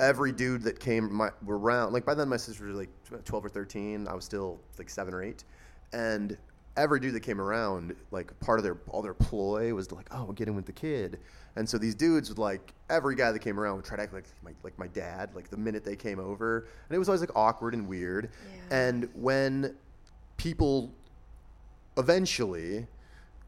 every 0.00 0.32
dude 0.32 0.62
that 0.62 0.80
came 0.80 1.12
my 1.12 1.30
were 1.44 1.58
around 1.58 1.92
like 1.92 2.04
by 2.04 2.14
then 2.14 2.28
my 2.28 2.36
sister 2.36 2.64
was 2.64 2.76
like 2.76 3.24
12 3.24 3.44
or 3.44 3.48
13 3.48 4.08
i 4.08 4.14
was 4.14 4.24
still 4.24 4.58
like 4.78 4.88
7 4.90 5.12
or 5.12 5.22
8 5.22 5.44
and 5.92 6.36
every 6.76 7.00
dude 7.00 7.14
that 7.14 7.20
came 7.20 7.40
around 7.40 7.94
like 8.10 8.38
part 8.40 8.58
of 8.58 8.64
their 8.64 8.78
all 8.88 9.02
their 9.02 9.14
ploy 9.14 9.72
was 9.74 9.86
to 9.88 9.94
like 9.94 10.06
oh 10.12 10.32
get 10.32 10.48
in 10.48 10.54
with 10.54 10.66
the 10.66 10.72
kid. 10.72 11.18
And 11.56 11.68
so 11.68 11.78
these 11.78 11.94
dudes 11.94 12.28
would 12.28 12.38
like 12.38 12.72
every 12.88 13.14
guy 13.14 13.32
that 13.32 13.40
came 13.40 13.58
around 13.58 13.76
would 13.76 13.84
try 13.84 13.96
to 13.96 14.02
act 14.02 14.12
like 14.12 14.24
my 14.42 14.52
like 14.62 14.78
my 14.78 14.86
dad 14.88 15.30
like 15.34 15.50
the 15.50 15.56
minute 15.56 15.84
they 15.84 15.96
came 15.96 16.18
over. 16.18 16.60
And 16.88 16.96
it 16.96 16.98
was 16.98 17.08
always 17.08 17.20
like 17.20 17.34
awkward 17.34 17.74
and 17.74 17.88
weird. 17.88 18.30
Yeah. 18.70 18.88
and 18.88 19.08
when 19.14 19.76
people 20.36 20.90
eventually 21.96 22.86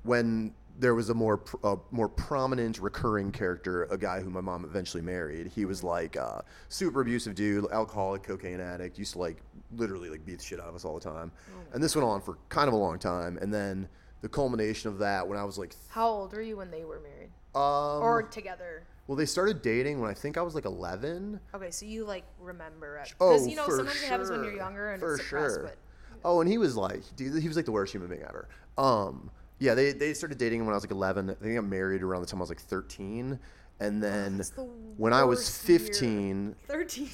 when 0.02 0.52
there 0.78 0.94
was 0.94 1.10
a 1.10 1.14
more 1.14 1.42
a 1.64 1.76
more 1.90 2.08
prominent 2.08 2.78
recurring 2.80 3.30
character, 3.32 3.84
a 3.84 3.98
guy 3.98 4.20
who 4.20 4.30
my 4.30 4.40
mom 4.40 4.64
eventually 4.64 5.02
married. 5.02 5.46
He 5.48 5.64
was 5.64 5.82
like 5.84 6.16
a 6.16 6.44
super 6.68 7.00
abusive 7.02 7.34
dude, 7.34 7.70
alcoholic, 7.70 8.22
cocaine 8.22 8.60
addict. 8.60 8.98
Used 8.98 9.12
to 9.12 9.18
like 9.18 9.42
literally 9.76 10.08
like 10.08 10.24
beat 10.24 10.38
the 10.38 10.44
shit 10.44 10.60
out 10.60 10.68
of 10.68 10.74
us 10.74 10.84
all 10.84 10.94
the 10.94 11.00
time. 11.00 11.30
and 11.72 11.82
this 11.82 11.94
went 11.94 12.06
on 12.06 12.20
for 12.20 12.38
kind 12.48 12.68
of 12.68 12.74
a 12.74 12.76
long 12.78 12.98
time. 12.98 13.38
And 13.40 13.52
then 13.52 13.88
the 14.22 14.28
culmination 14.28 14.88
of 14.90 14.98
that, 14.98 15.26
when 15.26 15.38
I 15.38 15.44
was 15.44 15.58
like, 15.58 15.74
how 15.90 16.08
old 16.08 16.32
were 16.32 16.42
you 16.42 16.56
when 16.56 16.70
they 16.70 16.84
were 16.84 17.00
married 17.00 17.30
um, 17.54 18.02
or 18.02 18.22
together 18.22 18.84
well, 19.08 19.16
they 19.16 19.26
started 19.26 19.60
dating 19.62 20.00
when 20.00 20.08
I 20.08 20.14
think 20.14 20.38
I 20.38 20.42
was 20.42 20.54
like 20.54 20.64
11. 20.64 21.38
okay 21.54 21.70
so 21.72 21.84
you 21.84 22.04
like 22.04 22.24
remember 22.40 22.96
it 22.98 23.12
Oh, 23.20 23.32
because 23.32 23.48
you 23.48 23.56
know 23.56 23.64
for 23.64 23.76
sometimes 23.78 24.00
it 24.02 24.08
happens 24.08 24.30
when 24.30 24.42
you're 24.44 24.52
sure. 24.52 24.58
younger 24.60 24.92
and 24.92 25.00
for 25.00 25.14
it's 25.16 25.24
suppressed 25.24 25.54
sure. 25.56 25.62
but 25.64 25.76
Oh, 26.24 26.40
and 26.40 26.48
he 26.48 26.56
was 26.56 26.76
like, 26.76 27.02
dude, 27.16 27.42
he 27.42 27.48
was 27.48 27.56
like 27.56 27.64
the 27.66 27.72
worst 27.72 27.92
human 27.92 28.08
being 28.08 28.22
ever. 28.22 28.48
Um, 28.78 29.28
yeah, 29.62 29.74
they 29.74 29.92
they 29.92 30.12
started 30.14 30.38
dating 30.38 30.60
when 30.66 30.72
I 30.72 30.76
was 30.76 30.84
like 30.84 30.90
11. 30.90 31.30
I 31.30 31.34
think 31.34 31.52
I 31.52 31.54
got 31.56 31.64
married 31.64 32.02
around 32.02 32.20
the 32.22 32.26
time 32.26 32.40
I 32.40 32.42
was 32.42 32.48
like 32.50 32.60
13, 32.60 33.38
and 33.80 34.02
then 34.02 34.38
the 34.38 34.68
when 34.96 35.12
I 35.12 35.22
was 35.24 35.38
worst 35.38 35.68
year. 35.68 35.78
15, 35.78 36.56
13 36.66 37.08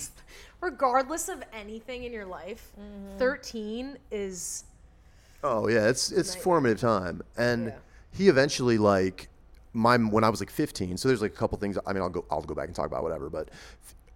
regardless 0.61 1.29
of 1.29 1.43
anything 1.53 2.03
in 2.05 2.13
your 2.13 2.27
life 2.27 2.73
Mm-hmm. 2.81 3.19
13 3.19 3.99
is 4.11 4.65
oh 5.45 5.69
yeah, 5.69 5.89
it's 5.89 6.11
it's 6.11 6.31
Nightmare. 6.31 6.43
formative 6.45 6.81
time, 6.81 7.23
and 7.37 7.67
Yeah. 7.67 7.75
he 8.13 8.29
eventually 8.29 8.79
like 8.79 9.29
my 9.73 9.97
when 9.97 10.25
I 10.25 10.29
was 10.31 10.41
like 10.41 10.51
15. 10.51 10.97
So 10.97 11.09
there's 11.09 11.23
like 11.23 11.33
a 11.33 11.37
couple 11.37 11.59
things. 11.59 11.77
I 11.87 11.93
mean, 11.93 12.03
I'll 12.03 12.09
go 12.09 12.25
I'll 12.31 12.43
go 12.43 12.55
back 12.55 12.67
and 12.67 12.75
talk 12.75 12.87
about 12.87 13.03
whatever, 13.03 13.29
but. 13.31 13.51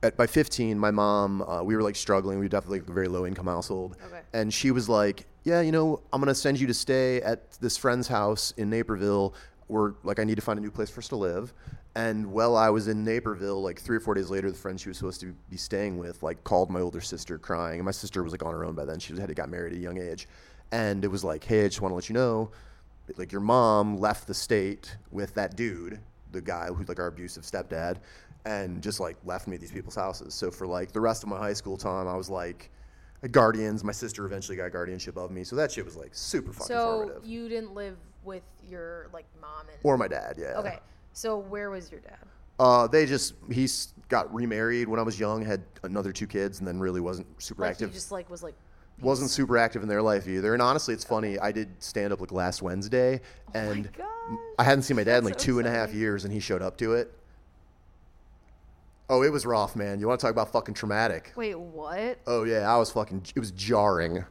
At, 0.04 0.16
by 0.16 0.26
15, 0.26 0.76
my 0.80 0.90
mom, 0.90 1.42
uh, 1.42 1.62
we 1.62 1.76
were 1.76 1.82
like 1.84 1.94
struggling. 1.94 2.40
We 2.40 2.46
were 2.46 2.48
definitely 2.48 2.80
like 2.80 2.88
a 2.88 2.92
very 2.92 3.06
low 3.06 3.24
income 3.24 3.46
household. 3.46 3.96
Okay. 4.04 4.18
And 4.32 4.52
she 4.52 4.72
was 4.72 4.88
like, 4.88 5.26
Yeah, 5.44 5.60
you 5.60 5.72
know, 5.72 6.00
I'm 6.12 6.20
going 6.20 6.28
to 6.28 6.34
send 6.34 6.60
you 6.60 6.68
to 6.68 6.74
stay 6.74 7.20
at 7.22 7.50
this 7.60 7.76
friend's 7.76 8.06
house 8.06 8.52
in 8.56 8.70
Naperville. 8.70 9.34
we're 9.68 9.94
like, 10.04 10.20
I 10.20 10.24
need 10.24 10.36
to 10.36 10.42
find 10.42 10.58
a 10.58 10.62
new 10.62 10.70
place 10.70 10.90
for 10.90 11.00
us 11.00 11.08
to 11.08 11.16
live. 11.16 11.52
And 11.94 12.32
while 12.32 12.56
I 12.56 12.70
was 12.70 12.88
in 12.88 13.04
Naperville, 13.04 13.60
like 13.60 13.80
three 13.80 13.96
or 13.96 14.00
four 14.00 14.14
days 14.14 14.30
later, 14.30 14.50
the 14.50 14.56
friend 14.56 14.80
she 14.80 14.88
was 14.88 14.98
supposed 14.98 15.20
to 15.20 15.34
be 15.50 15.56
staying 15.56 15.98
with, 15.98 16.22
like, 16.22 16.44
called 16.44 16.70
my 16.70 16.80
older 16.80 17.00
sister 17.00 17.38
crying. 17.38 17.80
And 17.80 17.84
my 17.84 17.90
sister 17.90 18.22
was 18.22 18.32
like 18.32 18.44
on 18.44 18.52
her 18.52 18.64
own 18.64 18.74
by 18.74 18.84
then. 18.84 18.98
She 18.98 19.16
had 19.18 19.34
got 19.34 19.48
married 19.48 19.72
at 19.72 19.78
a 19.78 19.82
young 19.82 20.00
age. 20.00 20.28
And 20.70 21.04
it 21.04 21.08
was 21.08 21.24
like, 21.24 21.44
hey, 21.44 21.64
I 21.64 21.68
just 21.68 21.82
want 21.82 21.92
to 21.92 21.96
let 21.96 22.08
you 22.08 22.14
know, 22.14 22.50
like, 23.16 23.32
your 23.32 23.40
mom 23.42 23.98
left 23.98 24.26
the 24.26 24.34
state 24.34 24.96
with 25.10 25.34
that 25.34 25.56
dude, 25.56 25.98
the 26.30 26.40
guy 26.40 26.68
who's 26.68 26.88
like 26.88 26.98
our 26.98 27.08
abusive 27.08 27.42
stepdad, 27.42 27.96
and 28.46 28.82
just 28.82 29.00
like 29.00 29.16
left 29.24 29.46
me 29.46 29.56
at 29.56 29.60
these 29.60 29.72
people's 29.72 29.94
houses. 29.94 30.34
So 30.34 30.50
for 30.50 30.66
like 30.66 30.92
the 30.92 31.00
rest 31.00 31.22
of 31.22 31.28
my 31.28 31.36
high 31.36 31.52
school 31.52 31.76
time, 31.76 32.08
I 32.08 32.16
was 32.16 32.30
like, 32.30 32.70
guardians. 33.30 33.84
My 33.84 33.92
sister 33.92 34.24
eventually 34.26 34.56
got 34.56 34.72
guardianship 34.72 35.16
of 35.16 35.30
me. 35.30 35.44
So 35.44 35.56
that 35.56 35.70
shit 35.72 35.84
was 35.84 35.96
like 35.96 36.10
super 36.12 36.52
fucking 36.52 36.66
So 36.66 36.98
formative. 37.06 37.24
you 37.26 37.48
didn't 37.48 37.74
live 37.74 37.96
with 38.24 38.42
your 38.68 39.08
like 39.12 39.26
mom 39.40 39.66
and 39.68 39.78
or 39.82 39.96
my 39.96 40.08
dad, 40.08 40.36
yeah. 40.38 40.58
Okay. 40.58 40.78
So 41.12 41.38
where 41.38 41.70
was 41.70 41.90
your 41.90 42.00
dad? 42.00 42.18
Uh, 42.58 42.86
they 42.86 43.06
just 43.06 43.34
he's 43.50 43.94
got 44.08 44.32
remarried 44.32 44.88
when 44.88 45.00
I 45.00 45.02
was 45.02 45.18
young, 45.18 45.44
had 45.44 45.62
another 45.82 46.12
two 46.12 46.26
kids, 46.26 46.58
and 46.58 46.68
then 46.68 46.78
really 46.78 47.00
wasn't 47.00 47.26
super 47.42 47.62
Like 47.62 47.72
active. 47.72 47.90
he 47.90 47.94
just 47.94 48.12
like 48.12 48.28
was 48.30 48.42
like 48.42 48.54
wasn't 49.00 49.30
super 49.30 49.58
active 49.58 49.82
in 49.82 49.88
their 49.88 50.02
life 50.02 50.28
either. 50.28 50.52
And 50.52 50.62
honestly, 50.62 50.94
it's 50.94 51.02
funny. 51.04 51.38
I 51.38 51.50
did 51.50 51.68
stand 51.82 52.12
up 52.12 52.20
like 52.20 52.30
last 52.30 52.62
Wednesday, 52.62 53.20
and 53.54 53.92
gosh, 53.94 54.06
I 54.58 54.64
hadn't 54.64 54.82
seen 54.82 54.96
my 54.96 55.02
dad 55.04 55.18
in 55.18 55.24
that's 55.24 55.32
like 55.34 55.40
so 55.40 55.46
two 55.46 55.58
and 55.58 55.66
a 55.66 55.70
half 55.70 55.84
exciting. 55.84 56.00
years, 56.00 56.24
and 56.24 56.32
he 56.32 56.38
showed 56.40 56.62
up 56.62 56.76
to 56.78 56.92
it. 56.94 57.12
Oh, 59.08 59.22
it 59.22 59.30
was 59.32 59.44
rough, 59.44 59.76
man. 59.76 60.00
You 60.00 60.08
want 60.08 60.20
to 60.20 60.24
talk 60.26 60.32
about 60.32 60.52
fucking 60.52 60.74
traumatic? 60.74 61.32
Wait, 61.36 61.58
what? 61.58 62.18
Oh 62.26 62.44
yeah, 62.44 62.72
I 62.72 62.78
was 62.78 62.90
fucking. 62.90 63.24
It 63.34 63.38
was 63.40 63.50
jarring. 63.50 64.24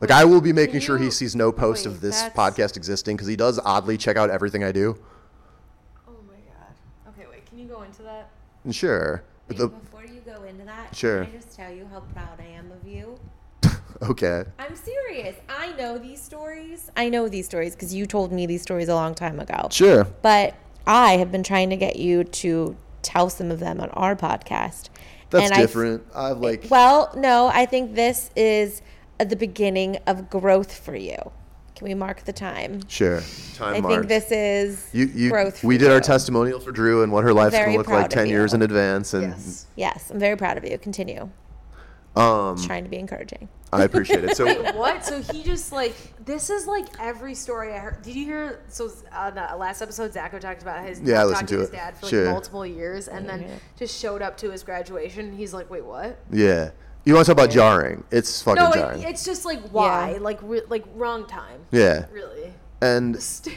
Like 0.00 0.10
I 0.10 0.24
will 0.24 0.40
be 0.40 0.52
making 0.52 0.72
can 0.74 0.80
sure 0.80 0.98
he 0.98 1.10
sees 1.10 1.36
no 1.36 1.52
post 1.52 1.86
wait, 1.86 1.92
of 1.92 2.00
this 2.00 2.20
that's- 2.22 2.36
podcast 2.36 2.76
existing 2.76 3.16
because 3.16 3.28
he 3.28 3.36
does 3.36 3.58
oddly 3.64 3.96
check 3.98 4.16
out 4.16 4.30
everything 4.30 4.64
I 4.64 4.72
do. 4.72 4.98
Oh 6.08 6.12
my 6.26 6.34
god. 6.34 6.74
Okay, 7.14 7.26
wait. 7.30 7.46
Can 7.46 7.58
you 7.58 7.66
go 7.66 7.82
into 7.82 8.02
that? 8.02 8.30
And 8.64 8.74
sure, 8.74 9.22
but 9.48 9.56
the, 9.56 9.68
Before 9.68 10.04
you 10.04 10.20
go 10.24 10.42
into 10.44 10.64
that, 10.64 10.94
Sure. 10.94 11.24
can 11.24 11.32
I 11.34 11.36
just 11.36 11.56
tell 11.56 11.72
you 11.72 11.86
how 11.90 12.00
proud 12.00 12.38
I 12.38 12.44
am 12.44 12.70
of 12.72 12.86
you? 12.86 13.18
okay, 14.02 14.44
I'm 14.58 14.76
serious. 14.76 15.36
I 15.48 15.72
know 15.76 15.96
these 15.98 16.20
stories. 16.20 16.90
I 16.96 17.08
know 17.08 17.28
these 17.28 17.46
stories 17.46 17.74
because 17.74 17.94
you 17.94 18.04
told 18.06 18.32
me 18.32 18.44
these 18.46 18.60
stories 18.62 18.88
a 18.88 18.94
long 18.94 19.14
time 19.14 19.38
ago. 19.40 19.68
sure. 19.70 20.04
But 20.22 20.54
I 20.86 21.16
have 21.18 21.30
been 21.32 21.42
trying 21.42 21.70
to 21.70 21.76
get 21.76 21.96
you 21.96 22.24
to 22.24 22.76
tell 23.02 23.30
some 23.30 23.50
of 23.50 23.60
them 23.60 23.80
on 23.80 23.88
our 23.90 24.14
podcast. 24.16 24.88
That's 25.30 25.50
And 25.50 25.60
different. 25.60 26.04
I've 26.14 26.38
like 26.38 26.66
Well, 26.70 27.12
no, 27.16 27.46
I 27.52 27.66
think 27.66 27.94
this 27.94 28.30
is 28.36 28.82
uh, 29.20 29.24
the 29.24 29.36
beginning 29.36 29.96
of 30.06 30.28
growth 30.28 30.76
for 30.76 30.94
you. 30.96 31.16
Can 31.76 31.86
we 31.88 31.94
mark 31.94 32.24
the 32.24 32.32
time? 32.32 32.80
sure. 32.88 33.22
Time 33.54 33.76
I 33.76 33.80
marks. 33.80 33.94
think 33.96 34.08
this 34.08 34.30
is 34.30 34.88
You, 34.92 35.06
you, 35.06 35.30
growth. 35.30 35.60
For 35.60 35.66
we 35.66 35.78
did 35.78 35.90
our 35.90 36.00
testimonial 36.00 36.60
for 36.60 36.72
Drew 36.72 37.02
and 37.02 37.10
what 37.12 37.24
her 37.24 37.32
life's 37.32 37.56
gonna 37.56 37.76
look 37.76 37.88
like 37.88 38.06
of 38.06 38.10
ten 38.12 38.28
years 38.28 38.52
in 38.52 38.60
advance, 38.62 39.14
and 39.14 39.28
Yes. 39.32 39.66
Yes, 39.76 40.10
I'm 40.10 40.18
very 40.18 40.36
proud 40.36 40.58
of 40.58 40.64
you. 40.64 40.76
Continue. 40.76 41.30
um, 42.16 42.56
Trying 42.62 42.84
to 42.84 42.90
be 42.90 42.98
encouraging. 42.98 43.48
I 43.72 43.84
appreciate 43.84 44.24
it. 44.24 44.36
So 44.36 44.46
What? 44.72 45.04
So 45.04 45.20
he 45.22 45.42
just 45.42 45.72
like 45.72 45.94
this 46.24 46.50
is 46.50 46.66
like 46.66 46.86
every 46.98 47.34
story 47.34 47.72
I 47.72 47.78
heard. 47.78 48.02
Did 48.02 48.16
you 48.16 48.24
hear? 48.24 48.60
So 48.68 48.90
on 49.14 49.34
the 49.36 49.56
last 49.56 49.80
episode, 49.82 50.12
Zacho 50.12 50.40
talked 50.40 50.62
about 50.62 50.84
his 50.84 51.00
Yeah, 51.00 51.14
I 51.14 51.16
talked 51.18 51.30
listened 51.30 51.48
to 51.48 51.58
his 51.60 51.68
it. 51.68 51.72
dad 51.72 51.96
for 51.96 52.06
like 52.06 52.10
Sure. 52.10 52.30
multiple 52.30 52.66
years, 52.66 53.08
and 53.08 53.28
then 53.28 53.60
just 53.78 53.98
showed 53.98 54.22
up 54.22 54.36
to 54.38 54.50
his 54.50 54.62
graduation. 54.62 55.32
He's 55.32 55.54
like, 55.54 55.70
wait, 55.70 55.84
what? 55.84 56.18
yeah, 56.30 56.70
you 57.04 57.14
want 57.14 57.26
to 57.26 57.32
talk 57.34 57.42
about 57.44 57.50
jarring? 57.50 58.04
It's 58.10 58.42
fucking 58.42 58.62
No, 58.62 58.72
jarring. 58.72 59.02
it, 59.02 59.08
it's 59.10 59.24
just 59.24 59.44
like 59.44 59.60
why, 59.70 60.12
Yeah. 60.12 60.18
like 60.20 60.38
re- 60.42 60.62
like 60.68 60.84
wrong 60.94 61.26
time. 61.26 61.60
yeah, 61.70 62.06
Really. 62.12 62.52
and 62.82 63.20
Stand- 63.22 63.56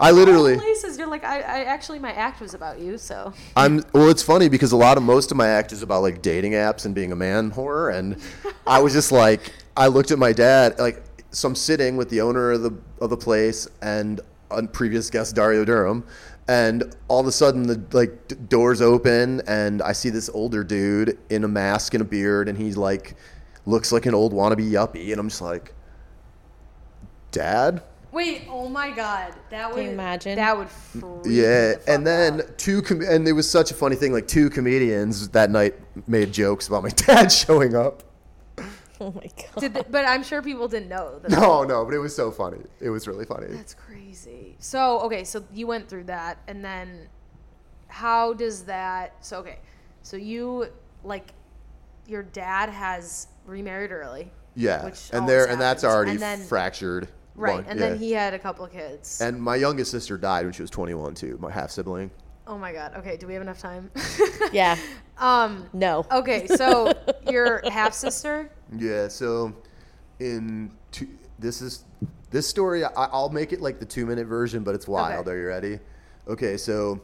I 0.00 0.10
literally. 0.10 0.56
places 0.56 0.98
you're 0.98 1.06
like 1.06 1.24
I, 1.24 1.40
I 1.40 1.64
actually 1.64 1.98
my 1.98 2.12
act 2.12 2.40
was 2.40 2.54
about 2.54 2.78
you 2.78 2.98
so 2.98 3.32
I'm 3.56 3.84
well. 3.92 4.08
It's 4.08 4.22
funny 4.22 4.48
because 4.48 4.72
a 4.72 4.76
lot 4.76 4.96
of 4.96 5.02
most 5.02 5.30
of 5.30 5.36
my 5.36 5.48
act 5.48 5.72
is 5.72 5.82
about 5.82 6.02
like 6.02 6.22
dating 6.22 6.52
apps 6.52 6.86
and 6.86 6.94
being 6.94 7.12
a 7.12 7.16
man 7.16 7.50
whore, 7.50 7.94
and 7.94 8.20
I 8.66 8.80
was 8.80 8.92
just 8.92 9.12
like, 9.12 9.52
I 9.76 9.86
looked 9.86 10.10
at 10.10 10.18
my 10.18 10.32
dad 10.32 10.78
like, 10.78 11.02
so 11.30 11.48
I'm 11.48 11.54
sitting 11.54 11.96
with 11.96 12.10
the 12.10 12.20
owner 12.20 12.52
of 12.52 12.62
the 12.62 12.76
of 13.00 13.10
the 13.10 13.16
place 13.16 13.68
and 13.80 14.20
a 14.50 14.66
previous 14.66 15.08
guest 15.10 15.34
Dario 15.34 15.64
Durham, 15.64 16.04
and 16.48 16.94
all 17.08 17.20
of 17.20 17.26
a 17.26 17.32
sudden 17.32 17.62
the 17.64 17.82
like 17.92 18.28
d- 18.28 18.36
doors 18.48 18.80
open 18.80 19.40
and 19.46 19.82
I 19.82 19.92
see 19.92 20.10
this 20.10 20.28
older 20.30 20.64
dude 20.64 21.18
in 21.30 21.44
a 21.44 21.48
mask 21.48 21.94
and 21.94 22.02
a 22.02 22.04
beard, 22.04 22.48
and 22.48 22.58
he's 22.58 22.76
like, 22.76 23.14
looks 23.66 23.92
like 23.92 24.06
an 24.06 24.14
old 24.14 24.32
wannabe 24.32 24.70
yuppie, 24.70 25.12
and 25.12 25.20
I'm 25.20 25.28
just 25.28 25.42
like, 25.42 25.74
Dad. 27.30 27.82
Wait 28.12 28.42
oh 28.48 28.68
my 28.68 28.90
god 28.90 29.34
that 29.50 29.74
would 29.74 29.84
you 29.84 29.90
imagine? 29.90 30.36
that 30.36 30.56
would 30.56 30.68
freak 30.68 31.04
Yeah, 31.24 31.72
the 31.72 31.74
fuck 31.78 31.88
and 31.88 32.06
then 32.06 32.40
out. 32.42 32.58
two 32.58 32.82
com- 32.82 33.00
and 33.02 33.26
it 33.26 33.32
was 33.32 33.50
such 33.50 33.70
a 33.70 33.74
funny 33.74 33.96
thing. 33.96 34.12
Like 34.12 34.28
two 34.28 34.50
comedians 34.50 35.28
that 35.30 35.50
night 35.50 35.74
made 36.08 36.32
jokes 36.32 36.68
about 36.68 36.82
my 36.82 36.88
dad 37.06 37.32
showing 37.32 37.74
up. 37.74 38.02
Oh 39.00 39.10
my 39.12 39.26
god. 39.36 39.60
Did 39.60 39.74
they- 39.74 39.82
but 39.90 40.04
I'm 40.06 40.22
sure 40.22 40.42
people 40.42 40.68
didn't 40.68 40.88
know 40.88 41.18
that 41.20 41.30
No, 41.30 41.64
no, 41.64 41.84
but 41.84 41.94
it 41.94 41.98
was 41.98 42.14
so 42.14 42.30
funny. 42.30 42.60
It 42.80 42.90
was 42.90 43.08
really 43.08 43.24
funny. 43.24 43.48
That's 43.48 43.74
crazy. 43.74 44.54
So 44.60 45.00
okay, 45.00 45.24
so 45.24 45.42
you 45.52 45.66
went 45.66 45.88
through 45.88 46.04
that, 46.04 46.38
and 46.46 46.64
then 46.64 47.08
how 47.88 48.32
does 48.34 48.64
that? 48.64 49.14
So 49.20 49.38
okay, 49.38 49.58
so 50.02 50.16
you 50.16 50.68
like 51.04 51.32
your 52.06 52.22
dad 52.22 52.68
has 52.68 53.26
remarried 53.46 53.90
early, 53.92 54.30
Yeah, 54.54 54.84
which 54.84 55.10
and 55.10 55.20
always 55.22 55.28
there 55.34 55.48
and 55.48 55.60
that's 55.60 55.82
already 55.84 56.12
And 56.12 56.20
then- 56.20 56.40
fractured. 56.42 57.08
Right? 57.34 57.56
One- 57.56 57.64
and 57.66 57.78
yeah. 57.80 57.88
then 57.90 57.98
he 57.98 58.12
had 58.12 58.34
a 58.34 58.38
couple 58.38 58.64
of 58.64 58.72
kids. 58.72 59.20
and 59.20 59.40
my 59.40 59.56
youngest 59.56 59.90
sister 59.90 60.16
died 60.18 60.44
when 60.44 60.52
she 60.52 60.62
was 60.62 60.70
21 60.70 61.14
too. 61.14 61.38
My 61.40 61.50
half 61.50 61.70
sibling. 61.70 62.10
oh 62.46 62.58
my 62.58 62.72
god. 62.72 62.94
Okay, 62.96 63.16
do 63.16 63.26
we 63.26 63.32
have 63.34 63.42
enough 63.42 63.60
time? 63.60 63.90
Yeah. 64.52 64.76
um. 65.18 65.68
No. 65.72 66.04
Okay, 66.10 66.46
so 66.46 66.92
your 67.30 67.62
half 67.70 67.94
sister. 67.94 68.50
Yeah, 68.76 69.08
so 69.08 69.54
in 70.20 70.70
two, 70.90 71.08
this 71.38 71.62
is 71.62 71.84
this 72.30 72.46
story. 72.46 72.84
I, 72.84 72.90
I'll 72.96 73.28
make 73.30 73.52
it 73.52 73.60
like 73.60 73.78
the 73.78 73.86
two 73.86 74.04
minute 74.06 74.26
version, 74.26 74.62
but 74.64 74.74
it's 74.74 74.86
wild. 74.88 75.26
Okay. 75.26 75.36
Are 75.36 75.40
you 75.40 75.46
ready? 75.46 75.78
Okay, 76.28 76.56
so 76.56 77.00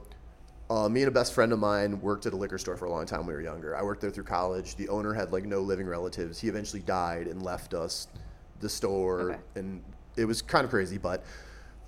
uh, 0.71 0.89
me 0.89 1.01
and 1.03 1.09
a 1.09 1.13
best 1.13 1.33
friend 1.33 1.53
of 1.53 1.59
mine 1.59 2.01
worked 2.03 2.27
at 2.27 2.33
a 2.33 2.37
liquor 2.37 2.59
store 2.59 2.77
for 2.77 2.85
a 2.85 2.91
long 2.91 3.07
time 3.07 3.21
when 3.21 3.29
we 3.29 3.33
were 3.35 3.41
younger. 3.41 3.77
I 3.77 3.83
worked 3.83 4.01
there 4.03 4.11
through 4.11 4.25
college. 4.25 4.77
The 4.77 4.89
owner 4.89 5.15
had 5.15 5.33
like 5.33 5.45
no 5.45 5.61
living 5.61 5.87
relatives. 5.87 6.39
He 6.39 6.49
eventually 6.49 6.83
died 6.83 7.27
and 7.29 7.43
left 7.43 7.73
us 7.75 8.09
the 8.61 8.69
store, 8.69 9.21
Okay. 9.33 9.41
and 9.57 9.83
it 10.19 10.25
was 10.25 10.43
kind 10.43 10.65
of 10.65 10.71
crazy. 10.71 10.99
But 10.99 11.25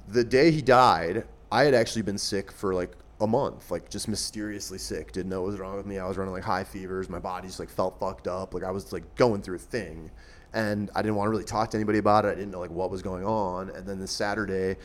the 0.09 0.24
day 0.24 0.51
he 0.51 0.62
died, 0.62 1.24
I 1.53 1.64
had 1.64 1.74
actually 1.74 2.03
been 2.03 2.18
sick 2.18 2.53
for 2.53 2.74
like 2.74 2.93
a 3.20 3.26
month, 3.26 3.70
like 3.70 3.91
just 3.91 4.09
mysteriously 4.09 4.78
sick. 4.78 5.12
Didn't 5.12 5.31
know 5.31 5.43
what 5.43 5.51
was 5.51 5.61
wrong 5.61 5.76
with 5.76 5.87
me. 5.87 5.99
I 5.99 6.07
was 6.07 6.16
running 6.16 6.33
like 6.33 6.45
high 6.45 6.64
fevers. 6.64 7.09
My 7.09 7.18
body 7.18 7.49
just 7.49 7.61
like 7.61 7.68
felt 7.68 7.99
fucked 8.01 8.28
up. 8.28 8.55
Like 8.55 8.64
I 8.64 8.70
was 8.70 8.93
like 8.93 9.14
going 9.16 9.43
through 9.43 9.57
a 9.57 9.59
thing, 9.59 10.11
and 10.53 10.91
I 10.95 11.03
didn't 11.03 11.16
want 11.16 11.26
to 11.26 11.31
really 11.31 11.45
talk 11.45 11.70
to 11.70 11.76
anybody 11.76 11.99
about 11.99 12.24
it. 12.24 12.28
I 12.28 12.35
didn't 12.35 12.51
know 12.51 12.61
like 12.61 12.70
what 12.70 12.91
was 12.91 13.03
going 13.03 13.24
on. 13.24 13.70
And 13.70 13.87
then 13.87 13.99
this 13.99 14.11
Saturday, 14.11 14.76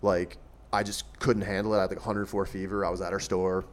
like 0.00 0.38
I 0.72 0.82
just 0.82 1.18
couldn't 1.18 1.42
handle 1.42 1.74
it. 1.74 1.78
I 1.78 1.82
had 1.82 1.90
like 1.90 1.98
104 1.98 2.46
fever. 2.46 2.84
I 2.84 2.90
was 2.90 3.00
at 3.00 3.12
our 3.12 3.20
store, 3.20 3.64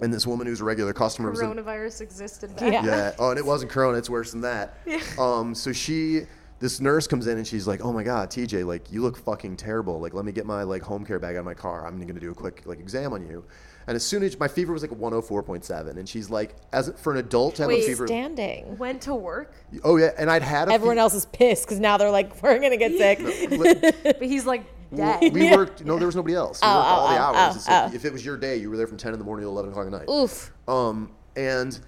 and 0.00 0.12
this 0.12 0.26
woman 0.26 0.46
who's 0.46 0.60
a 0.60 0.64
regular 0.64 0.92
customer 0.92 1.30
was 1.30 1.40
in, 1.40 1.50
Coronavirus 1.50 2.00
existed. 2.00 2.54
Back. 2.56 2.72
Yeah. 2.72 2.84
yeah. 2.84 3.14
Oh, 3.18 3.30
and 3.30 3.38
it 3.38 3.44
wasn't 3.44 3.70
Corona. 3.70 3.98
It's 3.98 4.10
worse 4.10 4.32
than 4.32 4.40
that. 4.40 4.78
Yeah. 4.86 5.00
Um. 5.18 5.54
So 5.54 5.72
she, 5.72 6.22
this 6.60 6.80
nurse 6.80 7.06
comes 7.06 7.26
in 7.26 7.36
and 7.38 7.46
she's 7.46 7.66
like, 7.66 7.84
"Oh 7.84 7.92
my 7.92 8.02
God, 8.04 8.30
TJ, 8.30 8.64
like 8.66 8.92
you 8.92 9.02
look 9.02 9.16
fucking 9.16 9.56
terrible. 9.56 9.98
Like 10.00 10.14
let 10.14 10.24
me 10.24 10.30
get 10.32 10.46
my 10.46 10.62
like 10.62 10.82
home 10.82 11.04
care 11.04 11.18
bag 11.18 11.34
out 11.36 11.40
of 11.40 11.44
my 11.46 11.54
car. 11.54 11.86
I'm 11.86 11.98
gonna 11.98 12.20
do 12.20 12.30
a 12.30 12.34
quick 12.34 12.62
like 12.66 12.78
exam 12.78 13.12
on 13.12 13.26
you." 13.26 13.44
And 13.86 13.96
as 13.96 14.04
soon 14.04 14.22
as 14.22 14.38
my 14.38 14.46
fever 14.46 14.72
was 14.72 14.82
like 14.82 14.90
104.7, 14.92 15.96
and 15.96 16.08
she's 16.08 16.30
like, 16.30 16.54
as 16.72 16.92
for 16.98 17.12
an 17.12 17.18
adult 17.18 17.56
to 17.56 17.62
have 17.62 17.68
Wait, 17.70 17.82
a 17.82 17.86
fever. 17.86 18.06
Standing. 18.06 18.76
Went 18.78 19.00
to 19.02 19.14
work, 19.14 19.52
Oh 19.82 19.96
yeah, 19.96 20.10
and 20.18 20.30
I'd 20.30 20.42
had 20.42 20.68
a 20.68 20.72
Everyone 20.72 20.96
fe- 20.96 21.00
else 21.00 21.14
is 21.14 21.26
pissed 21.26 21.64
because 21.64 21.80
now 21.80 21.96
they're 21.96 22.10
like, 22.10 22.40
we're 22.42 22.58
gonna 22.60 22.76
get 22.76 22.92
sick. 22.98 23.18
but 24.04 24.22
he's 24.22 24.44
like 24.46 24.64
dead. 24.94 25.32
We 25.32 25.50
worked. 25.50 25.84
No, 25.84 25.96
there 25.98 26.06
was 26.06 26.14
nobody 26.14 26.34
else. 26.34 26.60
We 26.62 26.68
Oh, 26.68 26.76
worked 26.76 26.88
all 26.88 27.06
oh, 27.06 27.10
the 27.10 27.18
oh, 27.18 27.22
hours. 27.22 27.54
oh, 27.54 27.56
It's 27.56 27.68
like, 27.68 27.90
oh. 27.92 27.94
If 27.96 28.04
it 28.04 28.12
was 28.12 28.24
your 28.24 28.36
day, 28.36 28.56
you 28.58 28.68
were 28.70 28.76
there 28.76 28.86
from 28.86 28.98
10 28.98 29.12
in 29.14 29.18
the 29.18 29.24
morning 29.24 29.44
to 29.44 29.48
11 29.50 29.70
o'clock 29.70 29.86
at 29.86 29.92
night. 29.92 30.08
Oof. 30.10 30.52
Um, 30.68 31.10
and 31.36 31.78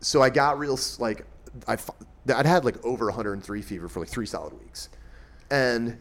so 0.00 0.20
I 0.22 0.30
got 0.30 0.58
real 0.58 0.78
like 0.98 1.24
I 1.68 1.74
f- 1.74 1.90
I'd 2.28 2.46
had 2.46 2.64
like 2.64 2.84
over 2.84 3.06
103 3.06 3.62
fever 3.62 3.88
for 3.88 4.00
like 4.00 4.08
three 4.08 4.26
solid 4.26 4.52
weeks, 4.58 4.88
and 5.50 5.98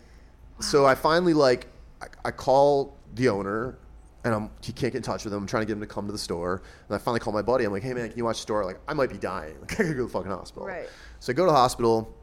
so 0.60 0.86
I 0.86 0.96
finally 0.96 1.34
like 1.34 1.68
I, 2.02 2.08
I 2.26 2.32
call 2.32 2.98
the 3.16 3.30
owner. 3.30 3.78
And 4.26 4.34
I'm, 4.34 4.50
he 4.62 4.74
can't 4.74 4.92
get 4.92 4.96
in 4.96 5.02
touch 5.02 5.24
with 5.24 5.34
him. 5.34 5.40
I'm 5.40 5.48
trying 5.48 5.62
to 5.62 5.66
get 5.66 5.74
him 5.74 5.80
to 5.80 5.88
come 5.88 6.06
to 6.06 6.12
the 6.12 6.18
store. 6.18 6.62
And 6.90 6.96
I 6.96 6.98
finally 6.98 7.22
call 7.22 7.32
my 7.32 7.42
buddy. 7.42 7.64
I'm 7.64 7.72
like, 7.72 7.84
hey, 7.84 7.94
man, 7.94 8.10
can 8.10 8.18
you 8.18 8.26
watch 8.26 8.36
the 8.36 8.42
store? 8.42 8.66
Like, 8.66 8.78
I 8.86 8.94
might 8.94 9.10
be 9.10 9.18
dying. 9.18 9.56
Like, 9.62 9.72
I 9.80 9.84
gotta 9.84 9.90
go 9.92 9.96
to 9.96 10.04
the 10.04 10.10
fucking 10.10 10.30
hospital. 10.30 10.68
Right. 10.68 10.90
So 11.22 11.32
I 11.32 11.34
go 11.34 11.46
to 11.46 11.52
the 11.52 11.58
hospital. 11.58 12.14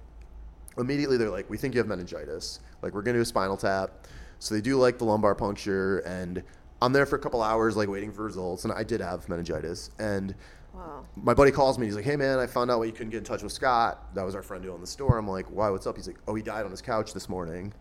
Immediately, 0.77 1.17
they're 1.17 1.31
like, 1.31 1.49
we 1.49 1.57
think 1.57 1.73
you 1.73 1.79
have 1.79 1.89
meningitis. 1.89 2.61
Like, 2.83 2.93
we're 2.93 3.01
going 3.01 3.15
to 3.15 3.19
do 3.19 3.23
a 3.23 3.25
spinal 3.25 3.57
tap. 3.57 4.07
So 4.41 4.55
they 4.55 4.61
do 4.61 4.77
like 4.77 4.99
the 4.99 5.07
lumbar 5.07 5.35
puncture. 5.35 6.01
And 6.01 6.43
I'm 6.83 6.93
there 6.93 7.07
for 7.07 7.17
a 7.17 7.19
couple 7.19 7.41
hours, 7.41 7.79
like 7.79 7.89
waiting 7.89 8.13
for 8.13 8.25
results. 8.25 8.65
And 8.65 8.75
I 8.75 8.85
did 8.85 9.01
have 9.01 9.27
meningitis. 9.31 9.91
And 9.99 10.35
wow. 10.77 11.05
my 11.17 11.35
buddy 11.35 11.51
calls 11.51 11.79
me. 11.79 11.87
He's 11.87 11.97
like, 11.97 12.05
"Hey 12.05 12.17
man, 12.17 12.39
I 12.39 12.47
found 12.47 12.71
out 12.71 12.79
why 12.79 12.85
you 12.85 12.93
couldn't 12.93 13.11
get 13.11 13.19
in 13.19 13.25
touch 13.25 13.43
with 13.43 13.53
Scott. 13.53 14.15
That 14.15 14.25
was 14.25 14.35
our 14.35 14.43
friend 14.43 14.63
who 14.65 14.71
owned 14.73 14.83
the 14.83 14.87
store." 14.87 15.19
I'm 15.19 15.29
like, 15.29 15.47
"Why? 15.47 15.71
What's 15.71 15.87
up?" 15.87 15.97
He's 15.97 16.07
like, 16.07 16.19
"Oh, 16.29 16.35
he 16.35 16.43
died 16.43 16.65
on 16.65 16.71
his 16.71 16.83
couch 16.83 17.13
this 17.15 17.29
morning." 17.29 17.73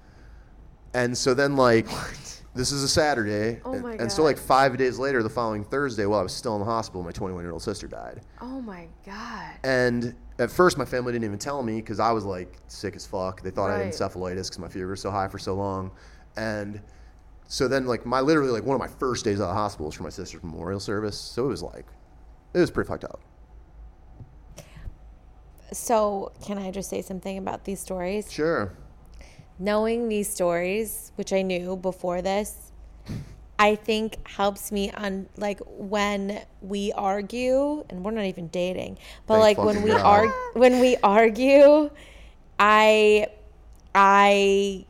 And 0.94 1.18
so 1.18 1.34
then 1.34 1.56
like 1.58 1.88
this 2.56 2.72
is 2.72 2.84
a 2.84 2.88
Saturday. 2.88 3.60
Oh 3.66 3.74
and, 3.74 4.02
and 4.02 4.12
so 4.12 4.24
like 4.24 4.38
five 4.38 4.78
days 4.78 4.98
later, 4.98 5.22
the 5.24 5.30
following 5.30 5.64
Thursday, 5.66 6.06
while 6.06 6.20
I 6.20 6.24
was 6.24 6.34
still 6.34 6.54
in 6.56 6.60
the 6.60 6.66
hospital, 6.66 7.04
my 7.04 7.12
21 7.12 7.44
year 7.44 7.52
old 7.52 7.62
sister 7.62 7.88
died. 7.88 8.22
Oh 8.42 8.62
my 8.62 8.88
god. 9.06 9.56
And 9.64 10.16
at 10.40 10.50
first, 10.52 10.78
my 10.78 10.86
family 10.86 11.12
didn't 11.14 11.26
even 11.26 11.38
tell 11.40 11.64
me 11.64 11.76
because 11.82 12.00
I 12.00 12.12
was 12.12 12.24
like 12.24 12.58
sick 12.68 12.96
as 12.96 13.06
fuck. 13.06 13.42
They 13.42 13.52
thought 13.52 13.70
I 13.72 13.76
Right. 13.78 13.86
had 13.86 13.94
encephalitis 13.94 14.48
because 14.48 14.60
my 14.60 14.70
fever 14.70 14.92
was 14.92 15.02
so 15.02 15.12
high 15.12 15.28
for 15.28 15.38
so 15.40 15.54
long. 15.56 15.92
And 16.38 16.82
so 17.48 17.68
then, 17.68 17.86
like, 17.86 18.06
my 18.06 18.20
literally, 18.22 18.50
like, 18.52 18.64
one 18.66 18.76
of 18.76 18.80
my 18.82 18.88
first 19.00 19.24
days 19.24 19.40
out 19.40 19.44
of 19.44 19.50
the 19.50 19.54
hospital 19.54 19.86
was 19.86 19.96
for 19.96 20.04
my 20.04 20.10
sister's 20.10 20.44
memorial 20.44 20.80
service. 20.80 21.18
So 21.18 21.46
it 21.46 21.50
was 21.50 21.62
like, 21.64 21.86
it 22.56 22.60
was 22.60 22.72
pretty 22.72 22.88
fucked 22.88 23.04
up. 23.04 23.20
So, 25.74 26.32
can 26.46 26.58
I 26.58 26.72
just 26.72 26.90
say 26.90 27.02
something 27.02 27.38
about 27.38 27.66
these 27.66 27.82
stories? 27.82 28.32
Sure. 28.32 28.72
Knowing 29.60 30.08
these 30.08 30.30
stories, 30.30 31.12
which 31.16 31.34
I 31.34 31.42
knew 31.42 31.76
before 31.76 32.22
this, 32.22 32.72
I 33.60 33.76
think 33.76 34.26
helps 34.26 34.72
me 34.72 34.90
on 34.92 35.28
like 35.36 35.60
when 35.66 36.42
we 36.62 36.94
argue, 36.94 37.84
and 37.90 38.06
we're 38.06 38.12
not 38.12 38.26
even 38.26 38.48
dating, 38.48 39.00
but 39.28 39.42
Thank 39.42 39.58
like 39.58 39.66
when 39.66 39.84
we 39.84 39.92
argue, 39.92 40.34
when 40.54 40.80
we 40.80 40.96
argue, 41.04 41.90
I, 42.58 43.28
I 43.94 44.86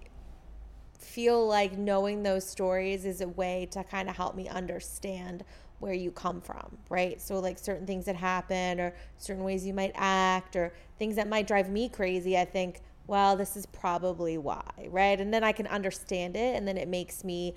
feel 0.99 1.47
like 1.47 1.77
knowing 1.77 2.21
those 2.21 2.47
stories 2.47 3.05
is 3.05 3.21
a 3.21 3.27
way 3.27 3.67
to 3.71 3.83
kind 3.83 4.07
of 4.09 4.17
help 4.17 4.35
me 4.35 4.47
understand 4.49 5.43
where 5.85 5.93
you 5.93 6.09
come 6.09 6.41
from, 6.41 6.77
right? 6.89 7.21
So 7.21 7.37
like 7.37 7.59
certain 7.59 7.85
things 7.85 8.05
that 8.05 8.15
happen 8.15 8.79
or 8.79 8.91
certain 9.19 9.43
ways 9.43 9.63
you 9.67 9.73
might 9.73 9.91
act 9.93 10.55
or 10.55 10.73
things 10.97 11.15
that 11.15 11.27
might 11.29 11.45
drive 11.45 11.69
me 11.69 11.89
crazy, 11.89 12.35
I 12.35 12.43
think, 12.43 12.81
well, 13.05 13.35
this 13.35 13.55
is 13.55 13.67
probably 13.67 14.39
why, 14.39 14.63
right? 14.89 15.21
And 15.21 15.31
then 15.31 15.43
I 15.43 15.51
can 15.51 15.67
understand 15.67 16.35
it 16.35 16.55
and 16.55 16.67
then 16.67 16.75
it 16.75 16.87
makes 16.87 17.23
me 17.23 17.53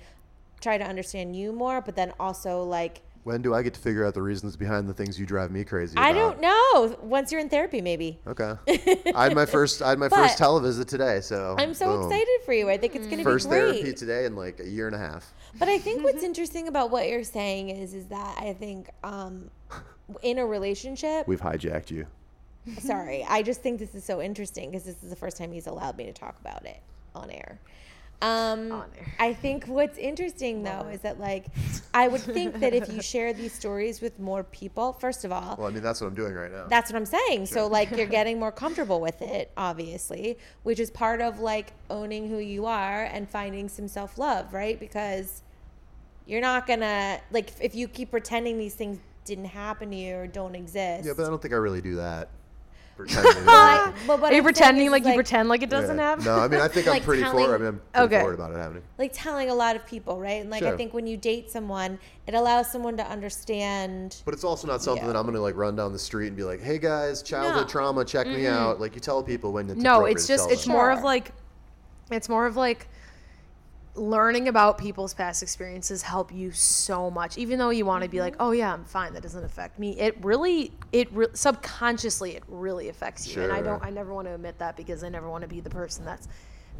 try 0.61 0.77
to 0.77 0.85
understand 0.85 1.35
you 1.35 1.51
more, 1.51 1.81
but 1.81 1.95
then 1.95 2.13
also 2.19 2.61
like 2.61 3.01
When 3.23 3.41
do 3.41 3.55
I 3.55 3.63
get 3.63 3.73
to 3.73 3.79
figure 3.79 4.05
out 4.05 4.13
the 4.13 4.21
reasons 4.21 4.55
behind 4.55 4.87
the 4.87 4.93
things 4.93 5.19
you 5.19 5.25
drive 5.25 5.49
me 5.49 5.63
crazy 5.63 5.93
about? 5.93 6.05
I 6.05 6.13
don't 6.13 6.39
know. 6.39 6.97
Once 7.01 7.31
you're 7.31 7.41
in 7.41 7.49
therapy 7.49 7.81
maybe. 7.81 8.19
Okay. 8.27 8.53
I 9.15 9.23
had 9.23 9.33
my 9.33 9.47
first, 9.47 9.81
I 9.81 9.89
had 9.89 9.97
my 9.97 10.07
But- 10.07 10.17
first 10.17 10.37
televisit 10.37 10.85
today. 10.85 11.21
So 11.21 11.55
I'm 11.57 11.73
so 11.73 11.87
boom. 11.97 12.03
excited 12.11 12.41
for 12.45 12.53
you. 12.53 12.69
I 12.69 12.77
think 12.77 12.95
it's 12.95 13.07
going 13.07 13.17
to 13.17 13.17
be 13.17 13.23
great. 13.23 13.33
First 13.33 13.49
therapy 13.49 13.91
today 13.93 14.25
in 14.25 14.35
like 14.35 14.59
a 14.59 14.67
year 14.69 14.85
and 14.85 14.95
a 14.95 14.99
half. 14.99 15.33
But 15.57 15.67
I 15.67 15.77
think 15.79 16.03
what's 16.03 16.23
interesting 16.23 16.67
about 16.67 16.91
what 16.91 17.07
you're 17.09 17.23
saying 17.23 17.69
is 17.69 17.93
is 17.93 18.05
that 18.07 18.37
I 18.39 18.53
think 18.53 18.89
um, 19.03 19.49
in 20.21 20.37
a 20.37 20.45
relationship, 20.45 21.27
We've 21.27 21.41
hijacked 21.41 21.89
you. 21.91 22.05
sorry, 22.79 23.25
I 23.27 23.41
just 23.41 23.61
think 23.61 23.79
this 23.79 23.95
is 23.95 24.03
so 24.03 24.21
interesting 24.21 24.69
because 24.69 24.85
this 24.85 25.01
is 25.03 25.09
the 25.09 25.15
first 25.15 25.37
time 25.37 25.51
he's 25.51 25.67
allowed 25.67 25.97
me 25.97 26.05
to 26.05 26.13
talk 26.13 26.39
about 26.39 26.65
it 26.65 26.79
on 27.15 27.31
air. 27.31 27.59
Um, 28.21 28.83
I 29.17 29.33
think 29.33 29.65
what's 29.67 29.97
interesting 29.97 30.63
though 30.63 30.89
is 30.91 30.99
that 31.01 31.19
like 31.21 31.45
I 31.93 32.09
would 32.09 32.19
think 32.21 32.59
that 32.59 32.73
if 32.73 32.91
you 32.91 33.01
share 33.01 33.31
these 33.31 33.53
stories 33.53 34.01
with 34.01 34.19
more 34.19 34.43
people, 34.43 34.91
first 34.93 35.23
of 35.23 35.31
all, 35.31 35.55
Well, 35.57 35.67
I 35.67 35.71
mean, 35.71 35.81
that's 35.81 36.01
what 36.01 36.07
I'm 36.07 36.15
doing 36.15 36.33
right 36.33 36.51
now. 36.51 36.67
that's 36.67 36.91
what 36.91 36.97
I'm 36.97 37.05
saying. 37.05 37.45
So 37.45 37.67
like 37.67 37.91
you're 37.91 38.07
getting 38.19 38.37
more 38.37 38.51
comfortable 38.51 38.99
with 38.99 39.21
it, 39.21 39.51
obviously, 39.55 40.37
which 40.63 40.79
is 40.79 40.91
part 40.91 41.21
of 41.21 41.39
like 41.39 41.71
owning 41.89 42.27
who 42.27 42.39
you 42.39 42.65
are 42.65 43.05
and 43.05 43.29
finding 43.29 43.69
some 43.69 43.87
self-love, 43.87 44.53
right? 44.53 44.77
Because 44.79 45.41
you're 46.25 46.41
not 46.41 46.67
gonna 46.67 47.21
like 47.31 47.53
if 47.61 47.73
you 47.73 47.87
keep 47.87 48.11
pretending 48.11 48.57
these 48.57 48.75
things 48.75 48.99
didn't 49.23 49.45
happen 49.45 49.91
to 49.91 49.95
you 49.95 50.15
or 50.15 50.27
don't 50.27 50.55
exist. 50.55 51.05
yeah, 51.05 51.13
but 51.15 51.25
I 51.25 51.29
don't 51.29 51.41
think 51.41 51.53
I 51.53 51.57
really 51.57 51.81
do 51.81 51.95
that. 51.95 52.29
Pretending 52.99 53.31
that- 53.45 53.93
like, 53.95 54.07
but 54.07 54.19
what 54.19 54.33
Are 54.33 54.35
you 54.35 54.39
I'm 54.39 54.43
saying 54.43 54.43
pretending 54.43 54.85
is, 54.87 54.91
like, 54.91 55.05
you 55.05 55.13
pretend 55.13 55.47
like 55.47 55.63
it 55.63 55.69
doesn't 55.69 55.97
Yeah. 55.97 56.03
happen? 56.03 56.25
No, 56.25 56.35
I 56.35 56.47
mean, 56.49 56.59
I 56.59 56.67
think 56.67 56.85
I'm 56.89 57.01
pretty 57.01 57.21
telling- 57.21 57.45
forward. 57.45 57.55
I 57.55 57.57
mean, 57.59 57.67
I'm 57.67 57.81
pretty 57.93 58.05
Okay. 58.15 58.19
forward 58.19 58.33
about 58.35 58.51
it 58.51 58.57
happening. 58.57 58.83
like 58.97 59.11
telling 59.13 59.49
a 59.49 59.53
lot 59.55 59.77
of 59.77 59.85
people, 59.85 60.19
right? 60.19 60.41
And 60.41 60.49
like 60.49 60.63
I 60.63 60.67
Sure. 60.69 60.77
think 60.77 60.93
when 60.93 61.07
you 61.07 61.15
date 61.15 61.49
someone, 61.49 61.97
it 62.27 62.33
allows 62.33 62.69
someone 62.69 62.97
to 62.97 63.03
understand. 63.09 64.17
But 64.25 64.33
it's 64.33 64.43
also 64.43 64.67
not 64.67 64.81
something 64.83 65.03
Yeah. 65.05 65.13
that 65.13 65.17
I'm 65.19 65.25
gonna 65.25 65.39
like 65.39 65.55
run 65.55 65.77
down 65.77 65.93
the 65.93 65.99
street 65.99 66.27
and 66.27 66.35
be 66.35 66.43
like, 66.43 66.59
"Hey 66.61 66.77
guys, 66.77 67.23
childhood 67.23 67.61
No. 67.61 67.67
trauma, 67.67 68.03
check 68.03 68.27
me 68.27 68.43
mm-hmm. 68.43 68.53
out." 68.53 68.81
Like 68.81 68.95
you 68.95 68.99
tell 69.01 69.23
people 69.23 69.53
when 69.53 69.69
it's 69.69 69.79
no 69.81 69.91
appropriate 69.99 70.15
it's 70.17 70.27
to 70.27 70.33
just 70.33 70.43
tell 70.45 70.53
it's 70.53 70.65
them. 70.65 70.73
more 70.73 70.91
of 70.91 70.97
Sure. 70.97 71.05
like 71.05 71.31
it's 72.11 72.27
more 72.27 72.45
of 72.47 72.57
like 72.57 72.89
learning 73.99 74.47
about 74.47 74.77
people's 74.77 75.13
past 75.13 75.43
experiences 75.43 76.01
help 76.01 76.31
you 76.31 76.51
so 76.51 77.11
much 77.11 77.37
even 77.37 77.59
though 77.59 77.69
you 77.69 77.85
want 77.85 78.03
to 78.03 78.09
be 78.09 78.19
like 78.19 78.33
mm-hmm. 78.33 78.43
oh 78.43 78.51
yeah 78.51 78.73
i'm 78.73 78.85
fine 78.85 79.13
that 79.13 79.21
doesn't 79.21 79.43
affect 79.43 79.77
me. 79.77 79.99
It 79.99 80.17
really 80.23 80.71
it 80.91 81.11
re- 81.11 81.27
subconsciously 81.33 82.35
it 82.35 82.43
really 82.47 82.89
affects 82.89 83.35
you 83.35 83.43
and 83.43 83.51
i 83.51 83.61
don't 83.61 83.83
i 83.83 83.89
never 83.89 84.13
want 84.13 84.27
to 84.27 84.33
admit 84.33 84.57
that 84.59 84.77
because 84.77 85.03
i 85.03 85.09
never 85.09 85.29
want 85.29 85.41
to 85.41 85.47
be 85.47 85.59
the 85.59 85.69
person 85.69 86.05
that's 86.05 86.27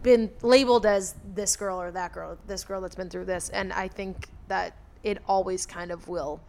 been 0.02 0.30
labeled 0.42 0.86
as 0.86 1.16
this 1.34 1.56
girl 1.56 1.82
or 1.82 1.92
that 1.92 2.14
girl 2.14 2.38
this 2.48 2.64
girl 2.64 2.80
that's 2.80 2.96
been 2.96 3.10
through 3.10 3.26
this 3.26 3.50
and 3.50 3.74
i 3.74 3.88
think 3.88 4.30
that 4.48 4.76
it 5.04 5.18
always 5.28 5.66
kind 5.66 5.92
of 5.92 6.08
will 6.08 6.40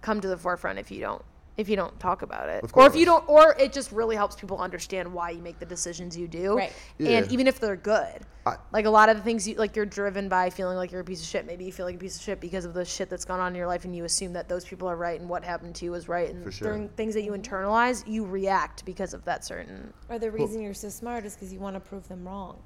come 0.00 0.20
to 0.20 0.28
the 0.28 0.36
forefront 0.36 0.78
if 0.78 0.90
you 0.90 1.00
don't 1.00 1.24
if 1.60 1.68
you 1.68 1.76
don't 1.76 1.98
talk 2.00 2.22
about 2.22 2.48
it 2.48 2.64
Of 2.64 2.72
or 2.74 2.86
if 2.86 2.94
you 2.96 3.04
don't 3.04 3.28
or 3.28 3.54
it 3.58 3.72
just 3.72 3.92
really 3.92 4.16
helps 4.16 4.34
people 4.36 4.58
understand 4.58 5.12
why 5.12 5.30
you 5.30 5.42
make 5.42 5.58
the 5.58 5.66
decisions 5.66 6.16
you 6.16 6.26
do 6.26 6.56
Right. 6.56 6.72
and 6.98 7.30
even 7.30 7.46
if 7.46 7.60
they're 7.60 7.76
good 7.76 8.20
I- 8.46 8.56
like 8.72 8.86
a 8.86 8.90
lot 8.90 9.08
of 9.08 9.16
the 9.16 9.22
things 9.22 9.46
you 9.46 9.54
like 9.56 9.76
you're 9.76 9.86
driven 9.86 10.28
by 10.28 10.50
feeling 10.50 10.76
like 10.76 10.90
you're 10.92 11.02
a 11.02 11.04
piece 11.04 11.20
of 11.20 11.26
shit 11.28 11.46
maybe 11.46 11.64
you 11.64 11.72
feel 11.72 11.86
like 11.86 11.94
a 11.96 11.98
piece 11.98 12.16
of 12.16 12.22
shit 12.22 12.40
because 12.40 12.64
of 12.64 12.72
the 12.74 12.84
shit 12.84 13.10
that's 13.10 13.24
gone 13.24 13.38
on 13.40 13.52
in 13.52 13.56
your 13.56 13.66
life 13.66 13.84
and 13.84 13.94
you 13.94 14.04
assume 14.04 14.32
that 14.32 14.48
those 14.48 14.64
people 14.64 14.88
are 14.88 14.96
right 14.96 15.20
and 15.20 15.28
what 15.28 15.44
happened 15.44 15.74
to 15.76 15.84
you 15.84 15.94
is 15.94 16.08
right 16.08 16.30
and 16.30 16.42
For 16.42 16.50
sure. 16.50 16.68
during 16.68 16.88
things 16.90 17.14
that 17.14 17.22
you 17.22 17.32
internalize 17.32 18.06
you 18.06 18.24
react 18.24 18.84
because 18.84 19.12
of 19.14 19.24
that 19.26 19.44
certain 19.44 19.92
Or 20.08 20.18
the 20.18 20.30
reason 20.30 20.62
you're 20.62 20.74
so 20.74 20.88
smart 20.88 21.24
is 21.26 21.34
because 21.34 21.52
you 21.52 21.60
want 21.60 21.74
to 21.76 21.80
prove 21.80 22.08
them 22.08 22.26
wrong. 22.26 22.58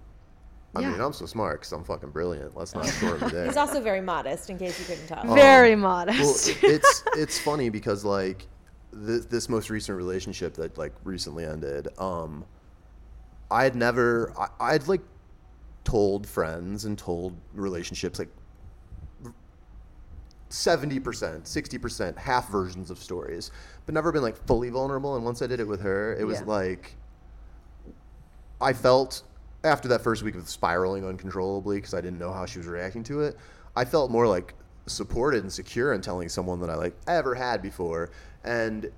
I 0.76 0.80
mean, 0.80 1.00
I'm 1.00 1.12
so 1.12 1.24
smart 1.26 1.60
because 1.60 1.70
I'm 1.72 1.84
fucking 1.84 2.10
brilliant. 2.10 2.56
Let's 2.56 2.74
not 2.80 2.86
short 2.88 3.20
the 3.20 3.28
day. 3.30 3.46
He's 3.46 3.56
also 3.56 3.80
very 3.80 4.00
modest, 4.00 4.50
in 4.50 4.58
case 4.58 4.76
you 4.80 4.84
couldn't 4.86 5.06
tell. 5.06 5.32
very 5.32 5.74
um, 5.74 5.82
well, 5.82 6.06
modest 6.06 6.48
it- 6.48 6.58
it's 6.64 7.04
it's 7.16 7.38
funny 7.38 7.68
because 7.68 8.04
like 8.04 8.48
this, 8.94 9.24
this 9.26 9.48
most 9.48 9.70
recent 9.70 9.96
relationship 9.96 10.54
that 10.54 10.78
like 10.78 10.92
recently 11.04 11.44
ended, 11.44 11.88
um, 11.98 12.44
I 13.50 13.64
had 13.64 13.74
never 13.74 14.32
I, 14.38 14.72
I'd 14.72 14.88
like 14.88 15.02
told 15.84 16.26
friends 16.26 16.84
and 16.86 16.96
told 16.96 17.36
relationships 17.54 18.18
like 18.18 18.30
seventy 20.48 21.00
percent, 21.00 21.46
sixty 21.46 21.78
percent, 21.78 22.16
half 22.18 22.50
versions 22.50 22.90
of 22.90 22.98
stories, 22.98 23.50
but 23.86 23.94
never 23.94 24.12
been 24.12 24.22
like 24.22 24.36
fully 24.46 24.70
vulnerable. 24.70 25.16
And 25.16 25.24
once 25.24 25.42
I 25.42 25.46
did 25.46 25.60
it 25.60 25.68
with 25.68 25.80
her, 25.80 26.14
it 26.16 26.24
was 26.24 26.40
Yeah. 26.40 26.46
like 26.46 26.96
I 28.60 28.72
felt 28.72 29.22
after 29.64 29.88
that 29.88 30.02
first 30.02 30.22
week 30.22 30.36
of 30.36 30.48
spiraling 30.48 31.04
uncontrollably 31.06 31.76
because 31.76 31.94
I 31.94 32.00
didn't 32.00 32.18
know 32.18 32.32
how 32.32 32.46
she 32.46 32.58
was 32.58 32.66
reacting 32.66 33.02
to 33.04 33.22
it. 33.22 33.36
I 33.76 33.84
felt 33.84 34.10
more 34.10 34.26
like 34.26 34.54
supported 34.86 35.42
and 35.42 35.52
secure 35.52 35.94
in 35.94 36.00
telling 36.00 36.28
someone 36.28 36.60
that 36.60 36.70
I 36.70 36.74
like 36.74 36.94
ever 37.06 37.34
had 37.34 37.62
before. 37.62 38.10
And 38.44 38.90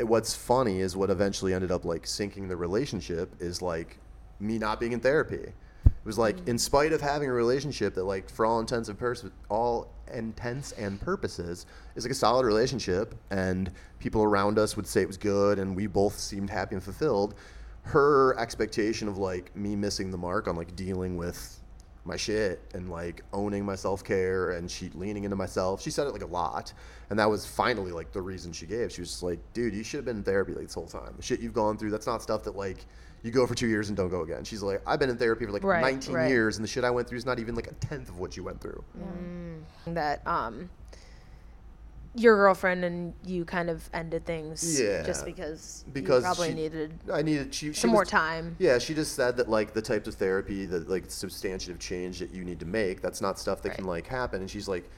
what's 0.00 0.34
funny 0.34 0.80
is 0.80 0.96
what 0.96 1.10
eventually 1.10 1.54
ended 1.54 1.70
up 1.70 1.84
like 1.84 2.06
sinking 2.06 2.48
the 2.48 2.56
relationship 2.56 3.34
is 3.40 3.62
like 3.62 3.98
me 4.40 4.58
not 4.58 4.80
being 4.80 4.92
in 4.92 5.00
therapy. 5.00 5.52
It 5.84 6.04
was 6.04 6.18
like 6.18 6.36
mm. 6.36 6.48
in 6.48 6.58
spite 6.58 6.92
of 6.92 7.00
having 7.00 7.28
a 7.28 7.32
relationship 7.32 7.94
that 7.94 8.04
like 8.04 8.30
for 8.30 8.46
all 8.46 8.60
intents 8.60 8.88
and 8.88 8.98
pers- 8.98 9.24
all 9.48 9.90
intents 10.12 10.72
and 10.72 11.00
purposes 11.00 11.66
is 11.96 12.04
like 12.04 12.12
a 12.12 12.14
solid 12.14 12.46
relationship 12.46 13.14
and 13.30 13.70
people 13.98 14.22
around 14.22 14.58
us 14.58 14.76
would 14.76 14.86
say 14.86 15.02
it 15.02 15.06
was 15.06 15.18
good 15.18 15.58
and 15.58 15.74
we 15.76 15.86
both 15.86 16.18
seemed 16.18 16.50
happy 16.50 16.74
and 16.74 16.82
fulfilled 16.82 17.34
her 17.82 18.38
expectation 18.38 19.08
of 19.08 19.18
like 19.18 19.54
me 19.56 19.74
missing 19.74 20.10
the 20.10 20.16
mark 20.16 20.48
on 20.48 20.56
like 20.56 20.74
dealing 20.76 21.16
with 21.16 21.57
my 22.08 22.16
shit 22.16 22.60
and 22.74 22.90
like 22.90 23.22
owning 23.32 23.64
my 23.64 23.76
self 23.76 24.02
care 24.02 24.50
and 24.52 24.68
she 24.68 24.88
leaning 24.94 25.22
into 25.24 25.36
myself. 25.36 25.80
She 25.80 25.90
said 25.90 26.06
it 26.08 26.12
like 26.12 26.22
a 26.22 26.26
lot, 26.26 26.72
and 27.10 27.18
that 27.18 27.30
was 27.30 27.46
finally 27.46 27.92
like 27.92 28.10
the 28.10 28.22
reason 28.22 28.52
she 28.52 28.66
gave. 28.66 28.90
She 28.90 29.02
was 29.02 29.10
just 29.10 29.22
like, 29.22 29.38
"Dude, 29.52 29.74
you 29.74 29.84
should 29.84 29.98
have 29.98 30.04
been 30.06 30.16
in 30.16 30.24
therapy 30.24 30.54
like 30.54 30.64
this 30.64 30.74
whole 30.74 30.86
time. 30.88 31.12
The 31.16 31.22
shit 31.22 31.38
you've 31.40 31.52
gone 31.54 31.76
through, 31.76 31.90
that's 31.90 32.06
not 32.06 32.22
stuff 32.22 32.42
that 32.44 32.56
like 32.56 32.84
you 33.22 33.30
go 33.30 33.46
for 33.46 33.54
two 33.54 33.68
years 33.68 33.88
and 33.88 33.96
don't 33.96 34.08
go 34.10 34.22
again." 34.22 34.42
She's 34.42 34.62
like, 34.62 34.82
"I've 34.86 34.98
been 34.98 35.10
in 35.10 35.18
therapy 35.18 35.44
for 35.44 35.52
like 35.52 35.62
Right, 35.62 35.82
19 35.82 36.14
right. 36.14 36.28
years, 36.28 36.56
and 36.56 36.64
the 36.64 36.68
shit 36.68 36.82
I 36.82 36.90
went 36.90 37.08
through 37.08 37.18
is 37.18 37.26
not 37.26 37.38
even 37.38 37.54
like 37.54 37.68
a 37.68 37.74
tenth 37.74 38.08
of 38.08 38.18
what 38.18 38.36
you 38.36 38.42
went 38.42 38.60
through." 38.60 38.82
that 39.86 40.26
um 40.26 40.68
your 42.18 42.36
girlfriend 42.36 42.84
and 42.84 43.14
you 43.24 43.44
kind 43.44 43.70
of 43.70 43.88
ended 43.94 44.24
things 44.26 44.80
Yeah. 44.80 45.02
just 45.04 45.24
because 45.24 45.84
Because 45.92 46.22
you 46.22 46.26
probably 46.26 46.48
she- 46.48 46.54
needed 46.54 46.92
I 47.12 47.22
needed 47.22 47.54
she, 47.54 47.68
she 47.72 47.80
some 47.80 47.90
more 47.90 48.04
time 48.04 48.56
Yeah, 48.58 48.78
she 48.78 48.94
just 48.94 49.14
said 49.14 49.36
that 49.36 49.48
like 49.48 49.72
the 49.72 49.82
types 49.82 50.08
of 50.08 50.14
therapy, 50.14 50.66
the 50.66 50.80
like 50.80 51.04
substantive 51.10 51.78
change 51.78 52.18
that 52.18 52.32
you 52.32 52.44
need 52.44 52.60
to 52.60 52.66
make, 52.66 53.00
that's 53.00 53.20
not 53.20 53.38
stuff 53.38 53.62
that 53.62 53.74
can 53.74 53.84
like 53.84 54.06
happen. 54.06 54.40
And 54.40 54.50
she's 54.50 54.68
like, 54.68 54.88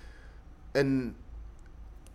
and 0.75 1.15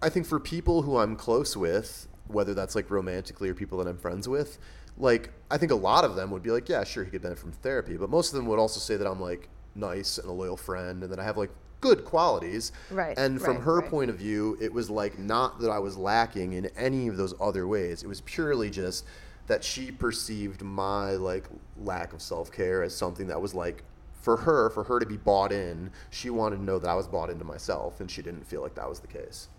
I 0.02 0.10
think 0.10 0.26
for 0.26 0.40
people 0.40 0.82
who 0.82 0.98
I'm 0.98 1.16
close 1.16 1.56
with, 1.56 2.08
whether 2.28 2.54
that's 2.54 2.76
like 2.76 2.90
romantically 2.90 3.50
or 3.50 3.54
people 3.54 3.78
that 3.80 3.88
I'm 3.88 3.98
friends 3.98 4.28
with, 4.28 4.58
like 4.98 5.32
I 5.52 5.58
think 5.58 5.72
a 5.72 5.76
lot 5.76 6.04
of 6.06 6.16
them 6.16 6.32
would 6.32 6.44
be 6.44 6.52
like, 6.52 6.68
yeah, 6.70 6.84
sure, 6.84 7.04
he 7.04 7.12
could 7.12 7.22
benefit 7.22 7.42
from 7.42 7.52
therapy, 7.52 7.98
but 7.98 8.10
most 8.10 8.32
of 8.34 8.38
them 8.38 8.46
would 8.48 8.60
also 8.60 8.80
say 8.80 8.98
that 8.98 9.08
I'm 9.08 9.20
like 9.22 9.50
nice 9.76 10.18
and 10.18 10.28
a 10.30 10.32
loyal 10.32 10.58
friend, 10.58 11.04
and 11.04 11.12
that 11.12 11.20
I 11.20 11.24
have 11.24 11.38
like 11.38 11.52
good 11.86 12.04
qualities. 12.04 12.72
Right, 12.90 13.18
And 13.18 13.40
from 13.40 13.58
right, 13.58 13.64
her 13.64 13.80
right. 13.80 13.90
point 13.90 14.10
of 14.10 14.18
view, 14.18 14.58
it 14.60 14.74
was 14.74 14.90
like 14.90 15.20
not 15.20 15.60
that 15.60 15.70
I 15.70 15.80
was 15.80 15.98
lacking 15.98 16.54
in 16.54 16.66
any 16.76 17.08
of 17.08 17.18
those 17.18 17.34
other 17.40 17.68
ways. 17.68 18.02
It 18.02 18.08
was 18.08 18.22
purely 18.22 18.70
just 18.70 19.06
that 19.48 19.64
she 19.64 19.92
perceived 19.92 20.64
my 20.64 21.12
like 21.12 21.46
lack 21.78 22.14
of 22.14 22.22
self 22.22 22.52
care 22.52 22.82
as 22.82 22.96
something 22.96 23.28
that 23.28 23.40
was 23.40 23.54
like 23.54 23.84
for 24.14 24.38
her, 24.38 24.72
for 24.72 24.84
her 24.86 25.00
to 25.00 25.06
be 25.06 25.18
bought 25.18 25.52
in, 25.52 25.92
she 26.10 26.32
wanted 26.32 26.56
to 26.56 26.64
know 26.64 26.80
that 26.80 26.90
I 26.90 26.96
was 26.96 27.08
bought 27.08 27.30
into 27.30 27.46
myself, 27.46 28.00
and 28.00 28.10
she 28.10 28.24
didn't 28.24 28.48
feel 28.48 28.64
like 28.64 28.74
that 28.74 28.90
was 28.90 29.00
the 29.00 29.06
case. 29.08 29.50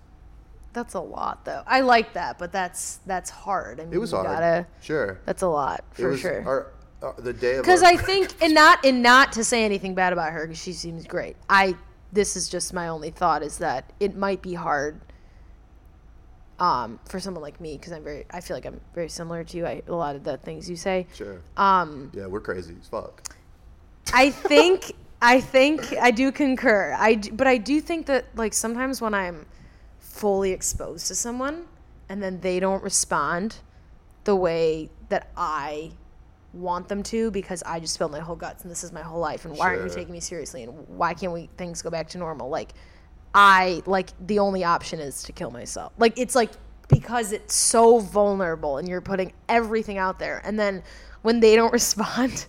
That's 0.73 0.95
a 0.95 1.01
lot, 1.01 1.45
though. 1.45 1.63
I 1.69 1.83
like 1.83 2.15
that, 2.15 2.37
but 2.37 2.51
that's 2.51 2.99
that's 3.07 3.31
hard. 3.31 3.79
I 3.79 3.85
mean, 3.85 3.95
It 3.95 3.99
was 3.99 4.11
you 4.11 4.19
hard. 4.19 4.29
Gotta, 4.29 4.67
Sure. 4.81 5.21
that's 5.25 5.43
a 5.43 5.49
lot 5.49 5.85
for 5.93 6.09
was 6.09 6.21
sure. 6.21 6.45
Our, 6.45 6.73
uh, 7.01 7.13
the 7.21 7.33
day 7.33 7.57
of 7.57 7.63
Because 7.63 7.85
I 7.85 7.97
think, 7.97 8.35
and 8.43 8.55
not 8.55 8.85
and 8.85 9.03
not 9.03 9.33
to 9.33 9.45
say 9.45 9.65
anything 9.65 9.95
bad 9.95 10.13
about 10.13 10.33
her, 10.33 10.47
because 10.47 10.61
she 10.61 10.73
seems 10.73 11.07
great. 11.07 11.37
I 11.49 11.77
this 12.17 12.35
is 12.37 12.49
just 12.49 12.73
my 12.75 12.89
only 12.89 13.11
thought 13.11 13.43
is 13.45 13.59
that 13.59 13.93
it 14.01 14.17
might 14.17 14.43
be 14.43 14.55
hard. 14.55 15.01
Um, 16.59 16.99
for 17.05 17.21
someone 17.21 17.43
like 17.43 17.61
me, 17.61 17.77
because 17.77 17.93
I'm 17.93 18.03
very, 18.03 18.25
I 18.31 18.41
feel 18.41 18.57
like 18.57 18.65
I'm 18.65 18.81
very 18.95 19.11
similar 19.11 19.45
to 19.45 19.57
you. 19.59 19.67
I, 19.67 19.83
a 19.87 19.93
lot 19.95 20.17
of 20.17 20.25
the 20.25 20.39
things 20.39 20.71
you 20.71 20.77
say. 20.77 21.07
sure. 21.15 21.43
Um, 21.59 22.11
Yeah, 22.15 22.27
we're 22.29 22.41
crazy 22.41 22.75
as 22.81 22.89
fuck. 22.89 23.23
I 24.15 24.31
think 24.31 24.93
I 25.21 25.41
think 25.43 25.95
I 26.01 26.11
do 26.11 26.33
concur. 26.33 26.97
I 26.99 27.17
d- 27.17 27.31
but 27.31 27.47
I 27.47 27.59
do 27.59 27.81
think 27.83 28.07
that 28.07 28.25
like 28.37 28.55
sometimes 28.55 29.03
when 29.03 29.13
I'm 29.13 29.45
fully 29.99 30.53
exposed 30.53 31.09
to 31.09 31.15
someone 31.15 31.67
and 32.09 32.23
then 32.23 32.41
they 32.41 32.59
don't 32.59 32.83
respond 32.83 33.57
the 34.25 34.35
way 34.37 34.89
that 35.11 35.29
I 35.37 35.93
want 36.57 36.89
them 36.89 37.03
to 37.05 37.31
because 37.31 37.63
I 37.65 37.81
just 37.81 37.95
spilled 37.95 38.13
my 38.13 38.21
whole 38.21 38.37
guts 38.37 38.63
and 38.63 38.71
this 38.71 38.83
is 38.83 38.93
my 38.93 39.03
whole 39.03 39.21
life. 39.21 39.45
And 39.45 39.57
why 39.57 39.69
aren't 39.69 39.85
you 39.85 39.95
taking 39.95 40.13
me 40.13 40.21
seriously? 40.21 40.63
And 40.63 40.89
why 40.89 41.15
can't 41.15 41.33
we 41.33 41.49
things 41.57 41.83
go 41.83 41.91
back 41.91 42.09
to 42.11 42.19
normal? 42.19 42.49
Like 42.49 42.73
I 43.35 43.83
like 43.87 44.11
the 44.27 44.39
only 44.39 44.65
option 44.65 44.99
is 44.99 45.23
to 45.25 45.33
kill 45.33 45.51
myself. 45.51 45.93
Like 45.99 46.19
it's 46.19 46.35
like 46.35 46.51
because 46.89 47.33
it's 47.33 47.55
so 47.55 47.99
vulnerable 47.99 48.79
and 48.79 48.89
you're 48.89 49.01
putting 49.01 49.33
everything 49.49 49.99
out 49.99 50.19
there. 50.19 50.41
And 50.45 50.59
then 50.59 50.83
when 51.23 51.41
they 51.41 51.57
don't 51.57 51.73
respond 51.81 52.47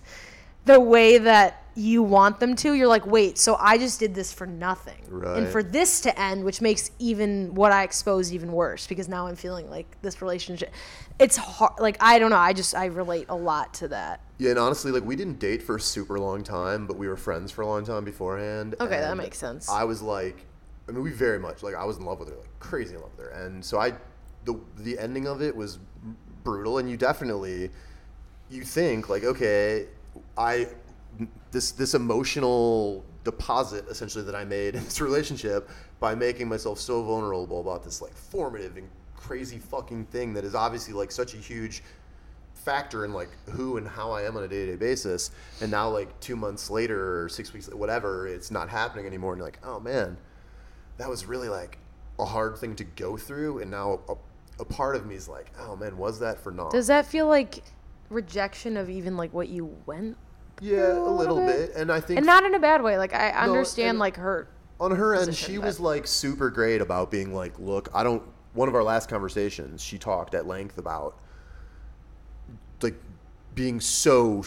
the 0.64 0.80
way 0.80 1.18
that 1.18 1.62
you 1.78 2.02
want 2.02 2.40
them 2.40 2.56
to, 2.56 2.74
you're 2.74 2.88
like, 2.88 3.06
wait, 3.06 3.38
so 3.38 3.56
I 3.58 3.78
just 3.78 4.00
did 4.00 4.14
this 4.14 4.32
for 4.32 4.46
nothing. 4.46 4.96
And 5.24 5.48
for 5.48 5.62
this 5.62 6.00
to 6.02 6.20
end, 6.20 6.44
which 6.44 6.60
makes 6.60 6.90
even 6.98 7.54
what 7.54 7.72
I 7.72 7.84
exposed 7.84 8.32
even 8.32 8.52
worse 8.52 8.86
because 8.86 9.08
now 9.08 9.26
I'm 9.26 9.36
feeling 9.36 9.70
like 9.70 9.96
this 10.02 10.20
relationship 10.20 10.72
it's 11.18 11.36
hard 11.36 11.72
like 11.78 11.96
I 12.00 12.18
don't 12.18 12.30
know, 12.30 12.36
I 12.36 12.52
just 12.52 12.74
I 12.74 12.86
relate 12.86 13.26
a 13.28 13.34
lot 13.34 13.74
to 13.74 13.88
that. 13.88 14.20
Yeah, 14.38 14.50
and 14.50 14.58
honestly, 14.58 14.92
like 14.92 15.04
we 15.04 15.16
didn't 15.16 15.38
date 15.38 15.62
for 15.62 15.76
a 15.76 15.80
super 15.80 16.18
long 16.18 16.44
time, 16.44 16.86
but 16.86 16.96
we 16.96 17.08
were 17.08 17.16
friends 17.16 17.50
for 17.50 17.62
a 17.62 17.66
long 17.66 17.84
time 17.84 18.04
beforehand. 18.04 18.76
Okay, 18.80 19.00
that 19.00 19.16
makes 19.16 19.38
sense. 19.38 19.68
I 19.68 19.84
was 19.84 20.00
like, 20.00 20.46
I 20.88 20.92
mean, 20.92 21.02
we 21.02 21.10
very 21.10 21.38
much 21.38 21.62
like 21.62 21.74
I 21.74 21.84
was 21.84 21.96
in 21.96 22.04
love 22.04 22.20
with 22.20 22.28
her, 22.28 22.36
like 22.36 22.60
crazy 22.60 22.94
in 22.94 23.00
love 23.00 23.10
with 23.16 23.26
her, 23.26 23.32
and 23.32 23.64
so 23.64 23.80
I, 23.80 23.94
the 24.44 24.58
the 24.78 24.98
ending 24.98 25.26
of 25.26 25.42
it 25.42 25.54
was 25.54 25.78
brutal, 26.44 26.78
and 26.78 26.88
you 26.88 26.96
definitely, 26.96 27.70
you 28.48 28.62
think 28.62 29.08
like, 29.08 29.24
okay, 29.24 29.86
I, 30.36 30.68
this 31.50 31.72
this 31.72 31.94
emotional 31.94 33.04
deposit 33.24 33.84
essentially 33.88 34.24
that 34.24 34.34
I 34.34 34.44
made 34.44 34.74
in 34.76 34.84
this 34.84 35.00
relationship 35.00 35.68
by 36.00 36.14
making 36.14 36.48
myself 36.48 36.78
so 36.78 37.02
vulnerable 37.02 37.60
about 37.60 37.82
this 37.82 38.00
like 38.00 38.14
formative 38.14 38.76
and 38.76 38.88
crazy 39.16 39.58
fucking 39.58 40.06
thing 40.06 40.32
that 40.34 40.44
is 40.44 40.54
obviously 40.54 40.94
like 40.94 41.10
such 41.10 41.34
a 41.34 41.36
huge 41.36 41.82
factor 42.68 43.04
in 43.04 43.12
like 43.12 43.30
who 43.50 43.78
and 43.78 43.88
how 43.88 44.10
I 44.10 44.22
am 44.22 44.36
on 44.36 44.42
a 44.42 44.48
day 44.48 44.66
to 44.66 44.72
day 44.72 44.76
basis. 44.76 45.30
And 45.60 45.70
now, 45.70 45.88
like 45.88 46.18
two 46.20 46.36
months 46.36 46.70
later 46.70 47.24
or 47.24 47.28
six 47.28 47.52
weeks, 47.52 47.68
whatever, 47.68 48.26
it's 48.26 48.50
not 48.50 48.68
happening 48.68 49.06
anymore. 49.06 49.32
And 49.32 49.38
you're 49.38 49.46
like, 49.46 49.58
oh 49.64 49.80
man, 49.80 50.16
that 50.98 51.08
was 51.08 51.26
really 51.26 51.48
like 51.48 51.78
a 52.18 52.24
hard 52.24 52.58
thing 52.58 52.76
to 52.76 52.84
go 52.84 53.16
through. 53.16 53.60
And 53.60 53.70
now 53.70 54.00
a, 54.08 54.14
a 54.60 54.64
part 54.64 54.96
of 54.96 55.06
me 55.06 55.14
is 55.14 55.28
like, 55.28 55.50
oh 55.58 55.76
man, 55.76 55.96
was 55.96 56.18
that 56.20 56.40
for 56.40 56.52
naught? 56.52 56.72
Does 56.72 56.88
that 56.88 57.06
feel 57.06 57.26
like 57.26 57.62
rejection 58.10 58.76
of 58.76 58.90
even 58.90 59.16
like 59.16 59.32
what 59.32 59.48
you 59.48 59.74
went 59.86 60.16
yeah, 60.60 60.92
a 60.92 60.98
little 60.98 61.38
bit? 61.44 61.72
And 61.76 61.90
I 61.92 62.00
think 62.00 62.18
and 62.18 62.26
not 62.26 62.44
in 62.44 62.54
a 62.54 62.58
bad 62.58 62.82
way. 62.82 62.98
Like 62.98 63.14
I 63.14 63.30
understand 63.30 63.90
and- 63.90 63.98
like 63.98 64.16
her 64.16 64.48
on 64.80 64.92
her 64.94 65.14
end, 65.14 65.26
position, 65.26 65.52
she 65.54 65.58
but- 65.58 65.66
was 65.66 65.80
like 65.80 66.06
super 66.06 66.50
great 66.50 66.80
about 66.80 67.10
being 67.10 67.34
like, 67.34 67.58
look, 67.58 67.88
I 67.94 68.02
don't. 68.02 68.22
One 68.54 68.68
of 68.68 68.74
our 68.74 68.82
last 68.82 69.08
conversations, 69.08 69.82
she 69.82 69.98
talked 69.98 70.34
at 70.34 70.46
length 70.46 70.78
about 70.78 71.16
like 72.82 72.94
being 73.54 73.80
so 73.80 74.42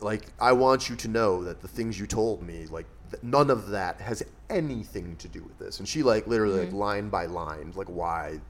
like 0.00 0.26
I 0.40 0.52
want 0.52 0.88
you 0.88 0.96
to 0.96 1.08
know 1.08 1.44
that 1.44 1.60
the 1.60 1.68
things 1.68 1.98
you 1.98 2.06
told 2.06 2.42
me, 2.42 2.66
like 2.70 2.86
th- 3.10 3.22
none 3.22 3.50
of 3.50 3.68
that 3.70 4.00
has 4.00 4.22
anything 4.50 5.16
to 5.16 5.28
do 5.28 5.42
with 5.42 5.58
this. 5.58 5.78
And 5.78 5.88
she 5.88 6.02
like 6.02 6.26
literally 6.26 6.64
Mm-hmm. 6.66 6.76
like 6.76 6.88
line 6.96 7.08
by 7.08 7.26
line, 7.26 7.72
like 7.74 7.88
why 7.88 8.40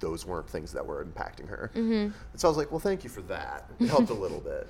those 0.00 0.26
weren't 0.26 0.48
things 0.48 0.72
that 0.72 0.84
were 0.84 1.04
impacting 1.04 1.48
her. 1.48 1.70
Mm-hmm. 1.74 1.92
And 1.92 2.12
so 2.36 2.48
I 2.48 2.50
was 2.50 2.56
like, 2.58 2.70
well, 2.70 2.80
thank 2.80 3.04
you 3.04 3.10
for 3.10 3.22
that. 3.22 3.70
It 3.78 3.88
helped 3.88 4.10
a 4.10 4.14
little 4.14 4.40
bit. 4.52 4.68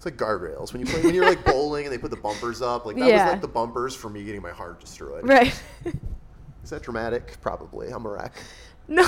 It's 0.00 0.06
like 0.06 0.16
guardrails 0.16 0.72
when 0.72 0.80
you 0.80 0.86
play 0.90 1.02
when 1.02 1.14
you're 1.14 1.26
like 1.26 1.44
bowling 1.44 1.84
and 1.84 1.92
they 1.92 1.98
put 1.98 2.10
the 2.10 2.16
bumpers 2.16 2.62
up. 2.62 2.86
Like 2.86 2.96
that 2.96 3.06
Yeah. 3.06 3.24
was 3.24 3.32
like 3.34 3.42
the 3.42 3.48
bumpers 3.48 3.94
for 3.94 4.08
me 4.08 4.24
getting 4.24 4.40
my 4.40 4.48
heart 4.50 4.80
destroyed. 4.80 5.28
right. 5.28 5.52
Is 6.64 6.70
that 6.70 6.82
dramatic? 6.82 7.38
Probably. 7.42 7.90
I'm 7.90 8.06
a 8.06 8.08
wreck. 8.08 8.32
no, 8.88 9.02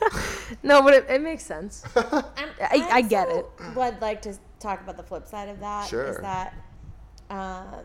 no, 0.62 0.80
but 0.80 0.94
it, 0.94 1.06
it 1.10 1.20
makes 1.20 1.44
sense. 1.44 1.84
I, 1.96 2.88
I 2.90 3.02
get 3.02 3.28
it. 3.28 3.44
Would 3.76 4.00
like 4.00 4.22
to 4.22 4.34
talk 4.58 4.80
about 4.80 4.96
the 4.96 5.02
flip 5.02 5.26
side 5.26 5.50
of 5.50 5.60
that. 5.60 5.84
Is 5.84 5.90
Sure. 5.90 6.06
Is 6.12 6.16
that 6.22 6.54
um, 7.28 7.84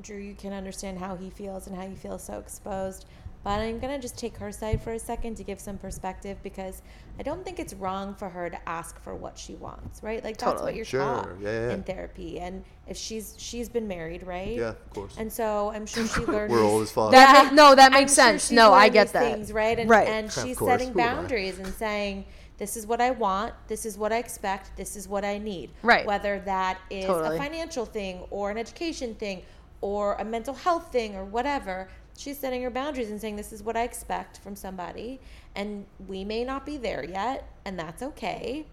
Drew? 0.00 0.18
You 0.18 0.36
can 0.36 0.52
understand 0.52 1.00
how 1.00 1.16
he 1.16 1.30
feels 1.30 1.66
and 1.66 1.74
how 1.74 1.82
you 1.84 1.96
feel 1.96 2.16
so 2.20 2.38
exposed. 2.38 3.06
But 3.48 3.60
I'm 3.60 3.78
gonna 3.78 3.98
just 3.98 4.18
take 4.18 4.36
her 4.36 4.52
side 4.52 4.82
for 4.82 4.92
a 4.92 4.98
second 4.98 5.36
to 5.38 5.42
give 5.42 5.58
some 5.58 5.78
perspective 5.78 6.36
because 6.42 6.82
I 7.18 7.22
don't 7.22 7.42
think 7.46 7.58
it's 7.58 7.72
wrong 7.72 8.14
for 8.14 8.28
her 8.28 8.50
to 8.50 8.68
ask 8.68 9.00
for 9.00 9.14
what 9.14 9.38
she 9.38 9.54
wants, 9.54 10.02
right? 10.02 10.22
Like 10.22 10.36
that's 10.36 10.52
Totally. 10.52 10.64
what 10.72 10.74
you're 10.76 10.84
Sure. 10.84 11.00
taught 11.00 11.28
Yeah, 11.40 11.48
yeah, 11.50 11.66
yeah. 11.68 11.72
in 11.72 11.82
therapy. 11.82 12.40
And 12.40 12.62
if 12.86 12.98
she's 12.98 13.34
she's 13.38 13.70
been 13.70 13.88
married, 13.88 14.22
right? 14.26 14.54
Yeah, 14.54 14.68
of 14.68 14.90
course. 14.90 15.14
And 15.16 15.32
so 15.32 15.70
I'm 15.74 15.86
sure 15.86 16.06
she 16.06 16.20
learned. 16.26 16.52
We're 16.52 16.62
old 16.62 16.82
as 16.82 16.92
fuck. 16.92 17.10
That 17.12 17.46
ma- 17.46 17.50
no, 17.52 17.74
that 17.74 17.86
I'm 17.94 18.00
makes 18.00 18.14
sure 18.16 18.24
sense. 18.24 18.50
No, 18.50 18.74
I 18.74 18.90
get 18.90 19.14
that. 19.14 19.32
Things, 19.32 19.50
right? 19.50 19.78
And, 19.78 19.88
Right. 19.88 20.08
and 20.08 20.30
she's 20.30 20.58
setting 20.58 20.88
Who 20.88 20.98
boundaries 20.98 21.58
and 21.58 21.68
saying, 21.68 22.26
"This 22.58 22.76
is 22.76 22.86
what 22.86 23.00
I 23.00 23.12
want. 23.12 23.54
This 23.66 23.86
is 23.86 23.96
what 23.96 24.12
I 24.12 24.18
expect. 24.18 24.76
This 24.76 24.94
is 24.94 25.08
what 25.08 25.24
I 25.24 25.38
need." 25.38 25.70
Right. 25.82 26.04
Whether 26.04 26.40
that 26.40 26.80
is 26.90 27.06
Totally. 27.06 27.36
a 27.36 27.38
financial 27.40 27.86
thing 27.86 28.26
or 28.30 28.50
an 28.50 28.58
education 28.58 29.14
thing 29.14 29.40
or 29.80 30.16
a 30.16 30.24
mental 30.24 30.52
health 30.52 30.92
thing 30.92 31.16
or 31.16 31.24
whatever. 31.24 31.88
She's 32.18 32.36
setting 32.36 32.62
her 32.64 32.70
boundaries 32.70 33.10
and 33.10 33.20
saying, 33.20 33.36
"This 33.36 33.52
is 33.52 33.62
what 33.62 33.76
I 33.76 33.84
expect 33.84 34.38
from 34.38 34.56
somebody, 34.56 35.20
and 35.54 35.86
we 36.08 36.24
may 36.24 36.42
not 36.42 36.66
be 36.66 36.76
there 36.76 37.04
yet, 37.04 37.48
and 37.64 37.78
that's 37.78 38.02
okay. 38.02 38.66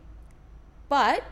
But 0.90 1.24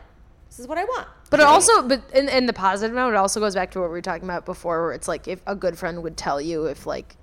this 0.48 0.60
is 0.60 0.68
what 0.68 0.78
I 0.78 0.84
want." 0.84 1.08
But 1.28 1.40
it 1.40 1.46
also, 1.46 1.82
but 1.82 2.08
in, 2.14 2.28
in 2.28 2.46
the 2.46 2.52
positive 2.52 2.94
note, 2.94 3.08
it 3.08 3.16
also 3.16 3.40
goes 3.40 3.56
back 3.56 3.72
to 3.72 3.80
what 3.80 3.88
we 3.88 3.94
were 3.94 4.00
talking 4.00 4.22
about 4.22 4.46
before, 4.46 4.82
where 4.82 4.92
it's 4.92 5.08
like 5.08 5.26
if 5.26 5.42
a 5.44 5.56
good 5.56 5.76
friend 5.76 6.04
would 6.04 6.16
tell 6.16 6.40
you 6.40 6.66
if 6.66 6.86
like 6.86 7.16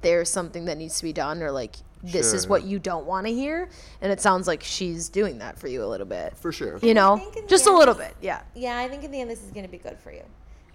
there's 0.00 0.28
something 0.28 0.64
that 0.64 0.76
needs 0.76 0.98
to 0.98 1.04
be 1.04 1.12
done, 1.12 1.40
or 1.40 1.52
like 1.52 1.76
this 2.02 2.32
is 2.32 2.48
what 2.48 2.64
you 2.64 2.80
don't 2.80 3.06
want 3.06 3.28
to 3.28 3.32
hear, 3.32 3.68
and 4.00 4.10
it 4.10 4.20
sounds 4.20 4.48
like 4.48 4.64
she's 4.64 5.08
doing 5.08 5.38
that 5.38 5.56
for 5.56 5.68
you 5.68 5.84
a 5.84 5.86
little 5.86 6.06
bit. 6.06 6.36
For 6.36 6.50
sure. 6.50 6.78
You 6.82 6.94
know, 6.94 7.18
think 7.18 7.36
in 7.36 7.46
just 7.46 7.68
a 7.68 7.72
little 7.72 7.94
bit, 7.94 8.16
yeah. 8.20 8.42
Yeah, 8.56 8.76
I 8.76 8.88
think 8.88 9.04
in 9.04 9.12
the 9.12 9.20
end 9.20 9.30
this 9.30 9.44
is 9.44 9.52
going 9.52 9.66
to 9.66 9.70
be 9.70 9.78
good 9.78 10.00
for 10.00 10.10
you. 10.10 10.24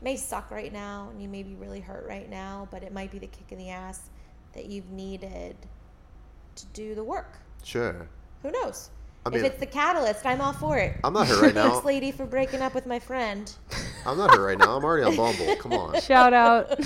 It 0.03 0.11
may 0.11 0.17
suck 0.17 0.51
right 0.51 0.73
now, 0.73 1.07
and 1.13 1.21
you 1.21 1.29
may 1.29 1.43
be 1.43 1.55
really 1.55 1.79
hurt 1.79 2.05
right 2.09 2.29
now, 2.29 2.67
but 2.71 2.83
it 2.83 2.91
might 2.91 3.09
be 3.09 3.19
the 3.19 3.27
kick 3.27 3.45
in 3.53 3.57
the 3.57 3.69
ass 3.69 4.01
that 4.51 4.65
you've 4.65 4.89
needed 4.89 5.55
to 6.57 6.65
do 6.73 6.93
the 6.93 7.01
work. 7.05 7.37
Sure. 7.63 8.05
Who 8.41 8.51
knows? 8.51 8.89
I 9.25 9.29
mean- 9.29 9.39
if 9.39 9.45
it's 9.53 9.59
the 9.61 9.65
catalyst, 9.65 10.25
I'm 10.25 10.41
all 10.41 10.51
for 10.51 10.77
it. 10.77 10.97
I'm 11.05 11.13
not 11.13 11.27
hurt 11.27 11.41
right 11.41 11.55
now. 11.55 11.69
Thanks, 11.69 11.85
lady, 11.85 12.11
for 12.11 12.25
breaking 12.25 12.61
up 12.61 12.75
with 12.75 12.85
my 12.85 12.99
friend. 12.99 13.49
I'm 14.05 14.17
not 14.17 14.31
hurt 14.31 14.45
right 14.45 14.57
now. 14.57 14.75
I'm 14.75 14.83
already 14.83 15.03
on 15.05 15.15
Bumble. 15.15 15.55
Come 15.55 15.71
on. 15.71 16.01
Shout 16.01 16.33
out. 16.33 16.67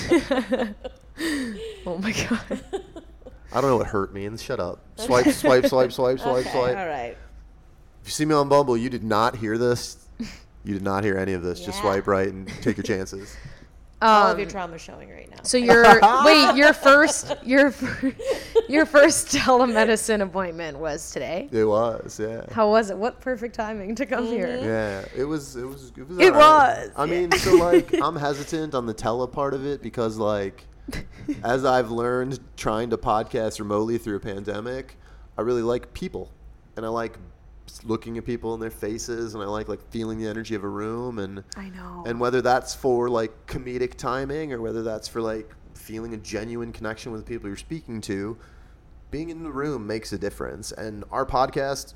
oh 1.87 1.97
my 1.97 2.11
god. 2.11 2.63
I 3.51 3.61
don't 3.61 3.71
know 3.71 3.77
what 3.77 3.87
hurt 3.87 4.13
means. 4.13 4.43
Shut 4.43 4.59
up. 4.59 4.83
Swipe, 4.97 5.25
swipe, 5.29 5.65
swipe, 5.65 5.91
swipe, 5.91 6.19
swipe, 6.19 6.21
okay, 6.45 6.51
swipe. 6.51 6.77
all 6.77 6.85
right. 6.87 7.17
If 8.03 8.05
you 8.05 8.11
see 8.11 8.25
me 8.25 8.35
on 8.35 8.47
Bumble, 8.47 8.77
you 8.77 8.91
did 8.91 9.03
not 9.03 9.37
hear 9.37 9.57
this. 9.57 10.06
You 10.63 10.73
did 10.73 10.83
not 10.83 11.03
hear 11.03 11.17
any 11.17 11.33
of 11.33 11.43
this. 11.43 11.59
Just 11.59 11.77
Yeah. 11.77 11.81
swipe 11.93 12.07
right 12.07 12.27
and 12.27 12.47
take 12.61 12.77
your 12.77 12.83
chances. 12.83 13.35
all 14.01 14.27
of 14.27 14.33
Um, 14.33 14.39
your 14.39 14.47
trauma 14.49 14.77
showing 14.77 15.09
right 15.09 15.27
now. 15.31 15.37
So 15.43 15.57
your 15.57 15.83
wait, 16.25 16.55
your 16.55 16.71
first 16.73 17.33
your 17.43 17.71
fir- 17.71 18.13
your 18.69 18.85
first 18.85 19.29
telemedicine 19.29 20.21
appointment 20.21 20.77
was 20.77 21.09
today. 21.11 21.49
It 21.51 21.63
was, 21.63 22.19
yeah. 22.19 22.43
How 22.51 22.69
was 22.69 22.89
it? 22.91 22.97
What 22.97 23.19
perfect 23.21 23.55
timing 23.55 23.95
to 23.95 24.05
come 24.05 24.25
here. 24.27 24.55
Yeah, 24.61 25.05
it 25.15 25.23
was. 25.25 25.55
It 25.55 25.63
was. 25.65 25.91
It 25.97 26.07
was. 26.07 26.19
It 26.19 26.33
alright. 26.33 26.89
was, 26.89 26.91
I 26.95 27.05
mean, 27.07 27.31
so 27.31 27.55
like, 27.55 27.91
I'm 28.03 28.15
hesitant 28.15 28.75
on 28.75 28.85
the 28.85 28.93
tele 28.93 29.27
part 29.27 29.53
of 29.55 29.65
it 29.65 29.81
because, 29.81 30.17
like, 30.17 30.65
as 31.43 31.65
I've 31.65 31.89
learned 31.89 32.39
trying 32.55 32.89
to 32.91 32.97
podcast 32.97 33.59
remotely 33.59 33.97
through 33.97 34.17
a 34.17 34.19
pandemic, 34.19 34.95
I 35.37 35.41
really 35.41 35.63
like 35.63 35.93
people, 35.93 36.31
and 36.75 36.85
I 36.85 36.89
like 36.89 37.17
looking 37.83 38.17
at 38.17 38.25
people 38.25 38.53
in 38.53 38.59
their 38.59 38.69
faces, 38.71 39.33
and 39.33 39.43
I 39.43 39.47
like 39.47 39.67
like 39.67 39.81
feeling 39.91 40.17
the 40.19 40.27
energy 40.27 40.55
of 40.55 40.63
a 40.63 40.67
room, 40.69 41.19
and 41.19 41.43
I 41.55 41.69
know. 41.69 42.03
and 42.05 42.19
whether 42.19 42.41
that's 42.41 42.73
for 42.75 43.09
like 43.09 43.47
comedic 43.47 43.95
timing 43.95 44.53
or 44.53 44.61
whether 44.61 44.83
that's 44.83 45.07
for 45.07 45.21
like 45.21 45.53
feeling 45.73 46.13
a 46.13 46.17
genuine 46.17 46.71
connection 46.71 47.11
with 47.11 47.25
the 47.25 47.27
people 47.29 47.47
you're 47.47 47.57
speaking 47.57 48.01
to, 48.01 48.37
being 49.11 49.29
in 49.29 49.43
the 49.43 49.51
room 49.51 49.85
makes 49.87 50.11
a 50.13 50.17
difference. 50.17 50.71
And 50.71 51.03
our 51.11 51.25
podcast, 51.25 51.93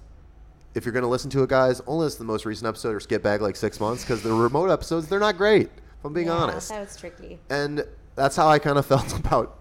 if 0.76 0.86
you're 0.86 0.94
going 0.94 1.04
to 1.04 1.10
listen 1.10 1.30
to 1.32 1.44
it, 1.44 1.50
guys, 1.50 1.82
only 1.88 2.06
listen 2.06 2.18
to 2.20 2.24
the 2.24 2.28
most 2.32 2.46
recent 2.46 2.68
episode 2.68 2.96
or 2.96 3.00
skip 3.00 3.22
back 3.24 3.42
like 3.42 3.56
six 3.56 3.80
months 3.80 4.04
because 4.04 4.22
the 4.24 4.32
remote 4.34 4.70
episodes, 4.70 5.08
they're 5.08 5.20
not 5.20 5.36
great. 5.38 5.70
If 6.00 6.06
I'm 6.06 6.14
being 6.14 6.28
Yeah, 6.28 6.34
honest. 6.34 6.70
That 6.70 6.80
was 6.82 6.96
tricky. 6.96 7.40
and 7.50 7.84
that's 8.16 8.36
how 8.36 8.48
I 8.48 8.60
kind 8.60 8.78
of 8.78 8.86
felt 8.94 9.18
about 9.18 9.58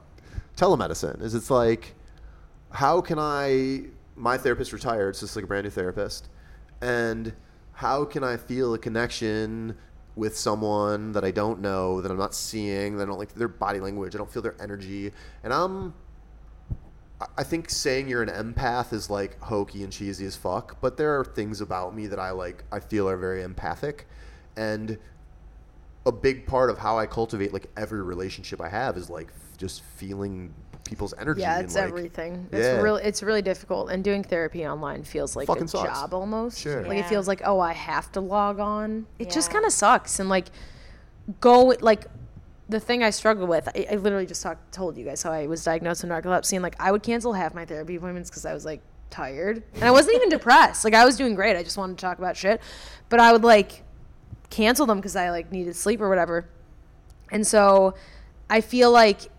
telemedicine. 0.56 1.22
Is 1.22 1.34
it's 1.34 1.50
like, 1.50 1.94
how 2.70 3.00
can 3.00 3.18
I? 3.18 3.84
My 4.20 4.36
therapist 4.36 4.74
retired, 4.74 5.16
so 5.16 5.24
it's 5.24 5.34
like 5.34 5.46
a 5.46 5.48
brand 5.48 5.64
new 5.64 5.70
therapist, 5.70 6.28
and 6.82 7.32
how 7.72 8.04
can 8.04 8.22
I 8.22 8.36
feel 8.36 8.74
a 8.74 8.78
connection 8.78 9.76
with 10.14 10.36
someone 10.36 11.12
that 11.12 11.24
I 11.24 11.30
don't 11.30 11.62
know, 11.62 12.02
that 12.02 12.10
I'm 12.10 12.18
not 12.18 12.34
seeing, 12.34 12.98
that 12.98 13.04
I 13.04 13.06
don't 13.06 13.18
like 13.18 13.32
their 13.32 13.48
body 13.48 13.80
language, 13.80 14.14
I 14.14 14.18
don't 14.18 14.30
feel 14.30 14.42
their 14.42 14.56
energy, 14.60 15.12
and 15.42 15.52
I'm. 15.54 15.94
I- 17.38 17.44
think 17.44 17.68
saying 17.70 18.08
you're 18.08 18.22
an 18.22 18.28
empath 18.28 18.92
is 18.92 19.08
like 19.10 19.40
hokey 19.40 19.82
and 19.82 19.92
cheesy 19.92 20.26
as 20.26 20.36
fuck, 20.36 20.80
but 20.82 20.96
there 20.98 21.18
are 21.18 21.24
things 21.24 21.62
about 21.62 21.94
me 21.94 22.06
that 22.06 22.18
I 22.18 22.30
like. 22.30 22.64
I 22.70 22.80
feel 22.80 23.08
are 23.08 23.16
very 23.16 23.42
empathic, 23.42 24.06
and 24.54 24.98
a 26.04 26.12
big 26.12 26.46
part 26.46 26.68
of 26.68 26.78
how 26.78 26.98
I 26.98 27.06
cultivate 27.06 27.54
like 27.54 27.70
every 27.74 28.02
relationship 28.02 28.60
I 28.60 28.68
have 28.68 28.98
is 28.98 29.08
like 29.08 29.28
f- 29.28 29.56
just 29.56 29.82
feeling 29.82 30.52
people's 30.90 31.14
energy. 31.18 31.40
Yeah, 31.40 31.56
and, 31.56 31.64
it's 31.64 31.76
like, 31.76 31.84
everything. 31.84 32.48
It's 32.52 32.60
yeah. 32.60 32.80
really 32.80 33.02
it's 33.02 33.22
really 33.22 33.40
difficult, 33.40 33.90
and 33.90 34.04
doing 34.04 34.22
therapy 34.22 34.66
online 34.66 35.04
feels 35.04 35.36
like 35.36 35.46
Fucking 35.46 35.64
a 35.64 35.68
sucks. 35.68 35.88
job 35.88 36.12
almost. 36.12 36.60
Sure. 36.60 36.84
Like 36.84 36.98
it 36.98 37.06
feels 37.06 37.28
like 37.28 37.40
oh, 37.44 37.60
I 37.60 37.72
have 37.72 38.12
to 38.12 38.20
log 38.20 38.58
on. 38.58 39.06
It 39.18 39.30
just 39.30 39.50
kind 39.50 39.64
of 39.64 39.72
sucks, 39.72 40.18
and 40.18 40.28
like 40.28 40.48
go 41.40 41.74
like 41.80 42.06
the 42.68 42.80
thing 42.80 43.02
I 43.02 43.10
struggle 43.10 43.46
with. 43.46 43.68
I, 43.68 43.86
I 43.92 43.94
literally 43.94 44.26
just 44.26 44.42
talked 44.42 44.72
told 44.74 44.98
you 44.98 45.04
guys 45.04 45.22
how 45.22 45.32
I 45.32 45.46
was 45.46 45.64
diagnosed 45.64 46.02
with 46.02 46.10
narcolepsy, 46.10 46.54
and 46.54 46.62
like 46.62 46.76
I 46.80 46.92
would 46.92 47.04
cancel 47.04 47.32
half 47.32 47.54
my 47.54 47.64
therapy 47.64 47.96
appointments 47.96 48.28
because 48.28 48.44
I 48.44 48.52
was 48.52 48.64
like 48.64 48.82
tired, 49.08 49.62
and 49.74 49.84
I 49.84 49.92
wasn't 49.92 50.16
even 50.16 50.28
depressed. 50.38 50.84
Like 50.84 50.94
I 50.94 51.04
was 51.04 51.16
doing 51.16 51.36
great. 51.36 51.56
I 51.56 51.62
just 51.62 51.78
wanted 51.78 51.98
to 51.98 52.02
talk 52.02 52.18
about 52.18 52.36
shit, 52.36 52.60
but 53.08 53.20
I 53.20 53.32
would 53.32 53.44
like 53.44 53.84
cancel 54.50 54.86
them 54.86 54.98
because 54.98 55.14
I 55.14 55.30
like 55.30 55.52
needed 55.52 55.76
sleep 55.76 56.00
or 56.00 56.08
whatever. 56.08 56.48
And 57.30 57.46
so 57.46 57.94
I 58.48 58.60
feel 58.60 58.90
like 58.90 59.30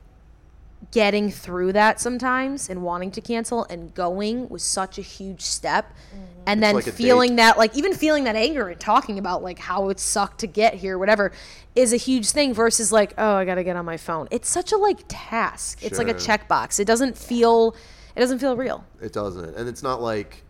getting 0.90 1.30
through 1.30 1.74
that 1.74 2.00
sometimes 2.00 2.70
and 2.70 2.82
wanting 2.82 3.12
to 3.12 3.22
cancel 3.22 3.66
and 3.66 3.94
going 3.94 4.50
was 4.50 4.64
such 4.64 4.98
a 4.98 5.02
huge 5.02 5.42
step. 5.42 5.86
Mm-hmm. 5.90 6.26
And 6.48 6.64
then 6.64 6.76
like 6.76 6.86
feeling 6.86 7.36
that 7.36 7.58
like 7.58 7.78
even 7.78 7.94
feeling 7.94 8.24
that 8.24 8.36
anger 8.36 8.68
and 8.70 8.80
talking 8.80 9.20
about 9.20 9.44
like 9.44 9.60
how 9.60 9.90
it 9.90 10.00
sucked 10.00 10.40
to 10.40 10.48
get 10.48 10.74
here, 10.74 10.98
whatever, 10.98 11.32
is 11.76 11.94
a 11.94 11.98
huge 11.98 12.32
thing 12.32 12.54
versus 12.54 12.92
like, 12.92 13.14
oh, 13.18 13.36
I 13.36 13.46
gotta 13.46 13.64
get 13.64 13.76
on 13.76 13.86
my 13.86 13.98
phone. 13.98 14.28
It's 14.32 14.50
such 14.50 14.72
a 14.72 14.78
like 14.78 15.00
task. 15.08 15.84
It's 15.84 16.00
like 16.00 16.08
a 16.08 16.20
Sure. 16.20 16.38
checkbox. 16.38 16.80
It 16.80 16.86
doesn't 16.86 17.18
feel 17.18 17.76
it 18.16 18.20
doesn't 18.20 18.40
feel 18.40 18.58
real. 18.58 18.84
It 19.02 19.14
doesn't, 19.14 19.56
and 19.56 19.70
it's 19.70 19.84
not 19.84 20.02
like, 20.02 20.44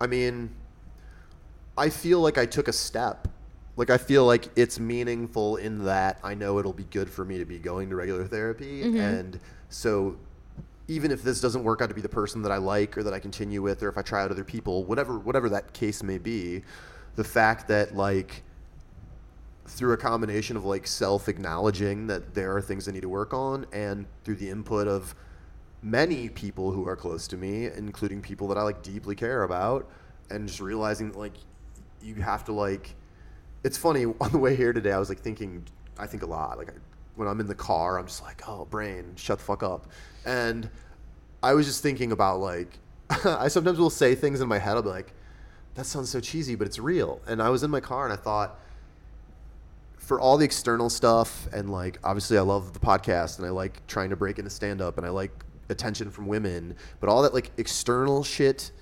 I 0.00 0.06
mean, 0.06 0.50
I 1.78 1.88
feel 1.88 2.20
like 2.20 2.36
I 2.36 2.44
took 2.44 2.68
a 2.68 2.72
step. 2.72 3.28
Like 3.76 3.90
I 3.90 3.96
feel 3.96 4.26
like 4.26 4.48
it's 4.56 4.78
meaningful 4.78 5.56
in 5.56 5.84
that 5.84 6.18
I 6.22 6.34
know 6.34 6.58
it'll 6.58 6.72
be 6.72 6.84
good 6.84 7.08
for 7.08 7.24
me 7.24 7.38
to 7.38 7.44
be 7.44 7.58
going 7.58 7.88
to 7.90 7.96
regular 7.96 8.26
therapy, 8.26 8.82
mm-hmm. 8.82 8.98
and 8.98 9.40
so 9.68 10.16
even 10.88 11.10
if 11.10 11.22
this 11.22 11.40
doesn't 11.40 11.64
work 11.64 11.80
out 11.80 11.88
to 11.88 11.94
be 11.94 12.00
the 12.00 12.08
person 12.08 12.42
that 12.42 12.52
I 12.52 12.58
like 12.58 12.98
or 12.98 13.02
that 13.02 13.14
I 13.14 13.18
continue 13.18 13.62
with, 13.62 13.82
or 13.82 13.88
if 13.88 13.96
I 13.96 14.02
try 14.02 14.22
out 14.22 14.30
other 14.30 14.44
people, 14.44 14.84
whatever 14.84 15.18
whatever 15.18 15.48
that 15.50 15.72
case 15.72 16.02
may 16.02 16.18
be, 16.18 16.62
the 17.16 17.24
fact 17.24 17.68
that 17.68 17.96
like 17.96 18.42
through 19.66 19.92
a 19.92 19.96
combination 19.96 20.56
of 20.56 20.64
like 20.64 20.86
self 20.86 21.28
acknowledging 21.28 22.08
that 22.08 22.34
there 22.34 22.54
are 22.54 22.60
things 22.60 22.88
I 22.88 22.92
need 22.92 23.02
to 23.02 23.08
work 23.08 23.32
on 23.32 23.64
and 23.72 24.06
through 24.24 24.36
the 24.36 24.50
input 24.50 24.88
of 24.88 25.14
many 25.82 26.28
people 26.28 26.72
who 26.72 26.86
are 26.86 26.96
close 26.96 27.26
to 27.28 27.36
me, 27.36 27.66
including 27.66 28.20
people 28.20 28.48
that 28.48 28.58
I 28.58 28.62
like 28.62 28.82
deeply 28.82 29.14
care 29.14 29.44
about, 29.44 29.88
and 30.30 30.46
just 30.46 30.60
realizing 30.60 31.12
that, 31.12 31.18
like 31.18 31.34
you 32.02 32.16
have 32.16 32.44
to 32.44 32.52
like. 32.52 32.94
It's 33.64 33.78
funny 33.78 34.04
on 34.20 34.32
the 34.32 34.38
way 34.38 34.56
here 34.56 34.72
today. 34.72 34.92
I 34.92 34.98
was 34.98 35.08
like 35.08 35.20
thinking. 35.20 35.64
I 35.98 36.06
think 36.06 36.22
a 36.22 36.26
lot. 36.26 36.58
Like 36.58 36.70
I, 36.70 36.72
when 37.16 37.28
I'm 37.28 37.38
in 37.40 37.46
the 37.46 37.54
car, 37.54 37.98
I'm 37.98 38.06
just 38.06 38.22
like, 38.22 38.42
oh, 38.48 38.64
brain, 38.64 39.12
shut 39.16 39.38
the 39.38 39.44
fuck 39.44 39.62
up. 39.62 39.88
And 40.24 40.70
I 41.42 41.52
was 41.54 41.66
just 41.66 41.82
thinking 41.82 42.12
about 42.12 42.40
like, 42.40 42.78
I 43.24 43.48
sometimes 43.48 43.78
will 43.78 43.90
say 43.90 44.14
things 44.14 44.40
in 44.40 44.48
my 44.48 44.58
head. 44.58 44.76
I'll 44.76 44.82
be 44.82 44.88
like, 44.88 45.12
that 45.74 45.86
sounds 45.86 46.10
so 46.10 46.20
cheesy, 46.20 46.54
but 46.54 46.66
it's 46.66 46.78
real. 46.78 47.20
And 47.26 47.42
I 47.42 47.50
was 47.50 47.62
in 47.62 47.70
my 47.70 47.80
car 47.80 48.04
and 48.04 48.12
I 48.12 48.16
thought, 48.16 48.58
for 50.02 50.20
all 50.20 50.36
the 50.36 50.44
external 50.44 50.90
stuff 50.90 51.46
and 51.52 51.70
like 51.70 51.96
obviously 52.02 52.36
I 52.36 52.40
love 52.40 52.72
the 52.72 52.80
podcast 52.80 53.38
and 53.38 53.46
I 53.46 53.50
like 53.50 53.86
trying 53.86 54.10
to 54.10 54.16
break 54.16 54.38
into 54.38 54.50
stand 54.50 54.82
up 54.82 54.98
and 54.98 55.06
I 55.06 55.10
like 55.10 55.30
attention 55.68 56.10
from 56.10 56.26
women, 56.26 56.74
but 57.00 57.08
all 57.08 57.22
that 57.22 57.32
like 57.32 57.52
external 57.56 58.24
shit, 58.24 58.72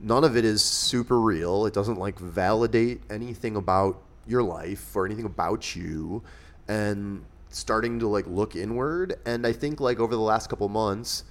none 0.00 0.24
of 0.24 0.34
it 0.34 0.46
is 0.46 0.62
super 0.64 1.20
real. 1.20 1.66
It 1.66 1.74
doesn't 1.74 1.98
like 1.98 2.18
validate 2.18 3.02
anything 3.10 3.56
about 3.56 4.02
your 4.26 4.42
life 4.42 4.94
or 4.94 5.04
anything 5.06 5.24
about 5.24 5.74
you 5.76 6.22
and 6.68 7.24
starting 7.48 7.98
to 7.98 8.08
like 8.08 8.26
look 8.26 8.56
inward 8.56 9.14
and 9.26 9.46
I 9.46 9.52
think 9.52 9.80
like 9.80 9.98
over 10.00 10.14
the 10.14 10.20
last 10.22 10.48
couple 10.48 10.68
months 10.68 11.24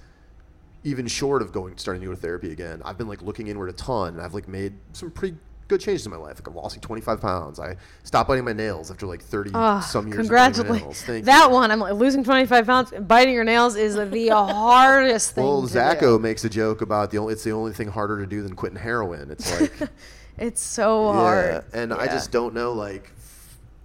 even 0.84 1.06
short 1.06 1.42
of 1.42 1.52
going 1.52 1.76
starting 1.78 2.00
to 2.02 2.06
go 2.08 2.12
to 2.14 2.20
therapy 2.20 2.50
again, 2.50 2.82
I've 2.84 2.98
been 2.98 3.06
like 3.08 3.22
looking 3.22 3.46
inward 3.46 3.68
a 3.70 3.72
ton. 3.72 4.14
and 4.14 4.22
I've 4.22 4.34
like 4.34 4.48
made 4.48 4.72
some 4.92 5.10
pretty 5.12 5.36
good 5.68 5.80
changes 5.80 6.04
in 6.04 6.10
my 6.10 6.18
life. 6.18 6.34
Like 6.40 6.48
I've 6.48 6.56
lost 6.56 6.74
like 6.76 6.82
25 6.82 7.20
pounds. 7.20 7.60
I 7.60 7.76
stopped 8.02 8.26
biting 8.28 8.44
my 8.44 8.52
nails 8.52 8.90
after 8.90 9.06
like 9.06 9.22
30 9.22 9.52
Oh, 9.54 9.80
some 9.80 10.08
years. 10.08 10.16
congratulations. 10.18 11.04
That 11.24 11.46
you. 11.48 11.54
one, 11.54 11.70
I'm 11.70 11.78
like 11.78 11.94
losing 11.94 12.24
25 12.24 12.66
pounds. 12.66 12.92
Biting 13.00 13.32
your 13.32 13.44
nails 13.44 13.76
is 13.76 13.94
the 13.94 14.28
hardest 14.32 15.36
thing. 15.36 15.44
Well, 15.44 15.62
Zacho 15.62 16.00
do. 16.00 16.18
makes 16.18 16.44
a 16.44 16.48
joke 16.50 16.82
about 16.82 17.12
the 17.12 17.18
only, 17.18 17.32
it's 17.34 17.44
the 17.44 17.52
only 17.52 17.72
thing 17.72 17.86
harder 17.88 18.18
to 18.18 18.26
do 18.26 18.42
than 18.42 18.54
quitting 18.56 18.78
heroin. 18.78 19.30
It's 19.30 19.60
like 19.60 19.72
It's 20.38 20.62
so 20.62 21.12
yeah, 21.12 21.12
hard. 21.12 21.64
and 21.72 21.92
I 21.92 22.06
just 22.06 22.32
don't 22.32 22.54
know. 22.54 22.72
Like, 22.72 23.10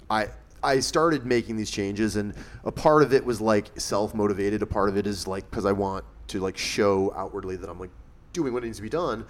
I 0.09 0.27
I 0.63 0.79
started 0.79 1.25
making 1.25 1.57
these 1.57 1.69
changes, 1.69 2.15
and 2.15 2.33
a 2.63 2.71
part 2.71 3.03
of 3.03 3.13
it 3.13 3.25
was 3.25 3.41
like 3.41 3.67
self 3.79 4.13
motivated. 4.13 4.61
A 4.61 4.65
part 4.65 4.89
of 4.89 4.97
it 4.97 5.05
is 5.05 5.27
like 5.27 5.49
because 5.49 5.65
I 5.65 5.71
want 5.71 6.05
to 6.27 6.39
like 6.39 6.57
show 6.57 7.13
outwardly 7.15 7.55
that 7.57 7.69
I'm 7.69 7.79
like 7.79 7.91
doing 8.33 8.53
what 8.53 8.63
needs 8.63 8.77
to 8.77 8.83
be 8.83 8.89
done. 8.89 9.25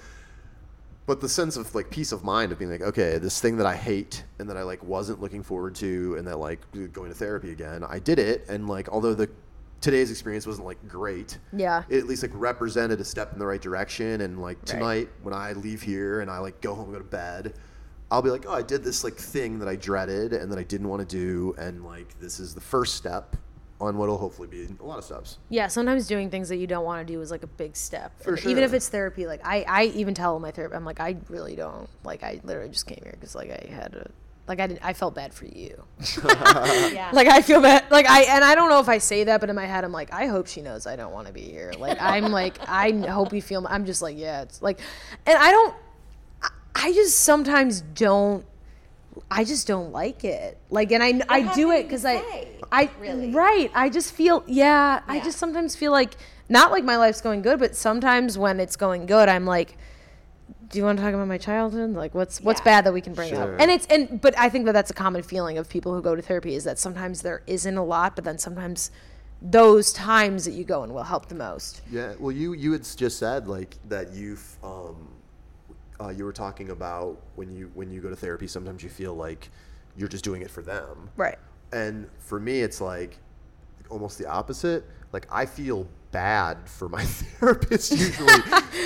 But 1.06 1.22
the 1.22 1.30
sense 1.30 1.56
of 1.56 1.74
like 1.74 1.90
peace 1.90 2.12
of 2.12 2.24
mind 2.24 2.52
of 2.52 2.60
being 2.60 2.70
like, 2.70 2.82
okay, 2.82 3.18
this 3.18 3.40
thing 3.40 3.56
that 3.58 3.66
I 3.66 3.76
hate 3.76 4.26
and 4.40 4.50
that 4.50 4.58
I 4.58 4.64
like 4.64 4.84
wasn't 4.84 5.22
looking 5.22 5.42
forward 5.42 5.74
to, 5.76 6.16
and 6.18 6.28
that 6.28 6.38
like 6.38 6.60
going 6.92 7.10
to 7.10 7.16
therapy 7.16 7.52
again, 7.52 7.84
I 7.84 8.00
did 8.00 8.20
it, 8.20 8.46
and 8.50 8.68
like 8.68 8.90
although 8.90 9.14
the 9.14 9.30
today's 9.82 10.12
experience 10.12 10.48
wasn't 10.48 10.66
like 10.66 10.86
great, 10.88 11.38
Yeah. 11.54 11.84
it 11.90 11.98
at 12.00 12.06
least 12.08 12.24
like 12.24 12.32
represented 12.34 13.00
a 13.00 13.06
step 13.06 13.34
in 13.34 13.40
the 13.40 13.46
right 13.46 13.62
direction. 13.62 14.22
And 14.22 14.42
like 14.42 14.64
tonight, 14.66 15.10
when 15.24 15.34
I 15.34 15.54
leave 15.54 15.82
here 15.82 16.22
and 16.22 16.30
I 16.32 16.40
like 16.40 16.62
go 16.62 16.74
home 16.74 16.86
and 16.86 16.94
go 16.94 17.00
to 17.00 17.06
bed, 17.06 17.54
I'll 18.10 18.22
be 18.22 18.30
like, 18.30 18.46
oh, 18.48 18.54
I 18.54 18.62
did 18.62 18.84
this 18.84 19.04
like 19.04 19.16
thing 19.16 19.60
that 19.60 19.68
I 19.68 19.76
dreaded 19.76 20.34
and 20.34 20.52
that 20.52 20.58
I 20.60 20.64
didn't 20.64 20.88
want 20.88 21.08
to 21.08 21.16
do, 21.16 21.54
and 21.58 21.84
like 21.84 22.18
this 22.20 22.40
is 22.40 22.54
the 22.56 22.62
first 22.62 22.96
step 22.96 23.36
on 23.80 23.96
what 23.98 24.10
will 24.10 24.18
hopefully 24.18 24.48
be 24.48 24.68
a 24.80 24.84
lot 24.84 24.98
of 24.98 25.04
steps. 25.04 25.38
Yeah, 25.50 25.68
sometimes 25.68 26.08
doing 26.08 26.32
things 26.32 26.50
that 26.50 26.56
you 26.56 26.66
don't 26.66 26.84
want 26.84 27.06
to 27.06 27.14
do 27.14 27.22
is 27.22 27.30
like 27.30 27.44
a 27.44 27.48
big 27.48 27.76
step. 27.76 28.12
For 28.24 28.34
And 28.34 28.46
Even 28.48 28.64
if 28.64 28.74
it's 28.74 28.90
therapy, 28.90 29.28
like 29.28 29.42
I, 29.46 29.64
I 29.68 29.84
even 29.94 30.16
tell 30.16 30.40
my 30.40 30.50
therapist, 30.50 30.76
I'm 30.76 30.84
like, 30.86 31.00
I 31.00 31.18
really 31.30 31.56
don't. 31.56 31.88
Like, 32.04 32.24
I 32.24 32.40
literally 32.44 32.70
just 32.70 32.88
came 32.88 33.00
here 33.04 33.12
because 33.12 33.36
like 33.36 33.52
I 33.52 33.72
had 33.72 33.94
a, 33.94 34.10
like 34.48 34.60
I 34.60 34.68
did, 34.68 34.80
I 34.82 34.94
felt 34.94 35.14
bad 35.16 35.34
for 35.34 35.46
you. 35.46 35.84
yeah. 36.26 37.12
like 37.14 37.28
I 37.28 37.42
feel 37.42 37.62
bad. 37.62 37.86
Like 37.92 38.10
I, 38.10 38.24
and 38.24 38.44
I 38.44 38.56
don't 38.56 38.70
know 38.70 38.80
if 38.80 38.90
I 38.90 38.98
say 38.98 39.26
that, 39.26 39.40
but 39.42 39.50
in 39.50 39.56
my 39.56 39.66
head, 39.66 39.84
I'm 39.84 39.92
like, 39.92 40.14
I 40.14 40.28
hope 40.28 40.48
she 40.48 40.62
knows 40.62 40.88
I 40.88 40.96
don't 40.96 41.12
want 41.12 41.28
to 41.28 41.34
be 41.34 41.42
here. 41.42 41.74
Like 41.78 42.02
I'm 42.02 42.32
like, 42.32 42.58
I 42.68 42.92
hope 42.92 43.34
you 43.34 43.42
feel. 43.42 43.66
I'm 43.70 43.86
just 43.86 44.02
like, 44.02 44.18
yeah, 44.18 44.42
it's 44.44 44.62
like, 44.62 44.80
and 45.26 45.38
I 45.38 45.52
don't. 45.52 45.76
I- 46.42 46.50
I 46.80 46.94
just 46.94 47.22
sometimes 47.22 47.82
don't. 47.82 48.46
I 49.32 49.44
just 49.44 49.68
don't 49.68 49.92
like 49.92 50.24
it. 50.24 50.58
Like, 50.70 50.92
and 50.92 51.02
I, 51.04 51.22
I 51.28 51.54
do 51.56 51.72
it 51.72 51.84
because 51.84 52.06
I, 52.06 52.48
I 52.72 52.90
really? 53.00 53.32
right. 53.32 53.72
I 53.74 53.90
just 53.90 54.14
feel, 54.14 54.44
yeah, 54.46 55.02
I 55.08 55.20
just 55.20 55.40
sometimes 55.40 55.76
feel 55.76 55.92
like 55.92 56.16
not 56.50 56.72
like 56.72 56.84
my 56.84 56.98
life's 56.98 57.22
going 57.22 57.42
good, 57.42 57.60
but 57.60 57.76
sometimes 57.76 58.38
when 58.38 58.60
it's 58.60 58.76
going 58.76 59.06
good, 59.06 59.28
I'm 59.28 59.46
like, 59.46 59.77
do 60.70 60.78
you 60.80 60.84
want 60.86 60.98
to 60.98 61.04
talk 61.04 61.14
about 61.14 61.28
my 61.28 61.38
childhood? 61.38 61.92
Like, 61.92 62.14
what's 62.14 62.42
what's 62.42 62.60
Yeah. 62.62 62.66
bad 62.66 62.86
that 62.86 62.94
we 62.94 63.02
can 63.02 63.14
bring 63.14 63.30
Sure. 63.30 63.56
up? 63.56 63.62
And 63.62 63.72
it's 63.72 63.86
and 63.88 64.20
but 64.22 64.38
I 64.38 64.50
think 64.50 64.66
that 64.66 64.74
that's 64.74 64.92
a 64.92 64.94
common 64.94 65.24
feeling 65.24 65.58
of 65.58 65.70
people 65.70 65.94
who 65.94 66.02
go 66.02 66.16
to 66.16 66.22
therapy 66.22 66.56
is 66.56 66.64
that 66.66 66.78
sometimes 66.80 67.22
there 67.22 67.42
isn't 67.48 67.78
a 67.78 67.84
lot, 67.84 68.16
but 68.16 68.26
then 68.26 68.38
sometimes 68.38 68.92
those 69.42 69.94
times 69.94 70.46
that 70.46 70.52
you 70.52 70.64
go 70.64 70.84
in 70.84 70.94
will 70.94 71.04
help 71.04 71.30
the 71.30 71.36
most. 71.36 71.82
Yeah, 71.92 72.14
well, 72.20 72.32
you 72.32 72.54
you 72.54 72.72
had 72.72 72.84
just 72.84 73.18
said 73.20 73.48
like 73.48 73.78
that 73.88 74.14
you've 74.14 74.58
um, 74.64 75.08
uh, 76.02 76.10
you 76.10 76.26
were 76.26 76.34
talking 76.34 76.70
about 76.70 77.18
when 77.36 77.52
you 77.52 77.72
when 77.74 77.90
you 77.92 78.02
go 78.02 78.10
to 78.10 78.16
therapy, 78.16 78.48
sometimes 78.48 78.84
you 78.84 78.90
feel 78.90 79.14
like 79.16 79.50
you're 79.96 80.10
just 80.10 80.24
doing 80.24 80.42
it 80.42 80.50
for 80.52 80.62
them. 80.62 81.10
Right. 81.16 81.38
And 81.72 82.08
for 82.20 82.40
me, 82.40 82.62
it's 82.62 82.82
like 82.82 83.18
almost 83.90 84.18
the 84.18 84.26
opposite. 84.28 84.86
Like 85.14 85.28
I 85.32 85.46
feel 85.46 85.88
bad 86.18 86.58
for 86.68 86.90
my 86.90 87.04
therapist 87.40 87.92
usually. 87.92 88.28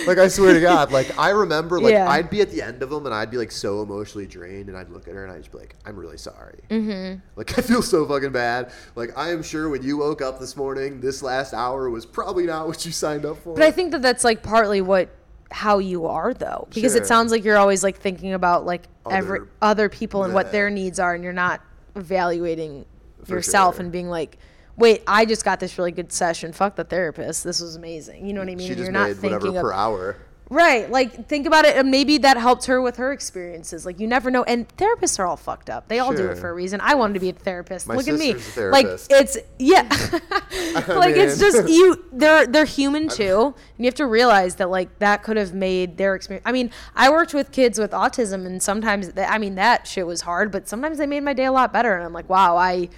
like 0.05 0.17
I 0.17 0.27
swear 0.27 0.53
to 0.53 0.59
God, 0.59 0.91
like 0.91 1.17
I 1.17 1.29
remember, 1.29 1.79
like 1.79 1.93
Yeah. 1.93 2.09
I'd 2.09 2.29
be 2.29 2.41
at 2.41 2.51
the 2.51 2.61
end 2.61 2.83
of 2.83 2.89
them 2.89 3.05
and 3.05 3.15
I'd 3.15 3.31
be 3.31 3.37
like 3.37 3.51
so 3.51 3.81
emotionally 3.81 4.27
drained, 4.27 4.67
and 4.67 4.77
I'd 4.77 4.89
look 4.89 5.07
at 5.07 5.13
her 5.13 5.23
and 5.23 5.31
I'd 5.31 5.37
just 5.39 5.51
be 5.53 5.59
like, 5.59 5.75
"I'm 5.85 5.95
really 5.95 6.17
sorry." 6.17 6.59
Mm-hmm. 6.69 7.19
Like 7.37 7.57
I 7.57 7.61
feel 7.61 7.81
so 7.81 8.05
fucking 8.05 8.33
bad. 8.33 8.71
Like 8.95 9.17
I 9.17 9.31
am 9.31 9.43
sure 9.43 9.69
when 9.69 9.81
you 9.81 9.95
woke 9.97 10.21
up 10.21 10.39
this 10.41 10.57
morning, 10.57 10.99
this 10.99 11.23
last 11.23 11.53
hour 11.53 11.89
was 11.89 12.05
probably 12.05 12.45
not 12.45 12.67
what 12.67 12.85
you 12.85 12.91
signed 12.91 13.25
up 13.25 13.37
for. 13.37 13.53
But 13.53 13.63
I 13.63 13.71
think 13.71 13.91
that 13.93 14.01
that's 14.01 14.25
like 14.25 14.43
partly 14.43 14.81
what 14.81 15.07
how 15.51 15.77
you 15.79 16.07
are 16.07 16.33
though, 16.33 16.67
because 16.73 16.93
Sure. 16.93 17.01
it 17.01 17.05
sounds 17.07 17.31
like 17.31 17.45
you're 17.45 17.57
always 17.57 17.81
like 17.81 17.97
thinking 17.97 18.33
about 18.33 18.65
like 18.65 18.83
every 19.09 19.39
Other- 19.39 19.49
other 19.61 19.89
people 19.89 20.25
and 20.25 20.33
what 20.33 20.51
their 20.51 20.69
needs 20.69 20.99
are, 20.99 21.13
and 21.15 21.23
you're 21.23 21.31
not 21.33 21.61
evaluating 21.95 22.85
For 23.23 23.35
yourself 23.35 23.75
sure. 23.75 23.83
and 23.83 23.91
being 23.91 24.09
like, 24.09 24.37
wait, 24.77 25.03
I 25.07 25.25
just 25.25 25.45
got 25.45 25.59
this 25.59 25.77
really 25.77 25.91
good 25.91 26.11
session. 26.11 26.53
Fuck 26.53 26.75
the 26.75 26.83
therapist. 26.83 27.43
This 27.43 27.61
was 27.61 27.75
amazing. 27.75 28.25
You 28.25 28.33
know 28.33 28.41
what 28.41 28.49
I 28.49 28.55
mean? 28.55 28.67
she 28.67 28.73
And 28.73 28.77
just 28.77 28.85
You're 28.85 28.91
not 28.91 29.07
made 29.09 29.21
whatever 29.21 29.41
thinking 29.41 29.57
of 29.57 29.63
per 29.63 29.73
hour. 29.73 30.17
Right. 30.51 30.91
Like 30.91 31.29
think 31.29 31.47
about 31.47 31.63
it 31.63 31.77
and 31.77 31.89
maybe 31.89 32.17
that 32.17 32.35
helped 32.35 32.65
her 32.65 32.81
with 32.81 32.97
her 32.97 33.13
experiences. 33.13 33.85
Like 33.85 34.01
you 34.01 34.07
never 34.07 34.29
know 34.29 34.43
and 34.43 34.67
therapists 34.75 35.17
are 35.17 35.25
all 35.25 35.37
fucked 35.37 35.69
up. 35.69 35.87
They 35.87 35.99
all 35.99 36.13
do 36.13 36.27
it 36.27 36.37
for 36.37 36.49
a 36.49 36.53
reason. 36.53 36.81
I 36.81 36.93
wanted 36.95 37.13
to 37.13 37.21
be 37.21 37.29
a 37.29 37.33
therapist. 37.33 37.87
My 37.87 37.95
Look 37.95 38.09
at 38.09 38.19
me. 38.19 38.33
Like 38.57 38.85
it's 39.09 39.37
yeah. 39.59 39.83
like 40.89 41.15
it's 41.15 41.39
just 41.39 41.69
you 41.69 42.03
they're 42.11 42.45
they're 42.47 42.65
human 42.65 43.07
too. 43.07 43.55
And 43.55 43.55
you 43.77 43.85
have 43.85 43.95
to 43.95 44.05
realize 44.05 44.55
that 44.55 44.69
like 44.69 44.99
that 44.99 45.23
could 45.23 45.37
have 45.37 45.53
made 45.53 45.95
their 45.95 46.15
experience 46.15 46.43
I 46.45 46.51
mean, 46.51 46.69
I 46.97 47.09
worked 47.09 47.33
with 47.33 47.53
kids 47.53 47.79
with 47.79 47.91
autism 47.91 48.45
and 48.45 48.61
sometimes 48.61 49.13
th- 49.13 49.27
I 49.29 49.37
mean 49.37 49.55
that 49.55 49.87
shit 49.87 50.05
was 50.05 50.19
hard, 50.19 50.51
but 50.51 50.67
sometimes 50.67 50.97
they 50.97 51.07
made 51.07 51.23
my 51.23 51.31
day 51.31 51.45
a 51.45 51.51
lot 51.53 51.71
better 51.71 51.95
and 51.95 52.03
I'm 52.03 52.11
like, 52.11 52.27
wow, 52.27 52.57
I 52.57 52.89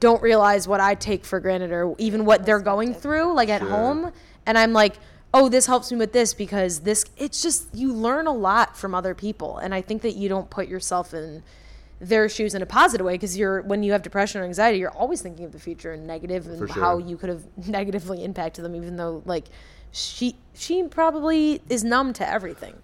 don't 0.00 0.22
realize 0.22 0.66
what 0.68 0.80
I 0.80 0.94
take 0.94 1.24
for 1.24 1.40
granted 1.40 1.72
or 1.72 1.94
even 1.98 2.24
what 2.24 2.44
they're 2.44 2.60
going 2.60 2.94
through 2.94 3.32
like 3.34 3.48
at 3.48 3.60
Sure. 3.60 3.70
home. 3.70 4.12
And 4.46 4.58
I'm 4.58 4.72
like 4.72 4.96
oh 5.32 5.48
this 5.48 5.66
helps 5.66 5.90
me 5.90 5.98
with 5.98 6.12
this 6.12 6.32
because 6.32 6.80
this 6.80 7.04
it's 7.16 7.42
just 7.42 7.74
you 7.74 7.92
learn 7.92 8.26
a 8.26 8.32
lot 8.32 8.76
from 8.76 8.94
other 8.94 9.14
people. 9.14 9.58
And 9.58 9.74
I 9.74 9.80
think 9.80 10.02
that 10.02 10.14
you 10.14 10.28
don't 10.28 10.48
put 10.48 10.68
yourself 10.68 11.12
in 11.12 11.42
their 12.00 12.28
shoes 12.28 12.54
in 12.54 12.62
a 12.62 12.66
positive 12.66 13.04
way 13.06 13.14
because 13.14 13.36
you're 13.36 13.62
when 13.62 13.82
you 13.82 13.92
have 13.92 14.02
depression 14.02 14.40
or 14.40 14.44
anxiety 14.44 14.78
you're 14.78 14.90
always 14.90 15.22
thinking 15.22 15.44
of 15.44 15.52
the 15.52 15.60
future 15.60 15.92
and 15.92 16.06
negative 16.06 16.46
and 16.46 16.58
For 16.58 16.66
how 16.66 16.98
you 16.98 17.16
could 17.16 17.30
have 17.30 17.44
negatively 17.68 18.22
impacted 18.24 18.64
them 18.64 18.74
even 18.76 18.96
though 18.96 19.22
like 19.24 19.46
she 19.90 20.36
she 20.54 20.82
probably 20.84 21.62
is 21.68 21.84
numb 21.84 22.12
to 22.14 22.28
everything. 22.28 22.74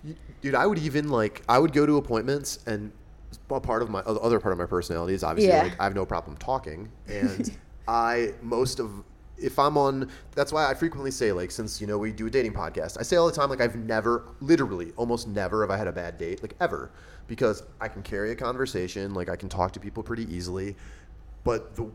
Dude, 0.42 0.54
I 0.54 0.66
would 0.66 0.78
even 0.78 1.08
like 1.08 1.42
I 1.48 1.58
would 1.58 1.72
go 1.72 1.84
to 1.84 1.96
appointments 1.96 2.60
and 2.66 2.92
a 3.56 3.60
part 3.60 3.82
of 3.82 3.90
my 3.90 4.00
other 4.00 4.40
part 4.40 4.52
of 4.52 4.58
my 4.58 4.66
personality 4.66 5.14
is 5.14 5.22
obviously 5.24 5.52
Yeah. 5.52 5.62
like 5.64 5.80
I 5.80 5.84
have 5.84 5.94
no 5.94 6.06
problem 6.06 6.36
talking. 6.36 6.88
And 7.08 7.56
I 7.88 8.34
most 8.42 8.80
of 8.80 8.90
if 9.36 9.58
I'm 9.58 9.78
on 9.78 10.10
that's 10.34 10.52
why 10.52 10.70
I 10.70 10.74
frequently 10.74 11.10
say 11.10 11.32
like 11.32 11.50
since 11.50 11.80
you 11.80 11.86
know 11.86 11.96
we 11.98 12.12
do 12.12 12.26
a 12.26 12.30
dating 12.30 12.52
podcast 12.52 12.98
I 13.00 13.02
say 13.02 13.16
all 13.16 13.26
the 13.26 13.32
time 13.32 13.48
like 13.48 13.60
I've 13.60 13.76
never 13.76 14.24
literally 14.40 14.92
almost 14.96 15.26
never 15.28 15.62
have 15.62 15.70
I 15.70 15.76
had 15.78 15.86
a 15.86 15.92
bad 15.92 16.18
date 16.18 16.42
like 16.42 16.54
ever. 16.60 16.90
Because 17.26 17.62
I 17.80 17.86
can 17.88 18.02
carry 18.02 18.32
a 18.32 18.34
conversation 18.34 19.14
like 19.14 19.28
I 19.28 19.36
can 19.36 19.48
talk 19.48 19.72
to 19.72 19.80
people 19.80 20.02
pretty 20.02 20.24
easily. 20.34 20.74
But 21.44 21.76
the 21.76 21.90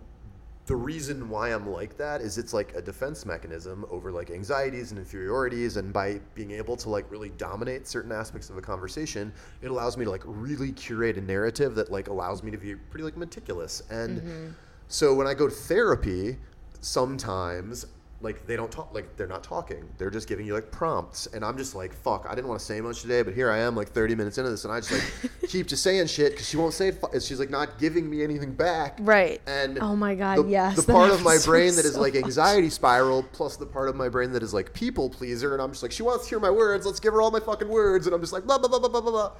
the 0.65 0.75
reason 0.75 1.29
why 1.29 1.49
I'm 1.49 1.69
like 1.69 1.95
that 1.97 2.21
is 2.21 2.37
it's 2.37 2.53
like 2.53 2.73
a 2.75 2.81
defense 2.81 3.25
mechanism 3.25 3.85
over 3.91 4.11
like 4.11 4.31
anxieties 4.31 4.91
and 4.91 4.99
inferiorities 4.99 5.77
and 5.77 5.93
by 5.93 6.19
being 6.33 6.51
able 6.51 6.75
to 6.77 6.89
like 6.89 7.09
really 7.11 7.29
dominate 7.29 7.87
certain 7.87 8.11
aspects 8.11 8.49
of 8.49 8.57
a 8.57 8.61
conversation 8.61 9.31
it 9.61 9.69
allows 9.69 9.95
me 9.95 10.05
to 10.05 10.11
like 10.11 10.23
really 10.25 10.71
curate 10.71 11.17
a 11.17 11.21
narrative 11.21 11.75
that 11.75 11.91
like 11.91 12.07
allows 12.07 12.41
me 12.41 12.49
to 12.49 12.57
be 12.57 12.75
pretty 12.75 13.03
like 13.03 13.15
meticulous. 13.15 13.83
And 13.89 14.19
mm-hmm. 14.19 14.47
so 14.87 15.13
when 15.13 15.27
I 15.27 15.33
go 15.33 15.47
to 15.47 15.53
therapy 15.53 16.37
sometimes 16.81 17.85
like 18.25 18.45
they 18.45 18.57
don't 18.57 18.71
talk 18.71 18.93
like 18.93 19.15
they're 19.15 19.27
not 19.27 19.43
talking. 19.43 19.87
They're 19.97 20.09
just 20.09 20.27
giving 20.27 20.45
you 20.45 20.53
like 20.53 20.69
prompts. 20.71 21.27
And 21.27 21.45
i'm 21.45 21.57
just 21.57 21.75
like 21.75 21.93
fuck 21.93 22.25
i 22.27 22.35
didn't 22.35 22.47
want 22.47 22.59
to 22.59 22.65
say 22.65 22.81
much 22.81 23.01
today 23.01 23.21
but 23.21 23.33
here 23.33 23.51
i 23.51 23.59
am 23.59 23.75
like 23.75 23.89
30 23.89 24.15
minutes 24.15 24.37
into 24.37 24.49
this 24.49 24.65
and 24.65 24.73
i 24.73 24.79
just 24.79 24.91
like 24.91 25.31
keep 25.49 25.67
just 25.67 25.83
saying 25.83 26.07
shit 26.07 26.31
because 26.31 26.47
she 26.47 26.57
won't 26.57 26.73
say 26.73 26.89
it 26.89 26.99
fu- 26.99 27.19
she's 27.19 27.39
like 27.39 27.49
not 27.49 27.77
giving 27.79 28.09
me 28.09 28.23
anything 28.23 28.53
back. 28.53 28.97
Right. 28.99 29.41
And 29.47 29.79
oh 29.79 29.95
my 29.95 30.15
god 30.15 30.39
the, 30.39 30.47
yes. 30.49 30.75
the 30.75 30.91
part 30.91 31.11
of 31.11 31.23
my 31.23 31.37
brain 31.45 31.75
that 31.75 31.85
is 31.85 31.93
so 31.93 32.01
like 32.01 32.15
much. 32.15 32.23
anxiety 32.23 32.69
spiral 32.69 33.23
plus 33.23 33.57
the 33.57 33.65
part 33.65 33.89
of 33.89 33.95
my 33.95 34.09
brain 34.09 34.31
that 34.31 34.43
is 34.43 34.53
like 34.53 34.73
people 34.73 35.09
pleaser 35.09 35.53
and 35.53 35.61
i'm 35.61 35.71
just 35.71 35.83
like 35.83 35.91
she 35.91 36.03
wants 36.03 36.25
to 36.25 36.29
hear 36.31 36.39
my 36.39 36.49
words 36.49 36.85
let's 36.85 36.99
give 36.99 37.13
her 37.13 37.21
all 37.21 37.31
my 37.31 37.39
fucking 37.39 37.69
words 37.69 38.07
and 38.07 38.15
i'm 38.15 38.21
just 38.21 38.33
like 38.33 38.45
blah 38.45 38.57
blah 38.57 38.67
blah 38.67 38.79
blah 38.79 38.89
blah 38.89 39.01
blah 39.01 39.11
blah 39.11 39.31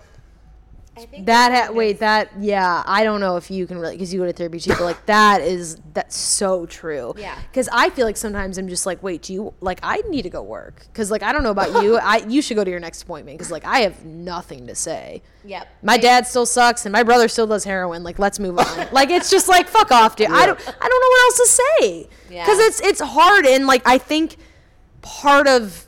I 0.97 1.05
think 1.05 1.25
That 1.25 1.67
ha- 1.67 1.73
wait 1.73 1.99
that 1.99 2.31
yeah 2.39 2.81
I 2.85 3.03
don't 3.03 3.19
know 3.19 3.35
if 3.35 3.51
you 3.51 3.67
can 3.67 3.79
really 3.79 3.95
because 3.95 4.13
you 4.13 4.19
go 4.21 4.25
to 4.25 4.31
therapy 4.33 4.59
too 4.59 4.69
but 4.71 4.81
like 4.81 5.05
that 5.07 5.41
is 5.41 5.77
that's 5.93 6.15
so 6.15 6.65
true. 6.65 7.13
Yeah. 7.17 7.37
because 7.51 7.67
I 7.71 7.89
feel 7.89 8.05
like 8.05 8.15
sometimes 8.17 8.57
I'm 8.57 8.67
just 8.69 8.85
like 8.85 9.03
wait 9.03 9.21
do 9.23 9.33
you 9.33 9.53
like 9.61 9.79
I 9.83 9.97
need 10.09 10.21
to 10.23 10.29
go 10.29 10.41
work. 10.41 10.85
Because 10.87 11.11
like 11.11 11.21
I 11.23 11.33
don't 11.33 11.43
know 11.43 11.51
about 11.51 11.83
you 11.83 11.97
I 12.01 12.17
you 12.27 12.41
should 12.41 12.55
go 12.55 12.63
to 12.63 12.71
your 12.71 12.79
next 12.79 13.01
appointment 13.03 13.37
because 13.37 13.51
like 13.51 13.65
I 13.65 13.79
have 13.79 14.05
nothing 14.05 14.67
to 14.67 14.75
say. 14.75 15.21
Yep. 15.43 15.67
my 15.83 15.93
I- 15.93 15.97
dad 15.97 16.27
still 16.27 16.45
sucks 16.45 16.85
and 16.85 16.93
my 16.93 17.03
brother 17.03 17.27
still 17.27 17.47
does 17.47 17.63
heroin 17.65 18.03
like 18.03 18.17
let's 18.19 18.39
move 18.39 18.57
on. 18.57 18.87
Like 18.93 19.09
it's 19.09 19.29
just 19.29 19.47
like 19.49 19.67
fuck 19.67 19.91
off 19.91 20.15
dude. 20.15 20.27
I 20.29 20.45
don't 20.45 20.59
I 20.59 20.87
don't 20.87 21.01
know 21.01 21.09
what 21.09 21.23
else 21.25 21.37
to 21.37 21.47
say. 21.47 22.09
Because 22.29 22.59
Yeah. 22.59 22.67
it's 22.67 22.79
it's 22.81 23.01
hard 23.01 23.45
and 23.45 23.67
like 23.67 23.81
I 23.85 23.97
think 23.97 24.37
part 25.01 25.47
of 25.47 25.85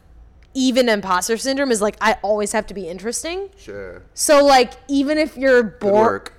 even 0.57 0.89
imposter 0.89 1.37
syndrome 1.37 1.71
is 1.71 1.83
like 1.83 1.95
I 2.01 2.17
always 2.23 2.51
have 2.51 2.65
to 2.67 2.73
be 2.73 2.87
interesting. 2.87 3.49
Sure. 3.57 4.01
So 4.15 4.43
like 4.43 4.73
even 4.87 5.19
if 5.19 5.37
you're 5.37 5.61
bored, 5.61 6.31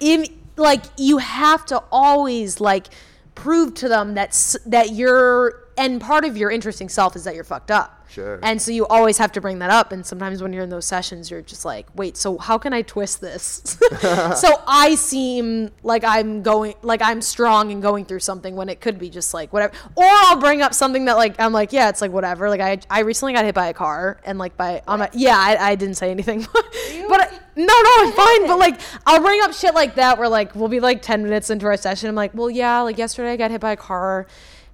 like 0.56 0.82
you 0.96 1.18
have 1.18 1.64
to 1.66 1.82
always 1.92 2.60
like 2.60 2.88
prove 3.36 3.74
to 3.74 3.88
them 3.88 4.14
that 4.14 4.56
that 4.66 4.90
you're 4.90 5.67
and 5.78 6.00
part 6.00 6.24
of 6.24 6.36
your 6.36 6.50
interesting 6.50 6.88
self 6.88 7.16
is 7.16 7.24
that 7.24 7.34
you're 7.34 7.44
fucked 7.44 7.70
up. 7.70 7.94
Sure. 8.10 8.40
And 8.42 8.60
so 8.60 8.70
you 8.70 8.86
always 8.86 9.18
have 9.18 9.32
to 9.32 9.40
bring 9.40 9.58
that 9.58 9.70
up 9.70 9.92
and 9.92 10.04
sometimes 10.04 10.42
when 10.42 10.52
you're 10.52 10.64
in 10.64 10.70
those 10.70 10.86
sessions 10.86 11.30
you're 11.30 11.42
just 11.42 11.64
like, 11.64 11.86
"Wait, 11.94 12.16
so 12.16 12.38
how 12.38 12.56
can 12.56 12.72
I 12.72 12.82
twist 12.82 13.20
this?" 13.20 13.62
so 14.00 14.62
I 14.66 14.94
seem 14.94 15.70
like 15.82 16.04
I'm 16.04 16.42
going 16.42 16.74
like 16.82 17.02
I'm 17.02 17.20
strong 17.20 17.70
and 17.70 17.82
going 17.82 18.06
through 18.06 18.20
something 18.20 18.56
when 18.56 18.68
it 18.68 18.80
could 18.80 18.98
be 18.98 19.10
just 19.10 19.34
like 19.34 19.52
whatever. 19.52 19.74
Or 19.94 20.04
I'll 20.04 20.40
bring 20.40 20.62
up 20.62 20.72
something 20.74 21.04
that 21.04 21.16
like 21.16 21.38
I'm 21.38 21.52
like, 21.52 21.72
"Yeah, 21.72 21.88
it's 21.90 22.00
like 22.00 22.10
whatever." 22.10 22.48
Like 22.48 22.60
I 22.60 22.78
I 22.90 23.00
recently 23.00 23.34
got 23.34 23.44
hit 23.44 23.54
by 23.54 23.68
a 23.68 23.74
car 23.74 24.20
and 24.24 24.38
like 24.38 24.56
by 24.56 24.82
on 24.86 25.00
my 25.00 25.10
yeah, 25.12 25.36
I, 25.36 25.70
I 25.70 25.74
didn't 25.74 25.96
say 25.96 26.10
anything. 26.10 26.40
but 26.52 27.20
I, 27.20 27.38
no, 27.56 27.66
no, 27.66 27.90
I'm 27.98 28.12
fine. 28.12 28.46
But 28.46 28.58
like, 28.58 28.80
I'll 29.04 29.20
bring 29.20 29.40
up 29.42 29.52
shit 29.52 29.74
like 29.74 29.96
that 29.96 30.18
where 30.18 30.28
like 30.28 30.54
we'll 30.54 30.68
be 30.68 30.80
like 30.80 31.02
ten 31.02 31.22
minutes 31.22 31.50
into 31.50 31.66
our 31.66 31.76
session. 31.76 32.08
I'm 32.08 32.14
like, 32.14 32.32
well, 32.32 32.48
yeah, 32.48 32.80
like 32.80 32.98
yesterday 32.98 33.32
I 33.32 33.36
got 33.36 33.50
hit 33.50 33.60
by 33.60 33.72
a 33.72 33.76
car, 33.76 34.26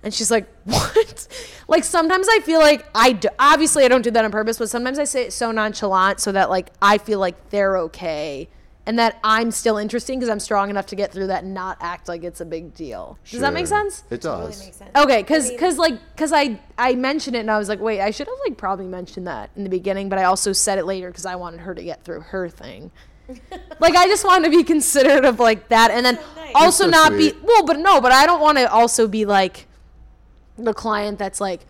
and 0.04 0.14
she's 0.14 0.30
like, 0.30 0.46
what? 0.64 1.26
like 1.66 1.82
sometimes 1.82 2.28
I 2.30 2.38
feel 2.40 2.60
like 2.60 2.86
I 2.94 3.12
do, 3.12 3.28
obviously 3.38 3.84
I 3.84 3.88
don't 3.88 4.02
do 4.02 4.10
that 4.12 4.24
on 4.24 4.30
purpose, 4.30 4.58
but 4.58 4.70
sometimes 4.70 4.98
I 4.98 5.04
say 5.04 5.24
it 5.24 5.32
so 5.32 5.50
nonchalant 5.50 6.20
so 6.20 6.30
that 6.32 6.50
like 6.50 6.70
I 6.80 6.98
feel 6.98 7.18
like 7.18 7.50
they're 7.50 7.76
okay. 7.78 8.48
And 8.86 8.98
that 8.98 9.18
I'm 9.24 9.50
still 9.50 9.78
interesting 9.78 10.18
because 10.18 10.28
I'm 10.28 10.38
strong 10.40 10.68
enough 10.68 10.84
to 10.88 10.94
get 10.94 11.10
through 11.10 11.28
that 11.28 11.42
and 11.42 11.54
not 11.54 11.78
act 11.80 12.06
like 12.06 12.22
it's 12.22 12.42
a 12.42 12.44
big 12.44 12.74
deal. 12.74 13.18
Does 13.30 13.40
that 13.40 13.54
make 13.54 13.66
Sure. 13.66 13.78
sense? 13.78 14.04
It 14.10 14.20
Totally 14.20 14.48
does. 14.50 14.62
makes 14.62 14.76
sense. 14.76 14.90
Okay, 14.94 15.22
because 15.22 15.48
mean- 15.48 15.56
because 15.56 15.78
like 15.78 15.98
because 16.14 16.34
I 16.34 16.60
I 16.76 16.94
mentioned 16.94 17.34
it 17.34 17.38
and 17.38 17.50
I 17.50 17.56
was 17.56 17.70
like, 17.70 17.80
wait, 17.80 18.02
I 18.02 18.10
should 18.10 18.26
have 18.26 18.36
like 18.46 18.58
probably 18.58 18.86
mentioned 18.86 19.26
that 19.26 19.48
in 19.56 19.64
the 19.64 19.70
beginning, 19.70 20.10
but 20.10 20.18
I 20.18 20.24
also 20.24 20.52
said 20.52 20.76
it 20.78 20.84
later 20.84 21.08
because 21.08 21.24
I 21.24 21.34
wanted 21.36 21.60
her 21.60 21.74
to 21.74 21.82
get 21.82 22.04
through 22.04 22.20
her 22.20 22.50
thing. 22.50 22.90
like 23.80 23.96
I 23.96 24.06
just 24.06 24.22
wanted 24.22 24.50
to 24.50 24.56
be 24.58 24.62
considerate 24.62 25.24
of 25.24 25.40
like 25.40 25.68
that, 25.70 25.90
and 25.90 26.04
then 26.04 26.16
So 26.18 26.22
nice. 26.42 26.52
also 26.54 26.84
so 26.84 26.90
not 26.90 27.12
sweet. 27.14 27.40
be 27.40 27.46
well, 27.46 27.64
but 27.64 27.78
no, 27.78 28.02
but 28.02 28.12
I 28.12 28.26
don't 28.26 28.42
want 28.42 28.58
to 28.58 28.70
also 28.70 29.08
be 29.08 29.24
like 29.24 29.66
the 30.56 30.72
client 30.74 31.18
that's 31.18 31.40
like 31.40 31.66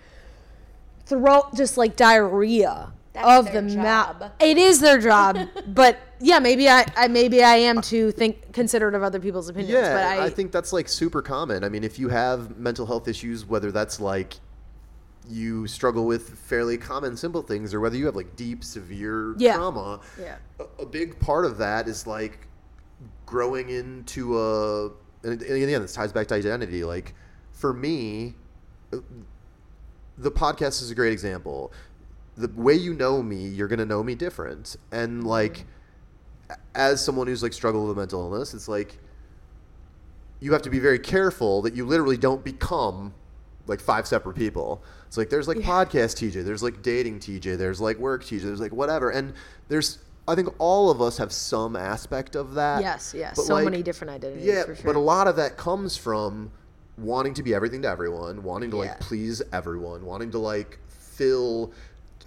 throw 1.06 1.42
just 1.54 1.76
like 1.76 1.96
diarrhea 1.96 2.92
That's 3.12 3.26
of 3.28 3.52
their 3.52 3.62
the 3.62 3.76
mouth. 3.76 4.20
job. 4.20 4.32
It 4.40 4.58
is 4.58 4.80
their 4.80 4.98
job, 4.98 5.38
but 5.66 5.98
yeah, 6.20 6.38
maybe 6.38 6.68
I, 6.68 6.86
I 6.96 7.08
maybe 7.08 7.42
I 7.42 7.56
am 7.56 7.80
to 7.82 8.10
think 8.12 8.52
considerate 8.52 8.94
of 8.94 9.02
other 9.02 9.20
people's 9.20 9.48
opinions. 9.48 9.72
Yeah, 9.74 9.94
but 9.94 10.04
I, 10.04 10.26
I, 10.26 10.30
think 10.30 10.52
that's 10.52 10.72
like 10.72 10.88
super 10.88 11.20
common. 11.22 11.64
I 11.64 11.68
mean, 11.68 11.84
if 11.84 11.98
you 11.98 12.08
have 12.08 12.56
mental 12.58 12.86
health 12.86 13.08
issues, 13.08 13.44
whether 13.46 13.70
that's 13.70 14.00
like 14.00 14.34
you 15.28 15.66
struggle 15.66 16.04
with 16.06 16.38
fairly 16.40 16.76
common 16.76 17.16
simple 17.16 17.40
things 17.42 17.72
or 17.72 17.80
whether 17.80 17.96
you 17.96 18.04
have 18.06 18.14
like 18.16 18.36
deep 18.36 18.62
severe 18.62 19.34
Yeah. 19.38 19.54
trauma, 19.56 20.00
Yeah. 20.20 20.36
a, 20.60 20.82
a 20.82 20.86
big 20.86 21.18
part 21.18 21.46
of 21.46 21.56
that 21.58 21.88
is 21.88 22.06
like 22.06 22.46
growing 23.26 23.70
into 23.70 24.38
a 24.38 24.86
and 25.22 25.40
and 25.40 25.42
again 25.42 25.80
this 25.80 25.94
ties 25.94 26.12
back 26.12 26.26
to 26.28 26.34
identity. 26.34 26.84
Like 26.84 27.14
for 27.52 27.72
me, 27.72 28.34
the 30.18 30.30
podcast 30.30 30.82
is 30.82 30.90
a 30.90 30.94
great 30.94 31.12
example. 31.12 31.72
The 32.36 32.48
way 32.48 32.74
you 32.74 32.94
know 32.94 33.22
me, 33.22 33.46
you're 33.46 33.68
gonna 33.68 33.86
know 33.86 34.02
me 34.02 34.14
different, 34.14 34.76
and 34.92 35.24
like 35.24 35.64
as 36.74 37.04
someone 37.04 37.26
who's 37.26 37.42
like 37.42 37.52
struggled 37.52 37.88
with 37.88 37.96
mental 37.96 38.20
illness, 38.20 38.54
it's 38.54 38.68
like 38.68 38.98
you 40.40 40.52
have 40.52 40.62
to 40.62 40.70
be 40.70 40.78
very 40.78 40.98
careful 40.98 41.62
that 41.62 41.74
you 41.74 41.86
literally 41.86 42.16
don't 42.16 42.44
become 42.44 43.14
like 43.66 43.80
five 43.80 44.06
separate 44.06 44.36
people. 44.36 44.82
It's 45.06 45.16
like 45.16 45.30
there's 45.30 45.48
like 45.48 45.58
podcast 45.58 46.16
TJ, 46.16 46.44
there's 46.44 46.62
like 46.62 46.82
dating 46.82 47.20
TJ, 47.20 47.56
there's 47.56 47.80
like 47.80 47.98
work 47.98 48.24
TJ, 48.24 48.42
there's 48.42 48.60
like 48.60 48.72
whatever, 48.72 49.10
and 49.10 49.32
there's 49.68 49.98
I 50.26 50.34
think 50.34 50.48
all 50.58 50.90
of 50.90 51.02
us 51.02 51.18
have 51.18 51.32
some 51.32 51.76
aspect 51.76 52.34
of 52.34 52.54
that. 52.54 52.82
yes, 52.82 53.14
yes, 53.16 53.44
so 53.44 53.54
like, 53.54 53.64
many 53.64 53.82
different 53.82 54.12
identities. 54.12 54.46
Yeah, 54.46 54.64
for 54.64 54.74
sure. 54.74 54.84
but 54.84 54.96
a 54.96 55.00
lot 55.00 55.28
of 55.28 55.36
that 55.36 55.56
comes 55.56 55.96
from 55.96 56.50
wanting 56.96 57.34
to 57.34 57.42
be 57.42 57.54
everything 57.54 57.82
to 57.82 57.88
everyone, 57.88 58.42
wanting 58.42 58.70
to 58.70 58.76
Yeah. 58.76 58.82
like 58.82 59.00
please 59.00 59.42
everyone, 59.52 60.04
wanting 60.04 60.30
to 60.32 60.38
like 60.38 60.78
fill 60.88 61.72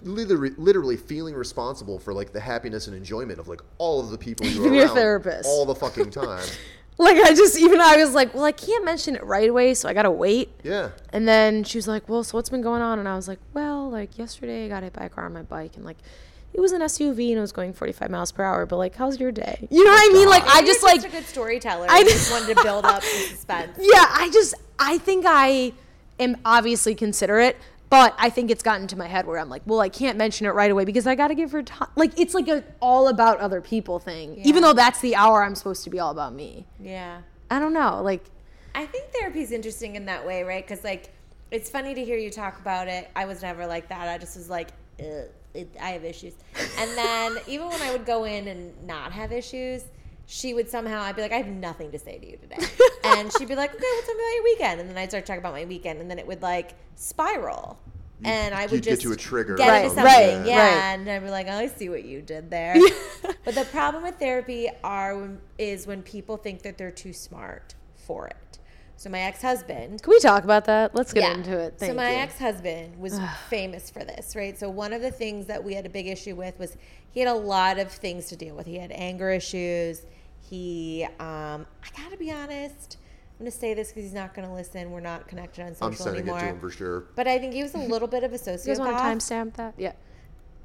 literally, 0.02 0.50
literally 0.56 0.96
feeling 0.96 1.34
responsible 1.34 1.98
for 1.98 2.12
like 2.14 2.32
the 2.32 2.40
happiness 2.40 2.86
and 2.86 2.96
enjoyment 2.96 3.38
of 3.38 3.48
like 3.48 3.60
all 3.78 4.00
of 4.00 4.10
the 4.10 4.18
people 4.18 4.46
you're 4.46 4.62
Even 4.66 4.74
your 4.74 4.88
therapist. 4.88 5.48
all 5.48 5.66
the 5.66 5.74
fucking 5.74 6.10
time. 6.10 6.46
Like 7.00 7.16
I 7.16 7.32
just 7.32 7.56
even 7.56 7.80
I 7.80 7.94
was 7.98 8.12
like, 8.12 8.34
well, 8.34 8.42
I 8.42 8.50
can't 8.50 8.84
mention 8.84 9.14
it 9.14 9.22
right 9.22 9.48
away, 9.48 9.74
so 9.74 9.88
I 9.88 9.92
gotta 9.94 10.10
wait. 10.10 10.50
yeah. 10.64 10.88
And 11.12 11.28
then 11.28 11.62
she 11.62 11.78
was 11.78 11.86
like, 11.86 12.08
well, 12.08 12.24
so 12.24 12.36
what's 12.36 12.48
been 12.50 12.60
going 12.60 12.82
on? 12.82 12.98
And 12.98 13.06
I 13.08 13.14
was 13.14 13.28
like, 13.28 13.38
well, 13.54 13.88
like 13.88 14.18
yesterday 14.18 14.64
I 14.64 14.68
got 14.68 14.82
hit 14.82 14.94
by 14.94 15.04
a 15.04 15.08
car 15.08 15.24
on 15.26 15.32
my 15.32 15.42
bike, 15.42 15.76
and 15.76 15.84
like 15.84 15.98
it 16.52 16.60
was 16.60 16.72
an 16.72 16.80
SUV 16.80 17.28
and 17.28 17.38
it 17.38 17.40
was 17.40 17.52
going 17.52 17.72
45 17.72 18.10
miles 18.10 18.32
per 18.32 18.42
hour, 18.42 18.66
but 18.66 18.76
like, 18.76 18.94
how's 18.96 19.20
your 19.20 19.30
day? 19.30 19.68
You 19.70 19.84
know 19.84 19.90
what 19.90 20.10
I 20.10 20.12
mean? 20.12 20.26
Oh 20.26 20.30
like, 20.30 20.46
I 20.46 20.58
You're 20.58 20.66
just 20.66 20.82
like, 20.82 21.04
a 21.04 21.08
good 21.08 21.26
storyteller. 21.26 21.86
I 21.88 21.98
I 21.98 22.02
just 22.04 22.30
wanted 22.30 22.56
to 22.56 22.62
build 22.62 22.84
up 22.84 23.00
the 23.02 23.06
suspense. 23.06 23.76
yeah, 23.78 24.06
I 24.08 24.30
just, 24.32 24.54
I 24.78 24.98
think 24.98 25.24
I 25.26 25.72
am 26.18 26.36
obviously 26.44 26.94
considerate, 26.94 27.56
but 27.90 28.14
I 28.18 28.30
think 28.30 28.50
it's 28.50 28.62
gotten 28.62 28.86
to 28.88 28.96
my 28.96 29.06
head 29.06 29.26
where 29.26 29.38
I'm 29.38 29.48
like, 29.48 29.62
well, 29.66 29.80
I 29.80 29.88
can't 29.88 30.18
mention 30.18 30.46
it 30.46 30.50
right 30.50 30.70
away 30.70 30.84
because 30.84 31.06
I 31.06 31.14
got 31.14 31.28
to 31.28 31.34
give 31.34 31.52
her 31.52 31.62
time. 31.62 31.88
Like, 31.96 32.18
it's 32.18 32.34
like 32.34 32.48
a 32.48 32.64
all 32.80 33.08
about 33.08 33.38
other 33.38 33.60
people 33.60 33.98
thing, 33.98 34.36
even 34.44 34.62
though 34.62 34.72
that's 34.72 35.00
the 35.00 35.16
hour 35.16 35.44
I'm 35.44 35.54
supposed 35.54 35.84
to 35.84 35.90
be 35.90 36.00
all 36.00 36.10
about 36.10 36.34
me. 36.34 36.66
Yeah. 36.80 37.22
I 37.50 37.58
don't 37.58 37.72
know. 37.72 38.02
Like, 38.02 38.24
I 38.74 38.86
think 38.86 39.10
therapy 39.12 39.40
is 39.40 39.52
interesting 39.52 39.96
in 39.96 40.06
that 40.06 40.26
way, 40.26 40.42
right? 40.42 40.66
Because 40.66 40.84
like, 40.84 41.12
it's 41.50 41.70
funny 41.70 41.94
to 41.94 42.04
hear 42.04 42.18
you 42.18 42.30
talk 42.30 42.58
about 42.60 42.88
it. 42.88 43.10
I 43.16 43.24
was 43.24 43.42
never 43.42 43.66
like 43.66 43.88
that. 43.88 44.08
I 44.08 44.18
just 44.18 44.36
was 44.36 44.50
like, 44.50 44.68
Ugh, 44.68 44.74
Uh, 45.00 45.28
it, 45.54 45.74
I 45.80 45.90
have 45.90 46.04
issues. 46.04 46.34
And 46.78 46.90
then 46.96 47.38
even 47.46 47.68
when 47.68 47.80
I 47.82 47.92
would 47.92 48.06
go 48.06 48.24
in 48.24 48.48
and 48.48 48.86
not 48.86 49.12
have 49.12 49.32
issues, 49.32 49.82
she 50.26 50.54
would 50.54 50.68
somehow 50.68 51.02
I'd 51.02 51.16
be 51.16 51.22
like, 51.22 51.32
I 51.32 51.38
have 51.38 51.48
nothing 51.48 51.90
to 51.92 51.98
say 51.98 52.18
to 52.18 52.30
you 52.30 52.36
today, 52.36 52.58
and 53.04 53.32
she'd 53.32 53.48
be 53.48 53.56
like, 53.56 53.74
Okay, 53.74 53.82
what's 53.82 54.08
me 54.08 54.14
about 54.14 54.34
your 54.34 54.44
weekend, 54.44 54.80
and 54.80 54.90
then 54.90 54.98
I'd 54.98 55.08
start 55.08 55.24
talking 55.24 55.40
about 55.40 55.54
my 55.54 55.64
weekend, 55.64 56.00
and 56.00 56.10
then 56.10 56.18
it 56.18 56.26
would 56.26 56.42
like 56.42 56.74
spiral. 56.96 57.78
And 58.24 58.52
I 58.52 58.62
would 58.62 58.72
you'd 58.72 58.84
get 58.84 59.00
to 59.02 59.12
a 59.12 59.16
trigger 59.16 59.54
get 59.54 59.84
into 59.84 59.94
something. 59.94 60.04
Right, 60.04 60.46
yeah. 60.46 60.58
right. 60.58 60.94
And 60.94 61.08
I'd 61.08 61.22
be 61.22 61.30
like, 61.30 61.46
"Oh, 61.48 61.52
I 61.52 61.68
see 61.68 61.88
what 61.88 62.04
you 62.04 62.20
did 62.20 62.50
there." 62.50 62.74
but 63.44 63.54
the 63.54 63.64
problem 63.66 64.02
with 64.02 64.18
therapy 64.18 64.68
are 64.82 65.16
when, 65.16 65.40
is 65.56 65.86
when 65.86 66.02
people 66.02 66.36
think 66.36 66.62
that 66.62 66.78
they're 66.78 66.90
too 66.90 67.12
smart 67.12 67.76
for 67.94 68.26
it. 68.26 68.36
So 68.98 69.08
my 69.10 69.20
ex-husband, 69.20 70.02
can 70.02 70.10
we 70.10 70.18
talk 70.18 70.42
about 70.42 70.64
that? 70.64 70.92
Let's 70.92 71.12
get 71.12 71.22
yeah. 71.22 71.34
into 71.34 71.56
it. 71.56 71.74
Thank 71.78 71.92
so 71.92 71.96
my 71.96 72.10
you. 72.10 72.16
ex-husband 72.16 72.98
was 72.98 73.16
famous 73.48 73.90
for 73.90 74.00
this, 74.00 74.34
right? 74.34 74.58
So 74.58 74.68
one 74.68 74.92
of 74.92 75.02
the 75.02 75.12
things 75.12 75.46
that 75.46 75.62
we 75.62 75.74
had 75.74 75.86
a 75.86 75.88
big 75.88 76.08
issue 76.08 76.34
with 76.34 76.58
was 76.58 76.76
he 77.12 77.20
had 77.20 77.28
a 77.28 77.38
lot 77.38 77.78
of 77.78 77.92
things 77.92 78.26
to 78.30 78.36
deal 78.36 78.56
with. 78.56 78.66
He 78.66 78.76
had 78.76 78.90
anger 78.90 79.30
issues. 79.30 80.02
He, 80.40 81.06
um, 81.20 81.64
I 81.80 82.02
gotta 82.02 82.16
be 82.16 82.32
honest. 82.32 82.96
I'm 83.38 83.44
gonna 83.44 83.52
say 83.52 83.72
this 83.72 83.90
because 83.90 84.02
he's 84.02 84.14
not 84.14 84.34
gonna 84.34 84.52
listen. 84.52 84.90
We're 84.90 84.98
not 84.98 85.28
connected 85.28 85.64
on 85.64 85.74
social 85.74 85.86
I'm 85.86 85.94
sending 85.94 86.22
anymore. 86.22 86.38
it 86.38 86.42
to 86.42 86.46
him 86.48 86.60
for 86.60 86.70
sure. 86.70 87.04
But 87.14 87.28
I 87.28 87.38
think 87.38 87.54
he 87.54 87.62
was 87.62 87.74
a 87.74 87.78
little 87.78 88.08
bit 88.08 88.24
of 88.24 88.32
a 88.32 88.36
you 88.36 88.40
guys 88.40 88.66
want 88.66 88.66
to 88.66 88.76
sociopath 88.76 89.00
timestamp 89.00 89.54
that? 89.54 89.74
Yeah. 89.78 89.92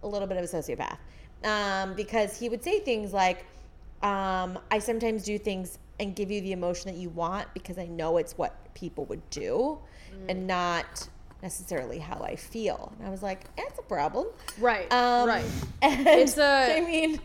a 0.01 0.07
little 0.07 0.27
bit 0.27 0.38
of 0.38 0.43
a 0.43 0.47
sociopath 0.47 0.97
um, 1.43 1.93
because 1.93 2.39
he 2.39 2.49
would 2.49 2.63
say 2.63 2.79
things 2.79 3.13
like, 3.13 3.45
um, 4.01 4.57
I 4.71 4.79
sometimes 4.79 5.23
do 5.23 5.38
things 5.38 5.77
and 5.99 6.15
give 6.15 6.31
you 6.31 6.41
the 6.41 6.51
emotion 6.51 6.91
that 6.91 6.99
you 6.99 7.09
want 7.09 7.47
because 7.53 7.77
I 7.77 7.85
know 7.85 8.17
it's 8.17 8.37
what 8.37 8.73
people 8.73 9.05
would 9.05 9.27
do 9.29 9.77
and 10.29 10.45
not 10.47 11.07
necessarily 11.41 11.97
how 11.99 12.19
I 12.21 12.35
feel. 12.35 12.93
And 12.99 13.07
I 13.07 13.11
was 13.11 13.21
like, 13.23 13.53
that's 13.55 13.77
a 13.79 13.83
problem. 13.83 14.27
Right. 14.59 14.91
Um, 14.93 15.27
right. 15.27 15.45
And 15.81 16.07
It's 16.07 16.37
a- 16.37 16.77
I 16.77 16.81
mean, 16.81 17.19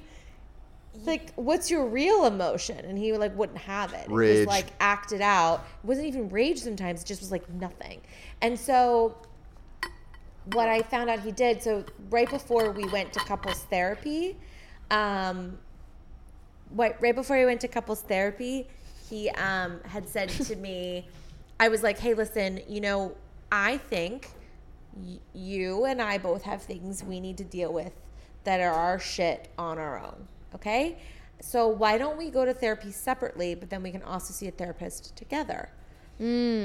like, 1.04 1.32
what's 1.36 1.70
your 1.70 1.86
real 1.86 2.24
emotion? 2.26 2.78
And 2.84 2.98
he 2.98 3.12
like 3.12 3.36
wouldn't 3.36 3.58
have 3.58 3.92
it. 3.92 4.06
It 4.06 4.10
was 4.10 4.18
Rage. 4.18 4.46
like 4.48 4.66
acted 4.80 5.20
out. 5.20 5.64
It 5.82 5.86
wasn't 5.86 6.06
even 6.08 6.28
rage 6.30 6.58
sometimes. 6.58 7.02
It 7.02 7.06
just 7.06 7.20
was 7.20 7.30
like 7.30 7.48
nothing. 7.50 8.00
And 8.42 8.58
so 8.58 9.14
what 10.52 10.68
I 10.68 10.80
found 10.82 11.10
out 11.10 11.20
he 11.20 11.30
did, 11.32 11.62
so 11.62 11.84
right 12.10 12.28
before 12.28 12.70
we 12.72 12.86
went 12.88 13.12
to 13.12 13.20
couples 13.20 13.58
therapy, 13.64 14.36
um, 14.90 15.58
right, 16.72 17.00
right 17.00 17.14
before 17.14 17.36
he 17.36 17.44
went 17.44 17.60
to 17.62 17.68
couples 17.68 18.02
therapy, 18.02 18.66
he 19.08 19.30
um, 19.30 19.80
had 19.84 20.08
said 20.08 20.28
to 20.28 20.56
me, 20.56 21.06
I 21.60 21.68
was 21.68 21.82
like, 21.82 21.98
hey, 21.98 22.14
listen, 22.14 22.60
you 22.68 22.80
know, 22.80 23.14
I 23.50 23.78
think 23.78 24.28
y- 24.94 25.18
you 25.32 25.84
and 25.86 26.00
I 26.00 26.18
both 26.18 26.42
have 26.42 26.62
things 26.62 27.02
we 27.02 27.20
need 27.20 27.36
to 27.38 27.44
deal 27.44 27.72
with 27.72 27.92
that 28.44 28.60
are 28.60 28.72
our 28.72 28.98
shit 28.98 29.48
on 29.58 29.78
our 29.78 29.98
own. 29.98 30.28
Okay? 30.54 30.98
So 31.40 31.68
why 31.68 31.98
don't 31.98 32.16
we 32.16 32.30
go 32.30 32.44
to 32.44 32.52
therapy 32.52 32.90
separately, 32.92 33.54
but 33.54 33.70
then 33.70 33.82
we 33.82 33.90
can 33.90 34.02
also 34.02 34.32
see 34.32 34.48
a 34.48 34.50
therapist 34.50 35.16
together? 35.16 35.70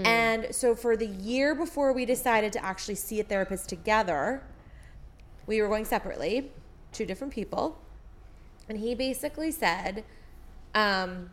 And 0.05 0.47
so 0.53 0.73
for 0.75 0.97
the 0.97 1.05
year 1.05 1.53
before 1.53 1.93
we 1.93 2.05
decided 2.05 2.51
to 2.53 2.65
actually 2.65 2.95
see 2.95 3.19
a 3.19 3.23
therapist 3.23 3.69
together, 3.69 4.41
we 5.45 5.61
were 5.61 5.67
going 5.67 5.85
separately, 5.85 6.51
two 6.91 7.05
different 7.05 7.33
people. 7.33 7.79
And 8.69 8.77
he 8.77 8.95
basically 8.95 9.51
said, 9.51 10.03
um, 10.73 11.29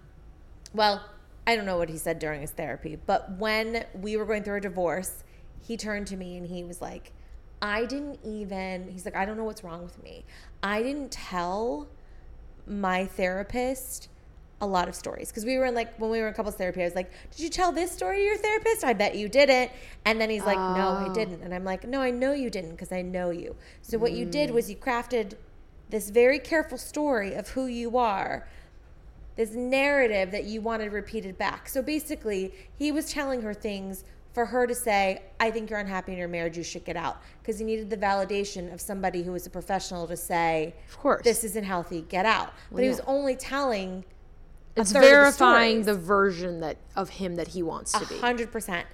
well, 0.74 1.04
I 1.46 1.56
don't 1.56 1.66
know 1.66 1.78
what 1.78 1.88
he 1.88 1.96
said 1.98 2.18
during 2.18 2.40
his 2.40 2.50
therapy, 2.50 2.98
but 3.06 3.38
when 3.38 3.84
we 3.94 4.16
were 4.16 4.24
going 4.24 4.42
through 4.42 4.58
a 4.58 4.60
divorce, 4.60 5.24
he 5.62 5.76
turned 5.76 6.06
to 6.08 6.16
me 6.16 6.36
and 6.36 6.46
he 6.46 6.64
was 6.64 6.80
like, 6.80 7.12
I 7.62 7.84
didn't 7.84 8.20
even, 8.24 8.88
he's 8.88 9.04
like, 9.04 9.16
I 9.16 9.24
don't 9.24 9.36
know 9.36 9.44
what's 9.44 9.62
wrong 9.64 9.82
with 9.82 10.02
me. 10.02 10.24
I 10.62 10.82
didn't 10.82 11.10
tell 11.12 11.88
my 12.66 13.06
therapist 13.06 14.08
a 14.60 14.66
lot 14.66 14.88
of 14.88 14.94
stories. 14.94 15.28
Because 15.30 15.44
we 15.44 15.56
were 15.58 15.64
in 15.64 15.74
like 15.74 15.96
when 15.98 16.10
we 16.10 16.20
were 16.20 16.28
in 16.28 16.34
couples 16.34 16.54
therapy 16.54 16.82
i 16.82 16.84
was 16.84 16.94
like 16.94 17.10
did 17.30 17.40
you 17.40 17.48
tell 17.48 17.72
this 17.72 17.90
story 17.90 18.18
to 18.18 18.22
your 18.22 18.36
therapist? 18.36 18.84
I 18.84 18.92
bet 18.92 19.14
you 19.14 19.28
didn't. 19.28 19.70
And 20.04 20.20
then 20.20 20.28
he's 20.28 20.44
like 20.44 20.58
no 20.58 20.62
i 20.64 21.06
Oh. 21.08 21.14
didn't. 21.14 21.42
And 21.42 21.54
i'm 21.54 21.64
like 21.64 21.86
no 21.86 22.00
i 22.02 22.10
know 22.10 22.32
you 22.32 22.50
didn't 22.50 22.72
because 22.72 22.92
i 22.92 23.00
know 23.02 23.30
you. 23.30 23.56
So 23.80 23.96
what 23.98 24.12
you 24.12 24.26
did 24.26 24.50
was 24.50 24.68
you 24.68 24.76
crafted 24.76 25.34
this 25.90 26.10
very 26.10 26.38
careful 26.38 26.78
story 26.78 27.34
of 27.34 27.48
who 27.50 27.66
you 27.66 27.96
are 27.96 28.48
this 29.36 29.52
narrative 29.54 30.30
that 30.30 30.44
you 30.44 30.60
wanted 30.60 30.92
repeated 30.92 31.36
back 31.38 31.68
so 31.68 31.82
basically 31.82 32.52
he 32.76 32.92
was 32.92 33.10
telling 33.10 33.42
her 33.42 33.54
things 33.54 34.04
for 34.32 34.46
her 34.46 34.66
to 34.66 34.74
say 34.74 35.22
i 35.38 35.50
think 35.50 35.70
you're 35.70 35.78
unhappy 35.78 36.12
in 36.12 36.18
your 36.18 36.28
marriage 36.28 36.56
you 36.56 36.62
should 36.62 36.84
get 36.84 36.96
out 36.96 37.20
because 37.40 37.58
he 37.58 37.64
needed 37.64 37.90
the 37.90 37.96
validation 37.96 38.72
of 38.72 38.80
somebody 38.80 39.22
who 39.22 39.32
was 39.32 39.46
a 39.46 39.50
professional 39.50 40.06
to 40.06 40.16
say 40.16 40.74
Of 40.88 40.98
course. 40.98 41.22
this 41.24 41.44
isn't 41.44 41.64
healthy 41.64 42.02
get 42.08 42.26
out 42.26 42.52
but 42.70 42.82
he 42.82 42.88
was 42.88 42.98
yeah. 42.98 43.04
only 43.06 43.36
telling 43.36 44.04
it's 44.76 44.90
of 44.90 44.94
the 44.94 45.00
verifying 45.00 45.82
the 45.82 45.94
version 45.94 46.60
that 46.60 46.76
of 46.96 47.08
him 47.08 47.36
that 47.36 47.48
he 47.48 47.62
wants 47.62 47.92
to 47.92 48.06
be. 48.06 48.18
hundred 48.18 48.52
percent. 48.52 48.86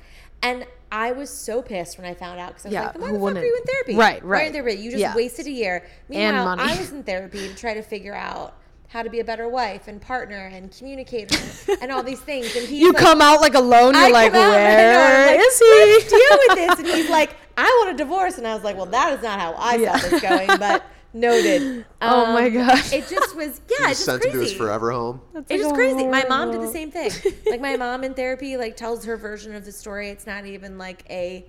And 0.42 0.66
I 0.92 1.12
was 1.12 1.30
so 1.30 1.62
pissed 1.62 1.98
when 1.98 2.06
I 2.06 2.14
found 2.14 2.38
out 2.38 2.50
because 2.50 2.66
I 2.66 2.68
was 2.68 2.72
Yeah, 2.74 2.82
like, 2.86 2.94
"Why 2.98 3.12
the 3.12 3.18
fuck 3.18 3.36
are 3.42 3.44
you 3.46 3.56
in 3.56 3.62
therapy? 3.64 3.96
Right, 3.96 4.22
Why 4.22 4.28
right. 4.30 4.46
in 4.46 4.52
therapy? 4.52 4.74
You 4.80 4.90
just 4.90 5.00
Yeah. 5.00 5.14
wasted 5.14 5.46
a 5.46 5.50
year. 5.50 5.84
Meanwhile, 6.08 6.44
money. 6.56 6.62
I 6.72 6.76
was 6.78 6.92
in 6.92 7.02
therapy 7.02 7.48
to 7.48 7.54
try 7.54 7.74
to 7.74 7.82
figure 7.82 8.14
out 8.14 8.54
how 8.88 9.02
to 9.02 9.10
be 9.10 9.18
a 9.18 9.24
better 9.24 9.48
wife 9.48 9.88
and 9.88 10.00
partner 10.00 10.46
and 10.52 10.70
communicator 10.76 11.36
and 11.82 11.90
all 11.90 12.04
these 12.04 12.20
things. 12.20 12.54
And 12.54 12.66
he's 12.68 12.80
You 12.80 12.92
like, 12.92 13.02
come 13.02 13.20
out 13.20 13.40
like 13.40 13.54
alone. 13.54 13.94
You're 13.94 14.04
I 14.04 14.08
like, 14.10 14.32
come 14.32 14.40
out 14.42 14.54
and 14.56 14.80
I 14.80 14.92
know, 14.92 14.98
where 14.98 15.26
like, 15.26 15.40
is 15.40 15.58
he? 15.58 15.64
Let's 15.64 16.10
deal 16.10 16.38
with 16.48 16.56
this. 16.56 16.78
And 16.86 16.86
he's 16.96 17.10
like, 17.10 17.34
I 17.58 17.64
want 17.84 17.94
a 17.94 17.96
divorce. 17.98 18.38
And 18.38 18.46
I 18.46 18.54
was 18.54 18.62
like, 18.62 18.76
well, 18.76 18.86
that 18.86 19.12
is 19.18 19.22
not 19.24 19.40
how 19.40 19.54
I 19.58 19.74
Yeah. 19.76 19.96
saw 19.96 20.08
this 20.08 20.22
going, 20.22 20.56
but 20.58 20.84
noted. 21.16 21.84
Oh 22.02 22.32
my 22.32 22.46
Um, 22.46 22.52
gosh. 22.54 22.92
It 22.92 23.08
just 23.08 23.34
was, 23.34 23.60
He 23.68 23.74
yeah, 23.80 23.90
it's 23.90 23.98
just 23.98 24.04
sent 24.04 24.20
crazy. 24.22 24.36
to 24.36 24.42
his 24.42 24.52
forever 24.52 24.92
home. 24.92 25.20
It's 25.34 25.62
just 25.62 25.74
crazy. 25.74 26.06
My 26.06 26.24
mom 26.28 26.52
did 26.52 26.60
the 26.60 26.68
same 26.68 26.90
thing. 26.90 27.10
Like 27.50 27.60
my 27.60 27.76
mom 27.76 28.04
in 28.04 28.14
therapy, 28.14 28.56
like 28.56 28.76
tells 28.76 29.04
her 29.06 29.16
version 29.16 29.54
of 29.54 29.64
the 29.64 29.72
story. 29.72 30.10
It's 30.10 30.26
not 30.26 30.46
even 30.46 30.78
like 30.78 31.02
a. 31.10 31.44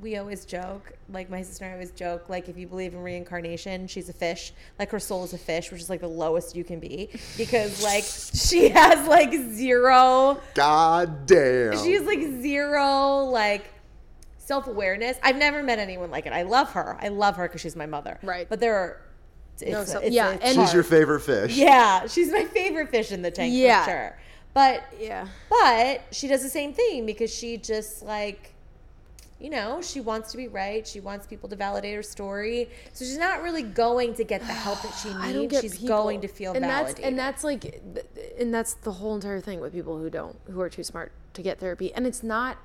We 0.00 0.16
always 0.16 0.44
joke, 0.44 0.92
like 1.10 1.30
my 1.30 1.42
sister 1.42 1.64
and 1.64 1.72
I 1.72 1.74
always 1.74 1.92
joke, 1.92 2.28
like 2.28 2.48
if 2.48 2.56
you 2.58 2.66
believe 2.66 2.92
in 2.92 3.00
reincarnation, 3.02 3.86
she's 3.86 4.08
a 4.08 4.12
fish. 4.12 4.52
Like 4.78 4.90
her 4.90 4.98
soul 4.98 5.22
is 5.22 5.32
a 5.32 5.38
fish, 5.38 5.70
which 5.70 5.80
is 5.80 5.88
like 5.90 6.00
the 6.00 6.08
lowest 6.08 6.56
you 6.56 6.64
can 6.64 6.80
be, 6.80 7.08
because 7.36 7.82
like 7.84 8.02
she 8.34 8.68
has 8.70 9.06
like 9.06 9.32
zero. 9.32 10.40
God 10.54 11.26
damn. 11.26 11.78
She's 11.84 12.02
like 12.02 12.20
zero 12.20 13.24
like 13.26 13.64
self 14.44 14.66
awareness. 14.66 15.16
I've 15.22 15.36
never 15.36 15.62
met 15.62 15.78
anyone 15.78 16.10
like 16.10 16.26
it. 16.26 16.32
I 16.32 16.42
love 16.42 16.72
her. 16.72 16.96
I 17.00 17.08
love 17.08 17.36
her 17.36 17.46
because 17.48 17.60
she's 17.60 17.76
my 17.76 17.86
mother. 17.86 18.18
Right. 18.22 18.48
But 18.48 18.60
there 18.60 18.76
are. 18.76 19.00
It's, 19.60 19.70
No, 19.70 19.80
it's, 19.82 19.92
so- 19.92 19.98
it's- 19.98 20.12
yeah, 20.12 20.30
it's 20.30 20.42
and- 20.44 20.48
She's 20.54 20.56
hard. 20.56 20.74
your 20.74 20.82
favorite 20.82 21.20
fish. 21.20 21.56
Yeah, 21.56 22.06
she's 22.06 22.32
my 22.32 22.44
favorite 22.44 22.90
fish 22.90 23.12
in 23.12 23.22
the 23.22 23.30
tank 23.30 23.52
Yeah. 23.54 23.84
for 23.84 23.90
sure. 23.90 24.18
But 24.54 24.82
Yeah. 24.98 25.28
but 25.48 26.02
she 26.10 26.26
does 26.28 26.42
the 26.42 26.48
same 26.48 26.72
thing 26.74 27.06
because 27.06 27.32
she 27.32 27.56
just 27.58 28.02
like 28.02 28.48
you 29.40 29.50
know, 29.50 29.82
she 29.82 30.00
wants 30.00 30.30
to 30.30 30.36
be 30.36 30.46
right. 30.46 30.86
She 30.86 31.00
wants 31.00 31.26
people 31.26 31.48
to 31.48 31.56
validate 31.56 31.96
her 31.96 32.02
story. 32.04 32.70
So 32.92 33.04
she's 33.04 33.18
not 33.18 33.42
really 33.42 33.64
going 33.64 34.14
to 34.14 34.22
get 34.22 34.40
the 34.42 34.46
help 34.52 34.80
that 34.82 34.92
she 35.02 35.08
I 35.18 35.32
don't 35.32 35.42
needs. 35.42 35.50
get 35.52 35.62
She's 35.62 35.72
people- 35.78 35.88
going 35.88 36.20
to 36.20 36.28
feel 36.28 36.52
and 36.52 36.64
validated. 36.64 36.96
That's, 36.98 37.06
and 37.08 37.18
that's 37.18 37.42
like, 37.42 37.82
and 38.38 38.54
that's 38.54 38.74
the 38.74 38.92
whole 38.92 39.16
entire 39.16 39.40
thing 39.40 39.58
with 39.58 39.72
people 39.72 39.98
who 39.98 40.08
don't, 40.10 40.38
who 40.48 40.60
are 40.60 40.68
too 40.70 40.84
smart 40.84 41.10
to 41.34 41.42
get 41.42 41.58
therapy. 41.58 41.92
And 41.92 42.06
it's 42.06 42.22
not, 42.22 42.56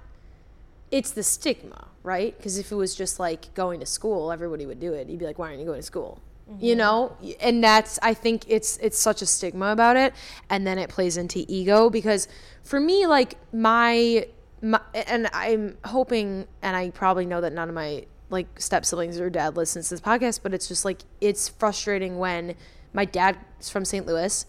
it's 0.92 1.12
the 1.12 1.24
stigma, 1.24 1.88
right? 2.04 2.36
Because 2.38 2.58
if 2.58 2.72
it 2.72 2.76
was 2.76 2.96
just 2.96 3.20
like 3.20 3.54
going 3.54 3.80
to 3.80 3.86
school, 3.86 4.32
everybody 4.32 4.66
would 4.66 4.80
do 4.80 4.94
it. 4.94 5.10
You'd 5.10 5.20
be 5.20 5.26
like, 5.26 5.38
why 5.40 5.48
aren't 5.48 5.60
you 5.60 5.66
going 5.66 5.80
to 5.80 5.84
school? 5.84 6.22
You 6.60 6.76
Mm-hmm. 6.76 6.78
know, 6.78 7.18
and 7.42 7.62
that's 7.62 8.00
I 8.02 8.14
think 8.14 8.46
it's 8.48 8.78
it's 8.78 8.98
such 8.98 9.22
a 9.22 9.26
stigma 9.26 9.68
about 9.74 9.98
it, 9.98 10.14
and 10.50 10.66
then 10.66 10.78
it 10.80 10.90
plays 10.90 11.18
into 11.18 11.44
ego 11.50 11.90
because 11.90 12.30
for 12.64 12.80
me, 12.80 13.06
like 13.06 13.36
my 13.52 14.28
my 14.62 14.80
and 14.94 15.30
I'm 15.34 15.78
hoping, 15.84 16.48
and 16.62 16.76
I 16.78 16.92
probably 16.92 17.26
know 17.26 17.42
that 17.42 17.52
none 17.52 17.68
of 17.68 17.76
my 17.76 18.06
like 18.30 18.62
step 18.62 18.86
siblings 18.86 19.20
or 19.20 19.30
dad 19.30 19.58
listens 19.58 19.90
to 19.90 19.96
this 19.96 20.02
podcast, 20.02 20.40
but 20.42 20.54
it's 20.54 20.70
just 20.70 20.86
like 20.86 21.02
it's 21.20 21.50
frustrating 21.50 22.18
when 22.18 22.56
my 22.94 23.04
dad's 23.04 23.70
from 23.70 23.84
St. 23.84 24.06
Louis 24.06 24.46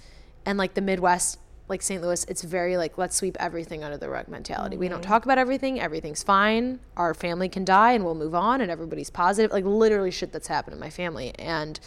and 0.47 0.57
like 0.57 0.75
the 0.75 0.81
Midwest 0.81 1.39
like 1.69 1.83
St. 1.83 2.01
Louis, 2.03 2.25
it's 2.29 2.43
very 2.43 2.77
like 2.77 2.97
let's 2.99 3.15
sweep 3.17 3.37
everything 3.39 3.85
under 3.85 3.97
the 3.99 4.09
rug 4.09 4.29
mentality. 4.29 4.77
We 4.77 4.87
Mm-hmm. 4.87 4.95
don't 4.95 5.03
talk 5.03 5.25
about 5.25 5.39
everything. 5.39 5.79
Everything's 5.81 6.23
fine. 6.23 6.81
Our 6.97 7.13
family 7.15 7.49
can 7.49 7.65
die 7.65 7.93
and 7.93 8.05
we'll 8.05 8.15
move 8.15 8.35
on 8.35 8.61
and 8.61 8.71
everybody's 8.71 9.11
positive. 9.11 9.53
Like 9.53 9.65
literally 9.65 10.11
shit 10.11 10.33
that's 10.33 10.49
happened 10.49 10.75
in 10.75 10.81
my 10.81 10.91
family 10.91 11.35
and 11.39 11.79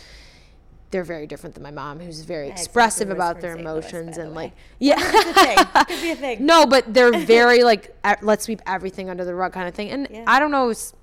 they're 0.91 1.03
very 1.05 1.25
different 1.25 1.55
than 1.55 1.63
my 1.63 1.71
mom 1.71 1.99
who's 2.01 2.21
very 2.21 2.47
exactly 2.49 2.63
expressive 2.65 3.09
about 3.09 3.39
their 3.41 3.53
St. 3.55 3.65
Louis, 3.65 3.71
emotions 3.79 4.15
the 4.17 4.23
and 4.23 4.31
way. 4.31 4.35
like 4.35 4.53
yeah. 4.77 4.97
A 4.99 5.33
thing. 5.33 5.57
Could 5.87 6.01
be 6.01 6.11
a 6.11 6.15
thing. 6.15 6.45
No, 6.45 6.65
but 6.65 6.93
they're 6.93 7.17
very 7.25 7.63
like 7.63 7.95
let's 8.21 8.43
sweep 8.45 8.61
everything 8.67 9.09
under 9.09 9.23
the 9.25 9.33
rug 9.33 9.53
kind 9.53 9.67
of 9.67 9.73
thing. 9.73 9.89
And 9.89 10.07
Yeah. 10.11 10.25
I 10.27 10.39
don't 10.39 10.51
know. 10.51 10.69
It's, 10.69 10.93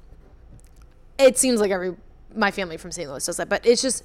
it 1.18 1.36
seems 1.38 1.60
like 1.60 1.70
every 1.70 1.96
my 2.36 2.50
family 2.50 2.76
from 2.76 2.92
St. 2.92 3.08
Louis 3.10 3.24
does 3.24 3.38
that, 3.38 3.48
but 3.48 3.64
it's 3.66 3.82
just. 3.82 4.04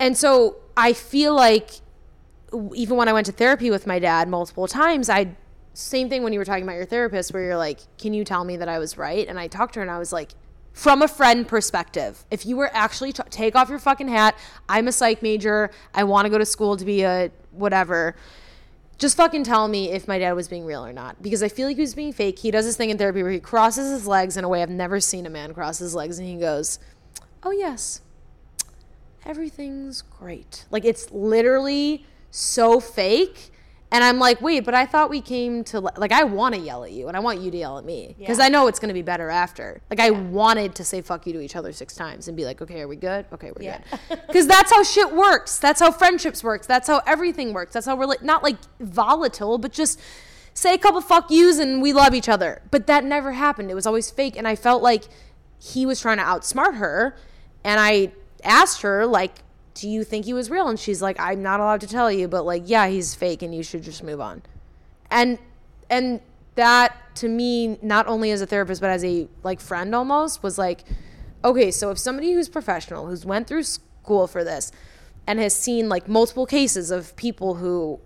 And 0.00 0.16
so 0.16 0.56
I 0.76 0.92
feel 0.92 1.34
like 1.34 1.70
even 2.74 2.96
when 2.96 3.08
I 3.08 3.12
went 3.12 3.26
to 3.26 3.32
therapy 3.32 3.70
with 3.70 3.86
my 3.86 3.98
dad 3.98 4.28
multiple 4.28 4.66
times, 4.66 5.08
I 5.08 5.36
same 5.74 6.08
thing 6.08 6.22
when 6.24 6.32
you 6.32 6.38
were 6.38 6.44
talking 6.44 6.64
about 6.64 6.74
your 6.74 6.86
therapist, 6.86 7.32
where 7.32 7.42
you're 7.42 7.56
like, 7.56 7.80
"Can 7.98 8.12
you 8.14 8.24
tell 8.24 8.44
me 8.44 8.56
that 8.56 8.68
I 8.68 8.78
was 8.78 8.98
right?" 8.98 9.26
And 9.28 9.38
I 9.38 9.46
talked 9.46 9.74
to 9.74 9.80
her, 9.80 9.82
and 9.82 9.90
I 9.90 9.98
was 9.98 10.12
like. 10.12 10.32
From 10.74 11.02
a 11.02 11.08
friend 11.08 11.48
perspective, 11.48 12.24
if 12.30 12.46
you 12.46 12.56
were 12.56 12.70
actually 12.72 13.12
t- 13.12 13.24
take 13.30 13.56
off 13.56 13.68
your 13.68 13.80
fucking 13.80 14.06
hat, 14.06 14.38
I'm 14.68 14.86
a 14.86 14.92
psych 14.92 15.24
major. 15.24 15.72
I 15.92 16.04
want 16.04 16.26
to 16.26 16.30
go 16.30 16.38
to 16.38 16.46
school 16.46 16.76
to 16.76 16.84
be 16.84 17.02
a 17.02 17.32
whatever 17.50 18.14
just 18.98 19.16
fucking 19.16 19.44
tell 19.44 19.68
me 19.68 19.92
if 19.92 20.08
my 20.08 20.18
dad 20.18 20.32
was 20.32 20.48
being 20.48 20.64
real 20.64 20.84
or 20.84 20.92
not 20.92 21.22
because 21.22 21.42
I 21.42 21.48
feel 21.48 21.68
like 21.68 21.76
he 21.76 21.82
was 21.82 21.94
being 21.94 22.12
fake. 22.12 22.40
He 22.40 22.50
does 22.50 22.66
this 22.66 22.76
thing 22.76 22.90
in 22.90 22.98
therapy 22.98 23.22
where 23.22 23.30
he 23.30 23.38
crosses 23.38 23.90
his 23.90 24.06
legs 24.06 24.36
in 24.36 24.44
a 24.44 24.48
way 24.48 24.60
I've 24.60 24.70
never 24.70 25.00
seen 25.00 25.24
a 25.24 25.30
man 25.30 25.54
cross 25.54 25.78
his 25.78 25.94
legs 25.94 26.18
and 26.18 26.28
he 26.28 26.36
goes, 26.36 26.80
"Oh 27.42 27.52
yes. 27.52 28.02
Everything's 29.24 30.02
great." 30.02 30.66
Like 30.70 30.84
it's 30.84 31.10
literally 31.12 32.04
so 32.30 32.80
fake. 32.80 33.50
And 33.90 34.04
I'm 34.04 34.18
like, 34.18 34.42
"Wait, 34.42 34.66
but 34.66 34.74
I 34.74 34.84
thought 34.84 35.08
we 35.08 35.22
came 35.22 35.64
to 35.64 35.80
like 35.80 36.12
I 36.12 36.22
want 36.24 36.54
to 36.54 36.60
yell 36.60 36.84
at 36.84 36.92
you 36.92 37.08
and 37.08 37.16
I 37.16 37.20
want 37.20 37.40
you 37.40 37.50
to 37.50 37.56
yell 37.56 37.78
at 37.78 37.86
me 37.86 38.14
because 38.18 38.36
Yeah. 38.36 38.44
I 38.44 38.48
know 38.50 38.66
it's 38.66 38.78
going 38.78 38.88
to 38.88 38.94
be 38.94 39.00
better 39.00 39.30
after." 39.30 39.80
Like 39.88 39.98
I 39.98 40.10
wanted 40.10 40.74
to 40.74 40.84
say 40.84 41.00
fuck 41.00 41.26
you 41.26 41.32
to 41.32 41.40
each 41.40 41.56
other 41.56 41.72
6 41.72 41.94
times 41.94 42.28
and 42.28 42.36
be 42.36 42.44
like, 42.44 42.60
"Okay, 42.60 42.82
are 42.82 42.88
we 42.88 42.96
good? 42.96 43.24
Okay, 43.32 43.50
we're 43.56 43.64
Yeah. 43.64 43.80
good." 44.10 44.20
Because 44.26 44.46
that's 44.46 44.70
how 44.70 44.82
shit 44.82 45.14
works. 45.14 45.58
That's 45.58 45.80
how 45.80 45.90
friendships 45.90 46.44
works. 46.44 46.66
That's 46.66 46.86
how 46.86 47.00
everything 47.06 47.54
works. 47.54 47.72
That's 47.72 47.86
how 47.86 47.96
we're 47.96 48.04
like, 48.04 48.22
not 48.22 48.42
like 48.42 48.56
volatile, 48.78 49.56
but 49.56 49.72
just 49.72 49.98
say 50.52 50.74
a 50.74 50.78
couple 50.78 51.00
fuck 51.00 51.30
yous 51.30 51.58
and 51.58 51.80
we 51.80 51.94
love 51.94 52.12
each 52.14 52.28
other. 52.28 52.60
But 52.70 52.86
that 52.88 53.04
never 53.04 53.32
happened. 53.32 53.70
It 53.70 53.74
was 53.74 53.86
always 53.86 54.10
fake. 54.10 54.36
And 54.36 54.46
I 54.46 54.54
felt 54.54 54.82
like 54.82 55.04
he 55.58 55.86
was 55.86 55.98
trying 55.98 56.18
to 56.18 56.24
outsmart 56.24 56.74
her. 56.76 57.16
And 57.64 57.80
I 57.80 58.12
asked 58.44 58.82
her, 58.82 59.06
like, 59.06 59.36
do 59.78 59.88
you 59.88 60.02
think 60.02 60.24
he 60.24 60.34
was 60.34 60.50
real? 60.50 60.68
And 60.68 60.78
she's 60.78 61.00
like, 61.00 61.18
I'm 61.20 61.40
not 61.40 61.60
allowed 61.60 61.80
to 61.82 61.86
tell 61.86 62.10
you, 62.10 62.26
but 62.26 62.44
like, 62.44 62.64
yeah, 62.66 62.88
he's 62.88 63.14
fake 63.14 63.42
and 63.42 63.54
you 63.54 63.62
should 63.62 63.82
just 63.82 64.02
move 64.02 64.20
on. 64.20 64.42
And 65.10 65.38
and 65.88 66.20
that 66.56 66.96
to 67.16 67.28
me, 67.28 67.78
not 67.80 68.08
only 68.08 68.32
as 68.32 68.40
a 68.40 68.46
therapist, 68.46 68.80
but 68.80 68.90
as 68.90 69.04
a 69.04 69.28
like 69.44 69.60
friend 69.60 69.94
almost, 69.94 70.42
was 70.42 70.58
like, 70.58 70.82
okay, 71.44 71.70
so 71.70 71.90
if 71.90 71.98
somebody 71.98 72.32
who's 72.32 72.48
professional, 72.48 73.06
who's 73.06 73.24
went 73.24 73.46
through 73.46 73.62
school 73.62 74.26
for 74.26 74.42
this, 74.42 74.72
and 75.28 75.38
has 75.38 75.54
seen 75.54 75.88
like 75.88 76.08
multiple 76.08 76.46
cases 76.46 76.90
of 76.90 77.14
people 77.14 77.54
who 77.54 78.00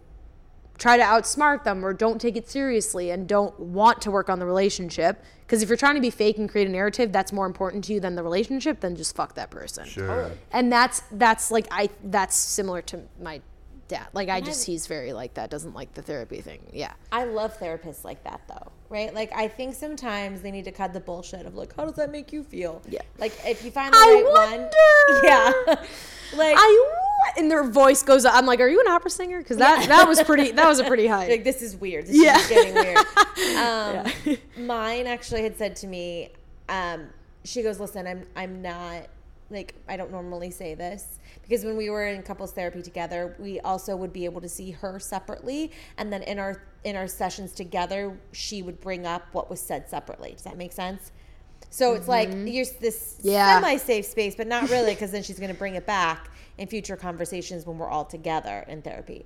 try 0.77 0.99
to 0.99 1.03
outsmart 1.03 1.65
them 1.65 1.85
or 1.85 1.95
don't 1.95 2.21
take 2.21 2.37
it 2.37 2.49
seriously 2.51 3.11
and 3.11 3.27
don't 3.27 3.59
want 3.59 4.03
to 4.03 4.11
work 4.11 4.29
on 4.29 4.39
the 4.39 4.47
relationship 4.47 5.25
because 5.53 5.63
if 5.63 5.69
you're 5.69 5.77
trying 5.77 5.97
to 5.97 6.01
be 6.01 6.09
fake 6.09 6.39
and 6.39 6.49
create 6.49 6.67
a 6.67 6.71
narrative 6.71 7.13
that's 7.13 7.31
more 7.31 7.45
important 7.45 7.85
to 7.85 7.93
you 7.93 8.01
than 8.01 8.15
the 8.15 8.23
relationship 8.23 8.81
then 8.81 8.97
just 8.97 9.15
fuck 9.15 9.35
that 9.35 9.51
person. 9.51 9.85
Sure. 9.87 10.31
and 10.51 10.73
that's 10.73 11.03
that's 11.13 11.51
like 11.51 11.67
i 11.71 11.91
that's 12.05 12.35
similar 12.35 12.81
to 12.81 13.03
my 13.21 13.39
dad. 13.87 14.07
Like 14.15 14.31
i 14.31 14.41
just 14.41 14.65
he's 14.65 14.87
very 14.87 15.13
like 15.13 15.35
that 15.35 15.51
doesn't 15.51 15.75
like 15.75 15.93
the 15.93 16.01
therapy 16.01 16.41
thing. 16.41 16.61
Yeah. 16.73 16.95
I 17.13 17.25
love 17.25 17.59
therapists 17.59 18.03
like 18.03 18.25
that 18.25 18.41
though, 18.49 18.73
right? 18.93 19.13
Like 19.15 19.33
I 19.35 19.49
think 19.49 19.75
sometimes 19.75 20.43
they 20.43 20.51
need 20.53 20.67
to 20.67 20.73
cut 20.73 20.93
the 20.93 21.01
bullshit 21.01 21.47
of 21.47 21.55
like, 21.55 21.75
how 21.75 21.85
does 21.85 21.95
that 21.95 22.13
make 22.13 22.33
you 22.33 22.45
feel? 22.45 22.83
Yeah. 22.89 23.01
Like 23.19 23.33
if 23.45 23.65
you 23.65 23.71
find 23.73 23.93
the 23.93 23.99
I 23.99 24.23
right 24.23 24.25
wonder. 24.33 24.69
one, 25.09 25.25
yeah. 25.25 25.85
like 26.39 26.55
i 26.59 26.95
and 27.37 27.51
their 27.51 27.63
voice 27.63 28.03
goes 28.03 28.25
up 28.25 28.35
i'm 28.35 28.47
like 28.47 28.59
are 28.59 28.67
you 28.69 28.81
an 28.81 28.89
opera 28.89 29.11
singer 29.11 29.39
because 29.39 29.59
that 29.59 29.87
that 29.89 30.09
was 30.09 30.23
pretty 30.23 30.51
that 30.53 30.67
was 30.67 30.79
a 30.79 30.85
pretty 30.85 31.07
high 31.15 31.29
like 31.29 31.45
this 31.45 31.61
is 31.61 31.77
weird. 31.77 32.07
This 32.07 32.17
Yeah. 32.23 32.39
is 32.39 32.47
getting 32.49 32.75
weird. 32.75 32.99
Um, 33.59 34.07
Mine 34.67 35.07
actually 35.07 35.43
had 35.43 35.57
said 35.59 35.75
to 35.77 35.87
me, 35.87 36.31
um, 36.69 37.09
she 37.45 37.63
goes, 37.63 37.79
"Listen, 37.81 38.07
I'm 38.07 38.25
I'm 38.37 38.63
not 38.63 39.09
like 39.51 39.75
I 39.89 39.97
don't 39.97 40.11
normally 40.11 40.51
say 40.51 40.75
this 40.75 41.19
because 41.43 41.65
when 41.65 41.77
we 41.77 41.91
were 41.91 42.07
in 42.07 42.23
couples 42.23 42.53
therapy 42.53 42.83
together, 42.83 43.35
we 43.39 43.61
also 43.61 43.95
would 43.97 44.13
be 44.13 44.25
able 44.25 44.41
to 44.41 44.49
see 44.49 44.71
her 44.71 44.99
separately, 45.01 45.71
and 45.99 46.13
then 46.13 46.23
in 46.23 46.39
our 46.39 46.63
in 46.85 46.97
our 46.97 47.07
sessions 47.07 47.53
together, 47.53 48.19
she 48.33 48.63
would 48.63 48.81
bring 48.81 49.07
up 49.07 49.23
what 49.33 49.49
was 49.51 49.61
said 49.61 49.89
separately. 49.89 50.33
Does 50.33 50.43
that 50.43 50.57
make 50.57 50.73
sense?" 50.73 51.13
So 51.71 51.95
it's 51.95 52.09
like 52.09 52.29
you're 52.31 52.67
this 52.81 53.17
Yeah. 53.23 53.55
semi 53.55 53.77
safe 53.77 54.05
space, 54.05 54.35
but 54.35 54.47
not 54.47 54.69
really 54.69 54.93
because 54.95 55.11
then 55.11 55.23
she's 55.23 55.39
going 55.39 55.53
to 55.53 55.59
bring 55.59 55.75
it 55.75 55.87
back 55.87 56.29
in 56.59 56.69
future 56.69 56.97
conversations 56.97 57.65
when 57.67 57.79
we're 57.79 57.89
all 57.89 58.05
together 58.05 58.65
in 58.69 58.83
therapy. 58.83 59.25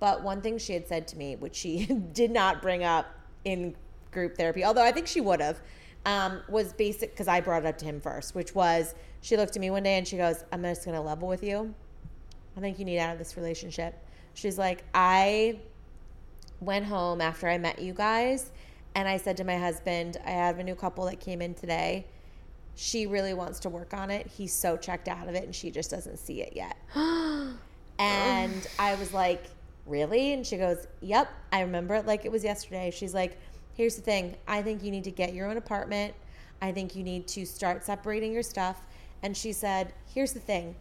But 0.00 0.22
one 0.22 0.40
thing 0.42 0.58
she 0.58 0.72
had 0.72 0.88
said 0.88 1.06
to 1.08 1.16
me, 1.16 1.36
which 1.36 1.54
she 1.54 1.86
did 2.12 2.30
not 2.32 2.60
bring 2.62 2.82
up 2.82 3.06
in 3.44 3.76
group 4.10 4.36
therapy, 4.36 4.64
although 4.64 4.82
I 4.82 4.90
think 4.90 5.06
she 5.06 5.20
would 5.20 5.40
have, 5.40 5.60
um, 6.04 6.42
was 6.48 6.72
basic 6.72 7.12
because 7.12 7.28
I 7.28 7.40
brought 7.40 7.64
it 7.64 7.66
up 7.66 7.78
to 7.78 7.84
him 7.84 8.00
first, 8.00 8.34
which 8.34 8.54
was 8.54 8.94
she 9.20 9.36
looked 9.36 9.56
at 9.56 9.60
me 9.60 9.70
one 9.70 9.84
day 9.84 9.96
and 9.96 10.06
she 10.06 10.16
goes, 10.16 10.44
I'm 10.52 10.62
just 10.62 10.84
going 10.84 10.96
to 10.96 11.00
level 11.00 11.28
with 11.28 11.42
you. 11.42 11.72
I 12.56 12.60
think 12.60 12.78
you 12.78 12.84
need 12.84 12.98
out 12.98 13.12
of 13.12 13.18
this 13.18 13.36
relationship. 13.36 13.94
She's 14.34 14.58
like, 14.58 14.84
I 14.94 15.60
went 16.60 16.86
home 16.86 17.20
after 17.20 17.48
I 17.48 17.58
met 17.58 17.80
you 17.80 17.92
guys 17.92 18.50
and 18.94 19.08
I 19.08 19.16
said 19.16 19.36
to 19.38 19.44
my 19.44 19.56
husband, 19.56 20.18
I 20.24 20.30
have 20.30 20.58
a 20.58 20.64
new 20.64 20.74
couple 20.74 21.04
that 21.06 21.20
came 21.20 21.42
in 21.42 21.54
today. 21.54 22.06
She 22.76 23.06
really 23.06 23.34
wants 23.34 23.60
to 23.60 23.68
work 23.68 23.92
on 23.94 24.10
it. 24.10 24.26
He's 24.26 24.52
so 24.52 24.76
checked 24.76 25.08
out 25.08 25.28
of 25.28 25.34
it 25.34 25.44
and 25.44 25.54
she 25.54 25.70
just 25.70 25.90
doesn't 25.90 26.18
see 26.18 26.42
it 26.42 26.52
yet. 26.54 26.76
and 27.98 28.68
I 28.78 28.94
was 28.96 29.12
like, 29.12 29.44
Really? 29.86 30.32
And 30.32 30.46
she 30.46 30.56
goes, 30.56 30.86
Yep, 31.02 31.30
I 31.52 31.60
remember 31.60 31.94
it 31.94 32.06
like 32.06 32.24
it 32.24 32.32
was 32.32 32.42
yesterday. 32.42 32.90
She's 32.90 33.14
like, 33.14 33.38
Here's 33.74 33.96
the 33.96 34.02
thing 34.02 34.36
I 34.46 34.62
think 34.62 34.82
you 34.82 34.90
need 34.90 35.04
to 35.04 35.10
get 35.10 35.34
your 35.34 35.48
own 35.50 35.56
apartment. 35.56 36.14
I 36.62 36.72
think 36.72 36.96
you 36.96 37.02
need 37.02 37.26
to 37.28 37.44
start 37.44 37.84
separating 37.84 38.32
your 38.32 38.42
stuff. 38.42 38.80
And 39.22 39.36
she 39.36 39.52
said, 39.52 39.92
Here's 40.12 40.32
the 40.32 40.40
thing 40.40 40.76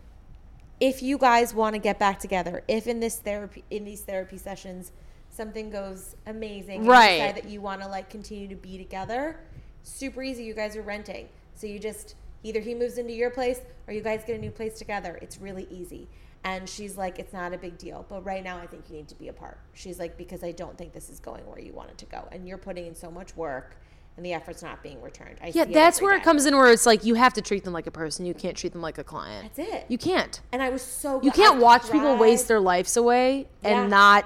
if 0.80 1.02
you 1.02 1.18
guys 1.18 1.54
want 1.54 1.76
to 1.76 1.80
get 1.80 2.00
back 2.00 2.20
together, 2.20 2.64
if 2.68 2.88
in 2.88 3.00
this 3.00 3.18
therapy 3.18 3.64
in 3.70 3.86
these 3.86 4.02
therapy 4.02 4.38
sessions 4.38 4.92
something 5.36 5.70
goes 5.70 6.16
amazing, 6.28 6.80
and 6.82 6.88
Right. 6.88 7.18
decide 7.20 7.36
that 7.38 7.50
you 7.50 7.60
want 7.62 7.82
to 7.82 7.88
like 7.88 8.10
continue 8.10 8.48
to 8.48 8.56
be 8.56 8.78
together, 8.78 9.40
super 9.84 10.22
easy. 10.24 10.44
You 10.44 10.54
guys 10.54 10.76
are 10.76 10.82
renting, 10.82 11.28
so 11.56 11.68
you 11.68 11.80
just 11.80 12.16
either 12.44 12.60
he 12.60 12.76
moves 12.76 12.98
into 12.98 13.14
your 13.14 13.30
place 13.30 13.60
or 13.88 13.94
you 13.94 14.02
guys 14.02 14.24
get 14.26 14.36
a 14.36 14.40
new 14.40 14.52
place 14.52 14.78
together. 14.78 15.18
It's 15.22 15.38
really 15.40 15.68
easy. 15.72 16.08
And 16.46 16.68
she's 16.68 16.98
like, 16.98 17.20
it's 17.20 17.32
not 17.32 17.54
a 17.54 17.58
big 17.58 17.78
deal, 17.78 18.06
but 18.10 18.26
right 18.26 18.44
now 18.44 18.58
I 18.58 18.68
think 18.68 18.90
you 18.90 18.98
need 18.98 19.08
to 19.08 19.16
be 19.16 19.30
apart. 19.30 19.58
She's 19.74 19.98
like, 19.98 20.18
because 20.18 20.44
I 20.44 20.52
don't 20.52 20.78
think 20.78 20.92
this 20.92 21.10
is 21.10 21.20
going 21.22 21.46
where 21.48 21.60
you 21.60 21.72
want 21.72 21.90
it 21.92 21.98
to 22.00 22.06
go, 22.06 22.28
and 22.34 22.46
you're 22.48 22.58
putting 22.58 22.86
in 22.86 22.96
so 22.96 23.10
much 23.10 23.34
work, 23.38 23.78
and 24.18 24.26
the 24.26 24.34
effort's 24.34 24.62
not 24.62 24.84
being 24.84 25.02
returned. 25.02 25.38
I 25.42 25.48
yeah 25.56 25.64
that's 25.66 25.98
every 26.00 26.08
where 26.10 26.18
it 26.18 26.24
comes 26.24 26.46
in 26.46 26.56
where 26.58 26.70
it's 26.70 26.86
like 26.86 27.06
you 27.06 27.16
have 27.16 27.34
to 27.36 27.42
treat 27.42 27.64
them 27.64 27.72
like 27.74 27.88
a 27.88 27.92
person 27.92 28.26
you 28.26 28.34
can't 28.36 28.56
treat 28.58 28.74
them 28.74 28.82
like 28.82 28.98
a 29.00 29.04
client 29.04 29.52
That's 29.56 29.70
it. 29.74 29.86
you 29.88 29.98
can't 29.98 30.40
and 30.52 30.62
I 30.62 30.70
was 30.70 30.84
so 30.84 31.20
you 31.24 31.32
can't 31.32 31.60
watch 31.60 31.90
people 31.90 32.16
waste 32.18 32.48
their 32.48 32.60
lives 32.60 32.96
away 32.96 33.48
Yeah. 33.64 33.82
and 33.82 33.90
not 33.90 34.26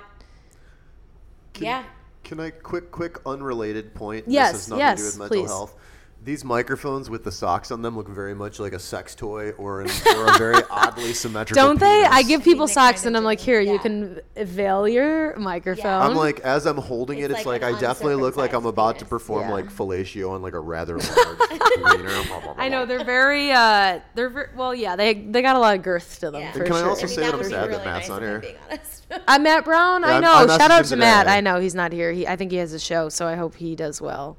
yeah. 1.62 1.84
Can 2.24 2.40
I 2.40 2.50
quick, 2.50 2.92
quick, 2.92 3.20
unrelated 3.26 3.94
point? 3.96 4.26
Yes, 4.28 4.52
This 4.52 4.62
has 4.64 4.70
nothing 4.70 4.80
yes, 4.82 4.98
to 4.98 5.02
do 5.02 5.06
with 5.06 5.20
mental 5.20 5.38
please. 5.44 5.50
health. 5.50 5.76
These 6.24 6.44
microphones 6.44 7.10
with 7.10 7.24
the 7.24 7.32
socks 7.32 7.72
on 7.72 7.82
them 7.82 7.96
look 7.96 8.10
very 8.10 8.36
much 8.36 8.60
like 8.60 8.74
a 8.74 8.80
sex 8.80 9.16
toy 9.16 9.52
or, 9.52 9.80
an, 9.82 9.88
or 10.18 10.26
a 10.34 10.38
very 10.38 10.62
oddly 10.70 11.14
symmetrical. 11.14 11.64
Don't 11.66 11.80
they? 11.80 12.04
I 12.04 12.22
give 12.24 12.44
people 12.44 12.68
they 12.68 12.74
socks 12.74 13.04
kinda 13.04 13.08
and 13.08 13.18
I'm 13.18 13.24
like, 13.24 13.40
do, 13.40 13.46
here, 13.46 13.62
you 13.62 13.74
yeah. 13.74 13.78
can 13.78 14.20
veil 14.36 14.90
your 14.90 15.38
microphone. 15.38 15.86
I'm 16.02 16.16
like, 16.18 16.42
as 16.42 16.66
I'm 16.66 16.76
holding 16.76 17.20
it, 17.20 17.32
It's 17.32 17.40
it's 17.40 17.46
like 17.46 17.62
like, 17.62 17.72
an 17.72 17.78
I 17.78 17.80
definitely 17.80 18.16
look 18.16 18.36
like 18.36 18.52
I'm 18.52 18.66
uncircumcised 18.66 18.74
about 18.74 19.00
to 19.00 19.06
penis. 19.06 19.10
perform 19.10 19.42
Yeah. 19.48 19.54
like 19.54 19.66
fellatio 19.72 20.32
on 20.32 20.42
like 20.42 20.54
a 20.54 20.60
rather 20.60 20.98
large 20.98 21.98
wiener. 21.98 22.24
I 22.58 22.68
know 22.68 22.86
they're 22.86 23.06
very, 23.06 23.52
uh, 23.52 24.00
they're 24.16 24.30
ver- 24.30 24.52
well, 24.58 24.76
yeah, 24.76 24.98
they 24.98 25.14
they 25.14 25.42
got 25.42 25.56
a 25.56 25.60
lot 25.60 25.76
of 25.78 25.84
girth 25.84 26.20
to 26.20 26.32
them 26.32 26.42
Yeah. 26.42 26.52
for 26.52 26.64
can 26.66 26.74
I 26.74 26.80
sure. 26.80 26.90
also 26.90 27.08
say 27.08 27.22
that 27.22 27.34
I'm 27.36 27.38
would 27.40 27.44
be 27.46 27.52
sad 27.52 27.72
that 27.72 27.86
Matt's 27.86 28.10
nice 28.10 28.10
not 28.10 28.22
if 28.24 28.28
I'm 28.28 28.30
here? 28.32 28.40
being 28.42 28.56
honest. 28.70 29.06
I'm 29.30 29.44
Matt 29.48 29.64
Brown. 29.64 30.02
Yeah, 30.02 30.08
I 30.08 30.18
I- 30.18 30.20
know. 30.20 30.32
I 30.34 30.46
Shout 30.48 30.60
messaged 30.60 30.70
out 30.72 30.82
him 30.82 30.88
to 30.90 30.96
Matt. 30.98 31.26
today. 31.28 31.38
I 31.38 31.42
know 31.42 31.60
he's 31.62 31.76
not 31.76 31.94
here. 31.94 32.12
He, 32.12 32.28
I 32.28 32.36
think 32.36 32.52
he 32.52 32.58
has 32.58 32.74
a 32.74 32.80
show, 32.80 33.08
so 33.08 33.28
I 33.28 33.36
hope 33.36 33.56
he 33.56 33.78
does 33.78 34.02
well. 34.02 34.36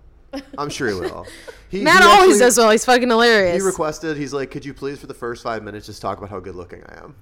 I'm 0.59 0.69
sure 0.71 0.89
he 0.89 0.95
will. 0.95 1.27
He, 1.71 1.83
Matt 1.83 2.03
he 2.03 2.09
always 2.09 2.37
actually- 2.37 2.39
does 2.39 2.57
well. 2.57 2.71
He's 2.71 2.85
fucking 2.87 3.11
hilarious. 3.11 3.57
He 3.57 3.67
requested. 3.67 4.17
He's 4.17 4.33
like, 4.33 4.51
could 4.51 4.65
you 4.65 4.73
please 4.73 4.99
for 4.99 5.07
the 5.07 5.13
first 5.13 5.43
five 5.43 5.63
minutes 5.63 5.85
just 5.85 6.01
talk 6.01 6.17
about 6.17 6.31
how 6.31 6.41
good 6.41 6.55
looking 6.57 6.83
I 6.85 6.97
am? 7.05 7.15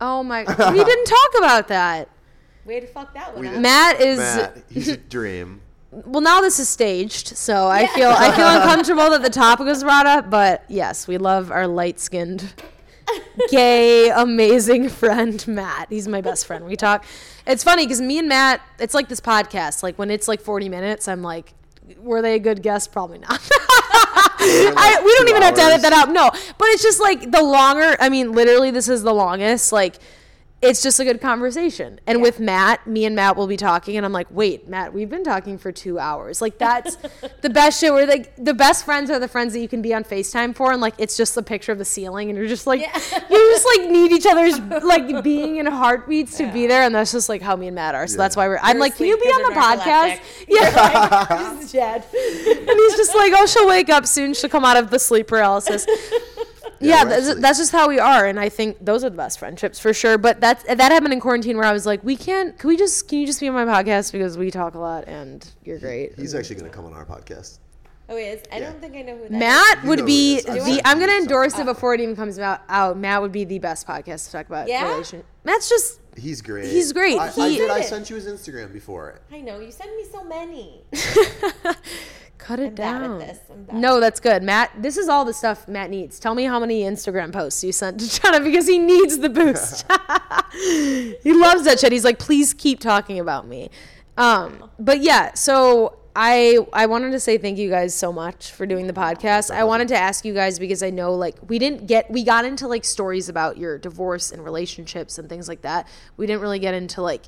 oh 0.00 0.24
my! 0.24 0.40
we 0.72 0.84
didn't 0.84 1.04
talk 1.04 1.28
about 1.38 1.68
that. 1.68 2.08
Way 2.64 2.80
to 2.80 2.86
fuck 2.88 3.14
that 3.14 3.36
one 3.36 3.46
up. 3.46 3.60
Matt 3.60 4.00
is 4.00 4.18
Matt, 4.18 4.64
he's 4.68 4.88
a 4.88 4.96
dream. 5.16 5.60
well. 5.92 6.20
Now 6.20 6.40
this 6.40 6.58
is 6.58 6.68
staged, 6.68 7.28
so 7.36 7.68
I 7.68 7.86
feel 7.86 8.08
I 8.10 8.34
feel 8.34 8.48
uncomfortable 8.48 9.08
that 9.10 9.22
the 9.22 9.30
topic 9.30 9.66
was 9.66 9.84
brought 9.84 10.06
up. 10.06 10.28
But 10.30 10.64
yes, 10.68 11.06
we 11.06 11.16
love 11.16 11.52
our 11.52 11.68
light 11.68 12.00
skinned 12.00 12.52
gay, 13.50 14.10
amazing 14.10 14.88
friend, 14.88 15.46
Matt. 15.46 15.86
He's 15.90 16.08
my 16.08 16.20
best 16.20 16.46
friend. 16.46 16.64
We 16.66 16.74
talk. 16.76 17.04
It's 17.46 17.62
funny 17.62 17.84
because 17.86 18.00
me 18.00 18.18
and 18.18 18.28
Matt, 18.28 18.60
it's 18.78 18.94
like 18.94 19.08
this 19.08 19.20
podcast. 19.20 19.82
Like 19.84 19.96
when 19.98 20.10
it's 20.10 20.26
like 20.28 20.40
40 20.40 20.68
minutes, 20.68 21.06
I'm 21.08 21.22
like, 21.22 21.54
were 21.98 22.22
they 22.22 22.34
a 22.34 22.38
good 22.38 22.62
guest? 22.62 22.92
Probably 22.92 23.18
not. 23.18 23.30
I, 24.44 25.00
we 25.04 25.12
don't 25.14 25.28
even 25.28 25.42
have 25.42 25.54
to 25.54 25.62
edit 25.62 25.82
that 25.82 25.92
out. 25.92 26.10
No, 26.10 26.30
but 26.58 26.68
it's 26.68 26.82
just 26.82 27.00
like 27.00 27.30
the 27.30 27.42
longer. 27.42 27.96
I 28.00 28.08
mean, 28.08 28.32
literally, 28.32 28.70
this 28.70 28.88
is 28.88 29.02
the 29.02 29.12
longest. 29.14 29.72
Like, 29.72 29.96
it's 30.62 30.80
just 30.82 31.00
a 31.00 31.04
good 31.04 31.20
conversation. 31.20 31.98
And 32.06 32.22
with 32.22 32.38
Matt, 32.38 32.86
me 32.86 33.04
and 33.04 33.16
Matt 33.16 33.36
will 33.36 33.48
be 33.48 33.56
talking, 33.56 33.96
and 33.96 34.06
I'm 34.06 34.12
like, 34.12 34.28
wait, 34.30 34.68
Matt, 34.68 34.94
we've 34.94 35.10
been 35.10 35.24
talking 35.24 35.58
for 35.58 35.72
two 35.72 35.98
hours. 35.98 36.40
Like, 36.40 36.56
that's 36.56 36.96
the 37.42 37.50
best 37.50 37.80
shit. 37.80 37.92
Where 37.92 38.06
like 38.06 38.34
the 38.36 38.54
best 38.54 38.84
friends 38.84 39.10
are 39.10 39.18
the 39.18 39.28
friends 39.28 39.52
that 39.54 39.60
you 39.60 39.68
can 39.68 39.82
be 39.82 39.92
on 39.92 40.04
Facetime 40.04 40.54
for, 40.54 40.72
and 40.72 40.80
like 40.80 40.94
it's 40.98 41.16
just 41.16 41.34
the 41.34 41.42
picture 41.42 41.72
of 41.72 41.78
the 41.78 41.84
ceiling, 41.84 42.30
and 42.30 42.38
you're 42.38 42.48
just 42.48 42.66
like, 42.66 42.80
you 42.80 42.86
just 43.52 43.66
like 43.66 43.90
need 43.90 44.12
each 44.12 44.26
other's 44.26 44.58
like 44.84 45.22
being 45.24 45.58
and 45.58 45.68
heartbeats 45.68 46.38
to 46.38 46.50
be 46.52 46.66
there, 46.66 46.82
and 46.82 46.94
that's 46.94 47.12
just 47.12 47.28
like 47.28 47.42
how 47.42 47.56
me 47.56 47.66
and 47.66 47.74
Matt 47.74 47.94
are. 47.94 48.06
So 48.06 48.16
that's 48.16 48.36
why 48.36 48.46
we're. 48.46 48.58
I'm 48.62 48.76
You're 48.76 48.80
like, 48.80 48.96
can 48.96 49.06
you 49.06 49.18
be 49.18 49.28
on 49.28 49.52
the 49.52 49.60
podcast? 49.60 49.82
narcoleptic. 49.82 50.44
Yeah. 50.48 51.56
Just 51.62 51.72
dead. 51.72 52.04
and 52.12 52.68
he's 52.68 52.96
just 52.96 53.14
like, 53.14 53.32
oh, 53.34 53.46
she'll 53.46 53.66
wake 53.66 53.88
up 53.88 54.06
soon. 54.06 54.34
She'll 54.34 54.50
come 54.50 54.64
out 54.64 54.76
of 54.76 54.90
the 54.90 54.98
sleep 54.98 55.26
paralysis. 55.28 55.86
Yeah, 56.88 57.04
we're 57.04 57.08
that's, 57.10 57.26
actually- 57.28 57.40
that's 57.42 57.58
just 57.58 57.72
how 57.72 57.88
we 57.88 57.98
are, 57.98 58.26
and 58.26 58.38
I 58.40 58.48
think 58.48 58.76
those 58.80 59.04
are 59.04 59.10
the 59.10 59.16
best 59.16 59.38
friendships 59.38 59.78
for 59.78 59.92
sure. 59.92 60.18
But 60.18 60.40
that's 60.40 60.62
that 60.64 60.80
happened 60.92 61.12
in 61.12 61.20
quarantine 61.20 61.56
where 61.56 61.66
I 61.66 61.72
was 61.72 61.86
like, 61.86 62.02
we 62.04 62.16
can't. 62.16 62.58
Can 62.58 62.68
we 62.68 62.76
just? 62.76 63.08
Can 63.08 63.18
you 63.18 63.26
just 63.26 63.40
be 63.40 63.48
on 63.48 63.54
my 63.54 63.64
podcast 63.64 64.12
because 64.12 64.36
we 64.38 64.50
talk 64.50 64.74
a 64.74 64.78
lot 64.78 65.08
and 65.08 65.48
you're 65.64 65.78
great. 65.78 66.14
He's 66.18 66.34
actually 66.34 66.56
going 66.56 66.70
to 66.70 66.74
come 66.76 66.84
on 66.84 66.92
our 66.92 67.04
podcast. 67.06 67.58
Oh, 68.08 68.16
he 68.16 68.24
is. 68.24 68.42
I 68.52 68.58
don't 68.58 68.78
think 68.80 68.94
I 68.94 69.02
know 69.02 69.12
who 69.16 69.22
that 69.28 69.32
is. 69.32 69.38
Matt 69.38 69.82
You 69.84 69.88
would 69.88 70.04
be 70.04 70.32
who 70.34 70.38
it 70.38 70.40
is. 70.40 70.46
I've 70.48 70.64
the. 70.66 70.72
sent 70.74 70.86
I'm 70.88 71.00
gonna 71.00 71.12
endorse 71.12 71.54
it 71.58 71.62
uh. 71.62 71.72
before 71.72 71.94
it 71.94 72.00
even 72.00 72.14
comes 72.16 72.38
out. 72.38 72.60
Out. 72.68 72.98
Matt 72.98 73.22
would 73.22 73.32
be 73.32 73.44
the 73.44 73.58
best 73.58 73.86
podcast 73.86 74.26
to 74.26 74.32
talk 74.32 74.46
about 74.46 74.68
Yeah? 74.68 74.90
relation. 74.90 75.24
Matt's 75.44 75.68
just. 75.68 76.00
He's 76.18 76.42
great. 76.42 76.66
He's 76.70 76.92
great. 76.92 77.18
I, 77.18 77.28
I 77.28 77.30
He- 77.48 77.56
did. 77.56 77.70
I 77.70 77.78
Did 77.78 77.84
it. 77.86 77.88
sent 77.88 78.10
you 78.10 78.16
his 78.16 78.26
Instagram 78.26 78.70
before. 78.72 79.20
I 79.32 79.40
know 79.40 79.60
you 79.60 79.70
send 79.70 79.96
me 79.96 80.04
so 80.12 80.22
many. 80.24 80.82
Cut 82.52 82.60
it 82.60 82.66
I'm 82.66 82.74
bad 82.74 83.00
down. 83.00 83.18
this. 83.18 83.38
I'm. 83.50 83.80
No, 83.80 83.98
that's 83.98 84.20
good. 84.20 84.42
Matt, 84.42 84.70
this 84.76 84.98
is 84.98 85.08
all 85.08 85.24
the 85.24 85.32
stuff 85.32 85.66
Matt 85.66 85.88
needs. 85.88 86.18
Tell 86.18 86.34
me 86.34 86.44
how 86.44 86.60
many 86.60 86.82
Instagram 86.82 87.32
posts 87.32 87.64
you 87.64 87.72
sent 87.72 87.98
to 88.00 88.20
Jenna 88.20 88.40
because 88.40 88.68
he 88.68 88.78
needs 88.78 89.16
the 89.18 89.30
boost. 89.30 89.86
he 91.22 91.32
loves 91.32 91.64
that 91.64 91.80
shit. 91.80 91.92
He's 91.92 92.04
like, 92.04 92.18
please 92.18 92.52
keep 92.52 92.78
talking 92.78 93.18
about 93.18 93.48
me. 93.48 93.70
Um, 94.18 94.68
but 94.78 95.00
yeah, 95.00 95.32
so 95.32 95.96
I 96.14 96.58
I 96.74 96.84
wanted 96.84 97.12
to 97.12 97.20
say 97.20 97.38
thank 97.38 97.56
you 97.56 97.70
guys 97.70 97.94
so 97.94 98.12
much 98.12 98.50
for 98.50 98.66
doing 98.66 98.86
the 98.86 98.92
podcast. 98.92 99.50
I 99.50 99.64
wanted 99.64 99.88
to 99.88 99.96
ask 99.96 100.22
you 100.26 100.34
guys 100.34 100.58
because 100.58 100.82
I 100.82 100.90
know 100.90 101.14
like 101.14 101.36
we 101.48 101.58
didn't 101.58 101.86
get 101.86 102.10
we 102.10 102.22
got 102.22 102.44
into 102.44 102.68
like 102.68 102.84
stories 102.84 103.30
about 103.30 103.56
your 103.56 103.78
divorce 103.78 104.30
and 104.30 104.44
relationships 104.44 105.16
and 105.16 105.26
things 105.26 105.48
like 105.48 105.62
that. 105.62 105.88
We 106.18 106.26
didn't 106.26 106.42
really 106.42 106.58
get 106.58 106.74
into 106.74 107.00
like 107.00 107.22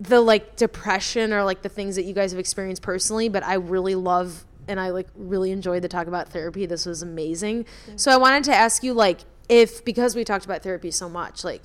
the 0.00 0.20
like 0.20 0.56
depression 0.56 1.32
or 1.32 1.44
like 1.44 1.62
the 1.62 1.68
things 1.68 1.94
that 1.96 2.04
you 2.04 2.14
guys 2.14 2.32
have 2.32 2.38
experienced 2.40 2.80
personally, 2.82 3.28
but 3.28 3.44
I 3.44 3.54
really 3.54 3.94
love 3.94 4.44
and 4.66 4.80
I 4.80 4.90
like 4.90 5.08
really 5.14 5.50
enjoyed 5.50 5.82
the 5.82 5.88
talk 5.88 6.06
about 6.06 6.28
therapy. 6.30 6.64
This 6.64 6.86
was 6.86 7.02
amazing. 7.02 7.66
So 7.96 8.10
I 8.10 8.16
wanted 8.16 8.44
to 8.44 8.54
ask 8.54 8.82
you 8.82 8.94
like 8.94 9.20
if 9.48 9.84
because 9.84 10.16
we 10.16 10.24
talked 10.24 10.44
about 10.44 10.62
therapy 10.62 10.90
so 10.90 11.08
much, 11.08 11.44
like 11.44 11.62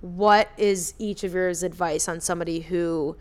what 0.00 0.48
is 0.58 0.92
each 0.98 1.24
of 1.24 1.32
yours 1.34 1.62
advice 1.62 2.08
on 2.08 2.20
somebody 2.20 2.60
who 2.60 3.16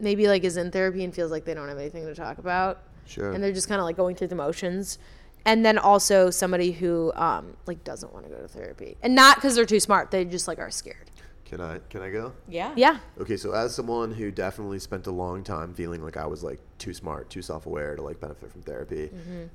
maybe 0.00 0.26
like 0.26 0.44
is 0.44 0.56
in 0.56 0.70
therapy 0.70 1.04
and 1.04 1.14
feels 1.14 1.30
like 1.30 1.44
they 1.44 1.54
don't 1.54 1.68
have 1.68 1.78
anything 1.78 2.04
to 2.06 2.14
talk 2.14 2.38
about 2.38 2.82
Sure. 3.06 3.32
and 3.32 3.44
they're 3.44 3.52
just 3.52 3.68
kind 3.68 3.80
of 3.80 3.84
like 3.84 3.96
going 3.96 4.16
through 4.16 4.28
the 4.28 4.34
motions 4.34 4.98
and 5.44 5.64
then 5.64 5.76
also 5.78 6.30
somebody 6.30 6.72
who 6.72 7.12
um 7.14 7.54
like 7.66 7.84
doesn't 7.84 8.12
want 8.14 8.24
to 8.24 8.32
go 8.32 8.38
to 8.40 8.48
therapy 8.48 8.96
and 9.02 9.14
not 9.14 9.36
because 9.36 9.54
they're 9.54 9.66
too 9.66 9.78
smart 9.78 10.10
they 10.10 10.24
just 10.24 10.48
like 10.48 10.58
are 10.58 10.70
scared 10.70 11.10
Can 11.44 11.60
I? 11.60 11.78
Can 11.90 12.00
I 12.02 12.10
go? 12.10 12.32
Yeah. 12.48 12.72
yeah 12.74 12.98
Okay, 13.20 13.36
so 13.36 13.52
as 13.52 13.74
someone 13.74 14.10
who 14.10 14.30
definitely 14.30 14.78
spent 14.78 15.06
a 15.06 15.10
long 15.10 15.44
time 15.44 15.74
feeling 15.74 16.02
like 16.02 16.16
I 16.16 16.26
was 16.26 16.42
like 16.42 16.58
too 16.78 16.94
smart, 16.94 17.28
too 17.28 17.42
self-aware 17.42 17.96
to 17.96 18.02
like 18.02 18.18
benefit 18.20 18.50
from 18.50 18.62
therapy, 18.62 19.10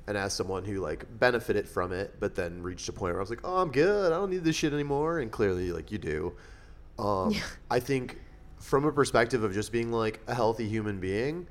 and 0.06 0.16
as 0.16 0.32
someone 0.32 0.64
who 0.64 0.80
like 0.80 1.04
benefited 1.18 1.68
from 1.68 1.92
it, 1.92 2.14
but 2.20 2.34
then 2.34 2.62
reached 2.62 2.88
a 2.88 2.92
point 2.92 3.12
where 3.12 3.20
I 3.20 3.22
was 3.22 3.30
like, 3.30 3.40
"Oh, 3.44 3.56
I'm 3.56 3.70
good. 3.70 4.12
I 4.12 4.16
don't 4.16 4.30
need 4.30 4.44
this 4.44 4.56
shit 4.56 4.72
anymore," 4.72 5.18
and 5.18 5.30
clearly, 5.32 5.72
like 5.72 5.90
you 5.90 5.98
do. 5.98 6.32
Um, 6.98 7.34
I 7.70 7.80
think 7.80 8.18
from 8.58 8.84
a 8.84 8.92
perspective 8.92 9.42
of 9.42 9.52
just 9.52 9.72
being 9.72 9.90
like 9.90 10.20
a 10.26 10.34
healthy 10.34 10.68
human 10.68 11.00
being, 11.00 11.46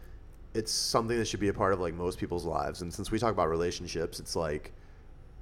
it's 0.53 0.71
something 0.71 1.17
that 1.17 1.25
should 1.25 1.39
be 1.39 1.49
a 1.49 1.53
part 1.53 1.73
of 1.73 1.79
like 1.79 1.93
most 1.93 2.17
people's 2.19 2.45
lives. 2.45 2.81
And 2.81 2.93
since 2.93 3.11
we 3.11 3.19
talk 3.19 3.31
about 3.31 3.49
relationships, 3.49 4.19
it's 4.19 4.35
like 4.35 4.71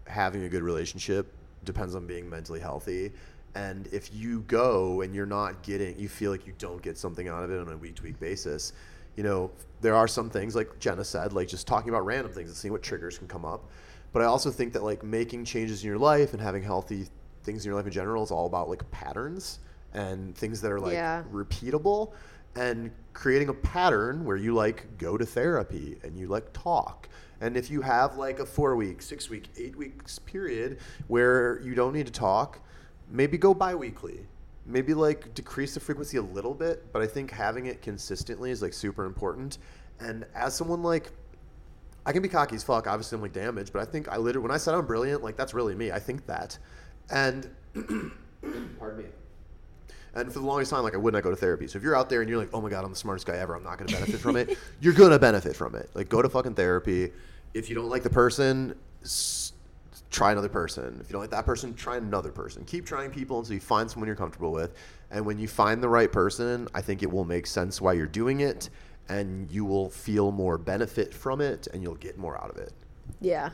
having 0.05 0.43
a 0.43 0.49
good 0.49 0.63
relationship 0.63 1.31
depends 1.65 1.95
on 1.95 2.07
being 2.07 2.29
mentally 2.29 2.59
healthy. 2.59 3.11
And 3.55 3.87
if 3.91 4.13
you 4.13 4.41
go 4.47 5.01
and 5.01 5.15
you're 5.15 5.25
not 5.25 5.63
getting, 5.63 5.97
you 5.99 6.07
feel 6.09 6.31
like 6.31 6.45
you 6.45 6.53
don't 6.57 6.81
get 6.81 6.97
something 6.97 7.27
out 7.27 7.43
of 7.43 7.51
it 7.51 7.59
on 7.59 7.69
a 7.71 7.77
week 7.77 7.95
to 7.95 8.03
week 8.03 8.19
basis, 8.19 8.73
you 9.15 9.23
know, 9.23 9.49
there 9.81 9.95
are 9.95 10.07
some 10.07 10.29
things 10.29 10.55
like 10.55 10.77
Jenna 10.79 11.03
said, 11.03 11.33
like 11.33 11.47
just 11.47 11.65
talking 11.65 11.89
about 11.89 12.05
random 12.05 12.31
things 12.31 12.49
and 12.49 12.57
seeing 12.57 12.71
what 12.71 12.83
triggers 12.83 13.17
can 13.17 13.27
come 13.27 13.45
up. 13.45 13.69
But 14.13 14.21
I 14.21 14.25
also 14.25 14.51
think 14.51 14.73
that 14.73 14.83
like 14.83 15.03
making 15.03 15.45
changes 15.45 15.83
in 15.83 15.87
your 15.87 15.97
life 15.97 16.33
and 16.33 16.41
having 16.41 16.61
healthy 16.61 17.07
things 17.43 17.65
in 17.65 17.69
your 17.69 17.75
life 17.77 17.85
in 17.87 17.91
general 17.91 18.23
is 18.23 18.29
all 18.31 18.45
about 18.45 18.69
like 18.69 18.89
patterns 18.91 19.59
and 19.93 20.35
things 20.35 20.61
that 20.61 20.71
are 20.71 20.79
like 20.79 20.93
Yeah. 20.93 21.23
repeatable 21.31 22.11
and 22.55 22.91
creating 23.13 23.49
a 23.49 23.53
pattern 23.53 24.23
where 24.25 24.37
you 24.37 24.53
like 24.53 24.97
go 24.97 25.17
to 25.17 25.25
therapy 25.25 25.97
and 26.03 26.17
you 26.17 26.27
like 26.27 26.51
talk 26.53 27.07
and 27.39 27.55
if 27.55 27.69
you 27.69 27.81
have 27.81 28.17
like 28.17 28.39
a 28.39 28.45
four 28.45 28.75
week 28.75 29.01
six 29.01 29.29
week 29.29 29.47
eight 29.57 29.75
weeks 29.75 30.17
period 30.19 30.79
where 31.07 31.61
you 31.61 31.73
don't 31.75 31.93
need 31.93 32.05
to 32.07 32.11
talk 32.11 32.59
maybe 33.09 33.38
go 33.38 33.53
bi-weekly 33.53 34.25
maybe 34.65 34.93
like 34.93 35.34
decrease 35.34 35.73
the 35.73 35.79
frequency 35.79 36.17
a 36.17 36.21
little 36.21 36.53
bit 36.53 36.91
but 36.91 37.01
i 37.01 37.07
think 37.07 37.31
having 37.31 37.67
it 37.67 37.81
consistently 37.81 38.51
is 38.51 38.61
like 38.61 38.73
super 38.73 39.05
important 39.05 39.57
and 39.99 40.25
as 40.35 40.55
someone 40.55 40.84
like 40.84 41.11
I 42.07 42.13
can 42.13 42.21
be 42.21 42.29
cocky 42.29 42.55
as 42.55 42.63
fuck. 42.63 42.88
Obviously, 42.88 43.17
I'm 43.17 43.21
like 43.21 43.34
damaged, 43.34 43.73
but 43.73 43.81
I 43.81 43.85
think 43.85 44.07
I 44.07 44.15
literally, 44.15 44.47
when 44.47 44.55
I 44.55 44.57
said 44.57 44.73
I'm 44.73 44.85
brilliant, 44.85 45.23
like 45.23 45.35
that's 45.35 45.53
really 45.53 45.75
me. 45.75 45.91
I 45.91 45.99
think 45.99 46.25
that, 46.25 46.57
and 47.09 47.49
pardon 48.79 48.97
me. 48.97 49.05
And 50.13 50.31
for 50.31 50.39
the 50.39 50.45
longest 50.45 50.71
time, 50.71 50.84
like 50.84 50.93
I 50.93 50.97
would 50.97 51.13
not 51.13 51.21
go 51.21 51.29
to 51.29 51.35
therapy. 51.35 51.67
So 51.67 51.77
if 51.77 51.84
you're 51.84 51.97
out 51.97 52.09
there 52.09 52.21
and 52.21 52.29
you're 52.29 52.39
like, 52.39 52.49
oh 52.53 52.61
my 52.61 52.69
god, 52.69 52.85
I'm 52.85 52.91
the 52.91 52.95
smartest 52.95 53.27
guy 53.27 53.35
ever, 53.35 53.55
I'm 53.55 53.63
not 53.63 53.77
going 53.77 53.89
to 53.89 53.93
benefit 53.93 54.21
from 54.21 54.38
it. 54.38 54.57
You're 54.79 54.93
going 54.93 55.11
to 55.11 55.19
benefit 55.19 55.55
from 55.55 55.75
it. 55.75 55.89
Like 55.93 56.07
go 56.07 56.21
to 56.21 56.29
fucking 56.29 56.55
therapy. 56.55 57.11
If 57.53 57.69
you 57.69 57.75
don't 57.75 57.89
like 57.89 58.03
the 58.03 58.09
person, 58.09 58.73
try 60.09 60.31
another 60.31 60.49
person. 60.49 60.97
If 61.01 61.09
you 61.09 61.13
don't 61.13 61.21
like 61.21 61.29
that 61.31 61.45
person, 61.45 61.73
try 61.73 61.97
another 61.97 62.31
person. 62.31 62.63
Keep 62.65 62.85
trying 62.85 63.11
people 63.11 63.39
until 63.39 63.53
you 63.55 63.59
find 63.59 63.89
someone 63.89 64.07
you're 64.07 64.15
comfortable 64.15 64.51
with. 64.51 64.73
And 65.11 65.25
when 65.25 65.38
you 65.39 65.47
find 65.47 65.81
the 65.81 65.89
right 65.89 66.11
person, 66.11 66.67
I 66.73 66.81
think 66.81 67.03
it 67.03 67.11
will 67.11 67.25
make 67.25 67.47
sense 67.47 67.79
why 67.81 67.93
you're 67.93 68.05
doing 68.07 68.41
it, 68.41 68.69
and 69.09 69.49
you 69.51 69.65
will 69.65 69.89
feel 69.89 70.31
more 70.31 70.57
benefit 70.57 71.13
from 71.13 71.41
it, 71.41 71.67
and 71.73 71.81
you'll 71.84 71.95
get 71.95 72.17
more 72.17 72.41
out 72.41 72.49
of 72.49 72.57
it. 72.57 72.73
yeah 73.21 73.49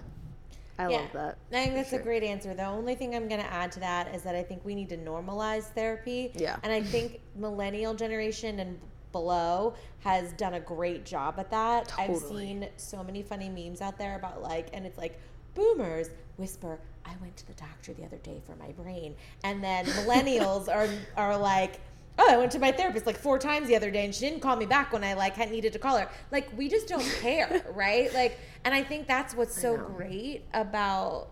i 0.80 0.89
Yeah. 0.89 0.97
love 0.97 1.11
that 1.13 1.38
I 1.51 1.63
think 1.63 1.75
that's 1.75 1.93
a 1.93 1.99
great 1.99 2.23
answer. 2.23 2.53
The 2.55 2.65
only 2.65 2.95
thing 2.95 3.15
I'm 3.15 3.27
going 3.27 3.41
to 3.41 3.53
add 3.53 3.71
to 3.73 3.80
that 3.81 4.13
is 4.15 4.23
that 4.23 4.34
I 4.35 4.41
think 4.41 4.65
we 4.65 4.73
need 4.73 4.89
to 4.89 4.97
normalize 4.97 5.65
therapy. 5.65 6.31
Yeah. 6.34 6.57
And 6.63 6.73
I 6.73 6.81
think 6.81 7.19
millennial 7.35 7.93
generation 7.93 8.59
and 8.59 8.80
below 9.11 9.75
has 9.99 10.34
done 10.34 10.55
a 10.55 10.59
great 10.59 11.05
job 11.05 11.35
at 11.38 11.51
that. 11.51 11.89
Totally. 11.89 12.15
I've 12.15 12.21
seen 12.23 12.69
so 12.77 13.03
many 13.03 13.21
funny 13.21 13.49
memes 13.49 13.81
out 13.81 13.99
there 13.99 14.15
about 14.15 14.41
like, 14.41 14.69
and 14.73 14.88
it's 14.88 14.97
like, 14.97 15.19
boomers 15.55 16.09
whisper, 16.38 16.80
I 17.05 17.11
went 17.21 17.38
to 17.38 17.47
the 17.47 17.53
doctor 17.53 17.93
the 17.93 18.03
other 18.05 18.17
day 18.17 18.41
for 18.45 18.55
my 18.55 18.71
brain. 18.71 19.15
And 19.43 19.63
then 19.63 19.85
millennials 19.85 20.67
are, 20.73 20.88
are 21.17 21.38
like, 21.38 21.80
oh, 22.17 22.27
I 22.30 22.38
went 22.38 22.51
to 22.53 22.59
my 22.59 22.71
therapist 22.71 23.05
like 23.05 23.17
four 23.17 23.38
times 23.39 23.67
the 23.67 23.75
other 23.75 23.91
day 23.91 24.05
and 24.05 24.13
she 24.13 24.21
didn't 24.27 24.41
call 24.41 24.55
me 24.55 24.65
back 24.65 24.93
when 24.93 25.03
I 25.03 25.13
like 25.13 25.35
had 25.35 25.51
needed 25.51 25.73
to 25.73 25.80
call 25.80 25.97
her. 25.97 26.09
Like, 26.31 26.49
we 26.57 26.69
just 26.69 26.88
don't 26.88 27.03
care, 27.21 27.65
right? 27.73 28.13
Like, 28.13 28.39
and 28.65 28.73
I 28.73 28.84
think 28.84 29.07
that's 29.07 29.35
what's 29.35 29.59
so 29.59 29.77
great 29.77 30.43
about 30.53 31.30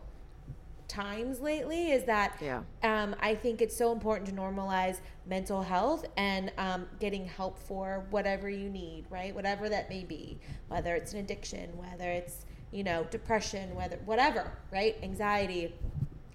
times 0.87 1.39
lately 1.39 1.91
is 1.91 2.03
that 2.03 2.35
Yeah. 2.41 2.63
um, 2.83 3.15
I 3.21 3.33
think 3.33 3.61
it's 3.61 3.75
so 3.75 3.93
important 3.93 4.27
to 4.29 4.35
normalize 4.35 4.97
mental 5.25 5.61
health 5.61 6.05
and 6.17 6.51
um, 6.57 6.85
getting 6.99 7.25
help 7.25 7.57
for 7.57 8.05
whatever 8.09 8.49
you 8.49 8.69
need, 8.69 9.05
right? 9.09 9.33
Whatever 9.33 9.69
that 9.69 9.89
may 9.89 10.03
be, 10.03 10.37
whether 10.67 10.93
it's 10.95 11.13
an 11.13 11.19
addiction, 11.19 11.69
whether 11.77 12.11
it's 12.11 12.45
you 12.71 12.83
know 12.83 13.05
depression, 13.11 13.73
whether 13.75 13.97
whatever, 14.05 14.51
right? 14.71 14.97
Anxiety. 15.03 15.73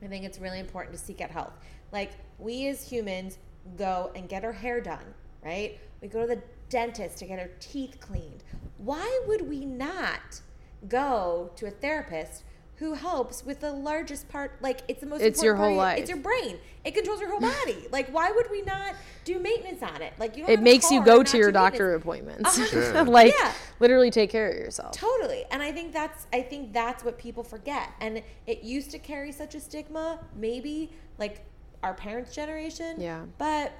I 0.02 0.06
think 0.08 0.24
it's 0.24 0.38
really 0.38 0.60
important 0.60 0.96
to 0.96 1.02
seek 1.02 1.20
out 1.20 1.30
help. 1.30 1.52
Like 1.92 2.12
we 2.38 2.68
as 2.68 2.86
humans 2.86 3.38
go 3.76 4.12
and 4.14 4.28
get 4.28 4.44
our 4.44 4.52
hair 4.52 4.80
done, 4.80 5.14
right? 5.44 5.78
We 6.00 6.08
go 6.08 6.22
to 6.22 6.26
the 6.26 6.42
dentist 6.68 7.18
to 7.18 7.26
get 7.26 7.38
our 7.38 7.50
teeth 7.60 7.98
cleaned. 8.00 8.44
Why 8.78 9.20
would 9.26 9.48
we 9.48 9.64
not 9.64 10.40
go 10.88 11.50
to 11.56 11.66
a 11.66 11.70
therapist 11.70 12.44
who 12.76 12.92
helps 12.92 13.44
with 13.44 13.60
the 13.60 13.72
largest 13.72 14.28
part. 14.28 14.58
Like 14.60 14.80
it's 14.88 15.00
the 15.00 15.06
most. 15.06 15.22
It's 15.22 15.42
important 15.42 15.44
your 15.44 15.54
part 15.56 15.64
of 15.64 15.68
whole 15.68 15.76
life. 15.76 15.98
It's 15.98 16.10
your 16.10 16.18
brain. 16.18 16.58
It 16.84 16.94
controls 16.94 17.20
your 17.20 17.30
whole 17.30 17.40
mm. 17.40 17.64
body. 17.64 17.88
like 17.90 18.08
why 18.10 18.30
would 18.30 18.50
we 18.50 18.62
not 18.62 18.94
do 19.24 19.38
maintenance 19.38 19.82
on 19.82 20.02
it? 20.02 20.12
Like 20.18 20.36
you. 20.36 20.46
Don't 20.46 20.52
It 20.52 20.62
makes 20.62 20.90
you 20.90 21.04
go 21.04 21.22
to 21.22 21.38
your 21.38 21.50
doctor 21.50 21.94
appointments. 21.94 22.42
A 22.56 22.62
hundred 22.62 22.92
Sure. 22.92 23.04
like 23.06 23.34
Yeah. 23.38 23.52
literally 23.80 24.10
take 24.10 24.30
care 24.30 24.50
of 24.50 24.56
yourself. 24.56 24.92
Totally. 24.92 25.44
And 25.50 25.62
I 25.62 25.72
think 25.72 25.92
that's 25.92 26.26
I 26.32 26.42
think 26.42 26.72
that's 26.72 27.02
what 27.02 27.18
people 27.18 27.42
forget. 27.42 27.90
And 28.00 28.22
it 28.46 28.62
used 28.62 28.90
to 28.90 28.98
carry 28.98 29.32
such 29.32 29.54
a 29.54 29.60
stigma, 29.60 30.20
maybe 30.36 30.92
like 31.18 31.44
our 31.82 31.94
parents' 31.94 32.34
generation. 32.34 33.00
Yeah. 33.00 33.24
But 33.38 33.72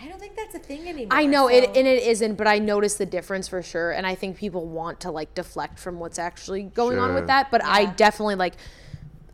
I 0.00 0.06
don't 0.08 0.20
think 0.20 0.36
that's 0.36 0.54
a 0.54 0.58
thing 0.60 0.88
anymore. 0.88 1.08
I 1.18 1.26
know 1.26 1.48
it, 1.48 1.64
and 1.76 1.86
it 1.88 2.02
isn't, 2.04 2.36
but 2.36 2.46
I 2.46 2.58
notice 2.60 2.94
the 2.94 3.06
difference 3.06 3.48
for 3.48 3.62
sure. 3.62 3.90
And 3.90 4.06
I 4.06 4.14
think 4.14 4.36
people 4.36 4.64
want 4.66 5.00
to 5.00 5.10
like 5.10 5.34
deflect 5.34 5.78
from 5.78 5.98
what's 5.98 6.18
actually 6.18 6.62
going 6.62 6.98
on 6.98 7.14
with 7.14 7.26
that. 7.26 7.50
But 7.50 7.64
I 7.64 7.86
definitely 7.86 8.36
like, 8.36 8.54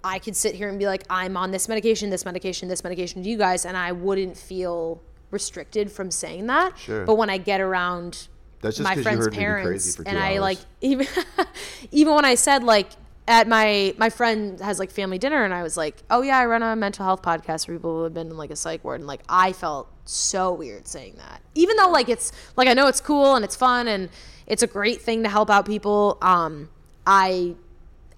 I 0.02 0.18
could 0.18 0.34
sit 0.36 0.54
here 0.54 0.68
and 0.68 0.78
be 0.78 0.86
like, 0.86 1.04
I'm 1.10 1.36
on 1.36 1.50
this 1.50 1.68
medication, 1.68 2.08
this 2.10 2.24
medication, 2.24 2.68
this 2.68 2.82
medication 2.82 3.22
to 3.22 3.28
you 3.28 3.36
guys, 3.36 3.66
and 3.66 3.76
I 3.76 3.92
wouldn't 3.92 4.36
feel 4.38 5.02
restricted 5.30 5.92
from 5.92 6.10
saying 6.10 6.46
that. 6.46 6.78
Sure. 6.78 7.04
But 7.04 7.16
when 7.16 7.28
I 7.28 7.36
get 7.38 7.60
around 7.60 8.28
That's 8.62 8.76
just 8.76 8.84
my 8.84 8.90
'cause 8.94 8.98
you 8.98 9.02
friends' 9.02 9.24
heard 9.26 9.32
me 9.32 9.36
crazy 9.36 9.42
parents, 9.64 9.96
for 9.96 10.04
two 10.04 10.08
and 10.10 10.18
I 10.18 10.38
like 10.38 10.58
even 10.80 11.06
even 11.90 12.14
when 12.14 12.24
I 12.24 12.36
said 12.36 12.62
like 12.62 12.88
at 13.26 13.48
my 13.48 13.94
my 13.98 14.10
friend 14.10 14.60
has 14.60 14.78
like 14.78 14.90
family 14.90 15.18
dinner 15.18 15.44
and 15.44 15.52
I 15.52 15.62
was 15.62 15.76
like, 15.76 16.02
"Oh 16.10 16.22
yeah, 16.22 16.38
I 16.38 16.46
run 16.46 16.62
a 16.62 16.74
mental 16.76 17.04
health 17.04 17.22
podcast 17.22 17.66
for 17.66 17.72
people 17.72 17.96
who 17.96 18.02
have 18.04 18.14
been 18.14 18.28
in 18.28 18.36
like 18.36 18.50
a 18.50 18.56
psych 18.56 18.82
ward." 18.84 19.00
And 19.00 19.06
like 19.06 19.22
I 19.28 19.52
felt 19.52 19.88
so 20.04 20.52
weird 20.52 20.86
saying 20.86 21.14
that. 21.16 21.40
Even 21.54 21.76
though 21.76 21.88
like 21.88 22.08
it's 22.08 22.32
like 22.56 22.68
I 22.68 22.74
know 22.74 22.86
it's 22.86 23.00
cool 23.00 23.34
and 23.34 23.44
it's 23.44 23.56
fun 23.56 23.88
and 23.88 24.10
it's 24.46 24.62
a 24.62 24.66
great 24.66 25.00
thing 25.00 25.22
to 25.22 25.28
help 25.28 25.50
out 25.50 25.66
people, 25.66 26.18
um 26.22 26.68
I 27.06 27.54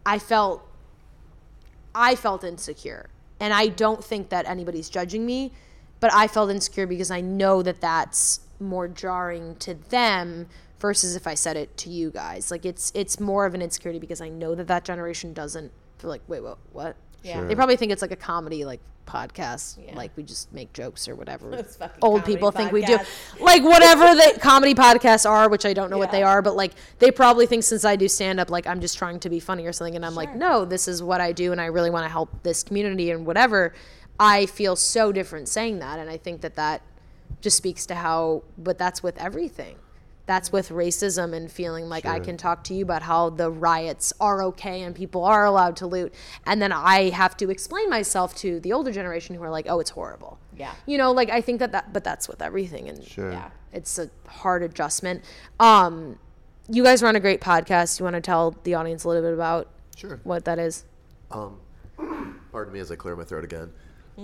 I 0.05 0.19
felt 0.19 0.63
I 1.95 2.15
felt 2.15 2.45
insecure. 2.45 3.09
And 3.41 3.53
I 3.53 3.69
don't 3.69 4.03
think 4.03 4.31
that 4.31 4.47
anybody's 4.47 4.89
judging 4.89 5.27
me, 5.27 5.53
but 6.01 6.13
I 6.13 6.27
felt 6.27 6.51
insecure 6.51 6.87
because 6.87 7.11
I 7.11 7.21
know 7.21 7.63
that 7.63 7.81
that's 7.81 8.41
more 8.59 8.89
jarring 8.89 9.57
to 9.57 9.75
them 9.75 10.49
versus 10.79 11.17
if 11.17 11.27
I 11.27 11.35
said 11.35 11.57
it 11.57 11.77
to 11.79 11.91
you 11.91 12.11
guys. 12.11 12.51
Like 12.51 12.65
it's 12.65 12.93
it's 12.95 13.21
more 13.21 13.47
of 13.47 13.55
an 13.55 13.63
insecurity 13.63 13.99
because 13.99 14.21
I 14.21 14.29
know 14.29 14.55
that 14.55 14.69
that 14.69 14.85
generation 14.85 15.33
doesn't 15.33 15.73
feel 15.99 16.11
like, 16.11 16.23
wait, 16.29 16.43
what? 16.43 16.59
What? 16.73 16.97
Yeah. 17.23 17.41
Sure. 17.41 17.49
They 17.49 17.55
probably 17.55 17.77
think 17.77 17.93
it's 17.93 18.03
like 18.03 18.13
a 18.13 18.17
comedy 18.17 18.65
like 18.65 18.81
podcast, 19.07 19.79
Yeah. 19.83 19.95
like 19.97 20.11
we 20.17 20.23
just 20.23 20.53
make 20.53 20.73
jokes 20.73 21.09
or 21.09 21.15
whatever. 21.15 21.65
Old 22.03 22.25
people 22.25 22.51
think 22.51 22.73
we 22.73 22.85
do, 22.85 22.99
like 23.41 23.63
whatever 23.63 24.15
the 24.15 24.39
comedy 24.41 24.75
podcasts 24.75 25.29
are, 25.29 25.49
which 25.49 25.65
I 25.65 25.73
don't 25.73 25.91
know 25.91 25.99
what 25.99 26.11
they 26.11 26.23
are, 26.23 26.43
but 26.43 26.57
like 26.57 26.73
they 26.99 27.11
probably 27.11 27.47
think 27.47 27.63
since 27.63 27.85
I 27.85 27.97
do 27.97 28.09
stand 28.09 28.41
up, 28.41 28.51
like 28.51 28.67
I'm 28.67 28.81
just 28.81 28.99
trying 28.99 29.21
to 29.21 29.31
be 29.31 29.41
funny 29.41 29.65
or 29.67 29.73
something, 29.73 29.95
and 29.97 30.05
I'm 30.05 30.15
like, 30.15 30.35
no, 30.35 30.65
this 30.65 30.89
is 30.89 31.03
what 31.03 31.21
I 31.21 31.33
do, 31.33 31.53
and 31.53 31.61
I 31.61 31.67
really 31.67 31.91
want 31.91 32.05
to 32.05 32.11
help 32.11 32.43
this 32.43 32.63
community 32.63 33.11
and 33.11 33.25
whatever. 33.25 33.73
I 34.19 34.47
feel 34.47 34.77
so 34.77 35.13
different 35.13 35.49
saying 35.49 35.79
that, 35.81 35.99
and 35.99 36.09
I 36.11 36.17
think 36.17 36.41
that 36.41 36.57
that 36.57 36.83
just 37.41 37.57
speaks 37.57 37.87
to 37.87 37.95
how, 37.95 38.43
but 38.59 38.79
that's 38.79 39.03
with 39.03 39.19
everything. 39.19 39.77
That's 40.27 40.51
with 40.51 40.71
racism 40.71 41.33
and 41.35 41.51
feeling 41.51 41.89
like 41.89 42.05
I 42.05 42.19
can 42.19 42.37
talk 42.37 42.65
to 42.65 42.75
you 42.75 42.83
about 42.83 43.03
how 43.03 43.31
the 43.31 43.49
riots 43.49 44.13
are 44.21 44.43
okay 44.45 44.83
and 44.83 44.93
people 44.95 45.25
are 45.25 45.45
allowed 45.45 45.77
to 45.77 45.87
loot. 45.87 46.13
And 46.45 46.61
then 46.61 46.73
I 46.73 47.11
have 47.11 47.37
to 47.37 47.49
explain 47.51 47.89
myself 47.89 48.35
to 48.37 48.59
the 48.59 48.73
older 48.73 48.91
generation 48.91 49.37
who 49.37 49.43
are 49.45 49.51
like, 49.51 49.67
oh, 49.69 49.79
it's 49.79 49.91
horrible. 49.91 50.39
Yeah. 50.57 50.73
You 50.85 50.99
know, 50.99 51.13
like 51.13 51.31
I 51.31 51.41
think 51.41 51.61
that 51.61 51.71
that, 51.73 51.93
but 51.93 52.03
that's 52.03 52.29
with 52.29 52.43
everything. 52.43 52.89
And 52.89 53.05
Sure. 53.05 53.31
Yeah. 53.31 53.51
it's 53.73 54.01
a 54.01 54.11
hard 54.27 54.65
adjustment. 54.65 55.23
Um, 55.61 56.19
you 56.69 56.83
guys 56.83 57.05
run 57.05 57.15
a 57.15 57.21
great 57.21 57.41
podcast. 57.41 58.01
You 58.01 58.05
want 58.05 58.15
to 58.17 58.21
tell 58.21 58.57
the 58.65 58.75
audience 58.75 59.05
a 59.05 59.09
little 59.09 59.23
bit 59.23 59.33
about 59.33 59.69
Sure. 59.95 60.19
what 60.25 60.45
that 60.47 60.59
is? 60.59 60.85
Um, 61.31 61.61
pardon 62.51 62.73
me 62.75 62.81
as 62.81 62.91
I 62.91 62.97
clear 62.97 63.15
my 63.15 63.23
throat 63.25 63.45
again. 63.45 63.71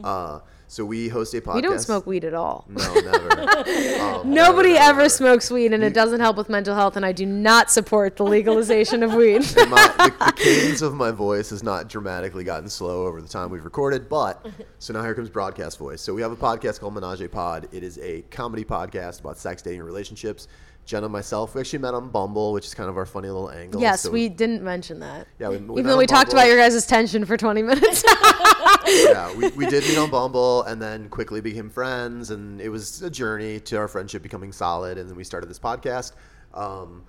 Uh, 0.02 0.40
so 0.72 0.86
we 0.86 1.06
host 1.06 1.34
a 1.34 1.40
podcast. 1.42 1.54
We 1.56 1.60
don't 1.60 1.78
smoke 1.80 2.06
weed 2.06 2.24
at 2.24 2.32
all. 2.32 2.64
No, 2.66 2.94
never. 2.94 3.28
Um, 4.02 4.32
Nobody 4.32 4.72
never, 4.72 4.84
ever 4.84 4.98
never. 5.00 5.08
smokes 5.08 5.50
weed, 5.50 5.72
and 5.72 5.84
it 5.84 5.92
doesn't 5.92 6.20
help 6.20 6.36
with 6.36 6.48
mental 6.48 6.74
health. 6.74 6.96
And 6.96 7.04
I 7.04 7.12
do 7.12 7.26
not 7.26 7.70
support 7.70 8.16
the 8.16 8.24
legalization 8.24 9.02
of 9.02 9.14
weed. 9.14 9.40
My, 9.68 9.86
the, 9.98 10.14
the 10.18 10.32
cadence 10.36 10.82
of 10.82 10.94
my 10.94 11.10
voice 11.10 11.50
has 11.50 11.62
not 11.62 11.88
dramatically 11.88 12.42
gotten 12.42 12.68
slow 12.68 13.06
over 13.06 13.20
the 13.20 13.28
time 13.28 13.50
we've 13.50 13.64
recorded, 13.64 14.08
but 14.08 14.44
so 14.78 14.92
now 14.92 15.02
here 15.02 15.14
comes 15.14 15.28
broadcast 15.30 15.78
voice. 15.78 16.00
So 16.00 16.14
we 16.14 16.22
have 16.22 16.32
a 16.32 16.36
podcast 16.36 16.80
called 16.80 16.94
Menage 16.94 17.20
a 17.20 17.28
Pod. 17.28 17.68
It 17.72 17.82
is 17.82 17.98
a 17.98 18.22
comedy 18.30 18.64
podcast 18.64 19.20
about 19.20 19.38
sex, 19.38 19.62
dating, 19.62 19.80
and 19.80 19.86
relationships. 19.86 20.48
Jenna 20.84 21.06
and 21.06 21.12
myself, 21.12 21.54
we 21.54 21.60
actually 21.60 21.78
met 21.78 21.94
on 21.94 22.08
Bumble, 22.10 22.52
which 22.52 22.66
is 22.66 22.74
kind 22.74 22.90
of 22.90 22.96
our 22.96 23.06
funny 23.06 23.28
little 23.28 23.50
angle. 23.50 23.80
yes, 23.80 24.02
So 24.02 24.10
we 24.10 24.28
didn't 24.28 24.62
mention 24.62 24.98
that. 25.00 25.28
Yeah, 25.38 25.48
we- 25.48 25.58
we 25.58 25.74
even 25.80 25.86
though 25.86 25.92
on 25.92 25.98
we 25.98 26.06
talked 26.06 26.32
about 26.32 26.48
your 26.48 26.56
guys' 26.56 26.84
tension 26.86 27.24
for 27.24 27.36
20 27.36 27.62
minutes. 27.62 28.04
yeah, 28.88 29.34
we, 29.36 29.48
we 29.50 29.66
did 29.66 29.84
meet 29.84 29.96
on 29.96 30.10
Bumble 30.10 30.64
and 30.64 30.82
then 30.82 31.08
quickly 31.08 31.40
became 31.40 31.70
friends. 31.70 32.30
And 32.30 32.60
it 32.60 32.68
was 32.68 33.00
a 33.02 33.10
journey 33.10 33.60
to 33.60 33.76
our 33.76 33.88
friendship 33.88 34.22
becoming 34.22 34.50
solid. 34.52 34.98
And 34.98 35.08
then 35.08 35.16
we 35.16 35.24
started 35.24 35.48
this 35.48 35.58
podcast 35.58 36.12
um, 36.52 37.04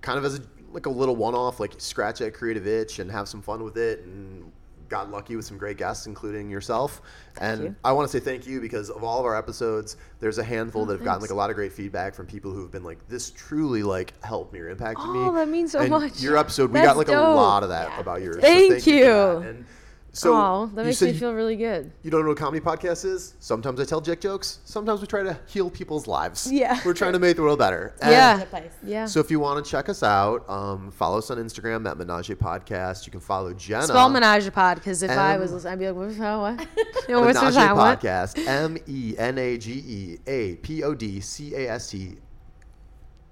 kind 0.00 0.18
of 0.18 0.24
as 0.24 0.38
a, 0.38 0.42
like 0.72 0.86
a 0.86 0.90
little 0.90 1.16
one 1.16 1.34
off, 1.34 1.58
like 1.58 1.74
scratch 1.78 2.20
at 2.20 2.32
creative 2.32 2.66
itch 2.66 3.00
and 3.00 3.10
have 3.10 3.28
some 3.28 3.42
fun 3.42 3.64
with 3.64 3.76
it. 3.76 4.04
And 4.04 4.52
got 4.90 5.10
lucky 5.10 5.36
with 5.36 5.46
some 5.46 5.56
great 5.56 5.78
guests, 5.78 6.06
including 6.06 6.50
yourself. 6.50 7.00
and 7.40 7.62
you. 7.62 7.76
I 7.84 7.92
want 7.92 8.10
to 8.10 8.12
say 8.18 8.22
thank 8.22 8.46
you 8.46 8.60
because 8.60 8.90
of 8.90 9.02
all 9.02 9.18
of 9.20 9.24
our 9.24 9.36
episodes, 9.36 9.96
there's 10.18 10.36
a 10.38 10.44
handful 10.44 10.82
oh, 10.82 10.84
that 10.86 10.94
have 10.94 11.04
gotten 11.04 11.20
Oh, 11.20 11.22
like 11.22 11.30
a 11.30 11.34
lot 11.34 11.48
of 11.48 11.56
great 11.56 11.72
feedback 11.72 12.14
from 12.14 12.26
people 12.26 12.50
who've 12.52 12.70
been 12.70 12.84
like, 12.84 12.98
this 13.08 13.30
truly 13.30 13.82
like 13.82 14.12
helped 14.22 14.52
me 14.52 14.58
or 14.58 14.68
impacted 14.68 15.06
me. 15.06 15.20
Oh, 15.20 15.32
that 15.34 15.48
means 15.48 15.72
so 15.72 15.78
And 15.78 15.90
much. 15.90 16.20
Your 16.20 16.36
episode, 16.36 16.70
we 16.70 16.74
That's 16.74 16.88
got 16.88 16.96
like 16.98 17.08
a 17.08 17.12
lot 17.12 17.62
of 17.62 17.70
that 17.70 17.88
Yeah. 17.88 18.00
about 18.00 18.20
yours. 18.20 18.36
so 18.36 18.40
Thank 18.42 18.82
for 18.82 18.90
you. 18.90 19.64
That. 20.10 20.16
And 20.16 20.16
so 20.18 20.34
oh, 20.34 20.70
that 20.74 20.84
makes 20.84 21.00
me 21.00 21.12
feel 21.12 21.32
really 21.34 21.56
good. 21.56 21.92
you 22.02 22.10
don't 22.10 22.22
know 22.22 22.28
what 22.28 22.38
a 22.38 22.40
comedy 22.40 22.60
podcast 22.64 23.04
is? 23.04 23.34
Sometimes 23.38 23.78
I 23.80 23.84
tell 23.84 24.00
dick 24.00 24.20
jokes. 24.20 24.58
Sometimes 24.64 25.00
we 25.00 25.06
try 25.06 25.22
to 25.22 25.38
heal 25.46 25.70
people's 25.70 26.06
lives. 26.08 26.50
Yeah. 26.50 26.80
We're 26.84 26.94
trying 26.94 27.12
to 27.12 27.18
make 27.20 27.36
the 27.36 27.42
world 27.42 27.58
better. 27.58 27.94
And 28.02 28.10
Yeah. 28.12 28.44
Yeah. 28.84 29.04
So 29.06 29.20
if 29.20 29.30
you 29.30 29.38
want 29.38 29.64
to 29.64 29.70
check 29.70 29.88
us 29.88 30.02
out, 30.02 30.48
um, 30.50 30.90
follow 30.90 31.18
us 31.18 31.30
on 31.30 31.38
Instagram 31.38 31.88
at 31.88 31.96
Menage 31.96 32.28
Podcast. 32.38 33.06
You 33.06 33.12
can 33.12 33.20
follow 33.20 33.52
Jenna. 33.54 33.84
Spell 33.86 34.08
Menage 34.08 34.52
Pod 34.52 34.76
because 34.78 35.02
if 35.02 35.10
I 35.10 35.34
M- 35.34 35.40
was 35.40 35.52
listening, 35.52 35.72
I'd 35.74 35.78
be 35.78 35.90
like, 35.90 35.96
what? 35.96 36.16
How, 36.16 36.40
what? 36.40 36.66
You 37.08 37.14
know, 37.16 37.20
what's 37.22 37.40
Menage 37.40 37.54
the? 37.54 37.60
Podcast. 37.60 38.46
M 38.46 38.78
E 38.86 39.14
N 39.18 39.38
A 39.38 39.58
G 39.58 39.72
E 39.72 40.18
A 40.26 40.56
P 40.56 40.82
O 40.82 40.94
D 40.94 41.20
C 41.20 41.54
A 41.54 41.70
S 41.70 41.90
T. 41.90 42.16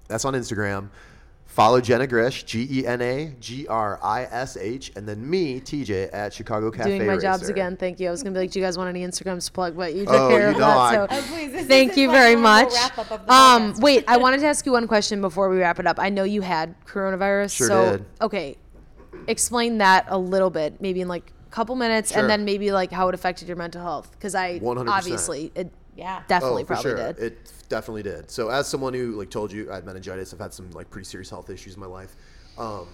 That's 0.07 0.25
on 0.25 0.33
Instagram. 0.33 0.89
Follow 1.49 1.81
Jenna 1.81 2.05
Grish, 2.05 2.43
G 2.43 2.67
E 2.69 2.85
N 2.85 3.01
A 3.01 3.33
G 3.39 3.67
R 3.67 3.99
I 4.03 4.23
S 4.25 4.55
H, 4.55 4.91
and 4.95 5.05
then 5.09 5.27
me, 5.27 5.59
TJ, 5.59 6.09
at 6.13 6.31
Chicago 6.31 6.69
Cafe 6.69 6.89
Doing 6.97 7.07
my 7.07 7.17
jobs 7.17 7.49
again. 7.49 7.75
Thank 7.75 7.99
you. 7.99 8.07
I 8.07 8.11
was 8.11 8.21
gonna 8.23 8.33
be 8.35 8.41
like, 8.41 8.51
do 8.51 8.59
you 8.59 8.65
guys 8.65 8.77
want 8.77 8.87
any 8.87 9.03
Instagrams 9.05 9.47
to 9.47 9.51
plug? 9.51 9.75
But 9.75 9.95
you 9.95 10.05
took 10.05 10.13
Oh, 10.13 10.29
care 10.29 10.41
you 10.41 10.47
of 10.49 10.53
know 10.53 10.59
that. 10.59 10.77
I- 10.77 10.93
so 10.93 11.07
Oh, 11.09 11.25
please, 11.33 11.51
this- 11.51 11.65
thank 11.67 11.97
you 11.97 12.03
is 12.03 12.13
my 12.13 12.19
very 12.19 12.33
normal 12.35 12.51
much. 12.65 12.73
wrap-up 12.73 13.11
of 13.11 13.25
the 13.25 13.33
Um, 13.33 13.73
wait, 13.79 14.05
I 14.07 14.17
wanted 14.17 14.39
to 14.41 14.45
ask 14.45 14.65
you 14.65 14.71
one 14.73 14.87
question 14.87 15.21
before 15.21 15.49
we 15.49 15.57
wrap 15.57 15.79
it 15.79 15.87
up. 15.87 15.99
I 15.99 16.09
know 16.09 16.23
you 16.23 16.41
had 16.43 16.75
coronavirus. 16.85 17.51
Sure 17.51 17.67
so 17.67 17.91
did. 17.97 18.05
okay, 18.21 18.55
explain 19.27 19.79
that 19.79 20.05
a 20.07 20.17
little 20.17 20.51
bit, 20.51 20.79
maybe 20.79 21.01
in 21.01 21.07
like 21.07 21.33
a 21.47 21.51
couple 21.51 21.75
minutes, 21.75 22.11
Sure. 22.11 22.21
and 22.21 22.29
then 22.29 22.45
maybe 22.45 22.71
like 22.71 22.91
how 22.91 23.09
it 23.09 23.15
affected 23.15 23.47
your 23.47 23.57
mental 23.57 23.81
health. 23.81 24.11
Because 24.11 24.35
I 24.35 24.59
100%. 24.59 24.87
obviously 24.87 25.51
it 25.55 25.71
Yeah. 25.95 26.23
definitely 26.27 26.63
oh, 26.63 26.65
for 26.65 26.73
probably 26.75 26.91
sure. 26.91 27.13
did. 27.13 27.19
It 27.19 27.53
definitely 27.69 28.03
did. 28.03 28.31
So 28.31 28.49
as 28.49 28.67
someone 28.67 28.93
who 28.93 29.11
like 29.11 29.29
told 29.29 29.51
you 29.51 29.71
I 29.71 29.75
had 29.75 29.85
meningitis, 29.85 30.33
I've 30.33 30.39
had 30.39 30.53
some 30.53 30.71
like 30.71 30.89
pretty 30.89 31.05
serious 31.05 31.29
health 31.29 31.49
issues 31.49 31.75
in 31.75 31.79
my 31.79 31.87
life. 31.87 32.15
Um, 32.57 32.87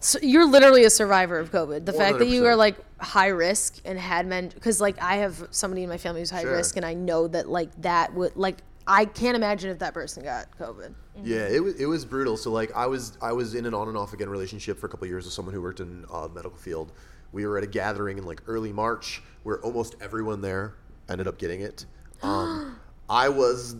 So 0.00 0.18
you're 0.22 0.46
literally 0.46 0.84
a 0.84 0.90
survivor 0.90 1.38
of 1.38 1.50
COVID. 1.50 1.84
The 1.84 1.92
fact 1.92 2.18
that 2.18 2.28
you 2.28 2.46
are 2.46 2.54
like 2.54 2.76
high 3.00 3.28
risk 3.28 3.80
and 3.84 3.98
had 3.98 4.26
men, 4.26 4.48
because 4.48 4.80
like 4.80 5.00
I 5.02 5.16
have 5.16 5.48
somebody 5.50 5.82
in 5.82 5.88
my 5.88 5.98
family 5.98 6.20
who's 6.20 6.30
high 6.30 6.42
Sure. 6.42 6.56
risk, 6.56 6.76
and 6.76 6.86
I 6.86 6.94
know 6.94 7.26
that 7.28 7.48
like 7.48 7.70
that 7.82 8.14
would 8.14 8.36
like 8.36 8.58
I 8.86 9.04
can't 9.04 9.36
imagine 9.36 9.70
if 9.70 9.80
that 9.80 9.92
person 9.92 10.24
got 10.24 10.46
COVID. 10.58 10.94
Yeah, 11.22 11.46
it 11.48 11.62
was 11.62 11.74
it 11.80 11.86
was 11.86 12.04
brutal. 12.04 12.36
So 12.36 12.50
like 12.50 12.74
I 12.74 12.86
was 12.86 13.18
I 13.20 13.32
was 13.32 13.54
in 13.54 13.66
an 13.66 13.74
on 13.74 13.88
and 13.88 13.96
off 13.96 14.12
again 14.14 14.30
relationship 14.30 14.78
for 14.78 14.86
a 14.86 14.88
couple 14.88 15.04
of 15.04 15.10
years 15.10 15.24
with 15.24 15.34
someone 15.34 15.54
who 15.54 15.60
worked 15.60 15.80
in 15.80 16.06
uh, 16.12 16.28
medical 16.28 16.56
field. 16.58 16.92
We 17.32 17.44
were 17.46 17.58
at 17.58 17.64
a 17.64 17.66
gathering 17.66 18.18
in 18.18 18.24
like 18.24 18.40
early 18.46 18.72
March 18.72 19.22
where 19.42 19.58
almost 19.60 19.96
everyone 20.00 20.40
there 20.40 20.74
ended 21.08 21.26
up 21.28 21.38
getting 21.38 21.60
it. 21.60 21.84
Um, 22.22 22.78
I 23.08 23.28
was 23.28 23.76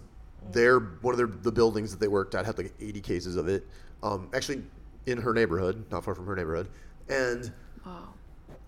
there. 0.52 0.78
One 0.78 1.12
of 1.14 1.18
their, 1.18 1.26
the 1.26 1.52
buildings 1.52 1.90
that 1.90 2.00
they 2.00 2.08
worked 2.08 2.34
at 2.34 2.46
had 2.46 2.56
like 2.58 2.72
80 2.80 3.00
cases 3.00 3.36
of 3.36 3.48
it. 3.48 3.66
Um, 4.02 4.28
actually, 4.34 4.62
in 5.06 5.18
her 5.18 5.32
neighborhood, 5.34 5.84
not 5.90 6.04
far 6.04 6.14
from 6.14 6.26
her 6.26 6.36
neighborhood, 6.36 6.68
and 7.08 7.52
Wow. 7.84 8.08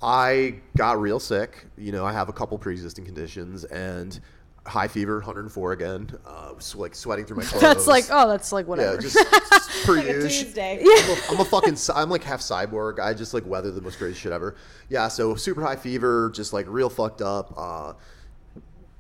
I 0.03 0.61
got 0.77 0.99
real 1.01 1.21
sick. 1.21 1.67
You 1.77 1.93
know, 1.93 2.05
I 2.07 2.13
have 2.13 2.29
a 2.29 2.33
couple 2.33 2.57
pre-existing 2.59 3.05
conditions 3.05 3.65
and 3.65 4.19
high 4.67 4.89
fever, 4.89 5.17
104 5.17 5.73
again. 5.73 6.11
Uh, 6.27 6.53
was, 6.57 6.75
like 6.75 6.95
sweating 6.95 7.27
through 7.27 7.37
my 7.39 7.43
clothes. 7.45 7.61
That's 7.63 7.87
like 7.87 8.07
oh, 8.11 8.27
that's 8.29 8.51
like 8.53 8.65
Yeah, 8.65 8.71
whatever. 8.71 8.99
just, 8.99 9.15
just 9.17 9.85
per 9.87 9.95
Like. 9.97 10.07
Tuesday. 10.07 10.81
I'm 10.83 11.11
a, 11.11 11.17
I'm 11.35 11.41
a 11.41 11.45
fucking, 11.51 11.77
I'm 11.95 12.09
like 12.11 12.25
half 12.25 12.41
cyborg. 12.41 12.99
I 12.99 13.13
just 13.15 13.35
like 13.35 13.45
weather 13.47 13.71
the 13.71 13.83
most 13.83 13.99
crazy 13.99 14.15
shit 14.19 14.33
ever. 14.33 14.57
Yeah, 14.89 15.09
so 15.09 15.35
super 15.35 15.63
high 15.63 15.77
fever, 15.77 16.31
just 16.35 16.53
like 16.53 16.67
real 16.69 16.89
fucked 16.91 17.21
up. 17.23 17.53
Uh, 17.57 17.93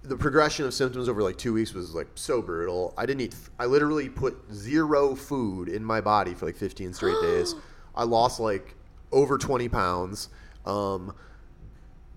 the 0.02 0.16
progression 0.16 0.64
of 0.64 0.72
symptoms 0.72 1.08
over 1.08 1.22
like 1.22 1.36
two 1.36 1.52
weeks 1.52 1.74
was 1.74 1.94
like 1.94 2.08
so 2.14 2.40
brutal. 2.40 2.94
I 2.96 3.06
didn't 3.06 3.20
eat. 3.20 3.34
I 3.58 3.66
literally 3.66 4.08
put 4.08 4.36
zero 4.52 5.14
food 5.14 5.68
in 5.68 5.84
my 5.84 6.00
body 6.00 6.34
for 6.34 6.46
like 6.46 6.56
15 6.56 6.94
straight 6.94 7.20
days. 7.22 7.54
I 7.94 8.04
lost 8.04 8.40
like 8.40 8.74
over 9.12 9.36
20 9.36 9.68
pounds. 9.68 10.28
Um, 10.64 11.14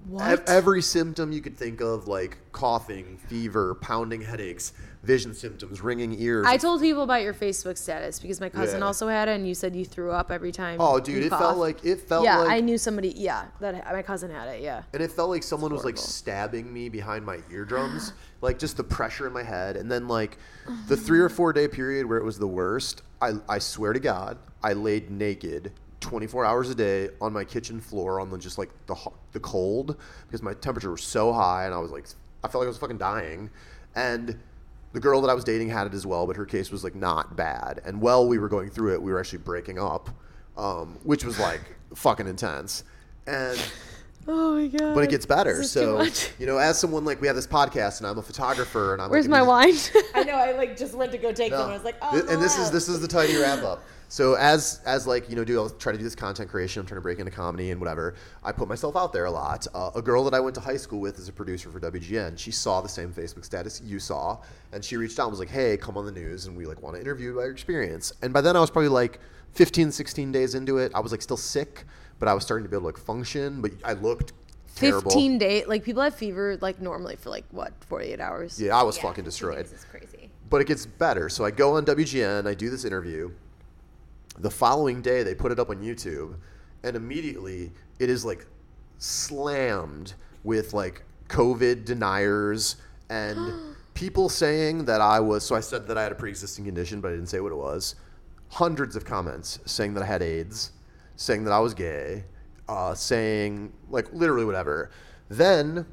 What? 0.07 0.47
every 0.49 0.81
symptom 0.81 1.31
you 1.31 1.41
could 1.41 1.57
think 1.57 1.81
of, 1.81 2.07
like 2.07 2.37
coughing, 2.51 3.17
fever, 3.27 3.75
pounding 3.75 4.21
headaches, 4.21 4.73
vision 5.03 5.33
symptoms, 5.33 5.81
ringing 5.81 6.19
ears. 6.19 6.45
I 6.47 6.57
told 6.57 6.81
people 6.81 7.03
about 7.03 7.21
your 7.21 7.33
Facebook 7.33 7.77
status 7.77 8.19
because 8.19 8.39
my 8.39 8.49
cousin 8.49 8.79
Yeah. 8.79 8.85
also 8.85 9.07
had 9.07 9.27
it, 9.27 9.35
and 9.35 9.47
you 9.47 9.53
said 9.55 9.75
you 9.75 9.85
threw 9.85 10.11
up 10.11 10.31
every 10.31 10.51
time. 10.51 10.77
oh, 10.79 10.99
dude, 10.99 11.23
it 11.23 11.29
felt 11.29 11.57
like 11.57 11.83
it 11.85 12.01
felt 12.01 12.23
yeah, 12.25 12.39
like 12.39 12.51
I 12.51 12.59
knew 12.59 12.77
somebody. 12.77 13.13
Yeah, 13.15 13.45
that 13.59 13.91
my 13.91 14.01
cousin 14.01 14.31
had 14.31 14.47
it. 14.49 14.61
Yeah. 14.61 14.83
and 14.93 15.01
it 15.01 15.11
felt 15.11 15.29
like 15.29 15.43
someone 15.43 15.73
was 15.73 15.83
like 15.83 15.97
stabbing 15.97 16.71
me 16.71 16.89
behind 16.89 17.25
my 17.25 17.39
eardrums 17.51 18.13
like 18.41 18.59
just 18.59 18.77
the 18.77 18.83
pressure 18.83 19.25
in 19.27 19.33
my 19.33 19.43
head 19.43 19.75
and 19.77 19.91
then 19.91 20.07
like 20.07 20.37
the 20.87 20.97
three 20.97 21.19
or 21.19 21.29
four 21.29 21.53
day 21.53 21.67
period 21.67 22.05
where 22.05 22.17
it 22.17 22.23
was 22.23 22.37
the 22.37 22.47
worst 22.47 23.01
i, 23.21 23.31
I 23.47 23.59
swear 23.59 23.93
to 23.93 23.99
god 23.99 24.37
i 24.63 24.73
laid 24.73 25.09
naked 25.09 25.71
24 26.03 26.45
hours 26.45 26.69
a 26.69 26.75
day 26.75 27.09
on 27.21 27.33
my 27.33 27.43
kitchen 27.43 27.79
floor 27.81 28.19
on 28.19 28.29
the 28.29 28.37
just 28.37 28.57
like 28.57 28.69
the 28.87 28.95
the 29.31 29.39
cold 29.39 29.97
because 30.27 30.41
my 30.43 30.53
temperature 30.53 30.91
was 30.91 31.01
so 31.01 31.31
high 31.33 31.65
and 31.65 31.73
i 31.73 31.77
was 31.77 31.89
like 31.91 32.05
i 32.43 32.47
felt 32.47 32.61
like 32.61 32.65
i 32.65 32.69
was 32.69 32.77
fucking 32.77 32.97
dying 32.97 33.49
and 33.95 34.37
the 34.91 34.99
girl 34.99 35.21
that 35.21 35.29
i 35.29 35.33
was 35.33 35.43
dating 35.43 35.69
had 35.69 35.87
it 35.87 35.93
as 35.93 36.05
well 36.05 36.27
but 36.27 36.35
her 36.35 36.45
case 36.45 36.69
was 36.71 36.83
like 36.83 36.93
not 36.93 37.35
bad 37.35 37.81
and 37.85 37.99
while 37.99 38.27
we 38.27 38.37
were 38.37 38.49
going 38.49 38.69
through 38.69 38.93
it 38.93 39.01
we 39.01 39.11
were 39.11 39.19
actually 39.19 39.39
breaking 39.39 39.79
up 39.79 40.09
um, 40.57 40.99
which 41.03 41.23
was 41.25 41.39
like 41.39 41.61
fucking 41.95 42.27
intense 42.27 42.83
and 43.25 43.57
Oh 44.25 44.55
my 44.55 44.67
god. 44.67 44.95
but 44.95 45.03
it 45.03 45.09
gets 45.09 45.25
better. 45.25 45.57
This 45.57 45.75
is 45.75 45.81
too 45.83 46.05
So 46.09 46.31
you 46.39 46.45
know, 46.45 46.57
as 46.57 46.79
someone 46.79 47.03
like 47.03 47.19
we 47.19 47.27
have 47.27 47.35
this 47.35 47.45
podcast, 47.47 47.97
and 47.97 48.07
I'm 48.07 48.17
a 48.17 48.21
photographer, 48.21 48.93
and 48.93 49.01
I'm 49.01 49.09
Where's 49.09 49.27
like, 49.27 49.41
my 49.41 49.41
wine? 49.41 49.73
I 50.15 50.23
know. 50.23 50.31
I 50.35 50.53
like 50.53 50.77
just 50.77 50.93
went 50.93 51.11
to 51.11 51.17
go 51.17 51.33
take 51.33 51.51
No. 51.51 51.57
them. 51.57 51.71
I 51.71 51.73
was 51.73 51.83
like, 51.83 51.95
oh, 52.01 52.11
Th- 52.11 52.23
and 52.29 52.41
this 52.41 52.55
wow. 52.55 52.63
is 52.63 52.71
this 52.71 52.87
is 52.87 53.01
the 53.01 53.07
tiny 53.09 53.35
wrap 53.35 53.63
up. 53.63 53.83
So 54.13 54.35
as 54.35 54.79
as 54.85 55.07
like 55.07 55.27
you 55.27 55.35
know, 55.35 55.43
do 55.43 55.57
I'll 55.59 55.71
try 55.71 55.91
to 55.91 55.97
do 55.97 56.03
this 56.03 56.13
content 56.13 56.47
creation. 56.47 56.81
I'm 56.81 56.85
trying 56.85 56.97
to 56.99 57.01
break 57.01 57.17
into 57.17 57.31
comedy 57.31 57.71
and 57.71 57.81
whatever. 57.81 58.13
I 58.43 58.51
put 58.51 58.67
myself 58.67 58.95
out 58.95 59.11
there 59.11 59.25
a 59.25 59.31
lot. 59.31 59.65
Uh, 59.73 59.89
a 59.95 60.03
girl 60.03 60.23
that 60.25 60.35
I 60.35 60.39
went 60.39 60.53
to 60.53 60.61
high 60.61 60.77
school 60.77 60.99
with 60.99 61.17
is 61.17 61.29
a 61.29 61.33
producer 61.33 61.71
for 61.71 61.79
WGN. 61.79 62.37
She 62.37 62.51
saw 62.51 62.79
the 62.79 62.87
same 62.87 63.11
Facebook 63.11 63.43
status 63.43 63.81
you 63.83 63.97
saw, 63.97 64.37
and 64.71 64.85
she 64.85 64.97
reached 64.97 65.17
out 65.17 65.23
and 65.23 65.31
was 65.31 65.39
like, 65.39 65.49
"Hey, 65.49 65.77
come 65.77 65.97
on 65.97 66.05
the 66.05 66.11
news, 66.11 66.45
and 66.45 66.55
we 66.55 66.67
like 66.67 66.79
want 66.83 66.95
to 66.95 67.01
interview 67.01 67.29
you 67.29 67.33
about 67.33 67.45
your 67.45 67.53
experience." 67.53 68.13
And 68.21 68.31
by 68.31 68.41
then 68.41 68.55
I 68.55 68.59
was 68.59 68.69
probably 68.69 68.89
like 68.89 69.19
15, 69.53 69.91
16 69.91 70.31
days 70.31 70.53
into 70.53 70.77
it. 70.77 70.91
I 70.93 70.99
was 70.99 71.11
like 71.11 71.23
still 71.23 71.35
sick, 71.35 71.83
but 72.19 72.27
I 72.27 72.35
was 72.35 72.43
starting 72.43 72.65
to 72.65 72.69
be 72.69 72.75
able 72.75 72.91
to 72.91 72.95
like 72.95 73.03
function. 73.03 73.63
But 73.63 73.71
I 73.83 73.93
looked 73.93 74.33
terrible. 74.75 75.09
15 75.09 75.39
day 75.39 75.65
like 75.65 75.83
people 75.83 76.03
have 76.03 76.13
fever 76.13 76.55
like 76.61 76.79
normally 76.79 77.15
for 77.15 77.31
like 77.31 77.45
what 77.49 77.73
48 77.85 78.19
hours 78.19 78.61
Yeah, 78.61 78.77
I 78.77 78.83
was 78.83 78.95
Yeah, 78.95 79.03
fucking 79.05 79.23
destroyed. 79.23 79.55
days 79.55 79.73
is 79.73 79.85
crazy. 79.85 80.29
but 80.51 80.61
it 80.61 80.67
gets 80.67 80.85
better. 80.85 81.29
So 81.29 81.43
I 81.45 81.49
go 81.49 81.77
on 81.77 81.85
WGN, 81.85 82.45
I 82.45 82.53
do 82.53 82.69
this 82.69 82.85
interview. 82.85 83.31
The 84.39 84.49
following 84.49 85.01
day, 85.01 85.23
they 85.23 85.35
put 85.35 85.51
it 85.51 85.59
up 85.59 85.69
on 85.69 85.77
YouTube, 85.77 86.35
and 86.83 86.95
immediately 86.95 87.71
it 87.99 88.09
is 88.09 88.25
like 88.25 88.45
slammed 88.97 90.13
with 90.43 90.73
like 90.73 91.03
COVID 91.29 91.85
deniers 91.85 92.77
and 93.09 93.75
people 93.93 94.29
saying 94.29 94.85
that 94.85 95.01
I 95.01 95.19
was. 95.19 95.43
So 95.45 95.55
I 95.55 95.59
said 95.59 95.87
that 95.87 95.97
I 95.97 96.03
had 96.03 96.11
a 96.11 96.15
pre 96.15 96.29
existing 96.29 96.65
condition, 96.65 97.01
but 97.01 97.09
I 97.09 97.11
didn't 97.11 97.29
say 97.29 97.39
what 97.39 97.51
it 97.51 97.57
was. 97.57 97.95
Hundreds 98.49 98.95
of 98.95 99.05
comments 99.05 99.59
saying 99.65 99.93
that 99.95 100.03
I 100.03 100.05
had 100.05 100.21
AIDS, 100.21 100.71
saying 101.15 101.43
that 101.45 101.51
I 101.51 101.59
was 101.59 101.73
gay, 101.73 102.23
uh, 102.67 102.93
saying 102.93 103.71
like 103.89 104.11
literally 104.13 104.45
whatever. 104.45 104.91
Then 105.29 105.85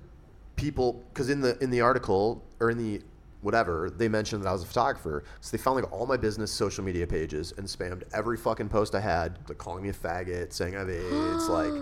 people 0.57 1.03
because 1.13 1.31
in 1.31 1.41
the 1.41 1.59
in 1.63 1.71
the 1.71 1.81
article 1.81 2.45
or 2.61 2.71
in 2.71 2.79
the 2.79 3.03
whatever 3.43 3.91
they 3.91 4.09
mentioned 4.09 4.43
that 4.43 4.49
I 4.49 4.53
was 4.53 4.63
a 4.63 4.67
photographer. 4.67 5.25
So 5.41 5.57
they 5.57 5.63
found 5.63 5.77
like 5.77 5.93
all 5.93 6.07
my 6.07 6.17
business 6.17 6.51
social 6.51 6.85
media 6.85 7.07
pages 7.07 7.53
and 7.57 7.67
spammed 7.67 8.03
every 8.13 8.37
fucking 8.37 8.69
post 8.69 8.95
I 8.95 9.01
had 9.01 9.39
like 9.49 9.59
calling 9.59 9.83
me 9.83 9.89
a 9.89 9.93
faggot 9.93 10.53
saying 10.53 10.77
I 10.77 10.81
have 10.81 10.91
AIDS 10.91 11.49
like 11.49 11.73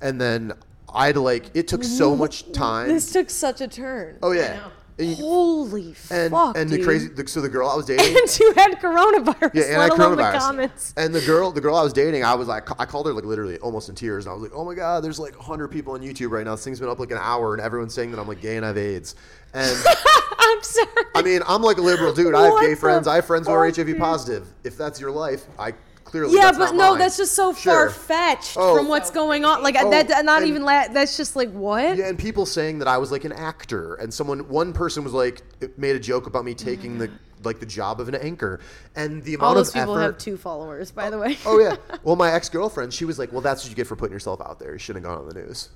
and 0.00 0.20
then 0.20 0.52
I'd 0.94 1.16
like 1.16 1.50
it 1.54 1.68
took 1.68 1.84
so 1.84 2.14
much 2.14 2.50
time. 2.52 2.88
This 2.88 3.12
took 3.12 3.30
such 3.30 3.60
a 3.60 3.68
turn. 3.68 4.18
Oh 4.22 4.32
yeah. 4.32 4.56
Know. 4.56 4.70
And, 4.98 5.16
holy 5.16 5.94
and, 6.10 6.30
fuck 6.30 6.56
and 6.56 6.70
dude. 6.70 6.80
the 6.80 6.84
crazy 6.84 7.08
the, 7.08 7.26
so 7.26 7.40
the 7.40 7.48
girl 7.48 7.68
I 7.68 7.76
was 7.76 7.86
dating 7.86 8.16
and 8.16 8.38
you 8.40 8.52
had 8.54 8.72
coronavirus 8.80 9.54
yeah, 9.54 9.64
and 9.72 9.82
I 9.82 9.88
the 9.88 9.94
coronavirus. 9.94 10.38
comments 10.38 10.94
And 10.96 11.14
the 11.14 11.20
girl, 11.22 11.50
the 11.50 11.60
girl 11.60 11.76
I 11.76 11.82
was 11.82 11.92
dating, 11.92 12.24
I 12.24 12.34
was 12.34 12.48
like, 12.48 12.68
I 12.80 12.84
called 12.84 13.06
her 13.06 13.12
like 13.12 13.24
literally 13.24 13.58
almost 13.58 13.88
in 13.88 13.94
tears, 13.94 14.26
and 14.26 14.32
I 14.32 14.34
was 14.34 14.42
like, 14.42 14.52
oh 14.54 14.64
my 14.64 14.74
god, 14.74 15.02
there's 15.02 15.18
like 15.18 15.36
100 15.36 15.68
people 15.68 15.94
on 15.94 16.00
YouTube 16.00 16.30
right 16.30 16.44
now. 16.44 16.54
This 16.54 16.64
thing's 16.64 16.80
been 16.80 16.88
up 16.88 16.98
like 16.98 17.10
an 17.10 17.18
hour, 17.20 17.54
and 17.54 17.62
everyone's 17.62 17.94
saying 17.94 18.10
that 18.10 18.20
I'm 18.20 18.28
like 18.28 18.40
gay 18.40 18.56
and 18.56 18.64
I 18.64 18.68
have 18.68 18.78
AIDS. 18.78 19.14
And 19.54 19.76
i'm 20.38 20.62
sorry 20.62 20.88
I 21.14 21.22
mean, 21.22 21.42
I'm 21.46 21.62
like 21.62 21.76
a 21.76 21.82
liberal 21.82 22.12
dude. 22.12 22.34
I 22.34 22.44
have 22.44 22.52
What 22.52 22.66
gay 22.66 22.74
friends. 22.74 23.06
I 23.06 23.16
have 23.16 23.26
friends 23.26 23.46
who 23.46 23.52
are 23.52 23.70
HIV 23.70 23.98
positive. 23.98 24.46
If 24.64 24.76
that's 24.76 25.00
your 25.00 25.10
life, 25.10 25.44
I 25.58 25.74
clearly 26.12 26.36
yeah 26.36 26.52
but 26.52 26.72
no 26.74 26.90
mine. 26.90 26.98
that's 26.98 27.16
just 27.16 27.34
so 27.34 27.52
Sure. 27.52 27.88
far-fetched 27.90 28.56
Oh. 28.56 28.76
from 28.76 28.86
what's 28.88 29.10
going 29.10 29.44
on 29.44 29.62
like 29.62 29.74
uh, 29.76 29.82
Oh, 29.86 29.90
that 29.90 30.24
not 30.24 30.44
even 30.44 30.62
la- 30.62 30.86
that's 30.88 31.16
just 31.16 31.34
like 31.34 31.50
what 31.50 31.96
Yeah, 31.96 32.08
and 32.08 32.18
people 32.18 32.46
saying 32.46 32.78
that 32.78 32.86
I 32.86 32.98
was 32.98 33.10
like 33.10 33.24
an 33.24 33.32
actor, 33.32 33.94
and 33.94 34.12
someone, 34.14 34.48
one 34.48 34.72
person 34.72 35.02
was 35.02 35.12
like, 35.14 35.42
made 35.76 35.96
a 35.96 36.00
joke 36.00 36.26
about 36.26 36.44
me 36.44 36.54
taking 36.54 36.98
the 36.98 37.08
mm-hmm. 37.08 37.16
like 37.42 37.58
the 37.58 37.66
job 37.66 37.98
of 38.00 38.08
an 38.08 38.14
anchor, 38.14 38.60
and 38.94 39.22
the 39.24 39.34
amount 39.34 39.48
all 39.48 39.54
those 39.54 39.68
of 39.68 39.74
people 39.74 39.96
effort. 39.98 40.02
have 40.12 40.18
two 40.18 40.36
followers 40.36 40.90
by 40.92 41.10
the 41.10 41.18
way 41.18 41.36
oh 41.46 41.58
yeah. 41.58 41.76
Well, 42.04 42.14
my 42.16 42.30
ex 42.30 42.48
girlfriend, 42.48 42.92
she 42.92 43.04
was 43.06 43.18
like, 43.18 43.32
"Well, 43.32 43.40
that's 43.40 43.64
what 43.64 43.70
you 43.70 43.76
get 43.76 43.86
for 43.86 43.96
putting 43.96 44.12
yourself 44.12 44.40
out 44.40 44.58
there. 44.60 44.72
You 44.72 44.78
shouldn't 44.78 45.04
have 45.04 45.14
gone 45.14 45.22
on 45.22 45.28
the 45.28 45.40
news." 45.42 45.70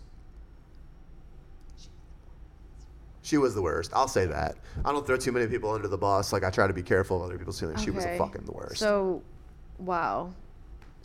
She 3.22 3.38
was 3.38 3.54
the 3.56 3.62
worst. 3.62 3.90
I'll 3.92 4.06
say 4.06 4.26
that. 4.26 4.56
I 4.84 4.92
don't 4.92 5.04
throw 5.04 5.16
too 5.16 5.32
many 5.32 5.48
people 5.48 5.72
under 5.72 5.88
the 5.88 5.98
bus. 5.98 6.32
Like 6.32 6.44
I 6.44 6.50
try 6.50 6.68
to 6.68 6.72
be 6.72 6.82
careful 6.82 7.16
of 7.16 7.22
other 7.24 7.36
people's 7.38 7.58
feelings. 7.58 7.82
She 7.82 7.90
was 7.90 8.04
a 8.04 8.16
fucking 8.16 8.44
the 8.44 8.52
worst. 8.52 8.78
So, 8.78 9.22
wow. 9.78 10.32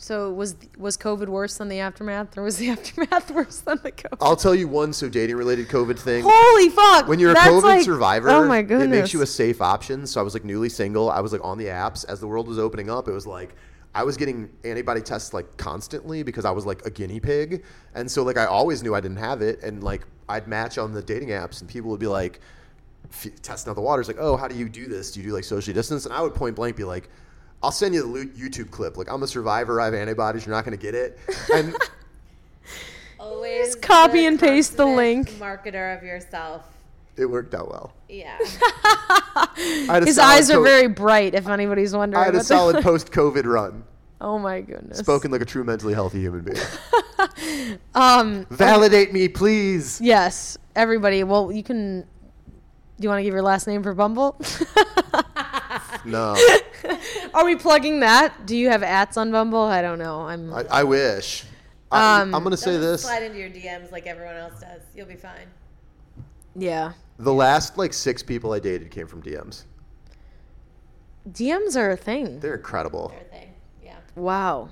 So 0.02 0.32
was 0.32 0.56
was 0.76 0.96
COVID 0.96 1.28
worse 1.28 1.58
than 1.58 1.68
the 1.68 1.78
aftermath, 1.78 2.36
or 2.36 2.42
was 2.42 2.56
the 2.56 2.70
aftermath 2.76 3.30
worse 3.30 3.60
than 3.60 3.78
the 3.84 3.92
COVID? 3.92 4.18
I'll 4.20 4.34
tell 4.34 4.54
you 4.54 4.66
one 4.66 4.92
so 4.92 5.08
dating 5.08 5.36
related 5.36 5.68
COVID 5.68 5.96
thing. 5.96 6.24
Holy 6.26 6.70
fuck! 6.70 7.06
when 7.06 7.20
you're 7.20 7.30
a 7.30 7.36
COVID 7.36 7.62
like- 7.62 7.84
survivor, 7.84 8.28
oh 8.30 8.46
my 8.48 8.58
it 8.58 8.90
makes 8.90 9.12
you 9.12 9.22
a 9.22 9.26
safe 9.26 9.62
option. 9.62 10.04
So 10.08 10.20
I 10.20 10.24
was 10.24 10.34
like 10.34 10.44
newly 10.44 10.68
single. 10.68 11.08
I 11.08 11.20
was 11.20 11.32
like 11.32 11.44
on 11.44 11.56
the 11.56 11.66
apps 11.66 12.04
as 12.08 12.18
the 12.18 12.26
world 12.26 12.48
was 12.48 12.58
opening 12.58 12.90
up. 12.90 13.06
It 13.06 13.12
was 13.12 13.28
like 13.28 13.54
I 13.94 14.02
was 14.02 14.16
getting 14.16 14.50
antibody 14.64 15.02
tests 15.02 15.32
like 15.32 15.56
constantly 15.56 16.24
because 16.24 16.44
I 16.44 16.50
was 16.50 16.66
like 16.66 16.84
a 16.84 16.90
guinea 16.90 17.20
pig, 17.20 17.62
and 17.94 18.10
so 18.10 18.24
like 18.24 18.36
I 18.36 18.46
always 18.46 18.82
knew 18.82 18.96
I 18.96 19.00
didn't 19.00 19.18
have 19.18 19.40
it, 19.40 19.62
and 19.62 19.84
like 19.84 20.04
I'd 20.28 20.48
match 20.48 20.78
on 20.78 20.92
the 20.92 21.02
dating 21.02 21.28
apps, 21.28 21.60
and 21.60 21.70
people 21.70 21.90
would 21.92 22.00
be 22.00 22.08
like 22.08 22.40
f- 23.12 23.40
testing 23.40 23.70
out 23.70 23.76
the 23.76 23.82
waters, 23.82 24.08
like, 24.08 24.18
oh, 24.18 24.36
how 24.36 24.48
do 24.48 24.56
you 24.56 24.68
do 24.68 24.88
this? 24.88 25.12
Do 25.12 25.20
you 25.20 25.26
do 25.26 25.32
like 25.32 25.44
socially 25.44 25.74
distance? 25.74 26.06
And 26.06 26.12
I 26.12 26.22
would 26.22 26.34
point 26.34 26.56
blank 26.56 26.74
be 26.74 26.82
like. 26.82 27.08
I'll 27.62 27.70
send 27.72 27.94
you 27.94 28.02
the 28.12 28.26
YouTube 28.26 28.70
clip. 28.70 28.96
Like, 28.96 29.10
I'm 29.10 29.22
a 29.22 29.26
survivor. 29.26 29.80
I 29.80 29.84
have 29.86 29.94
antibodies. 29.94 30.44
You're 30.46 30.54
not 30.54 30.64
going 30.64 30.76
to 30.76 30.82
get 30.82 30.94
it. 30.94 31.18
And 31.54 31.74
Always 33.20 33.68
Just 33.74 33.82
copy 33.82 34.26
and 34.26 34.38
paste 34.38 34.72
the 34.76 34.84
consummate 34.84 34.96
link. 34.96 35.30
Marketer 35.38 35.96
of 35.96 36.02
yourself. 36.02 36.64
it 37.16 37.26
worked 37.26 37.54
out 37.54 37.68
well. 37.70 37.92
Yeah. 38.08 38.36
I 38.44 39.84
had 39.88 40.02
a 40.02 40.06
His 40.06 40.18
eyes 40.18 40.50
are 40.50 40.54
co- 40.54 40.62
very 40.64 40.88
bright. 40.88 41.34
If 41.34 41.46
anybody's 41.48 41.94
wondering, 41.94 42.20
I 42.20 42.24
had 42.26 42.34
a 42.34 42.38
what 42.38 42.42
the- 42.42 42.44
solid 42.46 42.76
post-COVID 42.82 43.44
run. 43.44 43.84
oh 44.20 44.38
my 44.40 44.60
goodness. 44.60 44.98
Spoken 44.98 45.30
like 45.30 45.40
a 45.40 45.44
true 45.44 45.62
mentally 45.62 45.94
healthy 45.94 46.18
human 46.20 46.42
being. 46.42 47.78
Um. 47.94 48.44
Validate 48.50 49.12
me, 49.12 49.28
please. 49.28 50.00
Yes, 50.00 50.58
everybody. 50.74 51.22
Well, 51.22 51.52
you 51.52 51.62
can. 51.62 52.00
Do 52.00 52.06
you 52.98 53.08
want 53.08 53.20
to 53.20 53.22
give 53.24 53.32
your 53.34 53.42
last 53.42 53.66
name 53.68 53.82
for 53.84 53.94
Bumble? 53.94 54.36
No, 56.04 56.36
Are 57.34 57.44
we 57.44 57.56
plugging 57.56 58.00
that? 58.00 58.46
Do 58.46 58.56
you 58.56 58.68
have 58.70 58.82
ats 58.82 59.16
on 59.16 59.30
Bumble? 59.30 59.60
I 59.62 59.82
don't 59.82 59.98
know. 59.98 60.22
I'm. 60.22 60.52
I, 60.52 60.64
I 60.70 60.84
wish. 60.84 61.44
I, 61.90 62.22
Um, 62.22 62.34
I'm 62.34 62.42
gonna 62.42 62.56
say 62.56 62.76
this: 62.78 63.02
Slide 63.02 63.22
into 63.22 63.38
your 63.38 63.50
DMs 63.50 63.92
like 63.92 64.06
everyone 64.06 64.36
else 64.36 64.60
does. 64.60 64.80
You'll 64.94 65.06
be 65.06 65.14
fine. 65.16 65.46
yeah. 66.56 66.92
the 67.18 67.32
last 67.32 67.78
like 67.78 67.92
six 67.92 68.22
people 68.22 68.52
I 68.52 68.58
dated 68.58 68.90
came 68.90 69.06
from 69.06 69.22
DMs. 69.22 69.64
DMs 71.30 71.76
are 71.76 71.90
a 71.90 71.96
thing. 71.96 72.40
They're 72.40 72.54
incredible. 72.56 73.08
Their 73.08 73.20
thing. 73.40 73.54
Yeah. 73.84 73.96
Wow. 74.16 74.70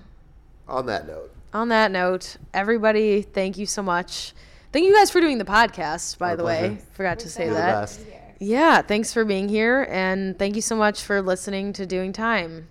On 0.69 0.87
that 0.87 1.07
note, 1.07 1.31
On 1.55 1.69
that 1.69 1.91
note, 1.91 2.37
everybody, 2.55 3.23
thank 3.23 3.57
you 3.59 3.67
so 3.67 3.83
much. 3.83 4.33
Thank 4.73 4.87
you 4.87 4.95
guys 4.95 5.11
for 5.11 5.21
doing 5.21 5.39
the 5.39 5.45
podcast. 5.45 6.19
By 6.19 6.31
Our 6.31 6.37
the 6.37 6.45
way, 6.45 6.59
pleasure. 6.59 6.87
forgot 6.93 7.19
to 7.21 7.29
say 7.29 7.45
you're 7.47 7.55
the 7.55 7.61
that. 7.61 7.99
Yeah, 8.41 8.81
thanks 8.81 9.13
for 9.13 9.25
being 9.25 9.51
here, 9.51 9.87
and 9.91 10.39
thank 10.39 10.57
you 10.57 10.63
so 10.63 10.75
much 10.75 11.03
for 11.03 11.21
listening 11.21 11.75
to 11.75 11.85
Doing 11.85 12.13
Time. 12.13 12.69